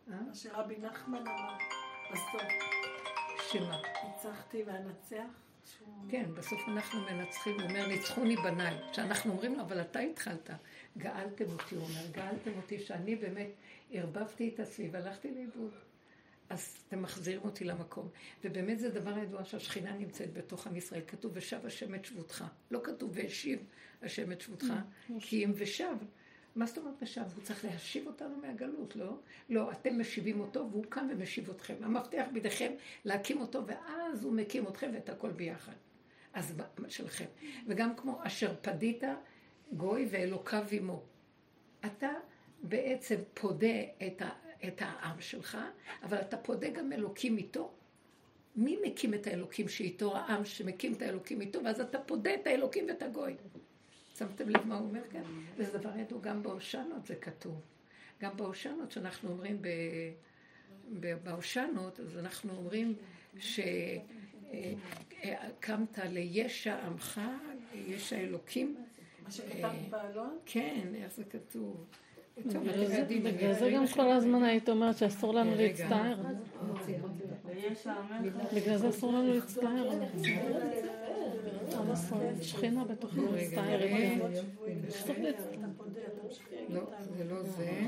מה? 0.07 0.35
שרבי 0.35 0.77
נחמן 0.77 1.27
אמר 1.27 1.57
בסוף. 2.11 2.41
שמה? 3.51 3.81
ניצחתי 4.03 4.63
ואנצח? 4.63 5.43
כן, 6.09 6.33
בסוף 6.33 6.59
אנחנו 6.67 7.01
מנצחים, 7.01 7.59
הוא 7.59 7.69
אומר, 7.69 7.87
ניצחוני 7.87 8.35
בניי. 8.35 8.77
כשאנחנו 8.91 9.31
אומרים 9.31 9.55
לו, 9.55 9.61
אבל 9.61 9.81
אתה 9.81 9.99
התחלת, 9.99 10.49
גאלתם 10.97 11.45
אותי, 11.49 11.75
הוא 11.75 11.83
אומר, 11.83 12.07
גאלתם 12.11 12.51
אותי, 12.57 12.79
שאני 12.79 13.15
באמת 13.15 13.49
ערבבתי 13.91 14.49
את 14.49 14.59
עצמי 14.59 14.89
והלכתי 14.91 15.31
לאיבוד. 15.31 15.71
אז 16.49 16.77
אתם 16.87 17.01
מחזירים 17.01 17.41
אותי 17.43 17.63
למקום. 17.63 18.09
ובאמת 18.43 18.79
זה 18.79 18.89
דבר 18.89 19.17
ידוע 19.17 19.43
שהשכינה 19.43 19.93
נמצאת 19.93 20.33
בתוך 20.33 20.67
עם 20.67 20.75
ישראל. 20.75 21.01
כתוב, 21.07 21.31
ושב 21.35 21.65
השם 21.65 21.95
את 21.95 22.05
שבותך. 22.05 22.45
לא 22.71 22.79
כתוב, 22.83 23.11
והשיב 23.13 23.59
השם 24.01 24.31
את 24.31 24.41
שבותך, 24.41 24.65
mm, 24.65 25.13
כי 25.19 25.45
אם 25.45 25.51
ושב. 25.55 25.95
מה 26.55 26.65
זאת 26.65 26.77
אומרת 26.77 26.93
ושב? 27.01 27.21
הוא 27.35 27.43
צריך 27.43 27.65
להשיב 27.65 28.07
אותנו 28.07 28.37
מהגלות, 28.37 28.95
לא? 28.95 29.17
לא, 29.49 29.71
אתם 29.71 29.99
משיבים 29.99 30.39
אותו 30.39 30.67
והוא 30.71 30.85
קם 30.89 31.07
ומשיב 31.11 31.49
אתכם. 31.49 31.75
המפתח 31.81 32.25
בידיכם 32.33 32.71
להקים 33.05 33.41
אותו, 33.41 33.67
ואז 33.67 34.23
הוא 34.23 34.33
מקים 34.33 34.67
אתכם 34.67 34.91
ואת 34.93 35.09
הכל 35.09 35.31
ביחד. 35.31 35.73
אז 36.33 36.53
שלכם. 36.87 37.25
וגם 37.67 37.95
כמו 37.95 38.19
אשר 38.23 38.55
פדית 38.61 39.03
גוי 39.73 40.07
ואלוקיו 40.09 40.65
עמו. 40.71 41.03
אתה 41.85 42.09
בעצם 42.63 43.15
פודה 43.33 43.81
את, 44.07 44.21
ה, 44.21 44.29
את 44.67 44.81
העם 44.81 45.21
שלך, 45.21 45.57
אבל 46.03 46.17
אתה 46.21 46.37
פודה 46.37 46.69
גם 46.69 46.93
אלוקים 46.93 47.37
איתו. 47.37 47.71
מי 48.55 48.77
מקים 48.83 49.13
את 49.13 49.27
האלוקים 49.27 49.67
שאיתו? 49.67 50.17
העם 50.17 50.45
שמקים 50.45 50.93
את 50.93 51.01
האלוקים 51.01 51.41
איתו, 51.41 51.63
ואז 51.63 51.79
אתה 51.79 51.99
פודה 51.99 52.33
את 52.33 52.47
האלוקים 52.47 52.87
ואת 52.87 53.01
הגוי. 53.01 53.35
שמתם 54.17 54.49
לב 54.49 54.67
מה 54.67 54.75
הוא 54.75 54.87
אומר 54.87 55.01
כאן? 55.11 55.21
וזה 55.57 55.77
דבר 55.77 55.97
ידוע 55.97 56.19
גם 56.21 56.43
בהושענות 56.43 57.05
זה 57.05 57.15
כתוב. 57.15 57.61
גם 58.21 58.37
בהושענות 58.37 58.91
שאנחנו 58.91 59.29
אומרים 59.29 59.61
בהושענות, 61.23 61.99
אז 61.99 62.17
אנחנו 62.17 62.53
אומרים 62.57 62.95
שקמת 63.39 63.69
לישע 66.03 66.75
עמך, 66.85 67.21
ישע 67.75 68.15
אלוקים. 68.15 68.75
מה 69.23 69.31
שכתב 69.31 69.69
בעלון? 69.89 70.37
כן, 70.45 70.87
איך 70.95 71.13
זה 71.13 71.23
כתוב. 71.23 71.85
בגלל 73.23 73.53
זה 73.53 73.71
גם 73.75 73.87
כל 73.87 74.11
הזמן 74.11 74.43
היית 74.43 74.69
אומרת 74.69 74.97
שאסור 74.97 75.33
לנו 75.33 75.55
להצטער. 75.55 76.17
בגלל 78.55 78.77
זה 78.77 78.89
אסור 78.89 79.13
לנו 79.13 79.33
להצטער. 79.33 79.89
שכינה 82.41 82.85
בתוכנו. 82.85 83.31
לא, 86.69 86.81
זה 87.17 87.23
לא 87.23 87.43
זה. 87.43 87.81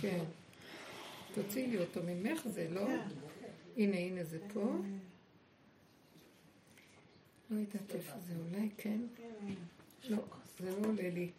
כן. 0.00 0.24
תוציאי 1.34 1.66
לי 1.66 1.78
אותו 1.78 2.00
ממך, 2.06 2.48
זה 2.48 2.68
לא... 2.70 2.86
הנה, 3.76 3.96
הנה 3.96 4.24
זה 4.24 4.38
פה. 4.52 4.72
לא 7.50 7.56
יודעת 7.58 7.94
איפה 7.94 8.18
זה, 8.18 8.34
אולי 8.36 8.68
כן? 8.76 9.00
לא, 10.08 10.18
זה 10.58 10.70
לא 10.70 10.86
עולה 10.88 11.10
לי. 11.10 11.30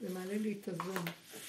זה 0.00 0.14
מעלה 0.14 0.38
לי 0.38 0.58
את 0.60 0.68
הזום. 0.68 1.04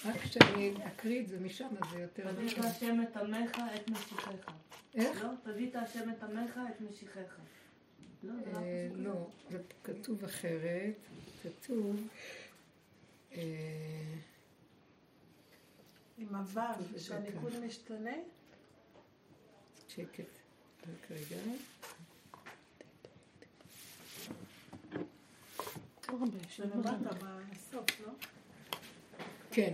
רק 0.05 0.17
כשאני 0.17 0.73
אקריא 0.87 1.21
את 1.21 1.27
זה 1.27 1.39
משם, 1.39 1.67
זה 1.91 1.99
יותר... 1.99 2.31
תביא 2.31 2.51
את 2.51 2.65
השם 2.65 3.01
את 3.03 3.17
עמך, 3.17 3.61
את 3.75 3.89
משיחיך. 3.89 4.51
איך? 4.95 5.23
לא, 5.23 5.29
תביא 5.43 5.69
את 5.69 5.75
השם 5.75 6.09
את 6.09 6.23
עמך, 6.23 6.59
את 6.69 6.81
משיחיך. 6.81 7.37
לא, 8.23 8.33
זה 8.45 8.89
לא, 8.95 9.13
לא 9.13 9.27
זה 9.49 9.61
כתוב 9.83 10.23
אחרת. 10.23 10.95
כתוב... 11.43 12.07
אה, 13.31 13.41
עם 16.17 16.35
הוו, 16.35 16.61
שהניקוד 16.97 17.65
משתנה? 17.65 18.15
שקט. 19.87 20.23
רק 20.81 21.11
רגע. 21.11 21.37
כן. 29.59 29.73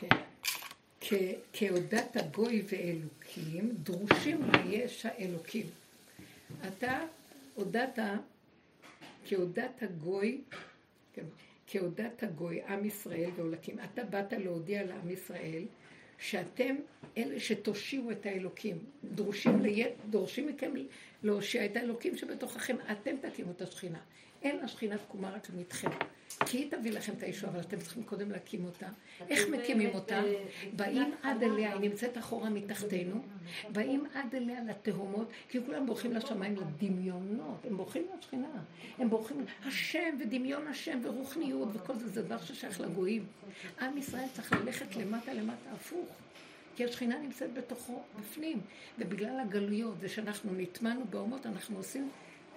כן. 0.00 0.16
כעודת 1.52 2.16
הגוי 2.16 2.62
ואלוקים, 2.68 3.74
דרושים 3.82 4.40
ליש 4.52 5.06
האלוקים. 5.06 5.66
אתה 6.68 7.00
הודעת 7.54 7.98
כעודת 9.26 9.82
הגוי, 9.82 10.40
כן, 11.12 11.24
כעודת 11.66 12.22
הגוי, 12.22 12.62
עם 12.62 12.84
ישראל 12.84 13.30
ואלוקים. 13.36 13.76
אתה 13.84 14.04
באת 14.04 14.32
להודיע 14.32 14.84
לעם 14.84 15.10
ישראל 15.10 15.62
שאתם 16.18 16.76
אלה 17.16 17.40
שתושיעו 17.40 18.10
את 18.10 18.26
האלוקים. 18.26 18.78
דורשים, 19.04 19.60
לי, 19.60 19.84
דורשים 20.10 20.48
מכם 20.48 20.72
להושיע 21.22 21.64
את 21.64 21.76
האלוקים 21.76 22.16
שבתוככם, 22.16 22.76
אתם 22.92 23.16
תקימו 23.20 23.50
את 23.50 23.62
השכינה. 23.62 23.98
אין 24.42 24.60
השכינה 24.60 24.98
תקומה 24.98 25.30
רק 25.30 25.50
מאיתכם. 25.50 25.90
כי 26.46 26.58
היא 26.58 26.70
תביא 26.70 26.92
לכם 26.92 27.12
את 27.12 27.22
הישועה, 27.22 27.52
אבל 27.52 27.60
אתם 27.60 27.80
צריכים 27.80 28.02
קודם 28.02 28.30
להקים 28.30 28.64
אותה. 28.64 28.86
איך 29.28 29.48
מקימים 29.48 29.90
אותה? 29.94 30.22
באים 30.76 31.14
עד 31.22 31.42
אליה, 31.42 31.72
היא 31.72 31.80
נמצאת 31.80 32.18
אחורה 32.18 32.50
מתחתנו, 32.50 33.24
באים 33.72 34.04
עד 34.14 34.34
אליה 34.34 34.64
לתהומות, 34.68 35.28
כי 35.48 35.58
כולם 35.66 35.86
בורחים 35.86 36.12
לשמיים 36.12 36.56
לדמיונות, 36.56 37.64
הם 37.64 37.76
בורחים 37.76 38.06
לשכינה, 38.18 38.62
הם 38.98 39.10
בורחים 39.10 39.44
השם 39.64 40.16
ודמיון 40.20 40.66
השם 40.66 40.98
ורוחניות 41.02 41.68
וכל 41.72 41.94
זה, 41.94 42.08
זה 42.08 42.22
דבר 42.22 42.38
ששייך 42.38 42.80
לגויים. 42.80 43.26
עם 43.80 43.98
ישראל 43.98 44.26
צריך 44.32 44.52
ללכת 44.52 44.96
למטה 44.96 45.34
למטה 45.34 45.70
הפוך. 45.72 46.08
כי 46.76 46.84
השכינה 46.84 47.18
נמצאת 47.18 47.54
בתוכו, 47.54 48.02
בפנים, 48.20 48.60
ובגלל 48.98 49.40
הגלויות, 49.40 49.94
ושאנחנו 50.00 50.54
נטמענו 50.54 51.04
באומות, 51.10 51.46
אנחנו 51.46 51.76
עושים, 51.76 52.10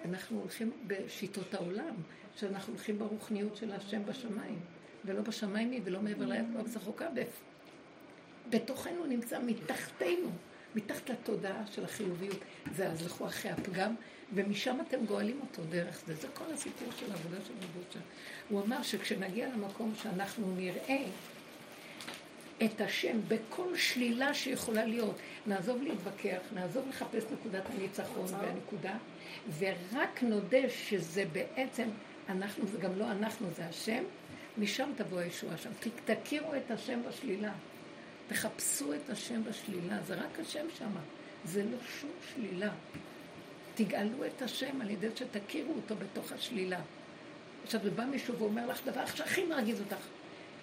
אנחנו 0.04 0.40
הולכים 0.40 0.70
בשיטות 0.86 1.54
העולם, 1.54 1.94
שאנחנו 2.40 2.72
הולכים 2.72 2.98
ברוחניות 2.98 3.56
של 3.56 3.72
השם 3.72 4.02
בשמיים, 4.06 4.58
ולא 5.04 5.20
בשמיים 5.20 5.70
היא 5.70 5.80
ולא 5.84 6.00
מעבר 6.00 6.26
ליד 6.26 6.44
כבר 6.52 6.60
רחוקה. 6.76 7.08
בתוכנו 8.50 9.06
נמצא 9.06 9.38
מתחתנו, 9.46 10.30
מתחת 10.74 11.10
לתודעה 11.10 11.66
של 11.66 11.84
החיוביות. 11.84 12.38
ואז 12.74 13.06
לכו 13.06 13.26
אחרי 13.26 13.50
הפגם, 13.50 13.94
ומשם 14.34 14.78
אתם 14.88 15.04
גואלים 15.04 15.40
אותו 15.40 15.62
דרך 15.70 16.02
זה. 16.06 16.14
זה 16.14 16.28
כל 16.34 16.52
הסיפור 16.54 16.88
של 16.98 17.12
העבודה 17.12 17.36
של 17.46 17.52
רבותיה. 17.52 18.00
הוא 18.48 18.62
אמר 18.62 18.82
שכשנגיע 18.82 19.48
למקום 19.48 19.94
שאנחנו 20.02 20.56
נראה 20.56 21.04
את 22.64 22.80
השם 22.80 23.18
בכל 23.28 23.76
שלילה 23.76 24.34
שיכולה 24.34 24.84
להיות. 24.84 25.16
נעזוב 25.46 25.82
להתווכח, 25.82 26.38
נעזוב 26.54 26.88
לחפש 26.88 27.24
נקודת 27.32 27.62
הניצחון 27.70 28.26
והנקודה, 28.40 28.96
ורק 29.58 30.22
נודה 30.22 30.70
שזה 30.70 31.24
בעצם, 31.32 31.88
אנחנו, 32.28 32.66
זה 32.66 32.78
גם 32.78 32.98
לא 32.98 33.10
אנחנו, 33.10 33.46
זה 33.56 33.66
השם, 33.66 34.04
משם 34.58 34.90
תבוא 34.96 35.18
הישועה 35.18 35.56
שם. 35.56 35.70
תכירו 36.04 36.54
את 36.54 36.70
השם 36.70 37.00
בשלילה. 37.08 37.52
תחפשו 38.28 38.94
את 38.94 39.10
השם 39.10 39.44
בשלילה, 39.44 39.98
זה 40.06 40.14
רק 40.14 40.40
השם 40.40 40.66
שם. 40.78 40.90
זה 41.44 41.64
לא 41.64 41.78
שום 42.00 42.10
שלילה. 42.34 42.70
תגאלו 43.74 44.26
את 44.26 44.42
השם 44.42 44.80
על 44.80 44.90
ידי 44.90 45.08
שתכירו 45.14 45.74
אותו 45.74 45.96
בתוך 45.96 46.32
השלילה. 46.32 46.80
עכשיו, 47.64 47.80
ובא 47.84 48.04
מישהו 48.04 48.38
ואומר 48.38 48.66
לך 48.66 48.86
דבר 48.86 49.06
שהכי 49.06 49.44
מרגיז 49.44 49.80
אותך. 49.80 50.06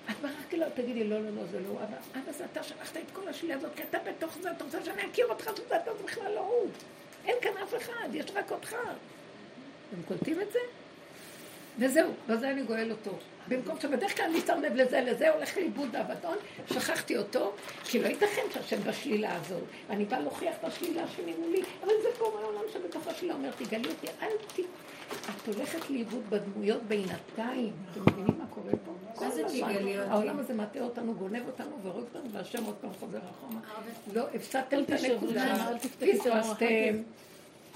את 0.09 0.15
רק 0.23 0.53
אליו, 0.53 0.69
תגידי, 0.73 1.03
לא, 1.03 1.23
לא, 1.23 1.29
לא, 1.29 1.45
זה 1.45 1.59
לא, 1.59 1.69
אבל 1.69 2.21
אבא 2.21 2.31
זה 2.31 2.45
אתה 2.45 2.63
שלחת 2.63 2.97
את 2.97 3.11
כל 3.13 3.27
השלילה 3.27 3.55
הזאת, 3.55 3.75
כי 3.75 3.83
אתה 3.83 3.97
בתוך 3.99 4.37
זה, 4.41 4.51
אתה 4.51 4.63
רוצה 4.63 4.85
שאני 4.85 5.01
אכיר 5.11 5.25
אותך, 5.25 5.49
שזה 5.57 5.75
אתה, 5.75 5.91
בכלל 6.05 6.33
לא 6.33 6.39
הוא. 6.39 6.69
אין 7.25 7.35
כאן 7.41 7.51
אף 7.63 7.75
אחד, 7.77 8.09
יש 8.13 8.25
רק 8.35 8.51
אותך. 8.51 8.75
אתם 9.89 10.03
קולטים 10.07 10.41
את 10.41 10.51
זה? 10.51 10.59
וזהו, 11.79 12.11
בזה 12.27 12.51
אני 12.51 12.63
גואל 12.63 12.91
אותו. 12.91 13.11
במקום 13.47 13.79
שבדרך 13.79 14.17
כלל 14.17 14.25
אני 14.25 14.61
לב 14.61 14.75
לזה, 14.75 15.01
לזה 15.01 15.29
הולך 15.29 15.57
לאיבוד 15.57 15.95
האבדון, 15.95 16.37
שכחתי 16.73 17.17
אותו, 17.17 17.53
כי 17.83 17.99
לא 17.99 18.07
ייתכן 18.07 18.41
שהשם 18.53 18.81
בשלילה 18.83 19.35
הזאת. 19.35 19.63
אני 19.89 20.05
באה 20.05 20.19
להוכיח 20.19 20.55
את 20.59 20.63
השלילה 20.63 21.07
שלי 21.07 21.33
מולי, 21.39 21.61
אבל 21.83 21.93
זה 22.01 22.09
פה 22.17 22.31
מהעולם 22.35 22.61
שבתוך 22.73 23.07
השלילה 23.07 23.33
אומר, 23.33 23.49
תגלי 23.57 23.89
אותי, 23.89 24.07
אל 24.21 24.29
ת... 24.55 24.59
את 25.11 25.55
הולכת 25.55 25.89
לאיבוד 25.89 26.23
בדמויות 26.29 26.83
בינתיים. 26.83 27.73
אתם 27.91 28.01
מבינים 28.01 28.39
מה 28.39 28.45
קורה 28.49 28.71
פה? 28.85 29.23
מה 29.25 29.31
זה 29.31 29.43
תגלי 29.43 29.99
אותי? 29.99 30.11
העולם 30.11 30.39
הזה 30.39 30.53
מטעה 30.53 30.83
אותנו, 30.83 31.13
גונב 31.13 31.47
אותנו 31.47 31.81
והורג 31.83 32.03
אותנו, 32.03 32.31
והשם 32.31 32.63
עוד 32.63 32.75
פעם 32.75 32.89
חוזר 32.99 33.19
אחורה. 33.31 33.59
לא, 34.13 34.27
הפסדתם 34.33 34.83
את 34.83 34.89
הנקודה, 34.89 35.55
פספסתם. 35.99 37.01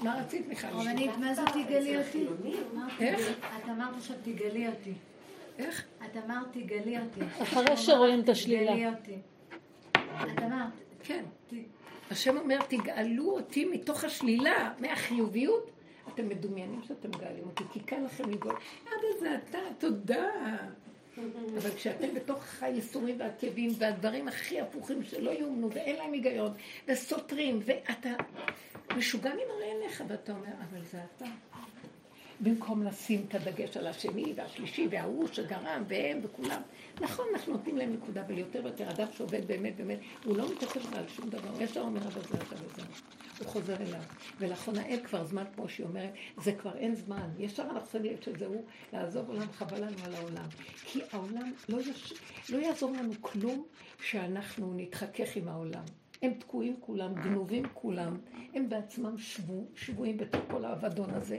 מה 0.02 0.20
רצית, 0.20 0.48
מיכל? 0.48 0.66
רבנית, 0.66 1.10
מה 1.16 1.34
זה 1.34 1.42
תגלי 1.52 1.96
אותי? 1.96 2.26
איך? 3.00 3.30
את 3.40 3.68
אמרת 3.68 3.96
עכשיו 3.96 4.16
תגלי 4.22 4.68
אותי. 4.68 4.92
איך? 5.58 5.86
את 6.04 6.16
אמרת 6.24 6.46
תגלי 6.52 6.98
אותי. 7.00 7.20
אחרי 7.42 7.76
שרואים 7.76 8.20
את 8.20 8.28
השלילה. 8.28 8.72
תגלי 8.72 8.88
אותי. 8.88 9.16
את 9.92 10.42
אמרת. 10.42 10.72
כן. 11.02 11.24
השם 12.10 12.36
אומר, 12.36 12.58
תגאלו 12.68 13.30
אותי 13.30 13.64
מתוך 13.64 14.04
השלילה, 14.04 14.72
מהחיוביות. 14.78 15.70
אתם 16.14 16.28
מדומיינים 16.28 16.82
שאתם 16.88 17.08
מגאלים 17.08 17.44
אותי, 17.46 17.64
כי 17.72 17.80
קל 17.80 17.96
לכם 18.04 18.30
לגאול. 18.30 18.56
אבא 18.84 19.20
זה 19.20 19.36
אתה, 19.48 19.58
תודה. 19.78 20.26
אבל 21.58 21.70
כשאתם 21.70 22.14
בתוך 22.14 22.62
הייסורים 22.62 23.20
והכאבים 23.20 23.70
והדברים 23.78 24.28
הכי 24.28 24.60
הפוכים 24.60 25.04
שלא 25.04 25.30
יאומנו 25.30 25.70
ואין 25.72 25.96
להם 25.96 26.12
היגיון 26.12 26.52
וסותרים 26.88 27.60
ואתה 27.64 28.10
משוגע 28.96 29.30
ממראה 29.34 29.72
עיניך 29.72 30.04
ואתה 30.08 30.32
אומר, 30.32 30.52
אבל 30.70 30.84
זה 30.84 30.98
אתה. 31.16 31.49
במקום 32.40 32.82
לשים 32.82 33.24
את 33.28 33.34
הדגש 33.34 33.76
על 33.76 33.86
השני 33.86 34.32
והשלישי 34.36 34.88
וההוא 34.90 35.28
שגרם 35.32 35.84
והם 35.88 36.20
וכולם. 36.22 36.62
נכון, 37.00 37.26
אנחנו 37.34 37.52
נותנים 37.52 37.76
להם 37.78 37.92
נקודה, 37.92 38.22
אבל 38.26 38.38
יותר 38.38 38.60
ויותר 38.64 38.90
אדם 38.90 39.06
שעובד 39.16 39.46
באמת 39.46 39.76
באמת, 39.76 39.98
הוא 40.24 40.36
לא 40.36 40.52
מתייחס 40.52 40.92
על 40.92 41.08
שום 41.08 41.28
דבר, 41.28 41.48
הוא 41.48 41.62
ישר 41.62 41.80
אומר, 41.80 42.00
אבל 42.00 42.22
זה 42.22 42.36
אתה 42.36 42.54
וזה. 42.54 42.82
הוא 43.38 43.46
חוזר 43.46 43.76
אליו. 43.76 44.02
ולאחרונה 44.38 44.86
אין 44.86 45.04
כבר 45.06 45.24
זמן 45.24 45.44
כמו 45.54 45.68
שהיא 45.68 45.86
אומרת, 45.86 46.12
זה 46.38 46.52
כבר 46.52 46.76
אין 46.76 46.94
זמן. 46.94 47.28
ישר 47.38 47.62
אנחנו 47.62 47.88
שמים 47.90 48.12
לב 48.12 48.20
שזהו, 48.20 48.64
לעזוב 48.92 49.28
עולם, 49.28 49.52
חבל 49.52 49.84
לנו 49.84 49.96
על 50.04 50.14
העולם. 50.14 50.48
כי 50.84 51.00
העולם, 51.12 51.52
לא, 51.68 51.80
יש, 51.80 52.12
לא 52.50 52.58
יעזור 52.58 52.90
לנו 52.92 53.12
כלום 53.20 53.64
שאנחנו 54.02 54.74
נתחכך 54.76 55.36
עם 55.36 55.48
העולם. 55.48 55.84
הם 56.22 56.32
תקועים 56.34 56.76
כולם, 56.80 57.14
גנובים 57.14 57.64
כולם, 57.74 58.16
הם 58.54 58.68
בעצמם 58.68 59.18
שבו, 59.18 59.66
שבויים 59.74 60.16
בתוך 60.16 60.40
כל 60.50 60.64
האבדון 60.64 61.10
הזה. 61.10 61.38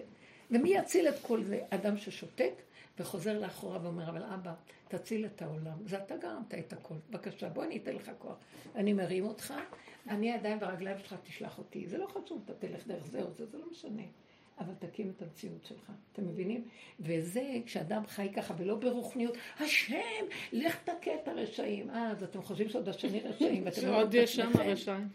ומי 0.52 0.70
יציל 0.70 1.08
את 1.10 1.16
כל 1.22 1.44
זה? 1.44 1.60
אדם 1.70 1.98
ששותק 1.98 2.54
וחוזר 3.00 3.40
לאחורה 3.40 3.80
ואומר, 3.84 4.10
אבל 4.10 4.24
אבא, 4.24 4.54
תציל 4.88 5.26
את 5.26 5.42
העולם. 5.42 5.78
זה 5.86 6.04
אתה 6.04 6.18
גרמת 6.18 6.54
את 6.54 6.74
הכל. 6.74 6.96
בבקשה, 7.10 7.50
בוא 7.50 7.64
אני 7.64 7.78
אתן 7.78 7.96
לך 7.96 8.12
כוח. 8.20 8.36
אני 8.76 8.94
מרים 8.94 9.26
אותך, 9.26 9.54
אני 10.10 10.32
הידיים 10.32 10.58
והרגליים 10.62 10.98
שלך, 11.00 11.16
תשלח 11.24 11.58
אותי. 11.58 11.88
זה 11.88 11.98
לא 11.98 12.08
חשוב, 12.08 12.42
אתה 12.46 12.54
תלך 12.54 12.88
דרך 12.88 13.06
זה 13.06 13.22
או 13.22 13.32
זה, 13.32 13.46
זה 13.46 13.58
לא 13.58 13.66
משנה. 13.72 14.04
אבל 14.60 14.74
תקים 14.80 15.14
את 15.18 15.22
המציאות 15.22 15.66
שלך. 15.66 15.92
אתם 16.14 16.28
מבינים? 16.28 16.68
וזה, 17.00 17.58
כשאדם 17.66 18.08
חי 18.08 18.30
ככה 18.36 18.54
ולא 18.58 18.76
ברוחניות, 18.76 19.38
השם, 19.60 20.26
לך 20.52 20.78
תכה 20.84 21.12
את 21.24 21.28
הרשעים. 21.28 21.90
אה, 21.90 22.12
אז 22.12 22.24
אתם 22.24 22.42
חושבים 22.42 22.70
שעוד 22.70 22.90
השני 22.90 23.20
רשעים, 23.20 23.66
ואתם 23.66 23.88
לא 23.88 24.02
עוד 24.02 24.14
יש 24.14 24.36
שם 24.36 24.52
הרשעים. 24.56 25.08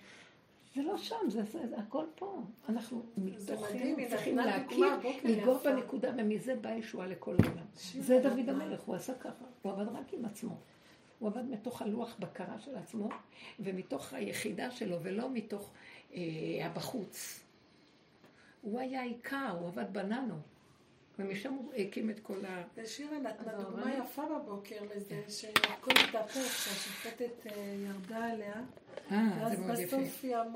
זה 0.77 0.83
לא 0.83 0.99
שם, 0.99 1.17
זה, 1.29 1.43
זה, 1.43 1.67
זה 1.69 1.79
הכל 1.79 2.05
פה. 2.15 2.43
אנחנו 2.69 3.03
מתוכנו 3.17 3.97
צריכים 4.11 4.37
להכיר, 4.37 4.87
לגור 5.25 5.59
בנקודה, 5.65 6.11
ומזה 6.19 6.55
באה 6.57 6.77
ישועה 6.77 7.07
לכל 7.07 7.37
העולם. 7.43 7.67
זה 7.75 8.21
דוד 8.23 8.49
המלך, 8.49 8.81
הוא 8.81 8.95
עשה 8.95 9.15
ככה, 9.15 9.45
הוא 9.63 9.73
עבד 9.73 9.89
רק 9.89 10.13
עם 10.13 10.25
עצמו. 10.25 10.57
הוא 11.19 11.29
עבד 11.29 11.45
מתוך 11.51 11.83
הלוח 11.83 12.17
בקרה 12.19 12.59
של 12.59 12.77
עצמו, 12.77 13.09
ומתוך 13.61 14.13
היחידה 14.13 14.71
שלו, 14.71 14.97
ולא 15.03 15.31
מתוך 15.31 15.71
אה, 16.15 16.21
הבחוץ. 16.63 17.41
הוא 18.63 18.81
היה 18.81 19.03
עיקר, 19.03 19.57
הוא 19.61 19.69
עבד 19.69 19.93
בננו. 19.93 20.35
ומשם 21.19 21.53
הוא 21.53 21.73
הקים 21.75 22.11
את 22.11 22.21
כל 22.21 22.45
ה... 22.49 22.63
ושירה 22.77 23.19
נתנה 23.19 23.53
דוגמה 23.53 23.95
יפה 23.95 24.23
בבוקר 24.27 24.77
לזה, 24.97 25.23
שהכל 25.29 25.91
התהפך, 26.09 26.35
שהשופטת 26.35 27.47
אה, 27.47 27.75
ירדה 27.87 28.25
עליה. 28.25 28.55
אה, 29.11 29.51
זה 29.51 29.57
מאוד 29.57 29.79
יפה. 29.79 29.97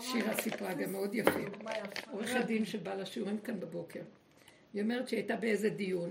שירה 0.01 0.41
סיפרה 0.41 0.75
גם 0.75 0.93
מאוד 0.93 1.15
יפה. 1.15 1.41
עורכת 2.11 2.45
דין 2.47 2.65
שבאה 2.65 2.95
לשיעורים 2.95 3.39
כאן 3.39 3.61
בבוקר. 3.61 4.01
היא 4.75 4.83
אומרת 4.83 5.09
שהיא 5.09 5.19
הייתה 5.19 5.37
באיזה 5.37 5.71
דיון, 5.71 6.11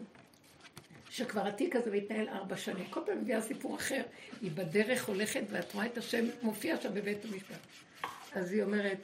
שכבר 1.09 1.47
התיק 1.47 1.75
הזה 1.75 1.91
מתנהל 1.91 2.29
ארבע 2.29 2.57
שנים. 2.57 2.85
כל 2.89 2.99
פעם 3.05 3.21
מביאה 3.21 3.41
סיפור 3.41 3.75
אחר. 3.75 4.01
היא 4.41 4.51
בדרך 4.51 5.07
הולכת 5.07 5.41
ואת 5.49 5.73
רואה 5.73 5.85
את 5.85 5.97
השם 5.97 6.25
מופיע 6.41 6.81
שם 6.81 6.93
בבית 6.93 7.25
המשפט. 7.25 7.59
אז 8.33 8.53
היא 8.53 8.63
אומרת, 8.63 8.97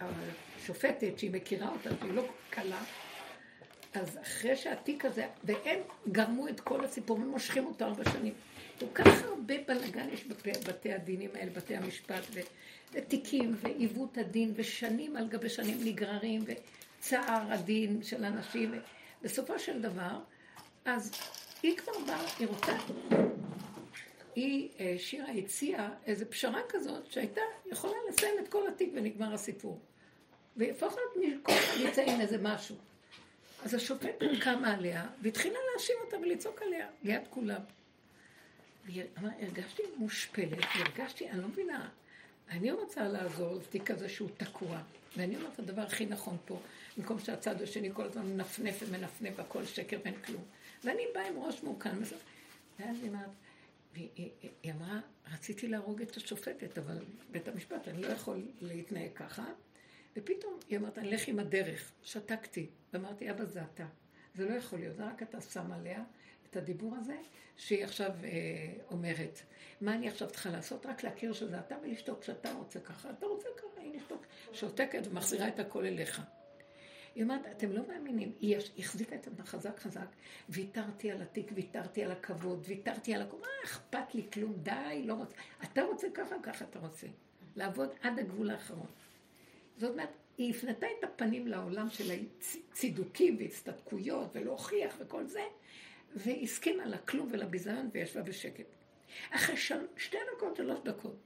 השופטת 0.00 1.18
שהיא 1.18 1.30
מכירה 1.30 1.68
אותה, 1.68 1.90
שהיא 2.00 2.12
לא 2.12 2.28
קלה, 2.50 2.82
אז 3.94 4.18
אחרי 4.22 4.56
שהתיק 4.56 5.04
הזה, 5.04 5.26
והם 5.44 5.80
גרמו 6.08 6.48
את 6.48 6.60
כל 6.60 6.84
הסיפור 6.84 7.16
ומושכים 7.18 7.66
אותו 7.66 7.84
ארבע 7.84 8.10
שנים. 8.12 8.34
כל 8.78 8.86
כך 8.94 9.22
הרבה 9.24 9.54
בלאגן 9.68 10.08
יש 10.12 10.24
בבתי 10.24 10.92
הדינים 10.92 11.30
האלה, 11.34 11.50
בתי 11.50 11.76
המשפט, 11.76 12.22
ותיקים, 12.92 13.54
ועיוות 13.60 14.18
הדין, 14.18 14.52
ושנים 14.56 15.16
על 15.16 15.28
גבי 15.28 15.48
שנים 15.48 15.78
נגררים, 15.84 16.44
וצער 16.46 17.52
הדין 17.52 18.02
של 18.02 18.24
אנשים. 18.24 18.74
בסופו 19.22 19.58
של 19.58 19.82
דבר, 19.82 20.18
אז 20.84 21.12
היא 21.62 21.76
כבר 21.76 21.92
באה, 22.06 22.26
היא 22.38 22.48
רוצה... 22.48 22.72
היא, 24.34 24.68
אה, 24.80 24.94
שירה 24.98 25.30
הציעה 25.30 25.90
איזו 26.06 26.24
פשרה 26.30 26.60
כזאת 26.68 27.12
שהייתה 27.12 27.40
יכולה 27.66 27.96
לסיים 28.08 28.34
את 28.38 28.48
כל 28.48 28.68
התיק 28.68 28.90
ונגמר 28.94 29.34
הסיפור. 29.34 29.80
ולפחות 30.56 31.16
מכל 31.16 31.52
עם 32.06 32.20
איזה 32.20 32.38
משהו. 32.42 32.76
אז 33.64 33.74
השופטת 33.74 34.26
קמה 34.40 34.74
עליה 34.74 35.06
והתחילה 35.22 35.58
להאשים 35.72 35.96
אותה 36.04 36.16
ולצעוק 36.16 36.62
עליה, 36.62 36.86
ליד 37.02 37.22
כולם. 37.30 37.60
הרגשתי 39.14 39.82
מושפלת, 39.96 40.64
הרגשתי, 40.74 41.30
אני 41.30 41.42
לא 41.42 41.48
מבינה, 41.48 41.88
אני 42.50 42.70
רוצה 42.70 43.08
לעזור 43.08 43.54
לתיק 43.54 43.90
הזה 43.90 44.08
שהוא 44.08 44.30
תקוע, 44.36 44.80
ואני 45.16 45.36
אומרת 45.36 45.54
את 45.54 45.58
הדבר 45.58 45.82
הכי 45.82 46.06
נכון 46.06 46.36
פה, 46.44 46.60
במקום 46.96 47.18
שהצד 47.18 47.62
השני 47.62 47.90
כל 47.94 48.04
הזמן 48.04 48.26
מנפנף 48.26 48.82
ומנפנף 48.82 49.34
והכל 49.36 49.64
שקר 49.64 49.98
ואין 50.04 50.22
כלום. 50.22 50.44
ואני 50.84 51.02
באה 51.14 51.28
עם 51.28 51.38
ראש 51.38 51.62
מורכן, 51.62 51.98
ואז 52.78 52.96
היא 53.02 53.10
אמרת, 53.10 53.30
והיא 53.94 54.72
אמרה, 54.72 55.00
רציתי 55.32 55.68
להרוג 55.68 56.02
את 56.02 56.16
השופטת, 56.16 56.78
אבל 56.78 56.98
בית 57.30 57.48
המשפט, 57.48 57.88
אני 57.88 58.02
לא 58.02 58.06
יכול 58.06 58.42
להתנהג 58.60 59.10
ככה. 59.14 59.44
ופתאום 60.18 60.58
היא 60.68 60.78
אמרת, 60.78 60.98
אני 60.98 61.08
אלך 61.08 61.28
עם 61.28 61.38
הדרך. 61.38 61.92
שתקתי, 62.02 62.66
ואמרתי, 62.92 63.30
אבא 63.30 63.44
זה 63.44 63.62
אתה. 63.62 63.86
זה 64.34 64.48
לא 64.48 64.54
יכול 64.54 64.78
להיות, 64.78 64.96
רק 64.98 65.22
אתה 65.22 65.40
שם 65.40 65.72
עליה 65.72 66.04
את 66.50 66.56
הדיבור 66.56 66.96
הזה, 66.96 67.16
שהיא 67.56 67.84
עכשיו 67.84 68.10
אה, 68.24 68.72
אומרת, 68.90 69.40
מה 69.80 69.94
אני 69.94 70.08
עכשיו 70.08 70.28
צריכה 70.30 70.50
לעשות? 70.50 70.86
רק 70.86 71.04
להכיר 71.04 71.32
שזה 71.32 71.58
אתה 71.58 71.76
ולשתוק 71.82 72.22
שאתה 72.22 72.52
רוצה 72.52 72.80
ככה. 72.80 73.10
אתה 73.10 73.26
רוצה 73.26 73.48
ככה, 73.56 73.80
היא 73.80 73.96
נשתוק. 73.96 74.26
שותקת 74.52 75.06
ומחזירה 75.06 75.48
את 75.48 75.58
הכל 75.58 75.84
אליך. 75.84 76.22
היא 77.14 77.22
אומרת, 77.22 77.46
אתם 77.56 77.72
לא 77.72 77.82
מאמינים, 77.88 78.32
היא 78.40 78.56
החזיקה 78.78 79.16
את 79.16 79.26
עצמה 79.26 79.44
חזק 79.44 79.78
חזק, 79.78 80.06
ויתרתי 80.48 81.10
על 81.10 81.22
התיק, 81.22 81.50
ויתרתי 81.54 82.04
על 82.04 82.10
הכבוד, 82.10 82.64
ויתרתי 82.66 83.14
על 83.14 83.22
הכול, 83.22 83.40
מה 83.40 83.46
אכפת 83.64 84.14
לי 84.14 84.26
כלום, 84.32 84.54
די, 84.62 85.02
לא 85.04 85.14
רוצה. 85.14 85.34
אתה 85.62 85.82
רוצה 85.82 86.06
ככה, 86.14 86.34
ככה 86.42 86.64
אתה 86.64 86.78
רוצה. 86.78 87.06
לעבוד 87.56 87.88
עד 88.02 88.18
הגבול 88.18 88.50
האחרון. 88.50 88.86
זאת 89.78 89.90
אומרת, 89.90 90.08
היא 90.38 90.50
הפנתה 90.54 90.86
את 90.98 91.04
הפנים 91.04 91.46
לעולם 91.46 91.90
של 91.90 92.12
הצידוקים 92.72 93.36
והצטדקויות 93.38 94.28
ולהוכיח 94.32 94.96
וכל 94.98 95.26
זה, 95.26 95.42
והסכימה 96.16 96.86
לכלום 96.86 97.28
ולביזיון 97.30 97.88
וישבה 97.92 98.22
בשקט. 98.22 98.64
אחרי 99.30 99.56
של... 99.56 99.86
שתי 99.96 100.16
דקות, 100.36 100.56
שלוש 100.56 100.78
דקות. 100.84 101.16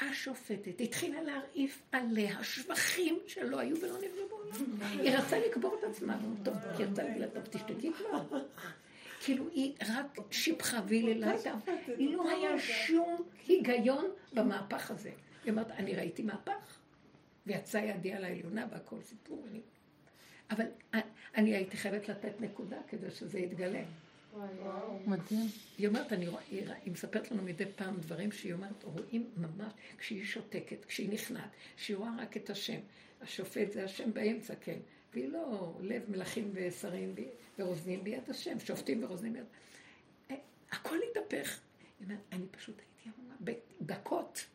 השופטת 0.00 0.80
התחילה 0.80 1.22
להרעיף 1.22 1.82
עליה 1.92 2.44
שבחים 2.44 3.18
שלא 3.26 3.58
היו 3.58 3.76
ולא 3.80 3.98
נבראו 3.98 4.28
בעולם. 4.28 4.82
היא 5.00 5.10
רצתה 5.10 5.38
לקבור 5.38 5.76
את 5.78 5.84
עצמה, 5.84 6.18
טוב, 6.44 6.54
כי 6.76 6.84
רצתה 6.84 7.02
להגיד 7.02 7.22
לה, 7.22 7.28
טוב, 7.28 7.42
תשתקי 7.46 7.92
כבר. 7.92 8.38
כאילו 9.24 9.44
היא 9.52 9.74
רק 9.88 10.18
שיבחה 10.30 10.80
והיללה 10.88 11.32
איתה. 11.32 11.54
לא 11.98 12.30
היה 12.30 12.58
שום 12.58 13.16
היגיון 13.48 14.04
במהפך 14.32 14.90
הזה. 14.90 15.10
היא 15.44 15.50
אומרת, 15.50 15.70
אני 15.70 15.94
ראיתי 15.94 16.22
מהפך, 16.22 16.78
ויצא 17.46 17.78
ידי 17.78 18.12
על 18.12 18.24
העליונה 18.24 18.66
והכל 18.70 19.02
סיפור. 19.02 19.46
אבל 20.50 20.64
אני 21.36 21.54
הייתי 21.54 21.76
חייבת 21.76 22.08
לתת 22.08 22.40
נקודה 22.40 22.76
כדי 22.88 23.10
שזה 23.10 23.38
יתגלה. 23.38 23.82
מדהים. 25.06 25.46
היא 25.78 25.88
אומרת, 25.88 26.12
אני 26.12 26.28
רואה, 26.28 26.42
היא 26.50 26.92
מספרת 26.92 27.30
לנו 27.30 27.42
מדי 27.42 27.64
פעם 27.76 27.96
דברים 28.00 28.32
שהיא 28.32 28.52
אומרת, 28.52 28.84
רואים 28.84 29.30
ממש, 29.36 29.72
כשהיא 29.98 30.24
שותקת, 30.24 30.84
כשהיא 30.84 31.12
נכנעת, 31.12 31.50
שהיא 31.76 31.96
רואה 31.96 32.10
רק 32.18 32.36
את 32.36 32.50
השם. 32.50 32.80
השופט 33.20 33.72
זה 33.72 33.84
השם 33.84 34.12
באמצע, 34.12 34.54
כן. 34.60 34.78
והיא 35.14 35.28
לא 35.28 35.74
לב 35.80 36.02
מלכים 36.08 36.50
ושרים 36.54 37.14
ורוזנים 37.58 38.04
ביד 38.04 38.30
השם, 38.30 38.60
שופטים 38.60 39.04
ורוזנים 39.04 39.32
ביד. 39.32 39.44
אה, 40.30 40.36
הכל 40.70 40.96
התהפך. 41.10 41.60
היא 41.98 42.06
אומרת, 42.06 42.20
אני 42.32 42.46
פשוט 42.50 42.74
הייתי 42.78 43.18
אמונה 43.18 43.34
בדקות. 43.80 44.46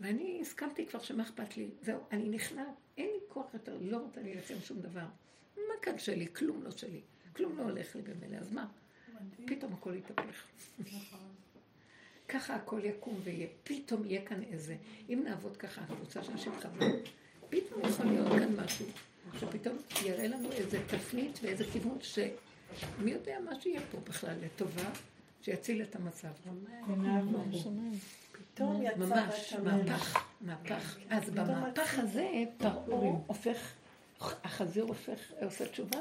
ואני 0.00 0.38
הסכמתי 0.42 0.86
כבר 0.86 0.98
שמה 0.98 1.22
אכפת 1.22 1.56
לי. 1.56 1.70
זהו, 1.82 2.00
אני 2.12 2.28
נכנעת, 2.28 2.74
אין 2.96 3.06
לי 3.06 3.20
כוח 3.28 3.54
יותר, 3.54 3.78
לא 3.80 3.96
רוצה 3.96 4.22
להילחם 4.22 4.54
שום 4.64 4.80
דבר. 4.80 5.06
מה 5.56 5.74
כאן 5.82 5.98
שלי? 5.98 6.26
כלום 6.32 6.62
לא 6.62 6.70
שלי. 6.70 7.00
כלום 7.36 7.58
לא 7.58 7.62
הולך 7.62 7.96
לי 7.96 8.02
במילא, 8.02 8.36
אז 8.36 8.52
מה? 8.52 8.66
פתאום 9.46 9.72
הכל 9.72 9.94
יתהפך. 9.94 10.46
נכון. 10.78 11.20
ככה 12.28 12.54
הכל 12.54 12.80
יקום 12.84 13.20
ויהיה. 13.24 13.46
פתאום 13.64 14.04
יהיה 14.04 14.24
כאן 14.26 14.42
איזה, 14.42 14.76
אם 15.08 15.20
נעבוד 15.24 15.56
ככה, 15.56 15.86
קבוצה 15.86 16.22
של 16.22 16.32
אנשים 16.32 16.52
חברים, 16.60 16.94
פתאום 17.50 17.82
יכול 17.88 18.06
להיות 18.06 18.28
כאן 18.28 18.56
משהו, 18.56 18.86
שפתאום 19.40 19.76
יראה 20.04 20.26
לנו 20.26 20.52
איזה 20.52 20.80
תפנית 20.86 21.38
ואיזה 21.42 21.64
כיוון 21.72 21.98
שמי 22.02 23.10
יודע 23.10 23.38
מה 23.44 23.60
שיהיה 23.60 23.80
פה 23.90 23.98
בכלל 24.00 24.36
לטובה, 24.40 24.90
שיציל 25.42 25.82
את 25.82 25.96
המצב. 25.96 26.28
פתאום 28.58 28.82
יצא 28.82 28.96
ממש, 28.96 29.54
מהפך, 29.64 30.24
מהפך. 30.40 30.96
אז 31.10 31.30
במהפך 31.30 31.98
הזה 31.98 32.44
פרעה 32.56 33.12
הופך 33.26 33.72
החזיר 34.20 34.84
הופך, 34.84 35.32
עושה 35.42 35.68
תשובה, 35.68 35.98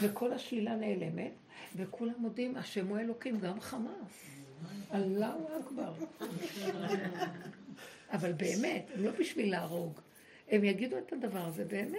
וכל 0.00 0.32
השלילה 0.32 0.76
נעלמת, 0.76 1.32
וכולם 1.76 2.14
מודים, 2.18 2.56
השם 2.56 2.88
הוא 2.88 2.98
אלוקים, 2.98 3.40
גם 3.40 3.60
חמאס. 3.60 4.24
אללהו 4.94 5.48
אכבר. 5.60 5.92
אבל 8.12 8.32
באמת, 8.32 8.86
לא 8.96 9.10
בשביל 9.10 9.50
להרוג. 9.50 10.00
הם 10.48 10.64
יגידו 10.64 10.98
את 10.98 11.12
הדבר 11.12 11.46
הזה 11.46 11.64
באמת. 11.64 11.96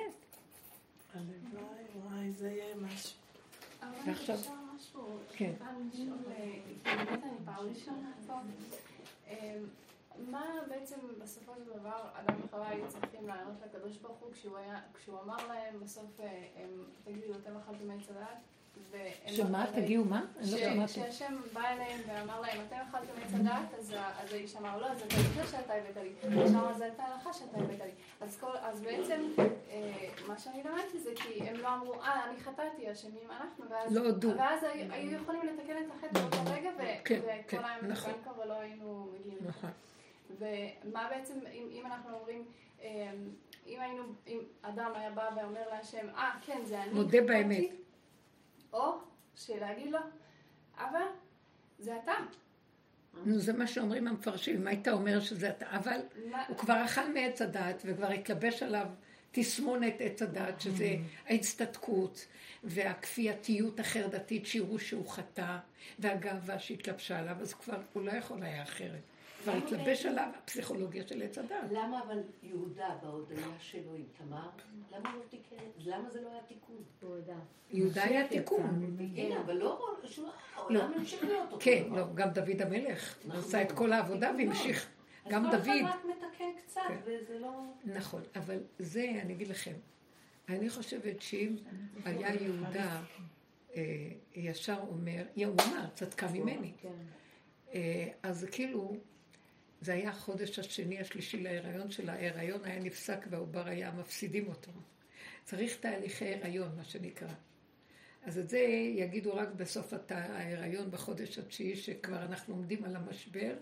הלוואי, 1.13 1.83
וואי, 1.95 2.31
זה 2.31 2.49
יהיה 2.49 2.75
משהו. 2.75 3.17
ועכשיו... 4.05 4.37
כן. 5.35 5.51
מה 10.17 10.45
בעצם 10.69 10.99
בסופו 11.21 11.51
של 11.55 11.79
דבר 11.79 12.09
אדם 12.13 12.35
וחווה 12.45 12.69
היו 12.69 12.87
צריכים 12.87 13.27
לענות 13.27 13.55
לקדוש 13.65 13.97
ברוך 13.97 14.19
הוא 14.19 14.31
כשהוא, 14.93 15.19
אמר 15.23 15.47
להם 15.47 15.79
בסוף, 15.79 16.19
אה, 16.19 16.45
תגידו, 17.03 17.33
אתם 17.33 17.57
אכלתם 17.57 17.87
מעץ 17.87 18.09
הדעת? 18.09 18.37
שמה? 19.27 19.65
תגיעו 19.75 20.05
מה? 20.05 20.21
אני 20.39 20.51
לא 20.51 20.57
שמעתי. 20.57 20.93
כשהשם 20.93 21.35
בא 21.53 21.61
אליהם 21.61 21.99
ואמר 22.07 22.41
להם, 22.41 22.57
אתם 22.67 22.75
אכלתם 22.89 23.19
מעץ 23.19 23.33
הדעת, 23.33 23.73
אז 23.73 24.33
האיש 24.33 24.55
אמר, 24.55 24.81
לא, 24.81 24.95
זה 24.95 25.05
לפני 25.05 25.43
שאתה 25.51 25.73
הבאת 25.73 25.97
לי. 25.97 26.41
עכשיו 26.43 26.73
זה 26.77 26.83
הייתה 26.83 27.03
הלכה 27.03 27.33
שאתה 27.33 27.57
הבאת 27.57 27.79
לי. 27.79 27.91
אז 28.61 28.81
בעצם, 28.81 29.21
אה, 29.69 30.09
מה 30.27 30.37
שאני 30.37 30.63
למדתי 30.63 30.99
זה 30.99 31.09
כי 31.15 31.43
הם 31.43 31.55
לא 31.55 31.73
אמרו, 31.73 32.01
אה, 32.01 32.29
אני 32.29 32.39
חטאתי, 32.39 32.91
אשמים 32.91 33.31
אנחנו, 33.31 33.65
ואז 33.69 33.95
לא 33.95 34.01
היו 34.91 35.11
יכולים 35.11 35.41
לתקן 35.41 35.77
את 35.77 35.91
החטא 35.95 36.19
באותו 36.19 36.51
רגע, 36.51 36.69
כן, 36.77 36.99
כן, 37.05 37.19
וכל 37.47 37.65
היום 37.65 37.91
נכון. 37.91 38.13
כבר 38.23 38.45
לא 38.45 38.53
היינו 38.53 39.09
מגיעים. 39.13 39.37
נכון. 39.47 39.69
ומה 40.39 41.07
בעצם, 41.09 41.39
אם, 41.51 41.83
אנחנו 41.85 42.17
אומרים, 42.19 42.45
אמ, 42.81 42.87
אם 43.67 43.79
היינו, 43.81 44.03
אם 44.27 44.39
אדם 44.61 44.91
היה 44.95 45.11
בא 45.11 45.29
ואומר 45.35 45.69
להשם, 45.71 46.09
אה, 46.15 46.31
כן, 46.45 46.61
זה 46.65 46.83
אני. 46.83 46.93
מודה 46.93 47.21
באמת. 47.21 47.83
או 48.73 48.97
שלהגיד 49.35 49.91
לו, 49.91 49.99
אבל 50.77 51.01
זה 51.79 51.97
אתה. 52.03 52.13
נו, 53.25 53.39
זה 53.39 53.53
מה 53.53 53.67
שאומרים 53.67 54.07
המפרשים, 54.07 54.55
אם 54.55 54.67
היית 54.67 54.87
אומר 54.87 55.19
שזה 55.19 55.49
אתה, 55.49 55.65
אבל 55.69 55.99
הוא 56.47 56.57
כבר 56.57 56.85
אכל 56.85 57.13
מעץ 57.13 57.41
הדעת 57.41 57.83
וכבר 57.85 58.11
התלבש 58.11 58.63
עליו 58.63 58.87
תסמונת 59.31 59.93
עץ 59.99 60.21
הדעת, 60.21 60.61
שזה 60.61 60.95
ההצטדקות 61.27 62.25
והכפייתיות 62.63 63.79
החרדתית 63.79 64.45
שיראו 64.45 64.79
שהוא 64.79 65.09
חטא, 65.09 65.57
והגאווה 65.99 66.59
שהתלבשה 66.59 67.19
עליו, 67.19 67.35
אז 67.41 67.53
כבר 67.53 67.81
הוא 67.93 68.03
לא 68.03 68.11
יכול 68.11 68.43
היה 68.43 68.63
אחרת. 68.63 69.01
כבר 69.43 69.53
התלבש 69.53 70.05
עליו 70.05 70.29
הפסיכולוגיה 70.43 71.07
של 71.07 71.21
עץ 71.21 71.37
הדת. 71.37 71.71
למה 71.71 72.03
אבל 72.03 72.19
יהודה 72.43 72.95
בהודיה 73.01 73.47
שלו 73.59 73.95
עם 73.95 74.03
תמר, 74.17 74.49
למה 74.91 75.15
לא 75.15 75.21
תיקן? 75.29 75.63
למה 75.77 76.09
זה 76.09 76.21
לא 76.21 76.31
היה 76.31 76.41
תיקון? 76.43 76.83
יהודה 77.71 78.03
היה 78.03 78.27
תיקון. 78.27 78.95
הנה, 79.15 79.41
אבל 79.41 79.53
לא, 79.53 79.95
העולם 80.55 80.93
המשיך 80.93 81.23
להיות 81.23 81.51
אותו 81.51 81.65
כן, 81.65 81.83
לא, 81.91 82.13
גם 82.13 82.29
דוד 82.29 82.61
המלך 82.61 83.17
עשה 83.29 83.61
את 83.61 83.71
כל 83.71 83.93
העבודה 83.93 84.31
והמשיך. 84.37 84.89
גם 85.29 85.43
דוד. 85.43 85.53
אז 85.55 85.65
כל 85.65 85.71
אחד 85.85 85.97
רק 85.97 86.05
מתקן 86.05 86.45
קצת, 86.57 86.81
כן. 86.87 86.97
וזה 87.05 87.39
לא... 87.39 87.61
נכון, 87.85 88.21
אבל 88.35 88.57
זה, 88.79 89.19
אני 89.21 89.33
אגיד 89.33 89.47
לכם, 89.47 89.73
אני 90.49 90.69
חושבת 90.69 91.21
שאם 91.21 91.55
היה 92.05 92.35
יהודה 92.41 93.01
אה, 93.75 94.09
ישר 94.35 94.79
אומר, 94.89 95.23
הוא 95.35 95.45
אמר, 95.45 95.85
צדקה 95.95 96.27
ממני. 96.27 96.71
כן. 96.81 96.89
אה, 97.73 98.07
אז 98.23 98.47
כאילו, 98.51 98.97
זה 99.83 99.93
היה 99.93 100.09
החודש 100.09 100.59
השני, 100.59 100.99
השלישי 100.99 101.39
להיריון 101.39 101.91
של 101.91 102.09
ההיריון 102.09 102.59
היה 102.63 102.79
נפסק 102.79 103.25
והעובר 103.29 103.67
היה 103.67 103.91
מפסידים 103.91 104.47
אותו. 104.47 104.71
צריך 105.45 105.77
תהליכי 105.79 106.33
הריון, 106.33 106.69
מה 106.77 106.83
שנקרא. 106.83 107.33
אז 108.23 108.37
את 108.37 108.49
זה 108.49 108.59
יגידו 108.95 109.35
רק 109.35 109.47
בסוף 109.57 109.93
ההיריון 110.09 110.91
בחודש 110.91 111.37
התשיעי, 111.37 111.75
שכבר 111.75 112.23
אנחנו 112.23 112.55
עומדים 112.55 112.83
על 112.83 112.95
המשבר, 112.95 113.53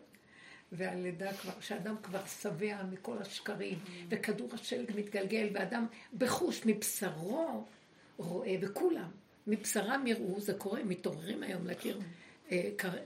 והלידה 0.72 1.34
כבר, 1.34 1.54
שאדם 1.60 1.96
כבר 2.04 2.26
שבע 2.26 2.84
מכל 2.84 3.18
השקרים, 3.18 3.80
וכדור 4.10 4.50
השלג 4.54 4.92
מתגלגל, 4.96 5.50
ואדם 5.54 5.86
בחוש 6.18 6.62
מבשרו 6.66 7.66
רואה, 8.18 8.56
וכולם, 8.62 9.12
מבשרם 9.48 10.08
יראו, 10.08 10.40
זה 10.40 10.54
קורה, 10.54 10.84
מתעוררים 10.84 11.44
היום 11.44 11.68
להכיר 11.68 12.00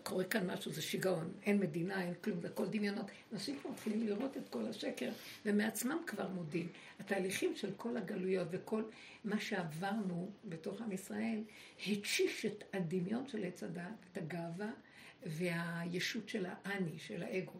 קורה 0.04 0.24
כאן 0.24 0.52
משהו, 0.52 0.72
זה 0.72 0.82
שיגעון, 0.82 1.34
אין 1.44 1.60
מדינה, 1.60 2.04
אין 2.04 2.14
כלום, 2.24 2.42
זה 2.42 2.48
הכל 2.48 2.66
דמיונות. 2.68 3.06
אנשים 3.34 3.60
כבר 3.62 3.72
מתחילים 3.72 4.08
לראות 4.08 4.38
את 4.38 4.50
כל 4.50 4.66
השקר, 4.66 5.12
ומעצמם 5.46 5.98
כבר 6.08 6.28
מודים. 6.28 6.68
התהליכים 7.00 7.56
של 7.56 7.72
כל 7.78 7.98
הגלויות 7.98 8.48
וכל 8.52 8.84
מה 9.24 9.40
שעברנו 9.40 10.32
בתוך 10.46 10.82
עם 10.82 10.92
ישראל, 10.92 11.40
התשיש 11.88 12.46
את 12.46 12.64
הדמיון 12.74 13.28
של 13.28 13.44
עץ 13.44 13.64
הדת, 13.64 13.84
את 14.12 14.18
הגאווה 14.18 14.72
והישות 15.26 16.30
של 16.30 16.46
האני, 16.46 17.00
של 17.00 17.24
האגו. 17.24 17.60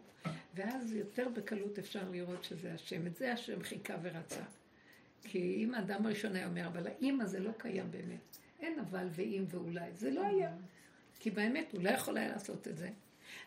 ואז 0.54 0.92
יותר 0.92 1.28
בקלות 1.28 1.78
אפשר 1.78 2.10
לראות 2.10 2.44
שזה 2.44 2.74
השם. 2.74 3.06
את 3.06 3.16
זה 3.16 3.32
השם 3.32 3.62
חיכה 3.62 3.94
ורצה. 4.02 4.42
כי 5.22 5.54
אם 5.64 5.74
האדם 5.74 6.06
הראשון 6.06 6.36
היה 6.36 6.46
אומר, 6.46 6.66
אבל 6.66 6.86
האם 6.86 7.20
הזה 7.20 7.40
לא 7.40 7.50
קיים 7.58 7.90
באמת. 7.90 8.36
אין 8.60 8.78
אבל 8.78 9.06
ואם 9.10 9.44
ואולי. 9.48 9.92
זה 9.92 10.10
לא 10.10 10.26
היה. 10.26 10.50
כי 11.26 11.30
באמת 11.30 11.72
הוא 11.72 11.82
לא 11.82 11.90
יכול 11.90 12.16
היה 12.16 12.28
לעשות 12.28 12.68
את 12.68 12.76
זה. 12.76 12.90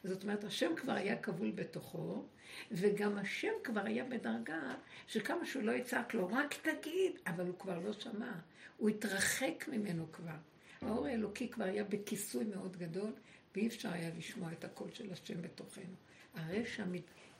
זאת 0.03 0.23
אומרת, 0.23 0.43
השם 0.43 0.76
כבר 0.76 0.93
היה 0.93 1.15
כבול 1.15 1.51
בתוכו, 1.51 2.26
וגם 2.72 3.18
השם 3.18 3.51
כבר 3.64 3.81
היה 3.85 4.03
בדרגה 4.03 4.76
שכמה 5.07 5.45
שהוא 5.45 5.64
לא 5.64 5.72
יצעק 5.72 6.14
לו, 6.14 6.27
רק 6.27 6.53
תגיד, 6.53 7.11
אבל 7.27 7.47
הוא 7.47 7.60
כבר 7.60 7.80
לא 7.80 7.93
שמע. 7.93 8.31
הוא 8.77 8.89
התרחק 8.89 9.65
ממנו 9.68 10.11
כבר. 10.11 10.35
האור 10.81 11.06
האלוקי 11.06 11.47
כבר 11.47 11.64
היה 11.64 11.84
בכיסוי 11.84 12.43
מאוד 12.43 12.77
גדול, 12.77 13.11
ואי 13.56 13.68
אפשר 13.68 13.91
היה 13.91 14.10
לשמוע 14.18 14.51
את 14.51 14.64
הקול 14.64 14.88
של 14.93 15.14
השם 15.14 15.41
בתוכנו. 15.41 15.95
הרשע 16.35 16.85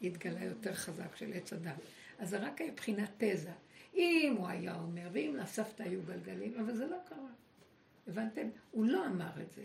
התגלה 0.01 0.43
יותר 0.43 0.73
חזק 0.73 1.15
של 1.15 1.33
עץ 1.33 1.53
הדת. 1.53 1.73
אז 2.19 2.29
זה 2.29 2.37
רק 2.37 2.61
היה 2.61 2.71
מבחינת 2.71 3.09
תזה. 3.17 3.51
אם 3.93 4.35
הוא 4.37 4.47
היה 4.47 4.75
אומר, 4.75 5.09
ואם 5.11 5.35
לסבתא 5.39 5.83
היו 5.83 6.01
גלגלים, 6.03 6.59
אבל 6.59 6.75
זה 6.75 6.85
לא 6.85 6.97
קרה. 7.09 7.31
הבנתם? 8.07 8.47
הוא 8.71 8.85
לא 8.85 9.05
אמר 9.05 9.41
את 9.41 9.51
זה. 9.51 9.63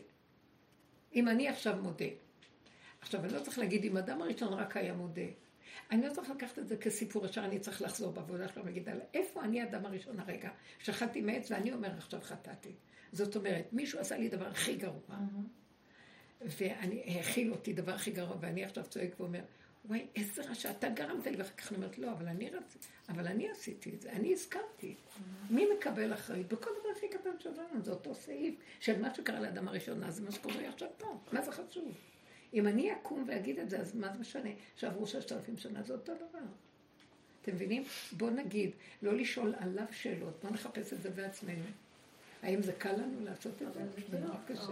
אם 1.14 1.28
אני 1.28 1.48
עכשיו 1.48 1.76
מודה. 1.82 2.04
עכשיו, 3.00 3.24
אני 3.24 3.32
לא 3.32 3.40
צריך 3.40 3.58
להגיד, 3.58 3.84
אם 3.84 3.96
אדם 3.96 4.22
הראשון 4.22 4.52
רק 4.52 4.76
היה 4.76 4.94
מודה. 4.94 5.22
אני 5.90 6.06
לא 6.06 6.12
צריך 6.12 6.30
לקחת 6.30 6.58
את 6.58 6.68
זה 6.68 6.76
כסיפור 6.76 7.26
ישר, 7.26 7.44
אני 7.44 7.58
צריך 7.58 7.82
לחזור 7.82 8.12
בעבודה 8.12 8.48
שלו 8.48 8.62
ולהגיד, 8.62 8.88
איפה 9.14 9.44
אני 9.44 9.60
האדם 9.60 9.86
הראשון 9.86 10.20
הרגע? 10.20 10.50
שאכלתי 10.78 11.20
מעץ 11.20 11.50
ואני 11.50 11.72
אומר 11.72 11.90
עכשיו 11.96 12.20
חטאתי. 12.20 12.72
זאת 13.12 13.36
אומרת, 13.36 13.72
מישהו 13.72 14.00
עשה 14.00 14.16
לי 14.16 14.28
דבר 14.28 14.46
הכי 14.46 14.76
גרוע. 14.76 15.18
ואני, 16.40 17.02
האכיל 17.06 17.52
אותי, 17.52 17.72
דבר 17.72 17.92
הכי 17.92 18.10
גרוע, 18.10 18.36
ואני 18.40 18.64
עכשיו 18.64 18.84
צועק 18.84 19.20
ואומר, 19.20 19.40
וואי, 19.84 20.06
איזה 20.16 20.42
רשע, 20.42 20.70
אתה 20.70 20.88
גרמת 20.88 21.26
לי, 21.26 21.36
ואחר 21.36 21.54
כך 21.56 21.72
אני 21.72 21.76
אומרת, 21.76 21.98
לא, 21.98 22.12
אבל 22.12 22.28
אני 22.28 22.50
רציתי, 22.50 22.86
אבל 23.08 23.26
אני 23.26 23.50
עשיתי 23.50 23.90
את 23.94 24.02
זה, 24.02 24.12
אני 24.12 24.32
הסכמתי. 24.32 24.94
מי 25.50 25.66
מקבל 25.78 26.14
אחריות? 26.14 26.46
בכל 26.48 26.70
דבר 26.80 26.88
הכי 26.96 27.08
קטן 27.08 27.38
שלנו, 27.38 27.82
זה 27.82 27.90
אותו 27.90 28.14
סעיף 28.14 28.54
של 28.80 29.00
מה 29.02 29.14
שקרה 29.14 29.40
לאדם 29.40 29.68
הראשונה, 29.68 30.10
זה 30.10 30.22
מה 30.22 30.32
שקורה 30.32 30.68
עכשיו 30.68 30.88
פה, 30.98 31.18
מה 31.32 31.42
זה 31.42 31.52
חשוב? 31.52 31.92
אם 32.54 32.66
אני 32.66 32.92
אקום 32.92 33.24
ואגיד 33.28 33.58
את 33.58 33.70
זה, 33.70 33.80
אז 33.80 33.94
מה 33.94 34.12
זה 34.12 34.18
משנה? 34.18 34.50
שעברו 34.76 35.06
ששת 35.06 35.32
אלפים 35.32 35.56
שנה, 35.56 35.82
זה 35.82 35.92
אותו 35.92 36.12
דבר. 36.14 36.44
אתם 37.42 37.54
מבינים? 37.54 37.84
בואו 38.12 38.30
נגיד, 38.30 38.70
לא 39.02 39.14
לשאול 39.16 39.54
עליו 39.58 39.86
שאלות, 39.90 40.34
בואו 40.42 40.52
נחפש 40.52 40.92
את 40.92 41.02
זה 41.02 41.10
בעצמנו. 41.10 41.64
האם 42.42 42.62
זה 42.62 42.72
קל 42.72 42.92
לנו 42.92 43.24
לעשות 43.24 43.62
את 43.62 43.72
זה? 43.74 43.80
זה 44.10 44.18
נורא 44.18 44.36
קשה. 44.46 44.62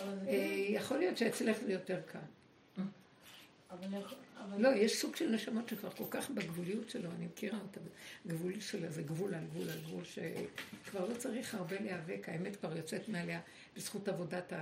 אה, 0.00 0.34
יכול 0.68 0.98
להיות 0.98 1.16
שאצלך 1.16 1.58
זה 1.58 1.72
יותר 1.72 2.00
קל. 2.06 2.18
לא, 4.58 4.68
יש 4.68 5.00
סוג 5.00 5.16
של 5.16 5.30
נשמות 5.30 5.68
שכבר 5.68 5.90
כל 5.90 6.04
כך 6.10 6.30
בגבוליות 6.30 6.90
שלו, 6.90 7.10
אני 7.10 7.26
מכירה 7.26 7.58
אותה, 7.58 7.80
גבול 8.26 8.60
שלה 8.60 8.90
זה 8.90 9.02
גבול 9.02 9.34
על 9.34 9.44
גבול 9.44 9.70
על 9.70 9.78
גבול, 9.80 10.04
שכבר 10.04 11.08
לא 11.08 11.14
צריך 11.14 11.54
הרבה 11.54 11.80
להיאבק, 11.80 12.28
האמת 12.28 12.56
כבר 12.56 12.76
יוצאת 12.76 13.08
מעליה 13.08 13.40
בזכות 13.76 14.08
עבודת 14.08 14.52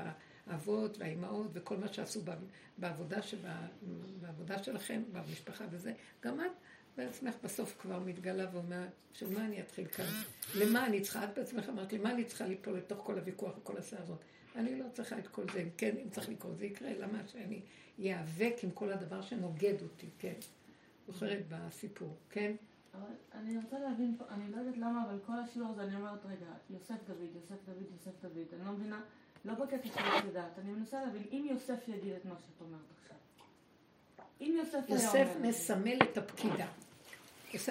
האבות 0.47 0.99
והאימהות 0.99 1.51
וכל 1.53 1.77
מה 1.77 1.93
שעשו 1.93 2.21
בעבודה, 2.79 3.23
שבה, 3.23 3.57
בעבודה 4.21 4.63
שלכם, 4.63 5.03
במשפחה 5.13 5.65
וזה, 5.71 5.93
גם 6.23 6.41
את 6.41 6.51
בעצמך 6.97 7.35
בסוף 7.45 7.77
כבר 7.81 7.99
מתגלה 7.99 8.47
ואומרת, 8.53 8.91
של 9.13 9.33
מה 9.33 9.45
אני 9.45 9.61
אתחיל 9.61 9.87
כאן? 9.87 10.05
למה 10.55 10.87
אני 10.87 11.01
צריכה? 11.01 11.25
את 11.25 11.31
בעצמך 11.37 11.69
אמרת 11.69 11.93
לי, 11.93 11.99
מה 11.99 12.11
אני 12.11 12.25
צריכה 12.25 12.47
ליפול 12.47 12.77
לתוך 12.77 12.99
כל 13.05 13.19
הוויכוח 13.19 13.59
וכל 13.59 13.77
הסעה 13.79 14.03
הזאת? 14.03 14.19
אני 14.57 14.79
לא 14.79 14.85
צריכה 14.95 15.19
את 15.19 15.29
כל 15.29 15.43
זה, 15.53 15.61
אם 15.61 15.69
כן, 15.77 15.95
אם 16.03 16.11
צריך 16.11 16.29
לקרות, 16.29 16.59
זה 16.59 16.67
יקרה, 16.67 16.91
למה 16.99 17.19
שאני 17.33 17.61
ייאבק 17.99 18.55
עם 18.63 18.71
כל 18.71 18.93
הדבר 18.93 19.23
שנוגד 19.23 19.83
אותי, 19.83 20.07
כן? 20.19 20.35
זוכרת 21.07 21.43
בסיפור, 21.49 22.17
כן? 22.31 22.53
אבל 22.95 23.11
אני 23.35 23.57
רוצה 23.57 23.79
להבין, 23.79 24.17
אני 24.31 24.53
לא 24.53 24.57
יודעת 24.57 24.77
למה, 24.77 25.05
אבל 25.05 25.19
כל 25.27 25.33
השיעור 25.39 25.71
הזה 25.71 25.83
אני 25.83 25.97
אומרת, 25.97 26.27
רגע, 26.27 26.47
יוסף 26.71 26.95
דוד, 27.09 27.29
יוסף 27.35 27.65
דוד, 27.67 27.87
יוסף 27.93 28.23
דוד, 28.23 28.47
אני 28.53 28.67
לא 28.67 28.73
מבינה, 28.73 29.01
לא 29.45 29.55
בקטע 29.55 29.89
של 29.89 30.29
לדעת, 30.29 30.59
אני 30.59 30.73
מנסה 30.73 31.05
להבין, 31.05 31.23
אם 31.33 31.47
יוסף 31.51 31.89
יגיד 31.89 32.13
את 32.13 32.25
מה 32.25 32.35
שאת 32.39 32.61
אומרת 32.61 32.81
עכשיו, 33.03 33.17
אם 34.41 34.55
יוסף 34.59 34.73
היה 34.73 35.09
אומר... 35.09 35.19
יוסף 35.19 35.37
מסמל 35.43 35.99
את 36.03 36.19
הפקידה. 36.19 36.67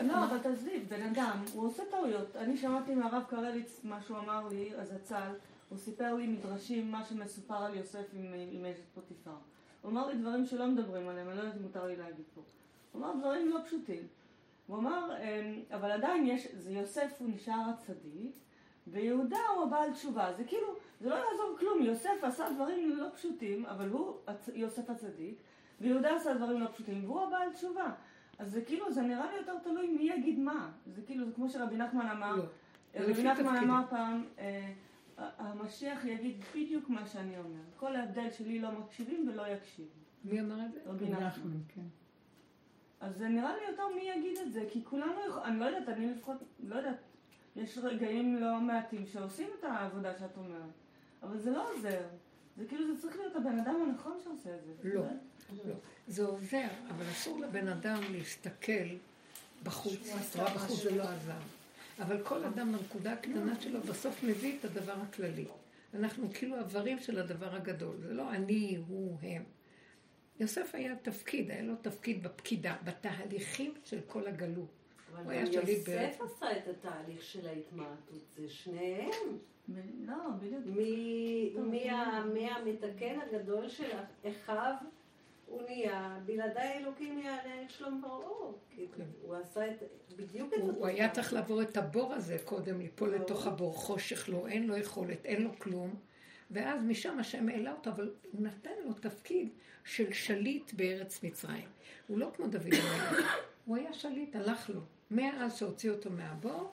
לא, 0.03 0.25
אבל 0.25 0.37
תעזבי, 0.37 0.79
בן 0.79 1.01
אדם, 1.01 1.43
הוא 1.53 1.67
עושה 1.67 1.83
טעויות. 1.91 2.35
אני 2.35 2.57
שמעתי 2.57 2.95
מהרב 2.95 3.23
קרליץ 3.29 3.79
מה 3.83 4.01
שהוא 4.01 4.17
אמר 4.17 4.47
לי, 4.47 4.75
אז 4.75 4.93
הצל, 4.93 5.33
הוא 5.69 5.77
סיפר 5.77 6.13
לי 6.13 6.27
מדרשים, 6.27 6.91
מה 6.91 7.05
שמסופר 7.05 7.63
על 7.63 7.75
יוסף 7.75 8.05
עם 8.51 8.65
אשת 8.65 8.83
פוטיפר. 8.93 9.35
הוא 9.85 9.91
אמר 9.91 10.07
לי 10.07 10.15
דברים 10.15 10.45
שלא 10.45 10.67
מדברים 10.67 11.09
עליהם, 11.09 11.29
אני 11.29 11.37
לא 11.37 11.41
יודעת 11.41 11.57
אם 11.57 11.61
מותר 11.61 11.85
לי 11.85 11.95
להגיד 11.95 12.25
פה. 12.35 12.41
הוא 12.91 13.01
אמר 13.01 13.13
דברים 13.19 13.49
לא 13.49 13.59
פשוטים. 13.65 14.07
הוא 14.67 14.77
אמר, 14.77 15.09
אמ, 15.17 15.61
אבל 15.73 15.91
עדיין 15.91 16.27
יש, 16.27 16.47
זה 16.53 16.71
יוסף 16.71 17.15
הוא 17.19 17.29
נשאר 17.35 17.61
הצדיק, 17.69 18.35
ויהודה 18.87 19.39
הוא 19.55 19.63
הבעל 19.63 19.93
תשובה. 19.93 20.33
זה 20.33 20.43
כאילו, 20.43 20.67
זה 21.01 21.09
לא 21.09 21.15
יעזור 21.15 21.55
כלום, 21.59 21.81
יוסף 21.81 22.23
עשה 22.23 22.45
דברים 22.55 22.97
לא 22.97 23.07
פשוטים, 23.15 23.65
אבל 23.65 23.89
הוא 23.89 24.15
יוסף 24.53 24.89
הצדיק, 24.89 25.37
ויהודה 25.81 26.15
עשה 26.15 26.33
דברים 26.33 26.59
לא 26.59 26.67
פשוטים, 26.67 27.05
והוא 27.05 27.21
הבעל 27.21 27.53
תשובה. 27.53 27.91
אז 28.39 28.51
זה 28.51 28.61
כאילו, 28.61 28.91
זה 28.91 29.01
נראה 29.01 29.31
לי 29.31 29.37
יותר 29.37 29.59
תלוי 29.63 29.87
מי 29.87 30.03
יגיד 30.03 30.39
מה. 30.39 30.71
זה 30.95 31.01
כאילו, 31.01 31.25
זה 31.25 31.31
כמו 31.31 31.49
שרבי 31.49 31.77
נחמן 31.77 32.07
אמר, 32.07 32.35
לא. 32.35 32.43
רבי 32.95 33.23
נחמן 33.23 33.57
אמר 33.57 33.81
פעם, 33.89 34.25
אה, 34.39 34.73
המשיח 35.17 36.05
יגיד 36.05 36.43
בדיוק 36.55 36.89
מה 36.89 37.07
שאני 37.07 37.37
אומר. 37.37 37.61
כל 37.77 37.95
ההבדל 37.95 38.31
שלי 38.31 38.59
לא 38.59 38.71
מקשיבים 38.71 39.29
ולא 39.29 39.47
יקשיב. 39.47 39.87
מי 40.25 40.41
אמר 40.41 40.65
את 40.65 40.71
זה? 40.71 40.79
רבי 40.85 41.09
נחמן, 41.09 41.57
כן. 41.75 41.81
אז 42.99 43.17
זה 43.17 43.27
נראה 43.27 43.55
לי 43.55 43.61
יותר 43.71 43.83
מי 43.95 44.01
יגיד 44.01 44.37
את 44.37 44.53
זה, 44.53 44.65
כי 44.69 44.83
כולנו, 44.83 45.43
אני 45.43 45.59
לא 45.59 45.65
יודעת, 45.65 45.97
אני 45.97 46.13
לפחות, 46.13 46.37
לא 46.59 46.75
יודעת, 46.75 46.97
יש 47.55 47.77
רגעים 47.77 48.35
לא 48.35 48.59
מעטים 48.61 49.05
שעושים 49.05 49.47
את 49.59 49.63
העבודה 49.63 50.19
שאת 50.19 50.37
אומרת, 50.37 50.69
אבל 51.23 51.37
זה 51.39 51.51
לא 51.51 51.71
עוזר. 51.71 52.01
זה 52.57 52.65
כאילו, 52.65 52.95
זה 52.95 53.01
צריך 53.01 53.17
להיות 53.17 53.35
הבן 53.35 53.59
אדם 53.59 53.75
הנכון 53.87 54.17
שעושה 54.23 54.55
את 54.55 54.63
זה. 54.65 54.89
לא, 54.89 55.01
לא. 55.65 55.73
זה 56.07 56.25
עוזר, 56.25 56.67
אבל 56.89 57.05
אסור 57.11 57.39
לבן 57.39 57.67
אדם 57.67 57.99
להסתכל 58.11 58.87
בחוץ, 59.63 60.13
בחוץ 60.35 60.83
זה 60.83 60.95
לא 60.95 61.03
עזר. 61.03 61.39
אבל 61.99 62.23
כל 62.23 62.43
אדם 62.43 62.71
בנקודה 62.71 63.13
הקטנה 63.13 63.61
שלו 63.61 63.81
בסוף 63.81 64.23
מביא 64.23 64.59
את 64.59 64.65
הדבר 64.65 64.93
הכללי. 64.93 65.45
אנחנו 65.93 66.29
כאילו 66.33 66.57
איברים 66.57 66.99
של 66.99 67.19
הדבר 67.19 67.55
הגדול, 67.55 67.95
זה 68.01 68.13
לא 68.13 68.31
אני, 68.31 68.77
הוא, 68.87 69.17
הם. 69.21 69.43
יוסף 70.39 70.75
היה 70.75 70.95
תפקיד, 70.95 71.51
היה 71.51 71.61
לו 71.61 71.73
תפקיד 71.81 72.23
בפקידה, 72.23 72.75
בתהליכים 72.83 73.73
של 73.83 73.99
כל 74.07 74.27
הגלות. 74.27 74.69
אבל 75.11 75.33
יוסף 75.53 76.21
עשה 76.21 76.57
את 76.57 76.67
התהליך 76.67 77.23
של 77.23 77.47
ההתמעטות, 77.47 78.23
זה 78.35 78.49
שניהם. 78.49 79.37
לא, 79.99 80.15
בדיוק. 80.39 80.63
מי 82.33 82.49
המתקן 82.49 83.19
הגדול 83.19 83.69
של 83.69 83.89
אחיו 84.29 84.73
הוא 85.45 85.61
נהיה, 85.61 86.19
בלעדי 86.25 86.71
אלוקים 86.75 87.19
יעלה 87.19 87.63
את 87.65 87.69
שלום 87.69 88.01
פרעה. 88.01 88.51
כן. 88.97 89.03
הוא 89.21 89.35
עשה 89.35 89.67
את, 89.71 89.83
בדיוק 90.15 90.53
את 90.53 90.59
אותו. 90.59 90.77
הוא 90.77 90.87
היה 90.87 91.09
צריך 91.09 91.33
לעבור 91.33 91.61
את 91.61 91.77
הבור 91.77 92.13
הזה 92.13 92.37
קודם, 92.45 92.79
ליפול 92.79 93.15
לתוך 93.15 93.47
הבור, 93.47 93.73
חושך 93.73 94.29
לו, 94.29 94.47
אין 94.47 94.67
לו 94.67 94.77
יכולת, 94.77 95.25
אין 95.25 95.43
לו 95.43 95.59
כלום. 95.59 95.95
ואז 96.51 96.83
משם 96.83 97.19
השם 97.19 97.49
העלה 97.49 97.71
אותו, 97.71 97.89
אבל 97.89 98.13
הוא 98.31 98.41
נתן 98.41 98.71
לו 98.85 98.93
תפקיד 98.93 99.49
של 99.83 100.13
שליט 100.13 100.73
בארץ 100.73 101.23
מצרים. 101.23 101.67
הוא 102.07 102.19
לא 102.19 102.31
כמו 102.35 102.47
דוד 102.47 102.73
המלך, 102.73 103.37
הוא 103.65 103.77
היה 103.77 103.93
שליט, 103.93 104.35
הלך 104.35 104.69
לו. 104.69 104.81
מאז 105.11 105.57
שהוציא 105.57 105.89
אותו 105.89 106.09
מהבור, 106.09 106.71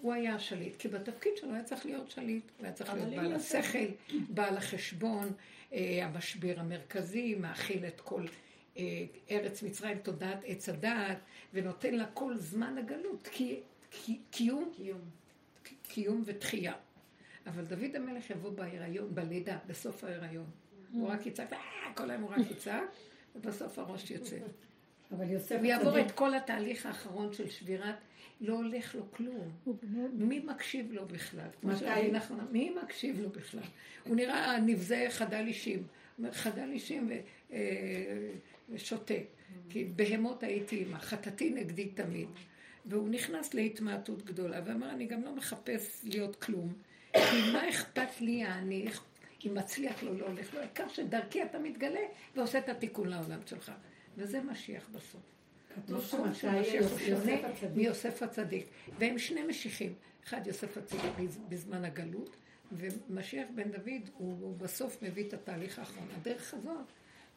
הוא 0.00 0.12
היה 0.12 0.34
השליט, 0.34 0.76
כי 0.76 0.88
בתפקיד 0.88 1.36
שלו 1.36 1.54
היה 1.54 1.64
צריך 1.64 1.86
להיות 1.86 2.10
שליט, 2.10 2.44
הוא 2.58 2.64
היה 2.64 2.72
צריך 2.72 2.94
להיות 2.94 3.08
בעל 3.10 3.32
השכל, 3.32 3.86
בעל 4.28 4.56
החשבון, 4.56 5.32
המשבר 6.02 6.54
המרכזי, 6.56 7.34
מאכיל 7.34 7.86
את 7.86 8.00
כל 8.00 8.24
אה, 8.78 9.04
ארץ 9.30 9.62
מצרים, 9.62 9.98
תודעת 9.98 10.38
עץ 10.46 10.68
הדעת, 10.68 11.18
ונותן 11.54 11.94
לה 11.94 12.06
כל 12.06 12.36
זמן 12.36 12.78
הגלות, 12.78 13.28
כי, 13.32 13.60
כי, 13.90 14.18
קיום, 14.30 14.72
קיום. 14.76 15.00
קיום 15.82 16.22
ותחייה. 16.26 16.74
אבל 17.46 17.64
דוד 17.64 17.96
המלך 17.96 18.30
יבוא 18.30 18.50
בהיריון, 18.50 19.14
בלידה, 19.14 19.58
בסוף 19.66 20.04
ההיריון. 20.04 20.46
הוא 20.92 21.08
רק 21.08 21.26
יצעק, 21.26 21.52
אה, 21.52 21.58
כל 21.96 22.10
היום 22.10 22.22
הוא 22.22 22.30
רק 22.30 22.50
יצעק, 22.50 22.84
ובסוף 23.36 23.78
הראש 23.78 24.10
יוצא. 24.10 24.36
אבל 25.12 25.30
יוסף... 25.30 25.56
הוא 25.56 25.66
יעבור 25.66 26.00
את 26.00 26.10
כל 26.10 26.34
התהליך 26.34 26.86
האחרון 26.86 27.32
של 27.32 27.50
שבירת, 27.50 27.94
לא 28.40 28.54
הולך 28.54 28.94
לו 28.94 29.12
כלום. 29.12 29.50
מי 30.12 30.38
מקשיב 30.38 30.92
לו 30.92 31.06
בכלל? 31.06 31.48
מתי? 31.62 31.84
מי 32.50 32.70
מקשיב 32.82 33.20
לו 33.20 33.30
בכלל? 33.30 33.62
הוא 34.04 34.16
נראה 34.16 34.60
נבזה 34.60 35.06
חדל 35.10 35.44
אישים. 35.46 35.82
חדל 36.32 36.70
אישים 36.72 37.10
ושותה. 38.68 39.14
כי 39.70 39.84
בהמות 39.84 40.42
הייתי 40.42 40.76
עימה, 40.76 40.98
חטאתי 40.98 41.50
נגדי 41.50 41.88
תמיד. 41.88 42.28
והוא 42.86 43.08
נכנס 43.08 43.54
להתמעטות 43.54 44.24
גדולה, 44.24 44.60
ואמר, 44.64 44.90
אני 44.90 45.06
גם 45.06 45.22
לא 45.22 45.36
מחפש 45.36 46.00
להיות 46.04 46.36
כלום. 46.36 46.72
כי 47.12 47.52
מה 47.52 47.68
אכפת 47.68 48.20
לי 48.20 48.46
אני, 48.46 48.86
אם 49.46 49.54
מצליח 49.54 50.02
לו, 50.02 50.14
לא 50.14 50.26
הולך 50.26 50.54
לו, 50.54 50.60
העיקר 50.60 50.88
שדרכי 50.88 51.42
אתה 51.42 51.58
מתגלה 51.58 52.00
ועושה 52.36 52.58
את 52.58 52.68
התיקון 52.68 53.08
לעולם 53.08 53.40
שלך. 53.46 53.72
וזה 54.16 54.42
משיח 54.42 54.88
בסוף. 54.92 55.33
כתוב 55.74 56.04
שמשיח 56.34 56.90
הוא 56.90 56.98
שונה 56.98 57.32
מיוסף 57.74 58.22
הצדיק. 58.22 58.66
והם 58.98 59.18
שני 59.18 59.42
משיחים. 59.42 59.94
אחד 60.24 60.46
יוסף 60.46 60.76
הצדיק 60.76 61.12
בזמן 61.48 61.84
הגלות, 61.84 62.36
ומשיח 62.72 63.46
בן 63.54 63.70
דוד 63.70 64.10
הוא 64.18 64.56
בסוף 64.56 65.02
מביא 65.02 65.28
את 65.28 65.34
התהליך 65.34 65.78
האחרון. 65.78 66.08
הדרך 66.20 66.54
הזאת 66.54 66.86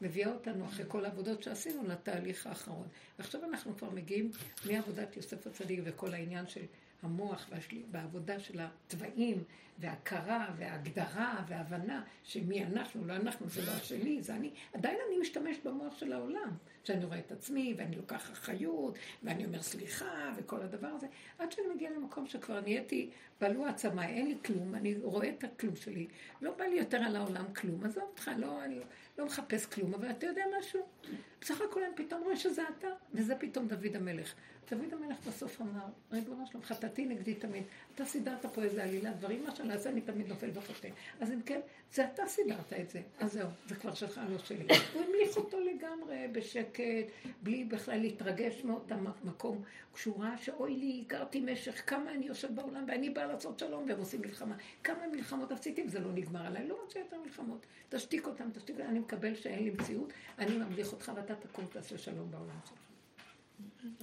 מביאה 0.02 0.34
אותנו 0.34 0.66
אחרי 0.66 0.86
כל 0.88 1.06
העבודות 1.06 1.44
שעשינו 1.44 1.84
לתהליך 1.88 2.48
האחרון. 2.48 2.88
ועכשיו 3.20 3.44
אנחנו 3.44 3.78
כבר 3.78 3.90
מגיעים 3.90 4.32
מעבודת 4.66 5.18
יוסף 5.18 5.48
הצדיק 5.48 5.80
וכל 5.84 6.14
העניין 6.14 6.48
של 6.48 6.66
המוח 7.04 7.50
בעבודה 7.92 8.40
של 8.40 8.60
התוואים 8.60 9.44
והכרה 9.80 10.54
והגדרה 10.58 11.44
והבנה 11.48 12.04
שמי 12.24 12.66
אנחנו, 12.66 13.06
לא 13.06 13.16
אנחנו, 13.16 13.50
זה 13.50 13.66
לא 13.66 13.72
השלי, 13.72 14.22
זה 14.22 14.36
אני. 14.36 14.52
עדיין 14.74 14.98
אני 15.08 15.18
משתמש 15.18 15.58
במוח 15.64 15.98
של 15.98 16.14
העולם, 16.14 16.50
שאני 16.88 17.06
רואה 17.06 17.20
את 17.20 17.32
עצמי 17.32 17.74
ואני 17.78 17.96
לוקח 17.96 18.32
אחריות 18.32 18.98
ואני 19.24 19.46
אומר 19.46 19.62
סליחה 19.62 20.34
וכל 20.38 20.62
הדבר 20.62 20.88
הזה, 20.88 21.08
עד 21.40 21.52
שאני 21.52 21.68
מגיעה 21.76 21.94
למקום 21.94 22.28
שכבר 22.28 22.62
נהייתי 22.62 23.10
בלוע 23.42 23.70
עצמה, 23.70 24.08
אין 24.08 24.28
לי 24.28 24.38
כלום, 24.46 24.76
אני 24.76 24.96
רואה 25.04 25.30
את 25.30 25.44
הכלום 25.44 25.76
שלי, 25.76 26.08
לא 26.42 26.52
בא 26.52 26.66
לי 26.66 26.76
יותר 26.76 26.98
על 26.98 27.16
העולם 27.16 27.54
כלום, 27.54 27.84
עזוב 27.84 28.04
אותך, 28.04 28.32
לא, 28.38 28.64
אני 28.64 28.80
לא 29.18 29.26
מחפש 29.26 29.66
כלום, 29.66 29.94
אבל 29.94 30.10
אתה 30.10 30.26
יודע 30.26 30.44
משהו? 30.60 30.86
בסך 31.42 31.62
הכל 31.62 31.84
הם 31.84 31.92
פתאום 31.96 32.24
רואים 32.24 32.38
שזה 32.38 32.62
אתה, 32.78 32.88
וזה 33.14 33.36
פתאום 33.36 33.68
דוד 33.68 33.96
המלך. 33.96 34.34
דוד 34.72 34.94
המלך 34.94 35.18
בסוף 35.28 35.62
אמר, 35.62 35.86
ריבונו 36.12 36.48
שלום, 36.48 36.64
חטאתי 36.64 37.06
נגדי 37.06 37.34
תמיד. 37.34 37.64
אתה 37.96 38.06
סידרת 38.06 38.46
פה 38.46 38.64
איזה 38.64 38.84
עלילת 38.84 39.18
דברים, 39.18 39.44
מה 39.44 39.56
שאני 39.56 39.74
אעשה, 39.74 39.90
אני 39.90 40.02
תמיד 40.02 40.28
נופל 40.28 40.50
וחוטא. 40.54 40.88
אז 41.20 41.32
אם 41.32 41.42
כן, 41.42 41.60
זה 41.94 42.06
אתה 42.06 42.28
סידרת 42.28 42.74
את 42.74 42.90
זה. 42.90 43.02
אז 43.20 43.34
זהו, 43.34 43.50
זה 43.68 43.76
כבר 43.76 43.94
שלך, 43.94 44.22
לא 44.30 44.38
שלי. 44.38 44.68
הוא 44.94 45.04
המליך 45.04 45.38
אותו 45.38 45.60
לגמרי, 45.60 46.28
בשקט, 46.32 46.84
בלי 47.44 47.64
בכלל 47.64 47.98
להתרגש 47.98 48.64
מאותם 48.64 49.06
מקום. 49.24 49.64
כשהוא 49.94 50.24
ראה 50.24 50.38
שאוי 50.38 50.76
לי, 50.76 51.04
הכרתי 51.06 51.40
משך, 51.42 51.90
כמה 51.90 52.12
אני 52.12 52.26
יושב 52.26 52.56
בעולם, 52.56 52.86
ואני 52.88 53.10
באה 53.10 53.26
לעשות 53.26 53.60
שלום, 53.60 53.86
והם 53.90 54.00
עושים 54.00 54.22
מלחמה. 54.22 54.56
כמה 54.84 55.08
מלחמות 55.12 55.52
עשיתי, 55.52 55.84
וזה 55.88 56.00
לא 56.00 56.12
נגמר 56.12 56.46
עליי. 56.46 56.68
לא 56.68 56.80
רוצה 56.84 57.00
יותר 57.00 57.18
מלחמות. 57.24 57.66
תשתיק 57.90 58.28
אותם, 58.28 58.50
תשתיק 58.54 58.76
אותם. 58.76 58.90
אני 58.90 59.00
מקבל 59.00 59.36
שאין 59.36 59.64
לי 59.64 59.70
מציאות, 59.70 60.14
אני 60.40 60.58
ממליך 60.58 60.92
אותך, 60.92 61.12
ואתה 61.16 61.36
תקום, 61.36 61.66
תעשה 61.72 61.98
שלום 61.98 62.32
בעולם 62.32 62.60
שלך. 62.66 62.87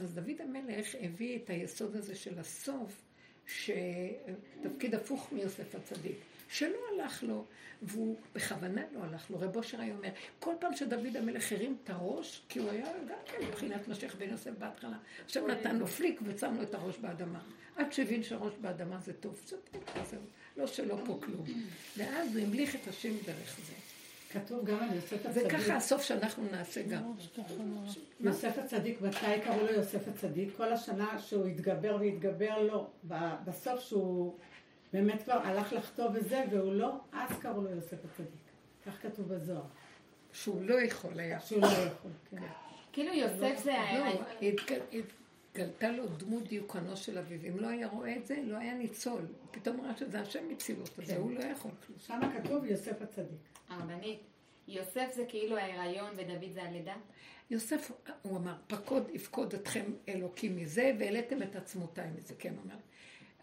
אז 0.02 0.14
דוד 0.14 0.40
המלך 0.40 0.94
הביא 1.00 1.36
את 1.36 1.50
היסוד 1.50 1.96
הזה 1.96 2.14
של 2.14 2.38
הסוף, 2.38 3.02
שתפקיד 3.46 4.94
הפוך 4.94 5.28
מיוסף 5.32 5.74
הצדיק, 5.74 6.16
שלא 6.48 6.78
הלך 6.92 7.22
לו, 7.22 7.44
והוא 7.82 8.16
בכוונה 8.34 8.82
לא 8.92 9.00
הלך 9.02 9.30
לו. 9.30 9.40
רב 9.40 9.56
אושר 9.56 9.80
היה 9.80 9.94
אומר, 9.94 10.08
כל 10.38 10.54
פעם 10.60 10.76
שדוד 10.76 11.16
המלך 11.16 11.52
הרים 11.52 11.76
את 11.84 11.90
הראש, 11.90 12.42
כי 12.48 12.58
הוא 12.58 12.70
היה 12.70 12.86
גם 13.08 13.18
כן 13.26 13.46
מבחינת 13.48 13.88
משיח 13.88 14.14
בן 14.14 14.30
יוסף 14.30 14.50
בהתחלה, 14.58 14.98
עכשיו 15.24 15.46
נתן 15.46 15.76
לו 15.76 15.86
פליק 15.86 16.20
ושם 16.24 16.54
לו 16.56 16.62
את 16.62 16.74
הראש 16.74 16.98
באדמה. 16.98 17.40
עד 17.76 17.92
שהבין 17.92 18.22
שהראש 18.22 18.52
באדמה 18.60 19.00
זה 19.00 19.12
טוב, 19.12 19.40
טוב, 19.50 19.80
זהו, 20.10 20.20
לא 20.56 20.66
שלא 20.66 20.96
פה 21.06 21.18
כלום. 21.22 21.44
ואז 21.96 22.36
הוא 22.36 22.44
המליך 22.44 22.74
את 22.74 22.88
השם 22.88 23.14
דרך 23.26 23.58
זה. 23.66 23.83
כתוב 24.34 24.64
גם 24.64 24.78
על 24.78 24.94
יוסף 24.94 25.26
הצדיק. 25.26 25.46
וככה 25.46 25.76
הסוף 25.76 26.02
שאנחנו 26.02 26.44
נעשה 26.52 26.82
גם. 26.82 27.12
יוסף 28.20 28.58
הצדיק, 28.58 29.00
מתי 29.00 29.40
קראו 29.44 29.66
לו 29.66 29.72
יוסף 29.72 30.08
הצדיק? 30.08 30.56
כל 30.56 30.72
השנה 30.72 31.18
שהוא 31.18 31.46
התגבר 31.46 31.96
והתגבר 32.00 32.62
לו, 32.62 32.90
בסוף 33.44 33.80
שהוא 33.80 34.38
באמת 34.92 35.22
כבר 35.22 35.32
הלך 35.32 35.72
לחטוא 35.72 36.08
בזה, 36.08 36.44
והוא 36.50 36.72
לא, 36.72 36.96
אז 37.12 37.38
קראו 37.38 37.62
לו 37.62 37.70
יוסף 37.70 38.04
הצדיק. 38.04 38.40
כך 38.86 39.02
כתוב 39.02 39.34
בזוהר. 39.34 39.62
שהוא 40.32 40.62
לא 40.62 40.82
יכול 40.82 41.20
היה. 41.20 41.40
שהוא 41.40 41.62
לא 41.62 41.66
יכול, 41.66 42.10
כן. 42.30 42.36
כאילו 42.92 43.14
יוסף 43.14 43.64
זה... 43.64 43.74
לא, 45.58 45.62
התגלתה 45.62 45.92
לו 45.92 46.06
דמות 46.06 46.48
דיוקנו 46.48 46.96
של 46.96 47.18
אביו. 47.18 47.38
אם 47.48 47.58
לא 47.58 47.66
היה 47.66 47.88
רואה 47.88 48.16
את 48.16 48.26
זה, 48.26 48.36
לא 48.44 48.56
היה 48.56 48.74
ניצול. 48.74 49.26
פתאום 49.50 49.80
ראה 49.80 49.96
שזה 49.96 50.20
השם 50.20 50.50
הציל 50.52 50.76
אותו, 50.80 51.02
זה 51.02 51.16
הוא 51.16 51.32
לא 51.32 51.44
יכול. 51.44 51.70
שם 51.98 52.20
כתוב 52.42 52.64
יוסף 52.64 53.02
הצדיק. 53.02 53.38
הרבנית, 53.68 54.20
יוסף 54.68 55.06
זה 55.14 55.24
כאילו 55.28 55.56
ההיריון 55.56 56.10
ודוד 56.16 56.52
זה 56.54 56.62
הלידה? 56.62 56.94
יוסף, 57.50 57.90
הוא 58.22 58.36
אמר, 58.36 58.54
פקוד 58.66 59.10
יפקוד 59.12 59.54
אתכם 59.54 59.84
אלוקים 60.08 60.56
מזה, 60.56 60.92
והעליתם 60.98 61.42
את 61.42 61.56
עצמותיי 61.56 62.10
מזה, 62.16 62.34
כן, 62.38 62.54
אומר. 62.64 62.76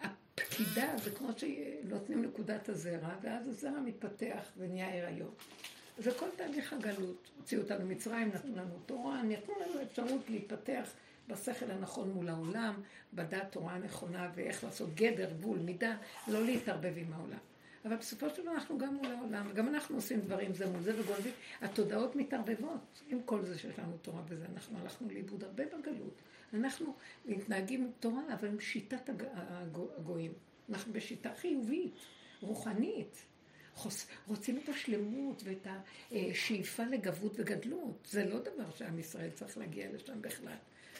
הפקידה 0.02 0.94
זה 1.04 1.12
כמו 1.12 1.30
שנותנים 1.38 2.22
נקודת 2.22 2.70
הזרע, 2.70 3.16
ואז 3.22 3.48
הזרע 3.48 3.80
מתפתח 3.80 4.52
ונהיה 4.58 5.08
הריון. 5.08 5.34
זה 5.98 6.12
כל 6.12 6.28
תהליך 6.36 6.74
הגלות. 6.74 7.30
הוציאו 7.38 7.62
אותנו 7.62 7.86
ממצרים, 7.86 8.28
נתנו 8.28 8.56
לנו 8.56 8.80
תורה, 8.86 9.24
נתנו 9.24 9.54
לנו 9.62 9.82
אפשרות 9.82 10.30
להתפתח 10.30 10.90
בשכל 11.32 11.72
הנכון 11.72 12.12
מול 12.12 12.30
העולם, 12.30 12.74
בדעת 13.14 13.52
תורה 13.52 13.74
הנכונה 13.74 14.32
ואיך 14.36 14.64
לעשות 14.64 14.96
גדר, 14.96 15.30
גבול, 15.30 15.60
מידה, 15.60 15.98
לא 16.28 16.46
להתערבב 16.46 16.94
עם 16.98 17.14
העולם. 17.14 17.38
אבל 17.86 17.96
בסופו 17.96 18.30
של 18.30 18.42
דבר 18.42 18.52
אנחנו 18.52 18.78
גם 18.78 18.96
מול 18.96 19.12
העולם, 19.12 19.48
וגם 19.52 19.68
אנחנו 19.68 19.96
עושים 19.96 20.22
דברים 20.22 20.54
זה 20.54 20.68
מול 20.70 20.82
זה 20.82 21.02
וגונבים. 21.02 21.34
התודעות 21.62 22.16
מתערבבות. 22.16 23.02
עם 23.08 23.22
כל 23.26 23.46
זה 23.46 23.58
שיש 23.58 23.80
לנו 23.80 23.98
תורה 24.02 24.22
וזה, 24.28 24.46
אנחנו 24.56 24.78
הלכנו 24.80 25.08
לאיבוד 25.10 25.44
הרבה 25.44 25.64
בגלות. 25.66 26.22
אנחנו 26.54 26.96
מתנהגים 27.26 27.84
עם 27.84 27.92
תורה, 28.00 28.22
אבל 28.34 28.48
עם 28.48 28.60
שיטת 28.60 29.10
הגויים. 29.34 30.34
אנחנו 30.70 30.94
בשיטה 30.94 31.34
חיובית, 31.36 31.94
רוחנית. 32.42 33.24
חוס... 33.76 34.08
רוצים 34.28 34.60
את 34.64 34.70
השלמות 34.70 35.44
ואת 35.46 35.68
השאיפה 36.12 36.84
לגבות 36.84 37.34
וגדלות. 37.36 38.08
זה 38.12 38.26
לא 38.26 38.40
דבר 38.40 38.72
שעם 38.76 39.00
ישראל 39.00 39.30
צריך 39.30 39.58
להגיע 39.58 39.92
לשם 39.94 40.22
בכלל. 40.22 40.58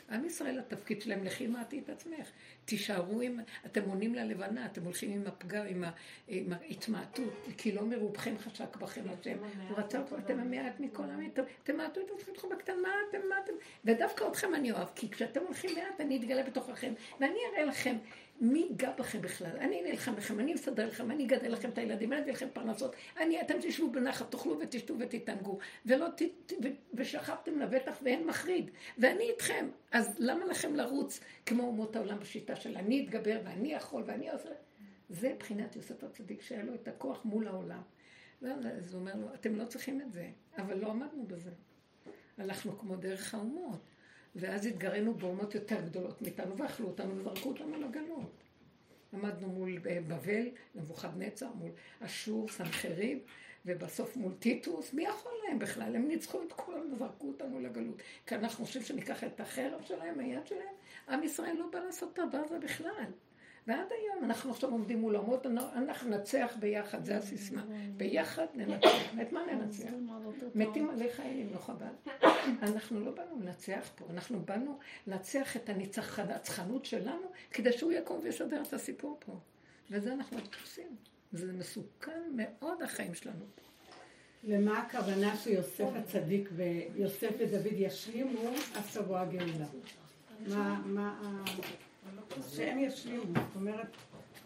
עם 0.10 0.26
ישראל, 0.26 0.60
התפקיד 0.60 1.02
שלהם, 1.02 1.24
לכי 1.24 1.48
מעטי 1.48 1.80
את 1.80 1.90
עצמך. 1.90 2.30
תישארו 2.66 3.22
עם, 3.22 3.40
אתם 3.66 3.82
עונים 3.90 4.16
ללבנה, 4.16 4.66
אתם 4.66 4.84
הולכים 4.84 5.12
עם 5.12 5.28
הפגם, 5.28 5.66
עם, 5.68 5.84
עם 6.28 6.54
ההתמעטות, 6.54 7.48
כי 7.58 7.72
לא 7.72 7.86
מרובכם 7.86 8.38
חשק 8.38 8.76
בכם 8.76 9.02
השם. 9.20 9.38
הוא 9.70 9.78
רצה 9.78 10.02
אתכם, 10.02 10.16
אתם 10.16 10.40
המעט 10.40 10.80
מכל 10.80 11.04
העמים, 11.04 11.32
תמעטו 11.64 12.02
את 12.02 12.06
עצמכם 12.20 12.50
בקטן, 12.50 12.74
מה 12.82 12.90
אתם, 13.10 13.18
אתם, 13.44 13.54
ודווקא 13.86 14.28
אתכם 14.28 14.56
אני 14.56 14.72
אוהב, 14.72 14.88
כי 14.96 15.10
כשאתם 15.10 15.42
הולכים 15.46 15.76
מעט, 15.76 16.02
אני 16.02 16.18
אתגלה 16.18 16.44
בתוככם, 16.44 16.94
ואני 17.20 17.40
אראה 17.54 17.66
לכם 17.66 17.96
מי 18.42 18.60
ייגע 18.60 18.92
בכם 18.92 19.22
בכלל? 19.22 19.58
אני 19.60 19.82
נלחם 19.82 20.16
לכם, 20.18 20.40
אני 20.40 20.54
מסדר 20.54 20.88
לכם, 20.88 21.12
אני 21.12 21.26
אגדל 21.26 21.52
לכם 21.52 21.70
את 21.70 21.78
הילדים, 21.78 22.14
אני 22.14 22.22
אביא 22.22 22.34
לכם 22.34 22.48
פרנסות, 22.54 22.96
אני, 23.18 23.42
אתם 23.42 23.54
תשבו 23.62 23.92
בנחת, 23.92 24.32
תאכלו 24.32 24.60
ותשתו 24.60 24.94
ותתענגו, 25.00 25.60
ולא 25.86 26.08
ת, 26.16 26.22
ו, 26.64 26.68
ושכבתם 26.94 27.60
לבטח 27.60 28.00
ואין 28.04 28.28
מחריד, 28.28 28.72
ואני 28.98 29.24
איתכם. 29.24 29.70
אז 29.92 30.16
למה 30.20 30.46
לכם 30.46 30.76
לרוץ 30.76 31.20
כמו 31.46 31.64
אומות 31.64 31.96
העולם 31.96 32.20
בשיטה 32.20 32.56
של 32.56 32.78
אני 32.78 33.06
אתגבר 33.06 33.40
ואני 33.44 33.74
יכול 33.74 34.04
ואני 34.06 34.30
עושה? 34.30 34.50
זה 35.10 35.34
מבחינת 35.34 35.76
יוסף 35.76 36.04
הצדיק, 36.04 36.42
שהיה 36.42 36.64
לו 36.64 36.74
את 36.74 36.88
הכוח 36.88 37.26
מול 37.26 37.48
העולם. 37.48 37.82
אז 38.42 38.94
הוא 38.94 39.00
אומר 39.00 39.16
לו, 39.16 39.34
אתם 39.34 39.56
לא 39.56 39.66
צריכים 39.66 40.02
את 40.02 40.12
זה, 40.12 40.30
אבל 40.58 40.78
לא 40.78 40.88
עמדנו 40.88 41.26
בזה. 41.28 41.52
הלכנו 42.38 42.78
כמו 42.78 42.96
דרך 42.96 43.34
האומות. 43.34 43.91
ואז 44.36 44.66
התגרנו 44.66 45.14
באומות 45.14 45.56
יותר 45.56 45.82
גדולות 45.82 46.22
מאיתנו, 46.22 46.58
ואכלו 46.58 46.88
אותנו 46.88 47.18
וזרקו 47.18 47.50
אותנו 47.50 47.80
לגלות. 47.80 48.44
עמדנו 49.14 49.48
מול 49.48 49.78
אה, 49.90 50.00
בבל, 50.08 50.50
נבוכדנצר, 50.76 51.54
מול 51.54 51.72
אשור, 52.00 52.50
סנחריב, 52.50 53.20
ובסוף 53.66 54.16
מול 54.16 54.34
טיטוס, 54.40 54.94
מי 54.94 55.04
יכול 55.04 55.32
להם 55.48 55.60
בכלל? 55.60 55.96
הם 55.96 56.08
ניצחו 56.08 56.44
את 56.44 56.54
כולם 56.54 56.94
וזרקו 56.94 57.28
אותנו 57.28 57.60
לגלות. 57.60 58.02
כי 58.26 58.36
אנחנו 58.36 58.66
חושבים 58.66 58.84
שניקח 58.84 59.24
את 59.24 59.40
החרב 59.40 59.82
שלהם, 59.86 60.20
היד 60.20 60.48
שלהם, 60.48 60.76
עם 61.10 61.24
ישראל 61.24 61.56
לא 61.58 61.68
בא 61.72 61.80
לעשות 61.80 62.14
את 62.14 62.20
הדבר 62.20 62.38
הזה 62.38 62.60
בכלל. 62.60 63.06
ועד 63.68 63.88
היום 63.92 64.24
אנחנו 64.24 64.52
עכשיו 64.52 64.70
עומדים 64.72 65.00
מול 65.02 65.18
אומות, 65.18 65.46
אנחנו 65.76 66.10
ננצח 66.10 66.56
ביחד, 66.60 67.06
זה 67.06 67.18
הסיסמה. 67.18 67.64
ביחד 67.98 68.46
ננצח. 68.54 68.90
את 69.22 69.32
מה 69.32 69.42
ננצח? 69.54 69.90
מתים 70.56 70.90
עלי 70.90 71.12
חיילים, 71.12 71.54
לא 71.54 71.58
חבל. 71.58 72.22
אנחנו 72.68 73.00
לא 73.00 73.12
באנו 73.12 73.40
לנצח 73.42 73.90
פה, 73.96 74.06
אנחנו 74.10 74.40
באנו 74.40 74.80
לנצח 75.08 75.56
את 75.56 75.70
הניצחנות 75.70 76.86
שלנו, 76.86 77.32
כדי 77.52 77.72
שהוא 77.72 77.92
יקום 77.92 78.20
ויסדר 78.24 78.62
את 78.62 78.74
הסיפור 78.74 79.18
פה. 79.26 79.40
וזה 79.92 80.14
אנחנו 80.14 80.38
עושים. 80.62 80.96
זה 81.32 81.54
מסוכן 81.54 82.22
מאוד 82.36 82.82
החיים 82.82 83.14
שלנו. 83.14 83.46
למה 84.44 84.80
הכוונה 84.80 85.38
שיוסף 85.38 85.90
הצדיק 85.96 86.50
ויוסף 86.56 87.32
ודוד 87.40 87.74
ישלימו, 87.74 88.50
אז 88.76 88.98
תבוא 88.98 89.18
הגאולה? 89.18 89.66
מה, 90.48 90.82
מה, 90.86 91.44
שהם 92.56 92.80
ישלימו, 92.80 93.24
זאת 93.24 93.56
אומרת, 93.56 93.88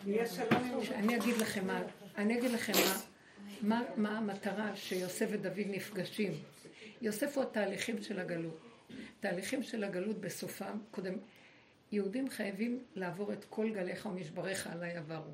יהיה 0.05 0.25
שלום. 0.25 0.81
אני 0.95 1.15
אגיד 1.15 1.37
לכם 1.37 1.67
מה, 1.67 1.81
אני 2.17 2.39
אגיד 2.39 2.51
לכם 2.51 2.73
מה, 2.73 3.01
מה, 3.61 3.83
מה 3.95 4.17
המטרה 4.17 4.75
שיוסף 4.75 5.27
ודוד 5.31 5.67
נפגשים. 5.67 6.31
יוסף 7.01 7.37
הוא 7.37 7.43
התהליכים 7.43 8.01
של 8.01 8.19
הגלות. 8.19 8.59
תהליכים 9.19 9.63
של 9.63 9.83
הגלות 9.83 10.21
בסופם, 10.21 10.77
קודם, 10.91 11.13
יהודים 11.91 12.29
חייבים 12.29 12.83
לעבור 12.95 13.33
את 13.33 13.45
כל 13.49 13.69
גליך 13.69 14.05
ומשבריך 14.05 14.67
עליי 14.67 14.97
עברו. 14.97 15.31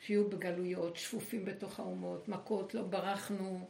שיהיו 0.00 0.28
בגלויות, 0.28 0.96
שפופים 0.96 1.44
בתוך 1.44 1.80
האומות, 1.80 2.28
מכות, 2.28 2.74
לא 2.74 2.82
ברחנו. 2.82 3.68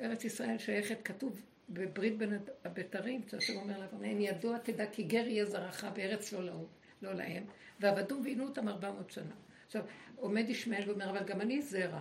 ארץ 0.00 0.24
ישראל 0.24 0.58
שייכת, 0.58 1.02
כתוב 1.04 1.42
בברית 1.70 2.18
בין 2.18 2.38
הבתרים, 2.64 3.20
שהשם 3.30 3.56
אומר 3.56 3.78
לאברהם, 3.78 4.20
ידוע 4.20 4.58
תדע 4.58 4.86
כי 4.86 5.02
גר 5.02 5.26
יהיה 5.26 5.44
זרעך 5.44 5.84
בארץ 5.84 6.32
לא 6.32 6.44
להם. 6.44 6.64
לא 7.02 7.12
להם, 7.12 7.44
ועבדו 7.80 8.20
ועינו 8.24 8.44
אותם 8.44 8.68
ארבע 8.68 8.90
מאות 8.90 9.10
שנה. 9.10 9.34
עכשיו, 9.66 9.84
עומד 10.16 10.48
ישמעאל 10.48 10.90
ואומר, 10.90 11.10
אבל 11.10 11.24
גם 11.24 11.40
אני 11.40 11.62
זרע, 11.62 12.00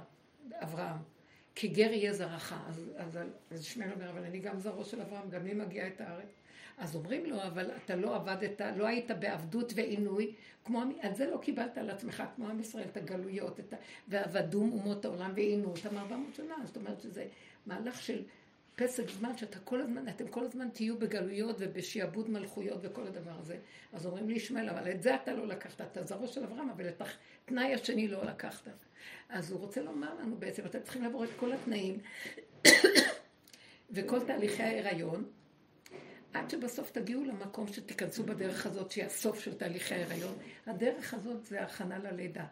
אברהם, 0.53 0.97
כי 1.55 1.67
גר 1.67 1.91
יהיה 1.91 2.13
זרעך. 2.13 2.53
אז, 2.67 2.91
אז, 2.97 3.19
אז 3.51 3.61
ישמעאל 3.61 3.91
אומר, 3.91 4.09
אבל 4.09 4.23
אני 4.23 4.39
גם 4.39 4.59
זרעו 4.59 4.85
של 4.85 5.01
אברהם, 5.01 5.29
גם 5.29 5.45
לי 5.45 5.53
מגיע 5.53 5.87
את 5.87 6.01
הארץ. 6.01 6.29
אז 6.77 6.95
אומרים 6.95 7.25
לו, 7.25 7.43
אבל 7.43 7.71
אתה 7.85 7.95
לא 7.95 8.15
עבדת, 8.15 8.61
לא 8.75 8.87
היית 8.87 9.11
בעבדות 9.11 9.73
ועינוי, 9.75 10.33
כמו, 10.65 10.83
על 11.01 11.15
זה 11.15 11.29
לא 11.31 11.37
קיבלת 11.37 11.77
על 11.77 11.89
עצמך, 11.89 12.23
כמו 12.35 12.47
עם 12.47 12.59
ישראל, 12.59 12.85
את 12.91 12.97
הגלויות, 12.97 13.59
את 13.59 13.73
ה... 13.73 13.75
ועבדו 14.07 14.61
אומות 14.61 15.05
העולם 15.05 15.31
ועינו 15.35 15.69
אותם 15.69 15.97
ארבע 15.97 16.17
מאות 16.17 16.35
שנה. 16.35 16.55
זאת 16.65 16.77
אומרת 16.77 17.01
שזה 17.01 17.27
מהלך 17.65 18.01
של 18.01 18.23
פסק 18.77 19.09
זמן 19.09 19.37
שאתה 19.37 19.59
כל 19.59 19.81
הזמן, 19.81 20.09
אתם 20.09 20.27
כל 20.27 20.45
הזמן 20.45 20.69
תהיו 20.69 20.99
בגלויות 20.99 21.55
ובשעבוד 21.59 22.29
מלכויות 22.29 22.79
וכל 22.81 23.07
הדבר 23.07 23.31
הזה. 23.39 23.57
אז 23.93 24.05
אומרים 24.05 24.29
לי, 24.29 24.35
ישמעאל, 24.35 24.69
אבל 24.69 24.91
את 24.91 25.01
זה 25.01 25.15
אתה 25.15 25.33
לא 25.33 25.47
לקחת, 25.47 25.81
אתה 25.81 26.03
זרעו 26.03 26.27
של 26.27 26.43
אברהם, 26.43 26.69
אבל 26.69 26.89
את 26.89 27.01
התנאי 27.45 27.73
השני 27.73 28.07
לא 28.07 28.25
לקחת. 28.25 28.67
אז 29.29 29.51
הוא 29.51 29.59
רוצה 29.59 29.81
לומר 29.81 30.13
לנו 30.13 30.35
בעצם, 30.37 30.65
אתם 30.65 30.79
צריכים 30.83 31.03
לעבור 31.03 31.23
את 31.23 31.29
כל 31.39 31.53
התנאים 31.53 31.99
וכל 33.95 34.25
תהליכי 34.25 34.63
ההיריון, 34.63 35.25
עד 36.33 36.49
שבסוף 36.49 36.91
תגיעו 36.91 37.23
למקום 37.23 37.67
שתיכנסו 37.67 38.23
בדרך 38.23 38.65
הזאת, 38.65 38.91
שהיא 38.91 39.05
הסוף 39.05 39.39
של 39.39 39.53
תהליכי 39.53 39.95
ההיריון. 39.95 40.35
הדרך 40.65 41.13
הזאת 41.13 41.45
זה 41.45 41.61
הכנה 41.61 41.97
ללידה. 41.99 42.45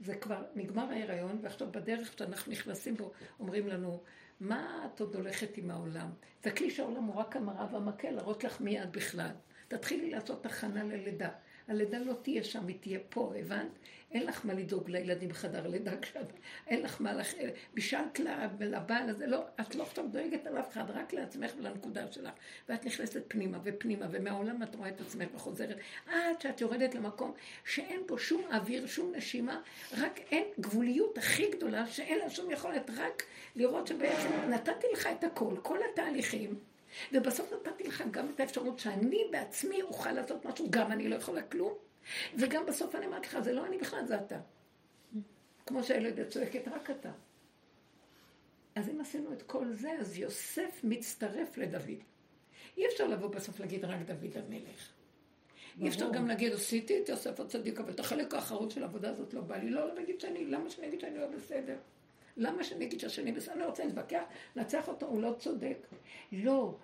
זה 0.00 0.14
כבר 0.14 0.44
נגמר 0.54 0.90
ההיריון, 0.90 1.38
ועכשיו 1.42 1.68
בדרך 1.72 2.18
שאנחנו 2.18 2.52
נכנסים 2.52 2.96
בו, 2.96 3.12
אומרים 3.40 3.68
לנו, 3.68 4.02
מה 4.42 4.86
את 4.86 5.00
עוד 5.00 5.14
הולכת 5.14 5.56
עם 5.56 5.70
העולם? 5.70 6.10
זה 6.44 6.50
כלי 6.50 6.70
שהעולם 6.70 7.04
הוא 7.04 7.14
רק 7.14 7.36
המראה 7.36 7.66
והמקל, 7.72 8.10
להראות 8.10 8.44
לך 8.44 8.60
מי 8.60 8.82
את 8.82 8.90
בכלל. 8.90 9.30
תתחילי 9.68 10.10
לעשות 10.10 10.46
הכנה 10.46 10.84
ללידה. 10.84 11.28
הלידה 11.68 11.98
לא 11.98 12.14
תהיה 12.22 12.44
שם, 12.44 12.66
היא 12.66 12.76
תהיה 12.80 12.98
פה, 13.08 13.32
הבנת? 13.38 13.78
אין 14.14 14.26
לך 14.26 14.46
מה 14.46 14.54
לדאוג 14.54 14.90
לילדים 14.90 15.28
בחדר 15.28 15.66
לידה, 15.66 15.92
אין 16.66 16.82
לך 16.82 17.00
מה 17.00 17.12
לך, 17.12 17.34
בישלת 17.74 18.18
לה 18.18 18.48
ולבעל 18.58 19.10
הזה, 19.10 19.26
לא, 19.26 19.40
את 19.60 19.74
לא 19.74 19.82
עכשיו 19.82 20.04
דואגת 20.08 20.46
על 20.46 20.58
אף 20.58 20.72
אחד, 20.72 20.90
רק 20.90 21.12
לעצמך 21.12 21.50
ולנקודה 21.58 22.12
שלך. 22.12 22.32
ואת 22.68 22.84
נכנסת 22.86 23.22
פנימה 23.28 23.58
ופנימה, 23.64 24.06
ומהעולם 24.10 24.62
את 24.62 24.74
רואה 24.74 24.88
את 24.88 25.00
עצמך 25.00 25.28
וחוזרת, 25.34 25.76
עד 26.06 26.40
שאת 26.40 26.60
יורדת 26.60 26.94
למקום 26.94 27.32
שאין 27.64 28.00
בו 28.06 28.18
שום 28.18 28.42
אוויר, 28.52 28.86
שום 28.86 29.12
נשימה, 29.16 29.60
רק 29.98 30.20
אין 30.30 30.44
גבוליות 30.60 31.18
הכי 31.18 31.50
גדולה, 31.50 31.86
שאין 31.86 32.18
לה 32.18 32.30
שום 32.30 32.50
יכולת, 32.50 32.90
רק 32.96 33.22
לראות 33.56 33.86
שבעצם 33.86 34.28
נתתי 34.48 34.86
לך 34.92 35.08
את 35.18 35.24
הכל, 35.24 35.54
כל 35.62 35.78
התהליכים. 35.92 36.58
ובסוף 37.12 37.52
נתתי 37.52 37.84
לך 37.84 38.04
גם 38.10 38.28
את 38.34 38.40
האפשרות 38.40 38.78
שאני 38.78 39.22
בעצמי 39.30 39.82
אוכל 39.82 40.12
לעשות 40.12 40.44
משהו, 40.44 40.66
גם 40.70 40.92
אני 40.92 41.08
לא 41.08 41.16
יכולה 41.16 41.42
כלום, 41.42 41.72
וגם 42.36 42.66
בסוף 42.66 42.94
אני 42.94 43.06
אמרתי 43.06 43.26
לך, 43.26 43.40
זה 43.40 43.52
לא 43.52 43.66
אני 43.66 43.78
בכלל, 43.78 44.06
זה 44.06 44.18
אתה. 44.18 44.40
כמו 45.66 45.82
שהילדת 45.82 46.28
צועקת, 46.28 46.68
רק 46.68 46.90
אתה. 46.90 47.10
אז 48.74 48.88
אם 48.88 49.00
עשינו 49.00 49.32
את 49.32 49.42
כל 49.42 49.72
זה, 49.72 49.90
אז 50.00 50.18
יוסף 50.18 50.80
מצטרף 50.84 51.58
לדוד. 51.58 52.02
אי 52.76 52.86
אפשר 52.86 53.06
לבוא 53.06 53.28
בסוף 53.28 53.60
להגיד 53.60 53.84
רק 53.84 54.00
דוד 54.06 54.36
המלך. 54.36 54.92
אי 55.80 55.88
אפשר 55.88 56.10
גם 56.10 56.26
להגיד, 56.26 56.52
עשיתי 56.52 57.02
את 57.02 57.08
יוסף 57.08 57.40
הצדיק, 57.40 57.80
אבל 57.80 57.90
את 57.90 58.00
החלק 58.00 58.34
האחרון 58.34 58.70
של 58.70 58.82
העבודה 58.82 59.10
הזאת 59.10 59.34
לא 59.34 59.40
בא 59.40 59.56
לי. 59.56 59.70
לא, 59.70 59.88
לא 59.88 59.94
להגיד 59.94 60.20
שאני, 60.20 60.44
למה 60.44 60.70
שאני 60.70 60.88
אגיד 60.88 61.00
שאני 61.00 61.18
לא 61.18 61.26
בסדר? 61.26 61.76
למה 62.36 62.64
שאני 62.64 62.84
אגיד 62.84 63.00
שהשני 63.00 63.32
בסדר? 63.32 63.54
אני 63.54 63.64
רוצה 63.64 63.84
להתווכח, 63.84 64.22
לנצח 64.56 64.88
אותו, 64.88 65.06
הוא 65.06 65.22
לא 65.22 65.34
צודק. 65.38 65.76
לא, 66.32 66.74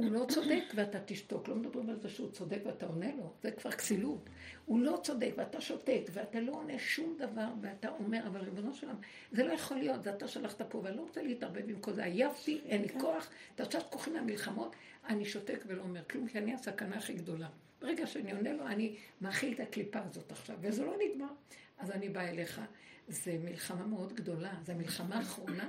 הוא 0.00 0.12
לא 0.12 0.26
צודק 0.28 0.62
ואתה 0.74 0.98
תשתוק. 1.04 1.48
לא 1.48 1.54
מדברים 1.54 1.90
על 1.90 2.00
זה 2.00 2.08
שהוא 2.08 2.30
צודק 2.30 2.58
ואתה 2.64 2.86
עונה 2.86 3.16
לו, 3.16 3.32
זה 3.42 3.50
כבר 3.50 3.70
כסילות. 3.70 4.30
הוא 4.66 4.80
לא 4.80 5.00
צודק 5.02 5.30
ואתה 5.36 5.60
שותק 5.60 6.02
ואתה 6.12 6.40
לא 6.40 6.52
עונה 6.52 6.78
שום 6.78 7.16
דבר 7.18 7.46
ואתה 7.60 7.88
אומר, 7.88 8.26
אבל 8.26 8.40
ריבונו 8.40 8.74
שלם, 8.74 8.96
זה 9.32 9.44
לא 9.44 9.52
יכול 9.52 9.76
להיות, 9.76 10.02
זה 10.02 10.10
אתה 10.10 10.28
שלחת 10.28 10.62
פה 10.62 10.80
ואני 10.84 10.96
לא 10.96 11.02
רוצה 11.02 11.22
להתערבב 11.22 11.68
עם 11.68 11.80
כל 11.80 11.92
זה. 11.92 12.04
עייפתי, 12.04 12.60
אין 12.64 12.82
לי 12.82 12.88
כן. 12.88 13.00
כוח, 13.00 13.28
עכשיו 13.58 13.80
כוחי 13.90 14.10
מהמלחמות, 14.10 14.76
אני 15.08 15.24
שותק 15.24 15.64
ולא 15.66 15.82
אומר 15.82 16.00
כלום, 16.10 16.28
כי 16.28 16.38
אני 16.38 16.54
הסכנה 16.54 16.96
הכי 16.96 17.12
גדולה. 17.12 17.48
ברגע 17.80 18.06
שאני 18.06 18.32
עונה 18.32 18.52
לו, 18.52 18.66
אני 18.66 18.96
מאכיל 19.20 19.54
את 19.54 19.60
הקליפה 19.60 19.98
הזאת 19.98 20.32
עכשיו, 20.32 20.56
וזה 20.60 20.84
לא 20.84 20.94
נגמר. 21.04 21.32
אז 21.78 21.90
אני 21.90 22.08
באה 22.08 22.30
אליך. 22.30 22.60
זה 23.08 23.38
מלחמה 23.44 23.86
מאוד 23.86 24.12
גדולה, 24.12 24.52
זו 24.66 24.72
המלחמה 24.72 25.16
האחרונה 25.16 25.68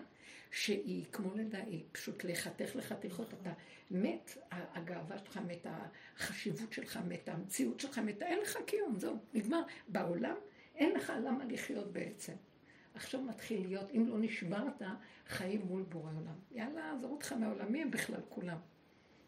שהיא 0.52 1.06
כמו 1.12 1.36
לידה, 1.36 1.64
היא 1.64 1.84
פשוט 1.92 2.24
לחתך 2.24 2.76
לחתיכות, 2.76 3.34
אתה 3.34 3.54
מת, 3.92 4.38
הגאווה 4.52 5.18
שלך 5.18 5.38
מתה, 5.38 5.80
החשיבות 6.16 6.74
שלך 6.74 7.00
מתה, 7.08 7.34
המציאות 7.34 7.80
שלך 7.80 7.98
מתה, 7.98 8.26
אין 8.26 8.40
לך 8.40 8.58
קיום, 8.66 9.00
זהו, 9.00 9.18
נגמר. 9.34 9.62
בעולם 9.88 10.36
אין 10.76 10.96
לך 10.96 11.14
למה 11.24 11.46
לחיות 11.46 11.94
בעצם. 11.94 12.34
עכשיו 12.94 13.22
מתחיל 13.22 13.68
להיות, 13.68 13.92
אם 13.96 14.08
לא 14.08 14.20
נשברת, 14.20 14.82
חיים 15.28 15.62
מול 15.62 15.84
בורא 15.84 16.12
עולם. 16.12 16.36
יאללה, 16.52 16.94
עזרו 16.94 17.12
אותך 17.12 17.34
מהעולמים 17.34 17.92
בכלל, 17.92 18.22
כולם. 18.30 18.58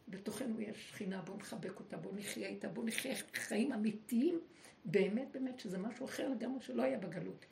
בתוכנו 0.08 0.62
יש 0.62 0.90
שכינה, 0.90 1.22
בואו 1.22 1.38
נחבק 1.38 1.80
אותה, 1.80 1.98
בואו 1.98 2.16
נחיה 2.16 2.48
איתה, 2.48 2.70
בואו 2.70 2.86
נחיה 2.86 3.16
חיים 3.34 3.74
אמיתיים, 3.74 4.40
באמת 4.86 5.28
באמת, 5.32 5.60
שזה 5.60 5.78
משהו 5.78 6.06
אחר 6.06 6.30
לגמרי 6.30 6.62
שלא 6.62 6.84
היה 6.84 6.98
בגלות. 6.98 7.46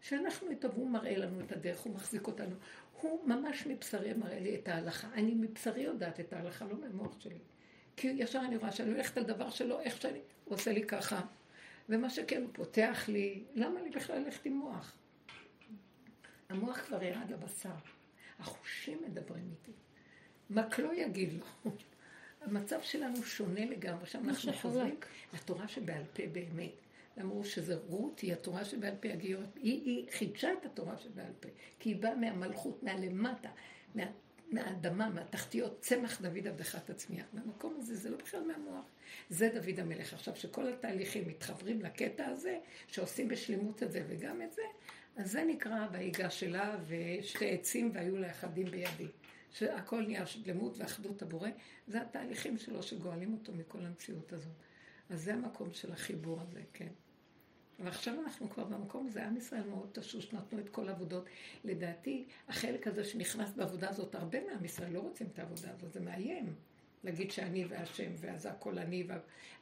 שאנחנו 0.00 0.50
איתו, 0.50 0.72
והוא 0.72 0.90
מראה 0.90 1.16
לנו 1.16 1.40
את 1.40 1.52
הדרך, 1.52 1.80
הוא 1.80 1.94
מחזיק 1.94 2.26
אותנו. 2.26 2.56
הוא 3.00 3.28
ממש 3.28 3.66
מבשרי 3.66 4.12
מראה 4.12 4.40
לי 4.40 4.54
את 4.54 4.68
ההלכה. 4.68 5.08
אני 5.14 5.34
מבשרי 5.34 5.82
יודעת 5.82 6.20
את 6.20 6.32
ההלכה, 6.32 6.64
לא 6.64 6.76
מהמוח 6.80 7.20
שלי. 7.20 7.38
כי 7.96 8.08
ישר 8.08 8.40
אני 8.40 8.56
רואה 8.56 8.72
שאני 8.72 8.90
הולכת 8.90 9.16
על 9.16 9.24
דבר 9.24 9.50
שלא, 9.50 9.80
איך 9.80 10.02
שאני, 10.02 10.18
הוא 10.44 10.54
עושה 10.54 10.72
לי 10.72 10.86
ככה. 10.86 11.20
ומה 11.88 12.10
שכן, 12.10 12.42
הוא 12.42 12.50
פותח 12.52 13.04
לי, 13.08 13.44
למה 13.54 13.82
לי 13.82 13.90
בכלל 13.90 14.18
ללכת 14.18 14.46
עם 14.46 14.52
מוח? 14.52 14.96
המוח 16.48 16.78
כבר 16.78 17.02
ירד 17.02 17.30
לבשר. 17.30 17.74
החושים 18.38 19.02
מדברים 19.06 19.50
איתי. 19.50 19.72
רק 20.56 20.78
לא 20.78 20.94
יגיד 20.94 21.32
לו. 21.32 21.70
המצב 22.40 22.82
שלנו 22.82 23.22
שונה 23.22 23.64
לגמרי. 23.64 24.02
עכשיו 24.02 24.20
אנחנו 24.24 24.52
חוזרים 24.52 24.96
לתורה 25.34 25.68
שבעל 25.68 26.02
פה 26.12 26.22
באמת. 26.32 26.72
אמרו 27.20 27.44
שזה 27.44 27.76
רות 27.76 28.20
היא 28.20 28.32
התורה 28.32 28.64
שבעל 28.64 28.94
פה 29.00 29.08
הגיור, 29.08 29.42
היא, 29.56 29.82
היא 29.84 30.06
חידשה 30.10 30.52
את 30.52 30.66
התורה 30.66 30.98
שבעל 30.98 31.32
פה, 31.40 31.48
כי 31.78 31.88
היא 31.88 31.96
באה 31.96 32.14
מהמלכות, 32.14 32.82
מהלמטה, 32.82 33.50
מה, 33.94 34.04
מהאדמה, 34.50 35.08
מהתחתיות, 35.08 35.80
צמח 35.80 36.20
דוד 36.20 36.46
עבדך 36.46 36.76
תצמיח. 36.76 37.26
מהמקום 37.32 37.76
הזה, 37.78 37.96
זה 37.96 38.10
לא 38.10 38.16
בכלל 38.16 38.40
מהמוח. 38.40 38.84
זה 39.30 39.50
דוד 39.54 39.80
המלך. 39.80 40.14
עכשיו, 40.14 40.36
שכל 40.36 40.72
התהליכים 40.72 41.28
מתחברים 41.28 41.82
לקטע 41.82 42.26
הזה, 42.26 42.58
שעושים 42.86 43.28
בשלמות 43.28 43.82
את 43.82 43.92
זה 43.92 44.04
וגם 44.08 44.42
את 44.42 44.52
זה, 44.52 44.62
אז 45.16 45.32
זה 45.32 45.44
נקרא 45.44 45.86
ויגש 45.92 46.40
שלה 46.40 46.76
ושתי 46.86 47.50
עצים 47.50 47.90
והיו 47.94 48.16
לה 48.16 48.30
אחדים 48.30 48.66
בידי. 48.66 49.08
שהכל 49.50 50.02
נהיה 50.06 50.26
שלמות 50.26 50.78
ואחדות 50.78 51.22
הבורא, 51.22 51.48
זה 51.86 52.02
התהליכים 52.02 52.58
שלו 52.58 52.82
שגואלים 52.82 53.32
אותו 53.32 53.52
מכל 53.52 53.78
המציאות 53.84 54.32
הזאת. 54.32 54.52
אז 55.10 55.24
זה 55.24 55.34
המקום 55.34 55.72
של 55.72 55.92
החיבור 55.92 56.40
הזה, 56.40 56.60
כן. 56.72 56.88
ועכשיו 57.78 58.14
אנחנו 58.24 58.50
כבר 58.50 58.64
במקום 58.64 59.06
הזה, 59.06 59.26
עם 59.26 59.36
ישראל 59.36 59.62
מאוד 59.70 59.88
תשוש, 59.92 60.32
נתנו 60.32 60.58
את 60.58 60.68
כל 60.68 60.88
העבודות. 60.88 61.24
לדעתי, 61.64 62.24
החלק 62.48 62.86
הזה 62.86 63.04
שנכנס 63.04 63.52
בעבודה 63.56 63.90
הזאת, 63.90 64.14
הרבה 64.14 64.38
מעם 64.44 64.64
ישראל 64.64 64.92
לא 64.92 65.00
רוצים 65.00 65.26
את 65.32 65.38
העבודה 65.38 65.70
הזאת, 65.70 65.92
זה 65.92 66.00
מאיים. 66.00 66.54
להגיד 67.04 67.30
שאני 67.30 67.64
והשם, 67.64 68.12
ואז 68.16 68.46
הכל 68.46 68.78
אני, 68.78 69.04
ו... 69.08 69.12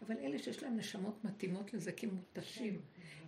אבל 0.02 0.16
אלה 0.18 0.38
שיש 0.38 0.62
להם 0.62 0.76
נשמות 0.76 1.24
מתאימות 1.24 1.74
לזה 1.74 1.92
כמותשים. 1.92 2.80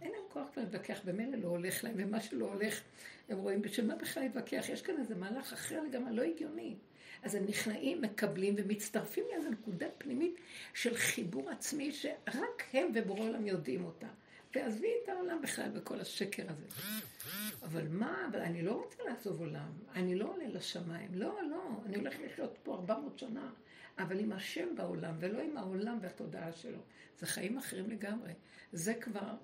אין 0.02 0.12
להם 0.12 0.23
כוח 0.28 0.47
כבר 0.52 0.62
להתווכח, 0.62 1.01
במילא 1.05 1.39
לא 1.39 1.48
הולך 1.48 1.85
להם, 1.85 1.94
ומה 1.97 2.20
שלא 2.20 2.52
הולך, 2.52 2.81
הם 3.28 3.39
רואים, 3.39 3.62
בשביל 3.62 3.86
מה 3.86 3.97
בכלל 3.97 4.23
להתווכח? 4.23 4.65
יש 4.69 4.82
כאן 4.82 4.94
איזה 4.98 5.15
מהלך 5.15 5.52
אחר 5.52 5.82
לגמרי, 5.82 6.16
לא 6.16 6.23
הגיוני. 6.23 6.74
אז 7.23 7.35
הם 7.35 7.44
נכנעים, 7.47 8.02
מקבלים 8.02 8.55
ומצטרפים 8.59 9.24
לאיזו 9.31 9.51
נקודה 9.51 9.86
פנימית 9.98 10.35
של 10.74 10.97
חיבור 10.97 11.51
עצמי 11.51 11.93
שרק 11.93 12.65
הם 12.73 12.90
ובורא 12.94 13.20
עולם 13.20 13.47
יודעים 13.47 13.85
אותה. 13.85 14.09
ועזבי 14.54 14.92
את 15.04 15.08
העולם 15.08 15.42
בכלל 15.42 15.70
בכל 15.70 16.00
השקר 16.00 16.42
הזה. 16.48 16.66
אבל 17.62 17.88
מה, 17.88 18.26
אבל 18.30 18.40
אני 18.40 18.62
לא 18.62 18.72
רוצה 18.72 19.02
לעזוב 19.08 19.40
עולם, 19.40 19.72
אני 19.94 20.14
לא 20.14 20.24
עולה 20.24 20.48
לשמיים, 20.48 21.08
לא, 21.14 21.38
לא, 21.50 21.80
אני 21.86 21.96
הולך 21.96 22.14
לחיות 22.24 22.58
פה 22.62 22.74
400 22.74 23.18
שנה, 23.18 23.50
אבל 23.98 24.20
עם 24.20 24.32
השם 24.32 24.68
בעולם, 24.76 25.14
ולא 25.20 25.42
עם 25.42 25.56
העולם 25.56 25.98
והתודעה 26.02 26.52
שלו. 26.52 26.78
זה 27.18 27.26
חיים 27.26 27.58
אחרים 27.58 27.90
לגמרי. 27.90 28.32
זה 28.72 28.94
כבר, 28.94 29.34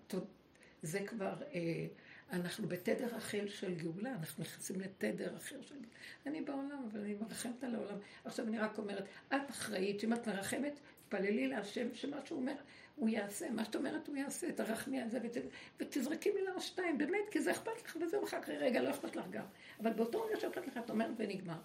זה 0.83 1.01
כבר, 1.07 1.35
אה, 1.55 1.87
אנחנו 2.33 2.69
בתדר 2.69 3.17
אחר 3.17 3.49
של 3.49 3.75
גאולה, 3.75 4.13
אנחנו 4.13 4.45
נכנסים 4.45 4.81
לתדר 4.81 5.37
אחר 5.37 5.63
של 5.63 5.75
גאולה. 5.75 5.89
אני 6.27 6.41
בעולם, 6.41 6.89
אבל 6.91 7.01
אני 7.01 7.15
מרחמת 7.15 7.65
על 7.65 7.75
העולם. 7.75 7.99
עכשיו 8.25 8.47
אני 8.47 8.59
רק 8.59 8.79
אומרת, 8.79 9.05
את 9.29 9.51
אחראית, 9.51 10.01
שאם 10.01 10.13
את 10.13 10.29
מרחמת, 10.29 10.81
תפללי 11.09 11.49
להשם 11.49 11.95
שמה 11.95 12.17
שהוא 12.27 12.41
אומר, 12.41 12.55
הוא 12.97 13.09
יעשה, 13.09 13.51
מה 13.51 13.65
שאת 13.65 13.77
אומרת 13.77 14.09
הוא 14.09 14.17
יעשה, 14.17 14.53
תרחמי 14.53 15.01
על 15.01 15.09
זה 15.09 15.19
ות, 15.23 15.37
ותזרקי 15.81 16.31
מילה 16.31 16.55
או 16.55 16.61
שתיים, 16.61 16.99
באמת, 16.99 17.29
כי 17.31 17.41
זה 17.41 17.51
אכפת 17.51 17.83
לך 17.85 17.97
וזהו 18.01 18.25
אחר 18.25 18.43
כך, 18.43 18.49
רגע, 18.49 18.83
לא 18.83 18.91
אכפת 18.91 19.17
לך 19.17 19.25
גם. 19.31 19.45
אבל 19.81 19.93
באותו 19.93 20.23
רגע 20.23 20.41
שאכפת 20.41 20.67
לך, 20.67 20.77
את 20.77 20.91
אומרת 20.91 21.11
ונגמר. 21.17 21.59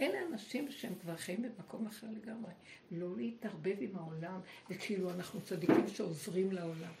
אלה 0.00 0.18
אנשים 0.26 0.70
שהם 0.70 0.94
כבר 0.94 1.16
חיים 1.16 1.42
במקום 1.42 1.86
אחר 1.86 2.06
לגמרי. 2.10 2.52
לא 2.90 3.16
להתערבב 3.16 3.76
עם 3.80 3.96
העולם, 3.96 4.40
וכאילו 4.70 5.10
אנחנו 5.10 5.40
צדיקים 5.40 5.88
שעוזרים 5.88 6.52
לעולם. 6.52 6.92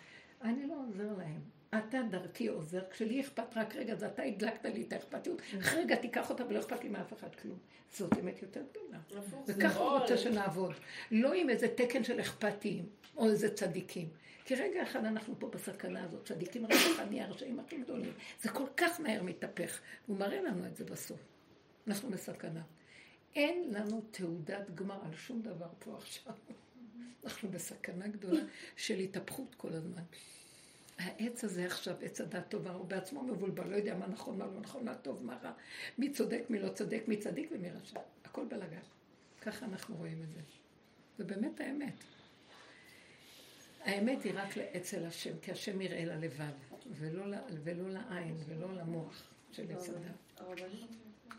אני 0.42 0.66
לא 0.66 0.74
עוזר 0.88 1.12
להם. 1.18 1.40
אתה 1.78 1.98
דרכי 2.10 2.48
עוזר, 2.48 2.82
כשלי 2.90 3.20
אכפת 3.20 3.56
רק 3.56 3.76
רגע, 3.76 3.92
אז 3.92 4.04
אתה 4.04 4.22
הדלקת 4.22 4.64
לי 4.64 4.82
את 4.82 4.92
האכפתיות, 4.92 5.42
אחרי 5.60 5.80
רגע 5.82 5.96
תיקח 5.96 6.30
אותה 6.30 6.46
ולא 6.46 6.60
אכפת 6.60 6.82
לי 6.82 6.88
מאף 6.88 7.12
אחד 7.12 7.34
כלום. 7.34 7.58
זאת 7.92 8.18
אמת 8.18 8.42
יותר 8.42 8.62
גדולה. 8.70 8.98
וככה 9.46 9.78
הוא 9.78 9.98
רוצה 9.98 10.16
שנעבוד. 10.16 10.74
לא 11.10 11.32
עם 11.32 11.50
איזה 11.50 11.68
תקן 11.68 12.04
של 12.04 12.20
אכפתיים, 12.20 12.86
או 13.16 13.28
איזה 13.28 13.54
צדיקים. 13.54 14.08
כי 14.44 14.54
רגע 14.54 14.82
אחד 14.82 15.04
אנחנו 15.04 15.34
פה 15.38 15.48
בסכנה 15.48 16.04
הזאת, 16.04 16.24
צדיקים 16.24 16.66
רגע 16.66 16.74
אחד 16.94 17.08
נהיה 17.10 17.26
הרשעים 17.26 17.60
הכי 17.60 17.78
גדולים. 17.78 18.12
זה 18.42 18.48
כל 18.48 18.66
כך 18.76 19.00
מהר 19.00 19.22
מתהפך, 19.22 19.80
הוא 20.06 20.18
מראה 20.18 20.42
לנו 20.42 20.66
את 20.66 20.76
זה 20.76 20.84
בסוף. 20.84 21.20
אנחנו 21.86 22.10
בסכנה. 22.10 22.62
אין 23.34 23.72
לנו 23.72 24.02
תעודת 24.10 24.70
גמר 24.74 24.98
על 25.04 25.16
שום 25.16 25.42
דבר 25.42 25.68
פה 25.78 25.96
עכשיו. 25.96 26.32
אנחנו 27.24 27.48
בסכנה 27.48 28.08
גדולה 28.08 28.40
של 28.76 28.98
התהפכות 28.98 29.54
כל 29.54 29.72
הזמן. 29.72 30.02
העץ 31.02 31.44
הזה 31.44 31.66
עכשיו, 31.66 31.94
עץ 32.02 32.20
הדת 32.20 32.48
טובה, 32.48 32.70
הוא 32.70 32.86
בעצמו 32.86 33.22
מבולבל, 33.22 33.70
לא 33.70 33.76
יודע 33.76 33.94
מה 33.94 34.06
נכון, 34.06 34.38
מה 34.38 34.46
לא 34.46 34.60
נכון, 34.60 34.84
מה 34.84 34.94
טוב, 34.94 35.24
מה 35.24 35.38
רע, 35.42 35.52
מי 35.98 36.12
צודק, 36.12 36.42
מי 36.48 36.58
לא 36.58 36.68
צודק, 36.68 37.02
מי 37.06 37.16
צדיק 37.16 37.50
ומי 37.52 37.70
רשע. 37.70 38.00
הכל 38.24 38.44
בלגן. 38.44 38.80
ככה 39.42 39.66
אנחנו 39.66 39.96
רואים 39.96 40.22
את 40.22 40.32
זה. 40.32 40.40
זה 41.18 41.24
באמת 41.24 41.60
האמת. 41.60 41.94
האמת 43.80 44.22
היא 44.22 44.32
רק 44.34 44.58
אצל 44.58 45.06
השם, 45.06 45.38
כי 45.42 45.52
השם 45.52 45.80
יראה 45.80 46.04
ללבב, 46.04 46.52
ולא, 46.90 47.36
ולא 47.64 47.90
לעין, 47.90 48.36
ולא 48.46 48.74
למוח 48.74 49.22
של 49.52 49.70
עץ 49.70 49.88
הדת. 49.88 50.42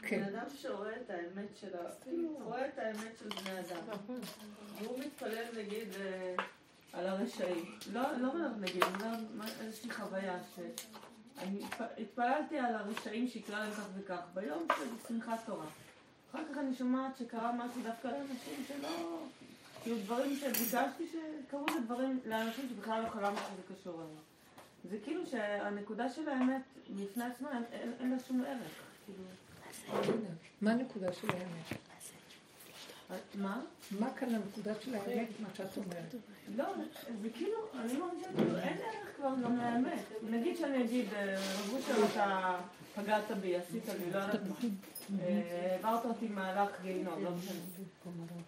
כן. 0.02 0.26
בן 0.26 0.36
אדם 0.36 0.46
שרואה 0.56 1.02
את 1.02 1.10
האמת 1.10 1.58
של 1.62 1.76
ה... 1.76 1.90
רואה 2.44 2.68
את 2.68 2.78
האמת 2.78 3.18
של 3.20 3.30
בני 3.30 3.60
אדם. 3.60 3.98
והוא 4.78 5.00
מתפלל 5.00 5.46
נגיד 5.58 5.88
אה, 6.02 6.36
על 6.94 7.08
הרשעים. 7.08 7.66
לא, 7.94 8.02
לא 8.18 8.34
נגיד, 8.60 8.84
איזושהי 9.62 9.92
חוויה 9.92 10.38
ש... 10.56 10.60
אני 11.38 11.60
התפללתי 11.98 12.58
על 12.58 12.76
הרשעים 12.76 13.28
שיקרה 13.28 13.60
להם 13.60 13.72
כך 13.72 13.86
וכך, 13.98 14.20
ביום 14.34 14.68
של 14.78 15.08
שמחת 15.08 15.40
תורה. 15.46 15.66
אחר 16.32 16.44
כך 16.52 16.58
אני 16.58 16.76
שומעת 16.76 17.18
שקרה 17.18 17.52
משהו 17.52 17.82
דווקא 17.84 18.08
לאנשים 18.08 18.66
שלא... 18.68 19.20
כאילו 19.84 19.98
דברים 19.98 20.36
שביקשתי 20.36 21.08
שקרו 21.08 21.66
לדברים, 21.78 22.20
לאנשים 22.26 22.70
שבכלל 22.70 23.02
לא 23.04 23.10
חלמתי 23.10 23.42
שזה 23.42 23.76
קשור 23.76 23.94
אליהם. 23.96 24.24
זה 24.90 24.98
כאילו 25.04 25.26
שהנקודה 25.26 26.10
של 26.10 26.30
האמת 26.30 26.62
בפני 26.90 27.24
עצמה 27.24 27.50
אין 28.00 28.12
לה 28.12 28.20
שום 28.28 28.44
ערך. 28.48 28.72
כאילו... 29.06 29.24
מה 30.62 30.72
הנקודה 30.72 31.14
של 31.14 31.28
האמת? 31.30 31.83
מה? 33.36 33.62
מה 34.00 34.14
כאן 34.14 34.36
הנקודה 34.36 34.74
של 34.82 34.96
האמת, 34.96 35.28
מה 35.40 35.48
שאת 35.54 35.78
אומרת? 35.78 36.16
לא, 36.56 36.66
זה 37.22 37.30
כאילו, 37.30 37.58
אני 37.80 37.98
מרגישה 37.98 38.28
כאילו, 38.36 38.58
אין 38.58 38.78
ערך 38.78 39.16
כבר 39.16 39.34
גם 39.44 39.58
לאמת. 39.58 40.00
נגיד 40.24 40.58
שאני 40.58 40.84
אגיד, 40.84 41.06
אה, 41.14 41.36
רבו 41.60 41.78
שם 41.82 42.06
אתה 42.12 42.58
פגעת 42.96 43.32
בי, 43.32 43.56
עשית 43.56 43.90
לי, 43.90 44.12
לא 44.12 44.18
יודעת 44.18 44.42
מה. 44.50 44.56
אה, 45.22 45.76
העברת 45.76 46.06
אותי 46.06 46.28
מהלך 46.28 46.82
גיהינום, 46.82 47.24
לא 47.24 47.32
משנה. 47.32 47.60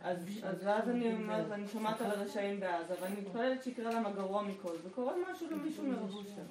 אז 0.01 0.17
ואז 0.63 0.89
אני 0.89 1.13
אומרת, 1.13 1.51
אני 1.51 1.67
שומעת 1.67 2.01
על 2.01 2.11
הרשעים 2.11 2.59
בעזה, 2.59 2.93
ואני 3.01 3.15
מתפללת 3.21 3.63
שיקרה 3.63 3.93
להם 3.93 4.05
הגרוע 4.05 4.43
מכל, 4.43 4.75
וקורה 4.83 5.13
משהו 5.31 5.47
למישהו 5.51 5.83
מרבושה. 5.83 6.41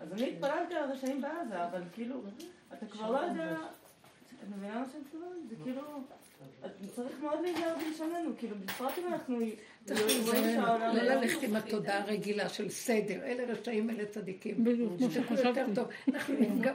אז 0.00 0.12
אני 0.12 0.32
התפללתי 0.32 0.74
על 0.74 0.90
הרשעים 0.90 1.20
בעזה, 1.20 1.64
אבל 1.64 1.82
כאילו, 1.92 2.20
אתה 2.72 2.86
כבר 2.86 3.10
לא 3.10 3.18
יודע, 3.18 3.56
את 4.42 4.48
מבינה 4.56 4.80
מה 4.80 4.86
שאני 4.92 5.02
מתכוונת? 5.02 5.48
זה 5.48 5.54
כאילו... 5.64 5.82
צריך 6.94 7.20
מאוד 7.20 7.40
להיזהר 7.42 7.76
בלשוננו, 7.76 8.30
כאילו 8.38 8.56
בפרט 8.56 8.92
אם 8.98 9.06
אנחנו 9.12 9.38
לא 9.88 10.92
ללכת 10.92 11.42
עם 11.42 11.56
התודעה 11.56 11.98
הרגילה 11.98 12.48
של 12.48 12.68
סדר, 12.68 13.24
אלה 13.24 13.52
רשעים, 13.52 13.90
אלה 13.90 14.06
צדיקים. 14.06 14.64
בדיוק, 14.64 14.92
כמו 14.98 15.10
שחשבתי. 15.10 15.80
אנחנו 16.08 16.34
נפגע 16.40 16.74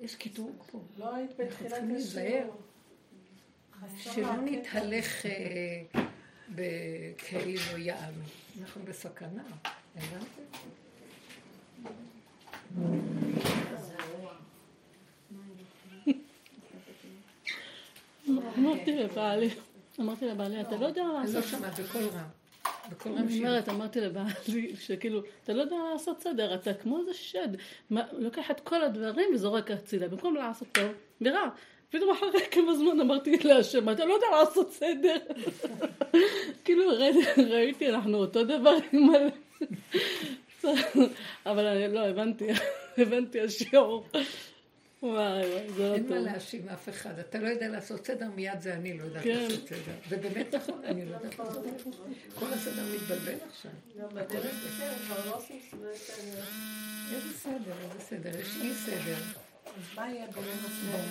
יש 0.00 0.14
קטרוג 0.14 0.62
פה. 0.72 0.80
לא 0.98 1.14
היית 1.14 1.30
בתחילת 1.38 1.72
השיעור. 1.96 2.56
שלא 3.96 4.32
נתהלך 4.44 5.26
אה, 5.26 6.02
בכאילו 6.54 7.78
יענו. 7.78 8.22
אנחנו 8.60 8.82
בסכנה, 8.84 9.42
הבנתם? 9.96 10.42
אמרתי 18.58 18.96
לבעלי, 18.96 19.48
אמרתי 20.00 20.26
לבעלי, 20.26 20.60
אתה 20.60 20.76
לא 20.76 20.86
יודע 20.86 21.02
לעשות... 21.04 21.34
אני 21.36 21.42
לא 21.42 21.42
שומעת 21.42 21.80
בקול 21.80 22.02
רם. 22.02 22.28
בקול 22.90 23.12
רם 23.12 23.18
אני 23.18 23.38
אומרת, 23.38 23.68
אמרתי 23.68 24.00
לבעלי, 24.00 24.76
שכאילו, 24.80 25.22
אתה 25.44 25.52
לא 25.52 25.62
יודע 25.62 25.76
לעשות 25.92 26.20
סדר, 26.20 26.54
אתה 26.54 26.74
כמו 26.74 26.98
איזה 26.98 27.14
שד, 27.14 27.48
לוקח 28.12 28.50
את 28.50 28.60
כל 28.60 28.82
הדברים 28.82 29.34
וזורק 29.34 29.70
הצידה, 29.70 30.08
במקום 30.08 30.34
לעשות 30.34 30.68
טוב, 30.72 30.92
ורע. 31.20 31.48
פתאום 31.90 32.10
אחרי 32.10 32.40
כמה 32.50 32.74
זמן 32.74 33.00
אמרתי 33.00 33.36
להשם, 33.36 33.90
אתה 33.90 34.04
לא 34.04 34.14
יודע 34.14 34.26
לעשות 34.32 34.72
סדר. 34.72 35.16
כאילו 36.64 36.84
ראיתי, 37.50 37.88
אנחנו 37.88 38.18
אותו 38.18 38.44
דבר 38.44 38.76
עם 38.92 39.06
מלא. 39.06 39.30
אבל 41.46 41.66
אני 41.66 41.94
לא, 41.94 42.00
הבנתי, 42.00 42.48
הבנתי 42.98 43.40
השיעור. 43.40 44.06
וואי 45.06 45.50
וואי, 45.50 45.72
זה 45.72 45.82
לא 45.82 45.88
טוב. 45.88 45.94
אין 45.94 46.08
מה 46.08 46.18
להאשים 46.18 46.68
אף 46.68 46.88
אחד. 46.88 47.18
אתה 47.18 47.38
לא 47.38 47.48
יודע 47.48 47.68
לעשות 47.68 48.06
סדר, 48.06 48.26
מיד 48.34 48.60
זה 48.60 48.74
אני 48.74 48.98
לא 48.98 49.04
יודעת 49.04 49.24
כן. 49.24 49.42
לעשות 49.42 49.68
סדר. 49.68 49.94
זה 50.08 50.16
באמת 50.16 50.54
נכון, 50.54 50.84
אני 50.84 51.06
לא 51.06 51.14
יודעת 51.14 51.38
לעשות 51.38 51.64
סדר. 51.82 51.92
כל 52.34 52.52
הסדר 52.52 52.82
מתבלבל 52.94 53.38
עכשיו. 53.48 53.70
לא 53.96 54.08
סדר. 54.28 54.40
איזה 57.12 57.38
סדר, 57.38 57.74
איזה 57.82 58.04
סדר, 58.08 58.40
יש 58.40 58.56
אי 58.62 58.74
סדר. 58.74 59.16
אז 59.66 59.82
מה 59.96 60.10
יהיה 60.10 60.26
בליל 60.26 60.52
הסדר? 60.64 61.04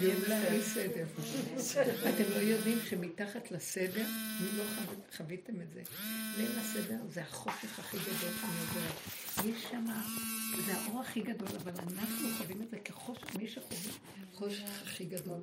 גאולה 0.00 0.52
אי 0.52 0.62
סדר. 0.62 1.04
אתם 2.08 2.24
לא 2.34 2.38
יודעים 2.38 2.78
שמתחת 2.88 3.50
לסדר, 3.50 4.04
אם 4.40 4.58
לא 4.58 4.64
חוויתם 5.16 5.60
את 5.60 5.72
זה, 5.72 5.82
ליל 6.36 6.58
הסדר 6.58 6.96
זה 7.08 7.20
החושך 7.20 7.78
הכי 7.78 7.96
גדול 7.96 8.30
שאני 8.40 8.52
יודעת. 8.60 9.25
יש 9.44 9.62
שם, 9.70 9.84
זה 10.66 10.74
האור 10.74 11.00
הכי 11.00 11.20
גדול, 11.20 11.48
אבל 11.62 11.72
אנחנו 11.72 12.28
חווים 12.38 12.62
את 12.62 12.70
זה 12.70 12.78
כחושך, 12.78 13.36
מי 13.36 13.48
שחווה 13.48 13.92
חושך 14.32 14.82
הכי 14.82 15.04
גדול. 15.04 15.40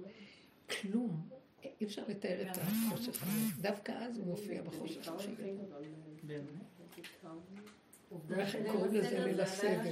כלום. 0.69 1.29
אי 1.63 1.85
אפשר 1.85 2.03
לתאר 2.07 2.51
את 2.51 2.57
החושך. 2.57 3.23
דווקא 3.61 3.91
אז 3.91 4.17
הוא 4.17 4.25
מופיע 4.25 4.61
בחושך 4.61 5.07
הכי 5.07 5.35
גדול. 5.35 5.65
איך 8.37 8.55
הם 8.55 8.61
קוראים 8.71 8.93
לזה 8.93 9.19
ליל 9.19 9.41
הסדר? 9.41 9.91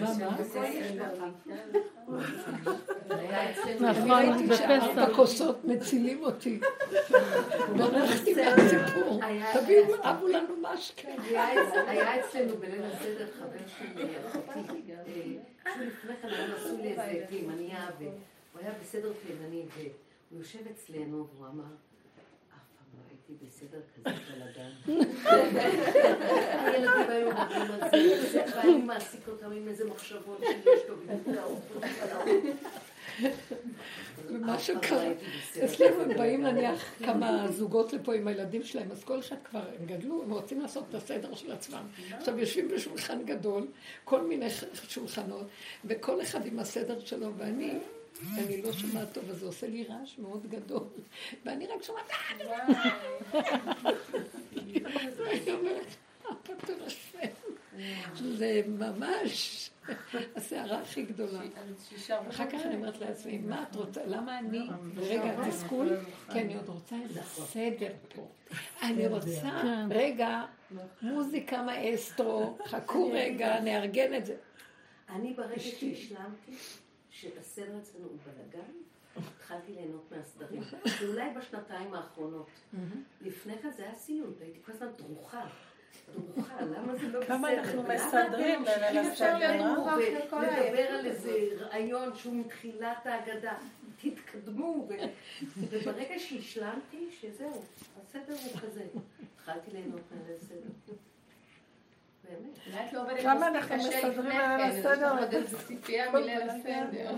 מה, 0.00 0.12
מה? 0.18 0.36
נכון, 3.80 4.46
בפסח. 4.46 4.84
בכוסות 4.96 5.64
מצילים 5.64 6.22
אותי. 6.22 6.60
ברחתי 7.76 8.34
מהסיפור. 8.34 9.20
תביאו, 9.52 9.94
אבו 10.00 10.28
לנו 10.28 10.54
משקה. 10.62 11.08
היה 11.86 12.20
אצלנו 12.20 12.56
בליל 12.56 12.84
הסדר 12.84 13.26
חבר 13.38 13.68
של 13.78 14.06
אחותי. 14.26 14.96
שהוא 15.74 15.84
לפני 15.86 16.14
כן 16.22 16.28
היו 16.28 16.56
עשו 16.56 16.76
לי 16.76 16.88
איזה 16.88 17.24
תימניה, 17.28 17.90
והוא 17.98 18.10
היה 18.54 18.72
בסדר 18.82 19.12
תימני, 19.26 19.62
והוא 19.76 19.88
יושב 20.40 20.58
אצלנו, 20.70 21.26
והוא 21.34 21.46
אמר, 21.46 21.64
בסדר 23.30 23.78
כזה 23.96 24.16
בלאגן. 24.34 24.70
הילדים 26.50 27.10
היו 27.10 27.30
מדברים 27.30 27.72
על 27.72 27.90
זה, 28.32 28.44
ואני 28.56 28.76
מעסיק 28.76 29.28
אותם 29.28 29.52
עם 29.52 29.68
איזה 29.68 29.84
מחשבות 29.84 30.38
שיש 30.40 30.80
לו 30.88 30.96
ומה 34.28 34.58
שקרה, 34.58 35.12
אצלנו 35.64 36.00
הם 36.02 36.16
באים 36.16 36.42
נניח 36.42 36.94
כמה 37.04 37.46
זוגות 37.50 37.92
לפה 37.92 38.14
עם 38.14 38.28
הילדים 38.28 38.62
שלהם, 38.62 38.90
אז 38.90 39.04
כל 39.04 39.18
אחד 39.18 39.36
כבר, 39.44 39.62
הם 39.80 39.86
גדלו, 39.86 40.22
הם 40.22 40.32
רוצים 40.32 40.60
לעשות 40.60 40.84
את 40.88 40.94
הסדר 40.94 41.34
של 41.34 41.52
עצמם. 41.52 41.86
עכשיו 42.10 42.38
יושבים 42.38 42.68
בשולחן 42.68 43.24
גדול, 43.24 43.66
כל 44.04 44.22
מיני 44.22 44.50
שולחנות, 44.88 45.46
וכל 45.84 46.22
אחד 46.22 46.46
עם 46.46 46.58
הסדר 46.58 47.00
שלו, 47.00 47.34
ואני 47.36 47.78
אני 48.22 48.62
לא 48.62 48.72
שומעת 48.72 49.12
טוב, 49.12 49.30
אז 49.30 49.38
זה 49.38 49.46
עושה 49.46 49.66
לי 49.68 49.84
רעש 49.84 50.18
מאוד 50.18 50.46
גדול. 50.50 50.84
ואני 51.44 51.66
רק 51.66 51.82
שומעת... 51.82 52.10
אני 54.56 55.52
אומרת, 55.52 55.96
זה 58.14 58.62
ממש 58.66 59.70
הסערה 60.36 60.80
הכי 60.80 61.02
גדולה. 61.02 61.40
אחר 62.30 62.50
כך 62.50 62.60
אני 62.64 62.74
אומרת 62.74 63.00
לעצמי, 63.00 63.38
מה 63.38 63.62
את 63.62 63.76
רוצה? 63.76 64.00
למה 64.06 64.38
אני, 64.38 64.60
רגע, 64.96 65.48
תסכול? 65.48 65.88
כי 66.32 66.40
אני 66.40 66.56
עוד 66.56 66.68
רוצה 66.68 66.96
איזה 67.02 67.22
סדר 67.22 67.92
פה. 68.14 68.28
אני 68.82 69.06
רוצה, 69.06 69.62
רגע, 69.90 70.44
מוזיקה 71.02 71.62
מאסטרו, 71.62 72.58
חכו 72.66 73.10
רגע, 73.12 73.60
נארגן 73.60 74.14
את 74.14 74.26
זה. 74.26 74.36
אני 75.08 75.34
ברגע 75.34 75.60
שהשלמתי, 75.60 76.52
שהסדר 77.20 77.78
אצלנו 77.78 78.06
הוא 78.06 78.18
בלאגן, 78.24 78.72
התחלתי 79.16 79.72
ליהנות 79.72 80.12
מהסדרים. 80.12 80.62
זה 81.00 81.08
אולי 81.08 81.30
בשנתיים 81.36 81.94
האחרונות. 81.94 82.46
לפני 83.20 83.58
כן 83.58 83.70
זה 83.76 83.82
היה 83.82 83.94
סיוט, 83.94 84.40
הייתי 84.40 84.58
כל 84.62 84.72
הזמן 84.72 84.88
דרוכה. 84.96 85.46
דרוכה, 86.14 86.62
למה 86.62 86.96
זה 86.96 87.08
לא 87.08 87.20
בסדר? 87.20 87.26
כמה 87.26 87.52
אנחנו 87.52 87.82
מסדרים 87.82 88.64
בליל 88.64 88.98
הסדר, 88.98 89.74
ולדבר 90.32 90.88
על 90.88 91.06
איזה 91.06 91.48
רעיון 91.58 92.16
שהוא 92.16 92.34
מתחילת 92.36 93.06
ההגדה. 93.06 93.58
תתקדמו, 94.02 94.88
וברגע 95.56 96.18
שהשלמתי, 96.18 97.08
שזהו, 97.20 97.62
הסדר 98.02 98.34
הוא 98.44 98.60
כזה. 98.60 98.86
התחלתי 99.34 99.70
ליהנות 99.70 100.02
מהסדר. 100.10 100.94
כמה 103.22 103.48
אנחנו 103.48 103.76
מסדרים 103.76 104.40
על 104.40 104.60
הסדר? 104.60 105.18
עוד 105.18 105.34
איזה 105.34 105.58
ציפייה 105.58 106.12
מליל 106.12 106.50
הסדר. 106.50 107.10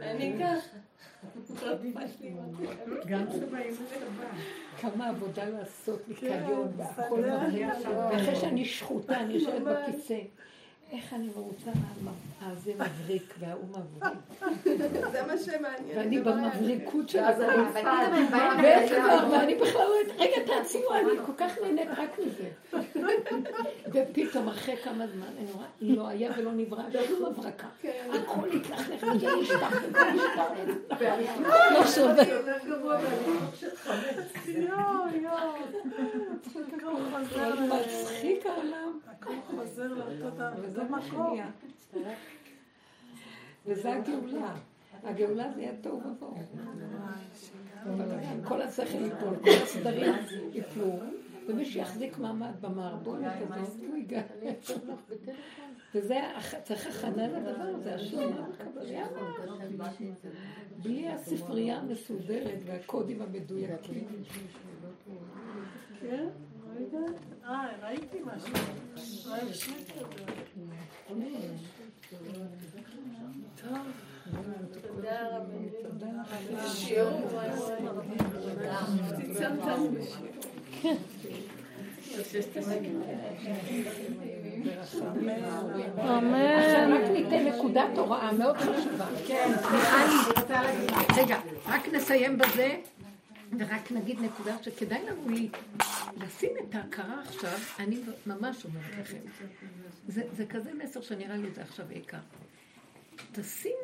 אני 0.00 0.34
ככה. 0.40 0.76
גם 3.06 3.26
צבעים 3.26 3.74
כמה 4.80 5.08
עבודה 5.08 5.48
לעשות 5.48 6.08
ניקיון 6.08 6.68
והכל 6.76 7.20
מראה 7.20 7.68
ואחרי 8.10 8.36
שאני 8.36 8.64
שחוטה, 8.64 9.20
אני 9.20 9.34
יושבת 9.34 9.62
בכיסא 9.62 10.18
איך 10.92 11.14
אני 11.14 11.28
מרוצה 11.36 11.70
מהזה 12.40 12.72
מבריק 12.74 13.34
וההוא 13.38 13.64
מבריק. 13.68 14.14
זה 15.12 15.22
מה 15.26 15.38
שמעניין. 15.38 15.98
ואני 15.98 16.20
במבריקות 16.20 17.08
של 17.08 17.24
הזה. 17.24 17.46
ואני 19.32 19.54
בכלל 19.54 19.82
לא 19.88 19.94
יודעת, 20.00 20.16
רגע 20.18 20.36
תעצימו, 20.46 20.94
אני 20.94 21.26
כל 21.26 21.32
כך 21.36 21.58
נהנית 21.62 21.88
רק 21.96 22.18
מזה. 22.18 22.48
ופתאום 23.92 24.48
אחרי 24.48 24.76
כמה 24.76 25.06
זמן, 25.06 25.26
אני 25.38 25.52
רואה, 25.52 25.66
לא 25.80 26.08
היה 26.08 26.30
ולא 26.36 26.52
נברא, 26.52 26.82
שום 27.08 27.24
הברקה. 27.26 27.66
הכל 28.14 28.48
התלכלך 28.56 29.06
וזה 29.16 29.28
נשטח 29.40 29.82
וזה 29.82 30.04
נשטח. 30.14 30.50
לא 31.72 31.86
שווה. 31.86 32.24
יואו. 35.14 35.54
מצחיק 37.66 38.46
העולם. 38.46 38.98
הכל 39.20 39.32
חוזר 39.46 39.94
לאותו 39.94 40.84
מקום. 40.90 41.40
וזה 43.66 43.94
הגאולה. 43.94 44.54
הגאולה 45.04 45.52
זה 45.54 45.60
יהיה 45.60 45.72
תוהו 45.80 46.00
ובוהו. 46.06 46.36
כל 48.44 48.62
השכל 48.62 48.98
ייפול, 49.04 49.36
כל 49.42 49.50
הסדרים 49.62 50.14
ייפלו, 50.52 50.98
ומי 51.48 51.64
שיחזיק 51.64 52.18
מעמד 52.18 52.52
במערבולת 52.60 53.32
הזאת, 53.50 53.76
הוא 53.88 53.96
ייגע. 53.96 54.22
וזה, 55.94 56.20
צריך 56.64 56.86
הכנה 56.86 57.28
לדבר 57.28 57.62
הזה, 57.62 57.94
השלמה 57.94 58.46
וקבלה. 58.50 59.06
בלי 60.82 61.08
הספרייה 61.08 61.78
המסודרת 61.78 62.58
והקודים 62.66 63.22
המדויקים. 63.22 64.08
כן? 66.00 66.28
אה, 67.50 67.66
ראיתי 67.82 68.18
משהו. 68.24 68.54
תודה 74.82 75.20
רבה. 75.28 75.54
עכשיו 86.58 86.88
רק 86.92 87.10
ניתן 87.10 87.46
נקודת 87.46 87.98
הוראה 87.98 88.32
מאוד 88.32 88.56
חשובה. 88.56 89.06
כן, 89.26 89.52
רגע, 91.16 91.38
רק 91.66 91.88
נסיים 91.92 92.38
בזה. 92.38 92.76
ורק 93.58 93.92
נגיד 93.92 94.20
נקודה 94.20 94.62
שכדאי 94.62 95.06
לנו 95.06 95.28
לי 95.28 95.48
לשים 96.16 96.50
את 96.60 96.74
ההכרה 96.74 97.22
עכשיו, 97.22 97.58
אני 97.78 98.00
ממש 98.26 98.64
אומרת 98.64 98.98
לכם, 99.00 99.18
זה, 100.08 100.22
זה 100.36 100.46
כזה 100.46 100.74
מסר 100.74 101.00
שנראה 101.00 101.36
לי 101.36 101.50
זה 101.50 101.62
עכשיו 101.62 101.86
העיקר. 101.90 102.18
תשימו 103.32 103.74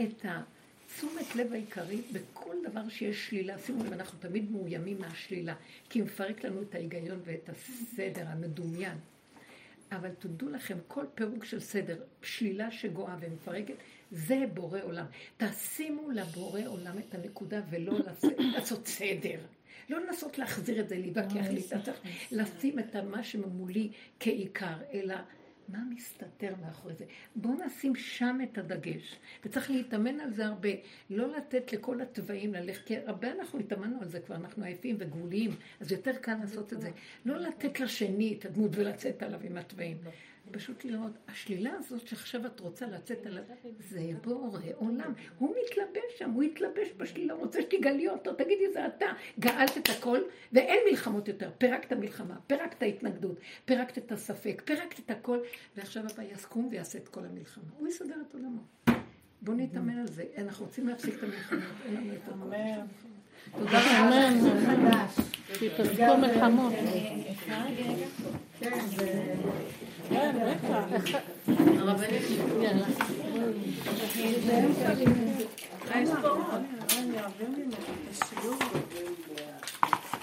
את 0.00 0.24
התשומת 0.24 1.36
לב 1.36 1.52
העיקרי 1.52 2.02
בכל 2.12 2.54
דבר 2.70 2.88
שיש 2.88 3.28
שלילה. 3.28 3.58
שימו 3.58 3.84
לב, 3.84 3.92
אנחנו 3.92 4.18
תמיד 4.18 4.50
מאוימים 4.50 5.00
מהשלילה, 5.00 5.54
כי 5.90 5.98
היא 5.98 6.04
מפרק 6.04 6.44
לנו 6.44 6.62
את 6.62 6.74
ההיגיון 6.74 7.20
ואת 7.24 7.48
הסדר 7.48 8.24
המדומיין. 8.28 8.98
אבל 9.92 10.10
תודו 10.10 10.48
לכם, 10.48 10.78
כל 10.88 11.04
פירוק 11.14 11.44
של 11.44 11.60
סדר, 11.60 12.02
שלילה 12.22 12.70
שגואה 12.70 13.16
ומפרקת, 13.20 13.74
זה 14.14 14.44
בורא 14.54 14.80
עולם. 14.82 15.06
תשימו 15.36 16.10
לבורא 16.10 16.60
עולם 16.66 16.98
את 16.98 17.14
הנקודה 17.14 17.60
ולא 17.70 17.98
לעשות 18.38 18.86
סדר. 18.86 19.38
לא 19.88 20.06
לנסות 20.06 20.38
להחזיר 20.38 20.80
את 20.80 20.88
זה, 20.88 20.98
להתווכח 20.98 21.46
לי, 21.50 21.60
אתה 21.66 21.78
צריך 21.82 22.00
לשים 22.32 22.78
את 22.78 22.96
מה 22.96 23.24
שממולי 23.24 23.90
כעיקר, 24.20 24.76
אלא 24.92 25.14
מה 25.68 25.78
מסתתר 25.94 26.54
מאחורי 26.62 26.94
זה? 26.94 27.04
בואו 27.36 27.54
נשים 27.66 27.96
שם 27.96 28.38
את 28.42 28.58
הדגש. 28.58 29.16
וצריך 29.44 29.70
להתאמן 29.70 30.20
על 30.20 30.32
זה 30.32 30.46
הרבה. 30.46 30.68
לא 31.10 31.36
לתת 31.36 31.72
לכל 31.72 32.00
התוואים 32.00 32.54
ללכת, 32.54 32.86
כי 32.86 32.96
הרבה 32.96 33.32
אנחנו 33.32 33.58
התאמנו 33.58 34.00
על 34.02 34.08
זה 34.08 34.20
כבר, 34.20 34.36
אנחנו 34.36 34.64
עייפים 34.64 34.96
וגבוליים, 34.98 35.50
אז 35.80 35.92
יותר 35.92 36.16
קל 36.16 36.34
לעשות 36.40 36.72
את 36.72 36.80
זה. 36.80 36.90
לא 37.24 37.36
לתת 37.40 37.80
לשני 37.80 38.36
את 38.38 38.44
הדמות 38.44 38.70
ולצאת 38.74 39.22
עליו 39.22 39.40
עם 39.44 39.56
התוואים. 39.56 39.96
פשוט 40.50 40.84
לראות, 40.84 41.12
השלילה 41.28 41.72
הזאת 41.78 42.06
שעכשיו 42.06 42.46
את 42.46 42.60
רוצה 42.60 42.86
לצאת 42.86 43.26
עליו, 43.26 43.42
זה 43.78 44.10
בורא 44.24 44.60
עולם. 44.76 45.12
הוא 45.38 45.54
מתלבש 45.64 46.18
שם, 46.18 46.30
הוא 46.30 46.42
התלבש 46.42 46.88
בשלילה, 46.96 47.34
הוא 47.34 47.42
רוצה 47.42 47.62
שתגלי 47.62 48.08
אותו, 48.08 48.34
תגידי 48.34 48.72
זה 48.72 48.86
אתה. 48.86 49.06
גאלת 49.40 49.78
את 49.78 49.88
הכל, 49.88 50.18
ואין 50.52 50.78
מלחמות 50.90 51.28
יותר. 51.28 51.50
פירקת 51.58 51.92
מלחמה, 51.92 52.36
פירקת 52.46 52.82
התנגדות, 52.82 53.36
פירקת 53.64 53.98
את 53.98 54.12
הספק, 54.12 54.62
פירקת 54.64 54.98
את 54.98 55.10
הכל, 55.10 55.38
ועכשיו 55.76 56.02
הבא 56.12 56.22
יקום 56.22 56.68
ויעשה 56.70 56.98
את 56.98 57.08
כל 57.08 57.24
המלחמה. 57.24 57.64
הוא 57.78 57.88
יסדר 57.88 58.16
את 58.28 58.34
עולמו. 58.34 58.62
בואו 59.42 59.56
נתאמן 59.56 59.98
על 59.98 60.06
זה. 60.06 60.24
אנחנו 60.38 60.64
רוצים 60.64 60.88
להפסיק 60.88 61.14
את 61.14 61.22
המלחמות, 61.22 61.62
אין 61.84 61.94
לנו 61.94 62.14
את 62.14 62.28
המלחמות. 62.28 63.13
תודה 63.58 63.78
רבה. 63.78 65.04
תתפסקו 65.52 66.16
מלחמות. 66.20 66.72
כן, 68.60 68.70
כן, 70.10 70.36
בטח. 70.38 70.84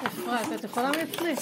אפרת, 0.06 0.54
את 0.56 0.64
יכולה 0.64 0.92
מאצלי. 0.92 1.36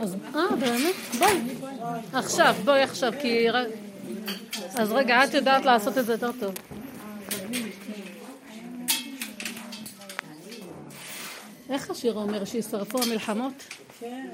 אז, 0.00 0.16
אה, 0.34 0.56
באמת? 0.60 0.94
בואי. 1.18 1.40
עכשיו, 2.12 2.54
בואי 2.64 2.82
עכשיו, 2.82 3.12
כי... 3.20 3.48
אז 4.74 4.92
רגע, 4.92 5.24
את 5.24 5.34
יודעת 5.34 5.64
לעשות 5.64 5.98
את 5.98 6.06
זה 6.06 6.12
יותר 6.12 6.30
טוב. 6.40 6.54
איך 11.70 11.90
השיר 11.90 12.14
אומר, 12.14 12.44
שישרפו 12.44 13.02
המלחמות? 13.02 13.52
כן. 14.00 14.26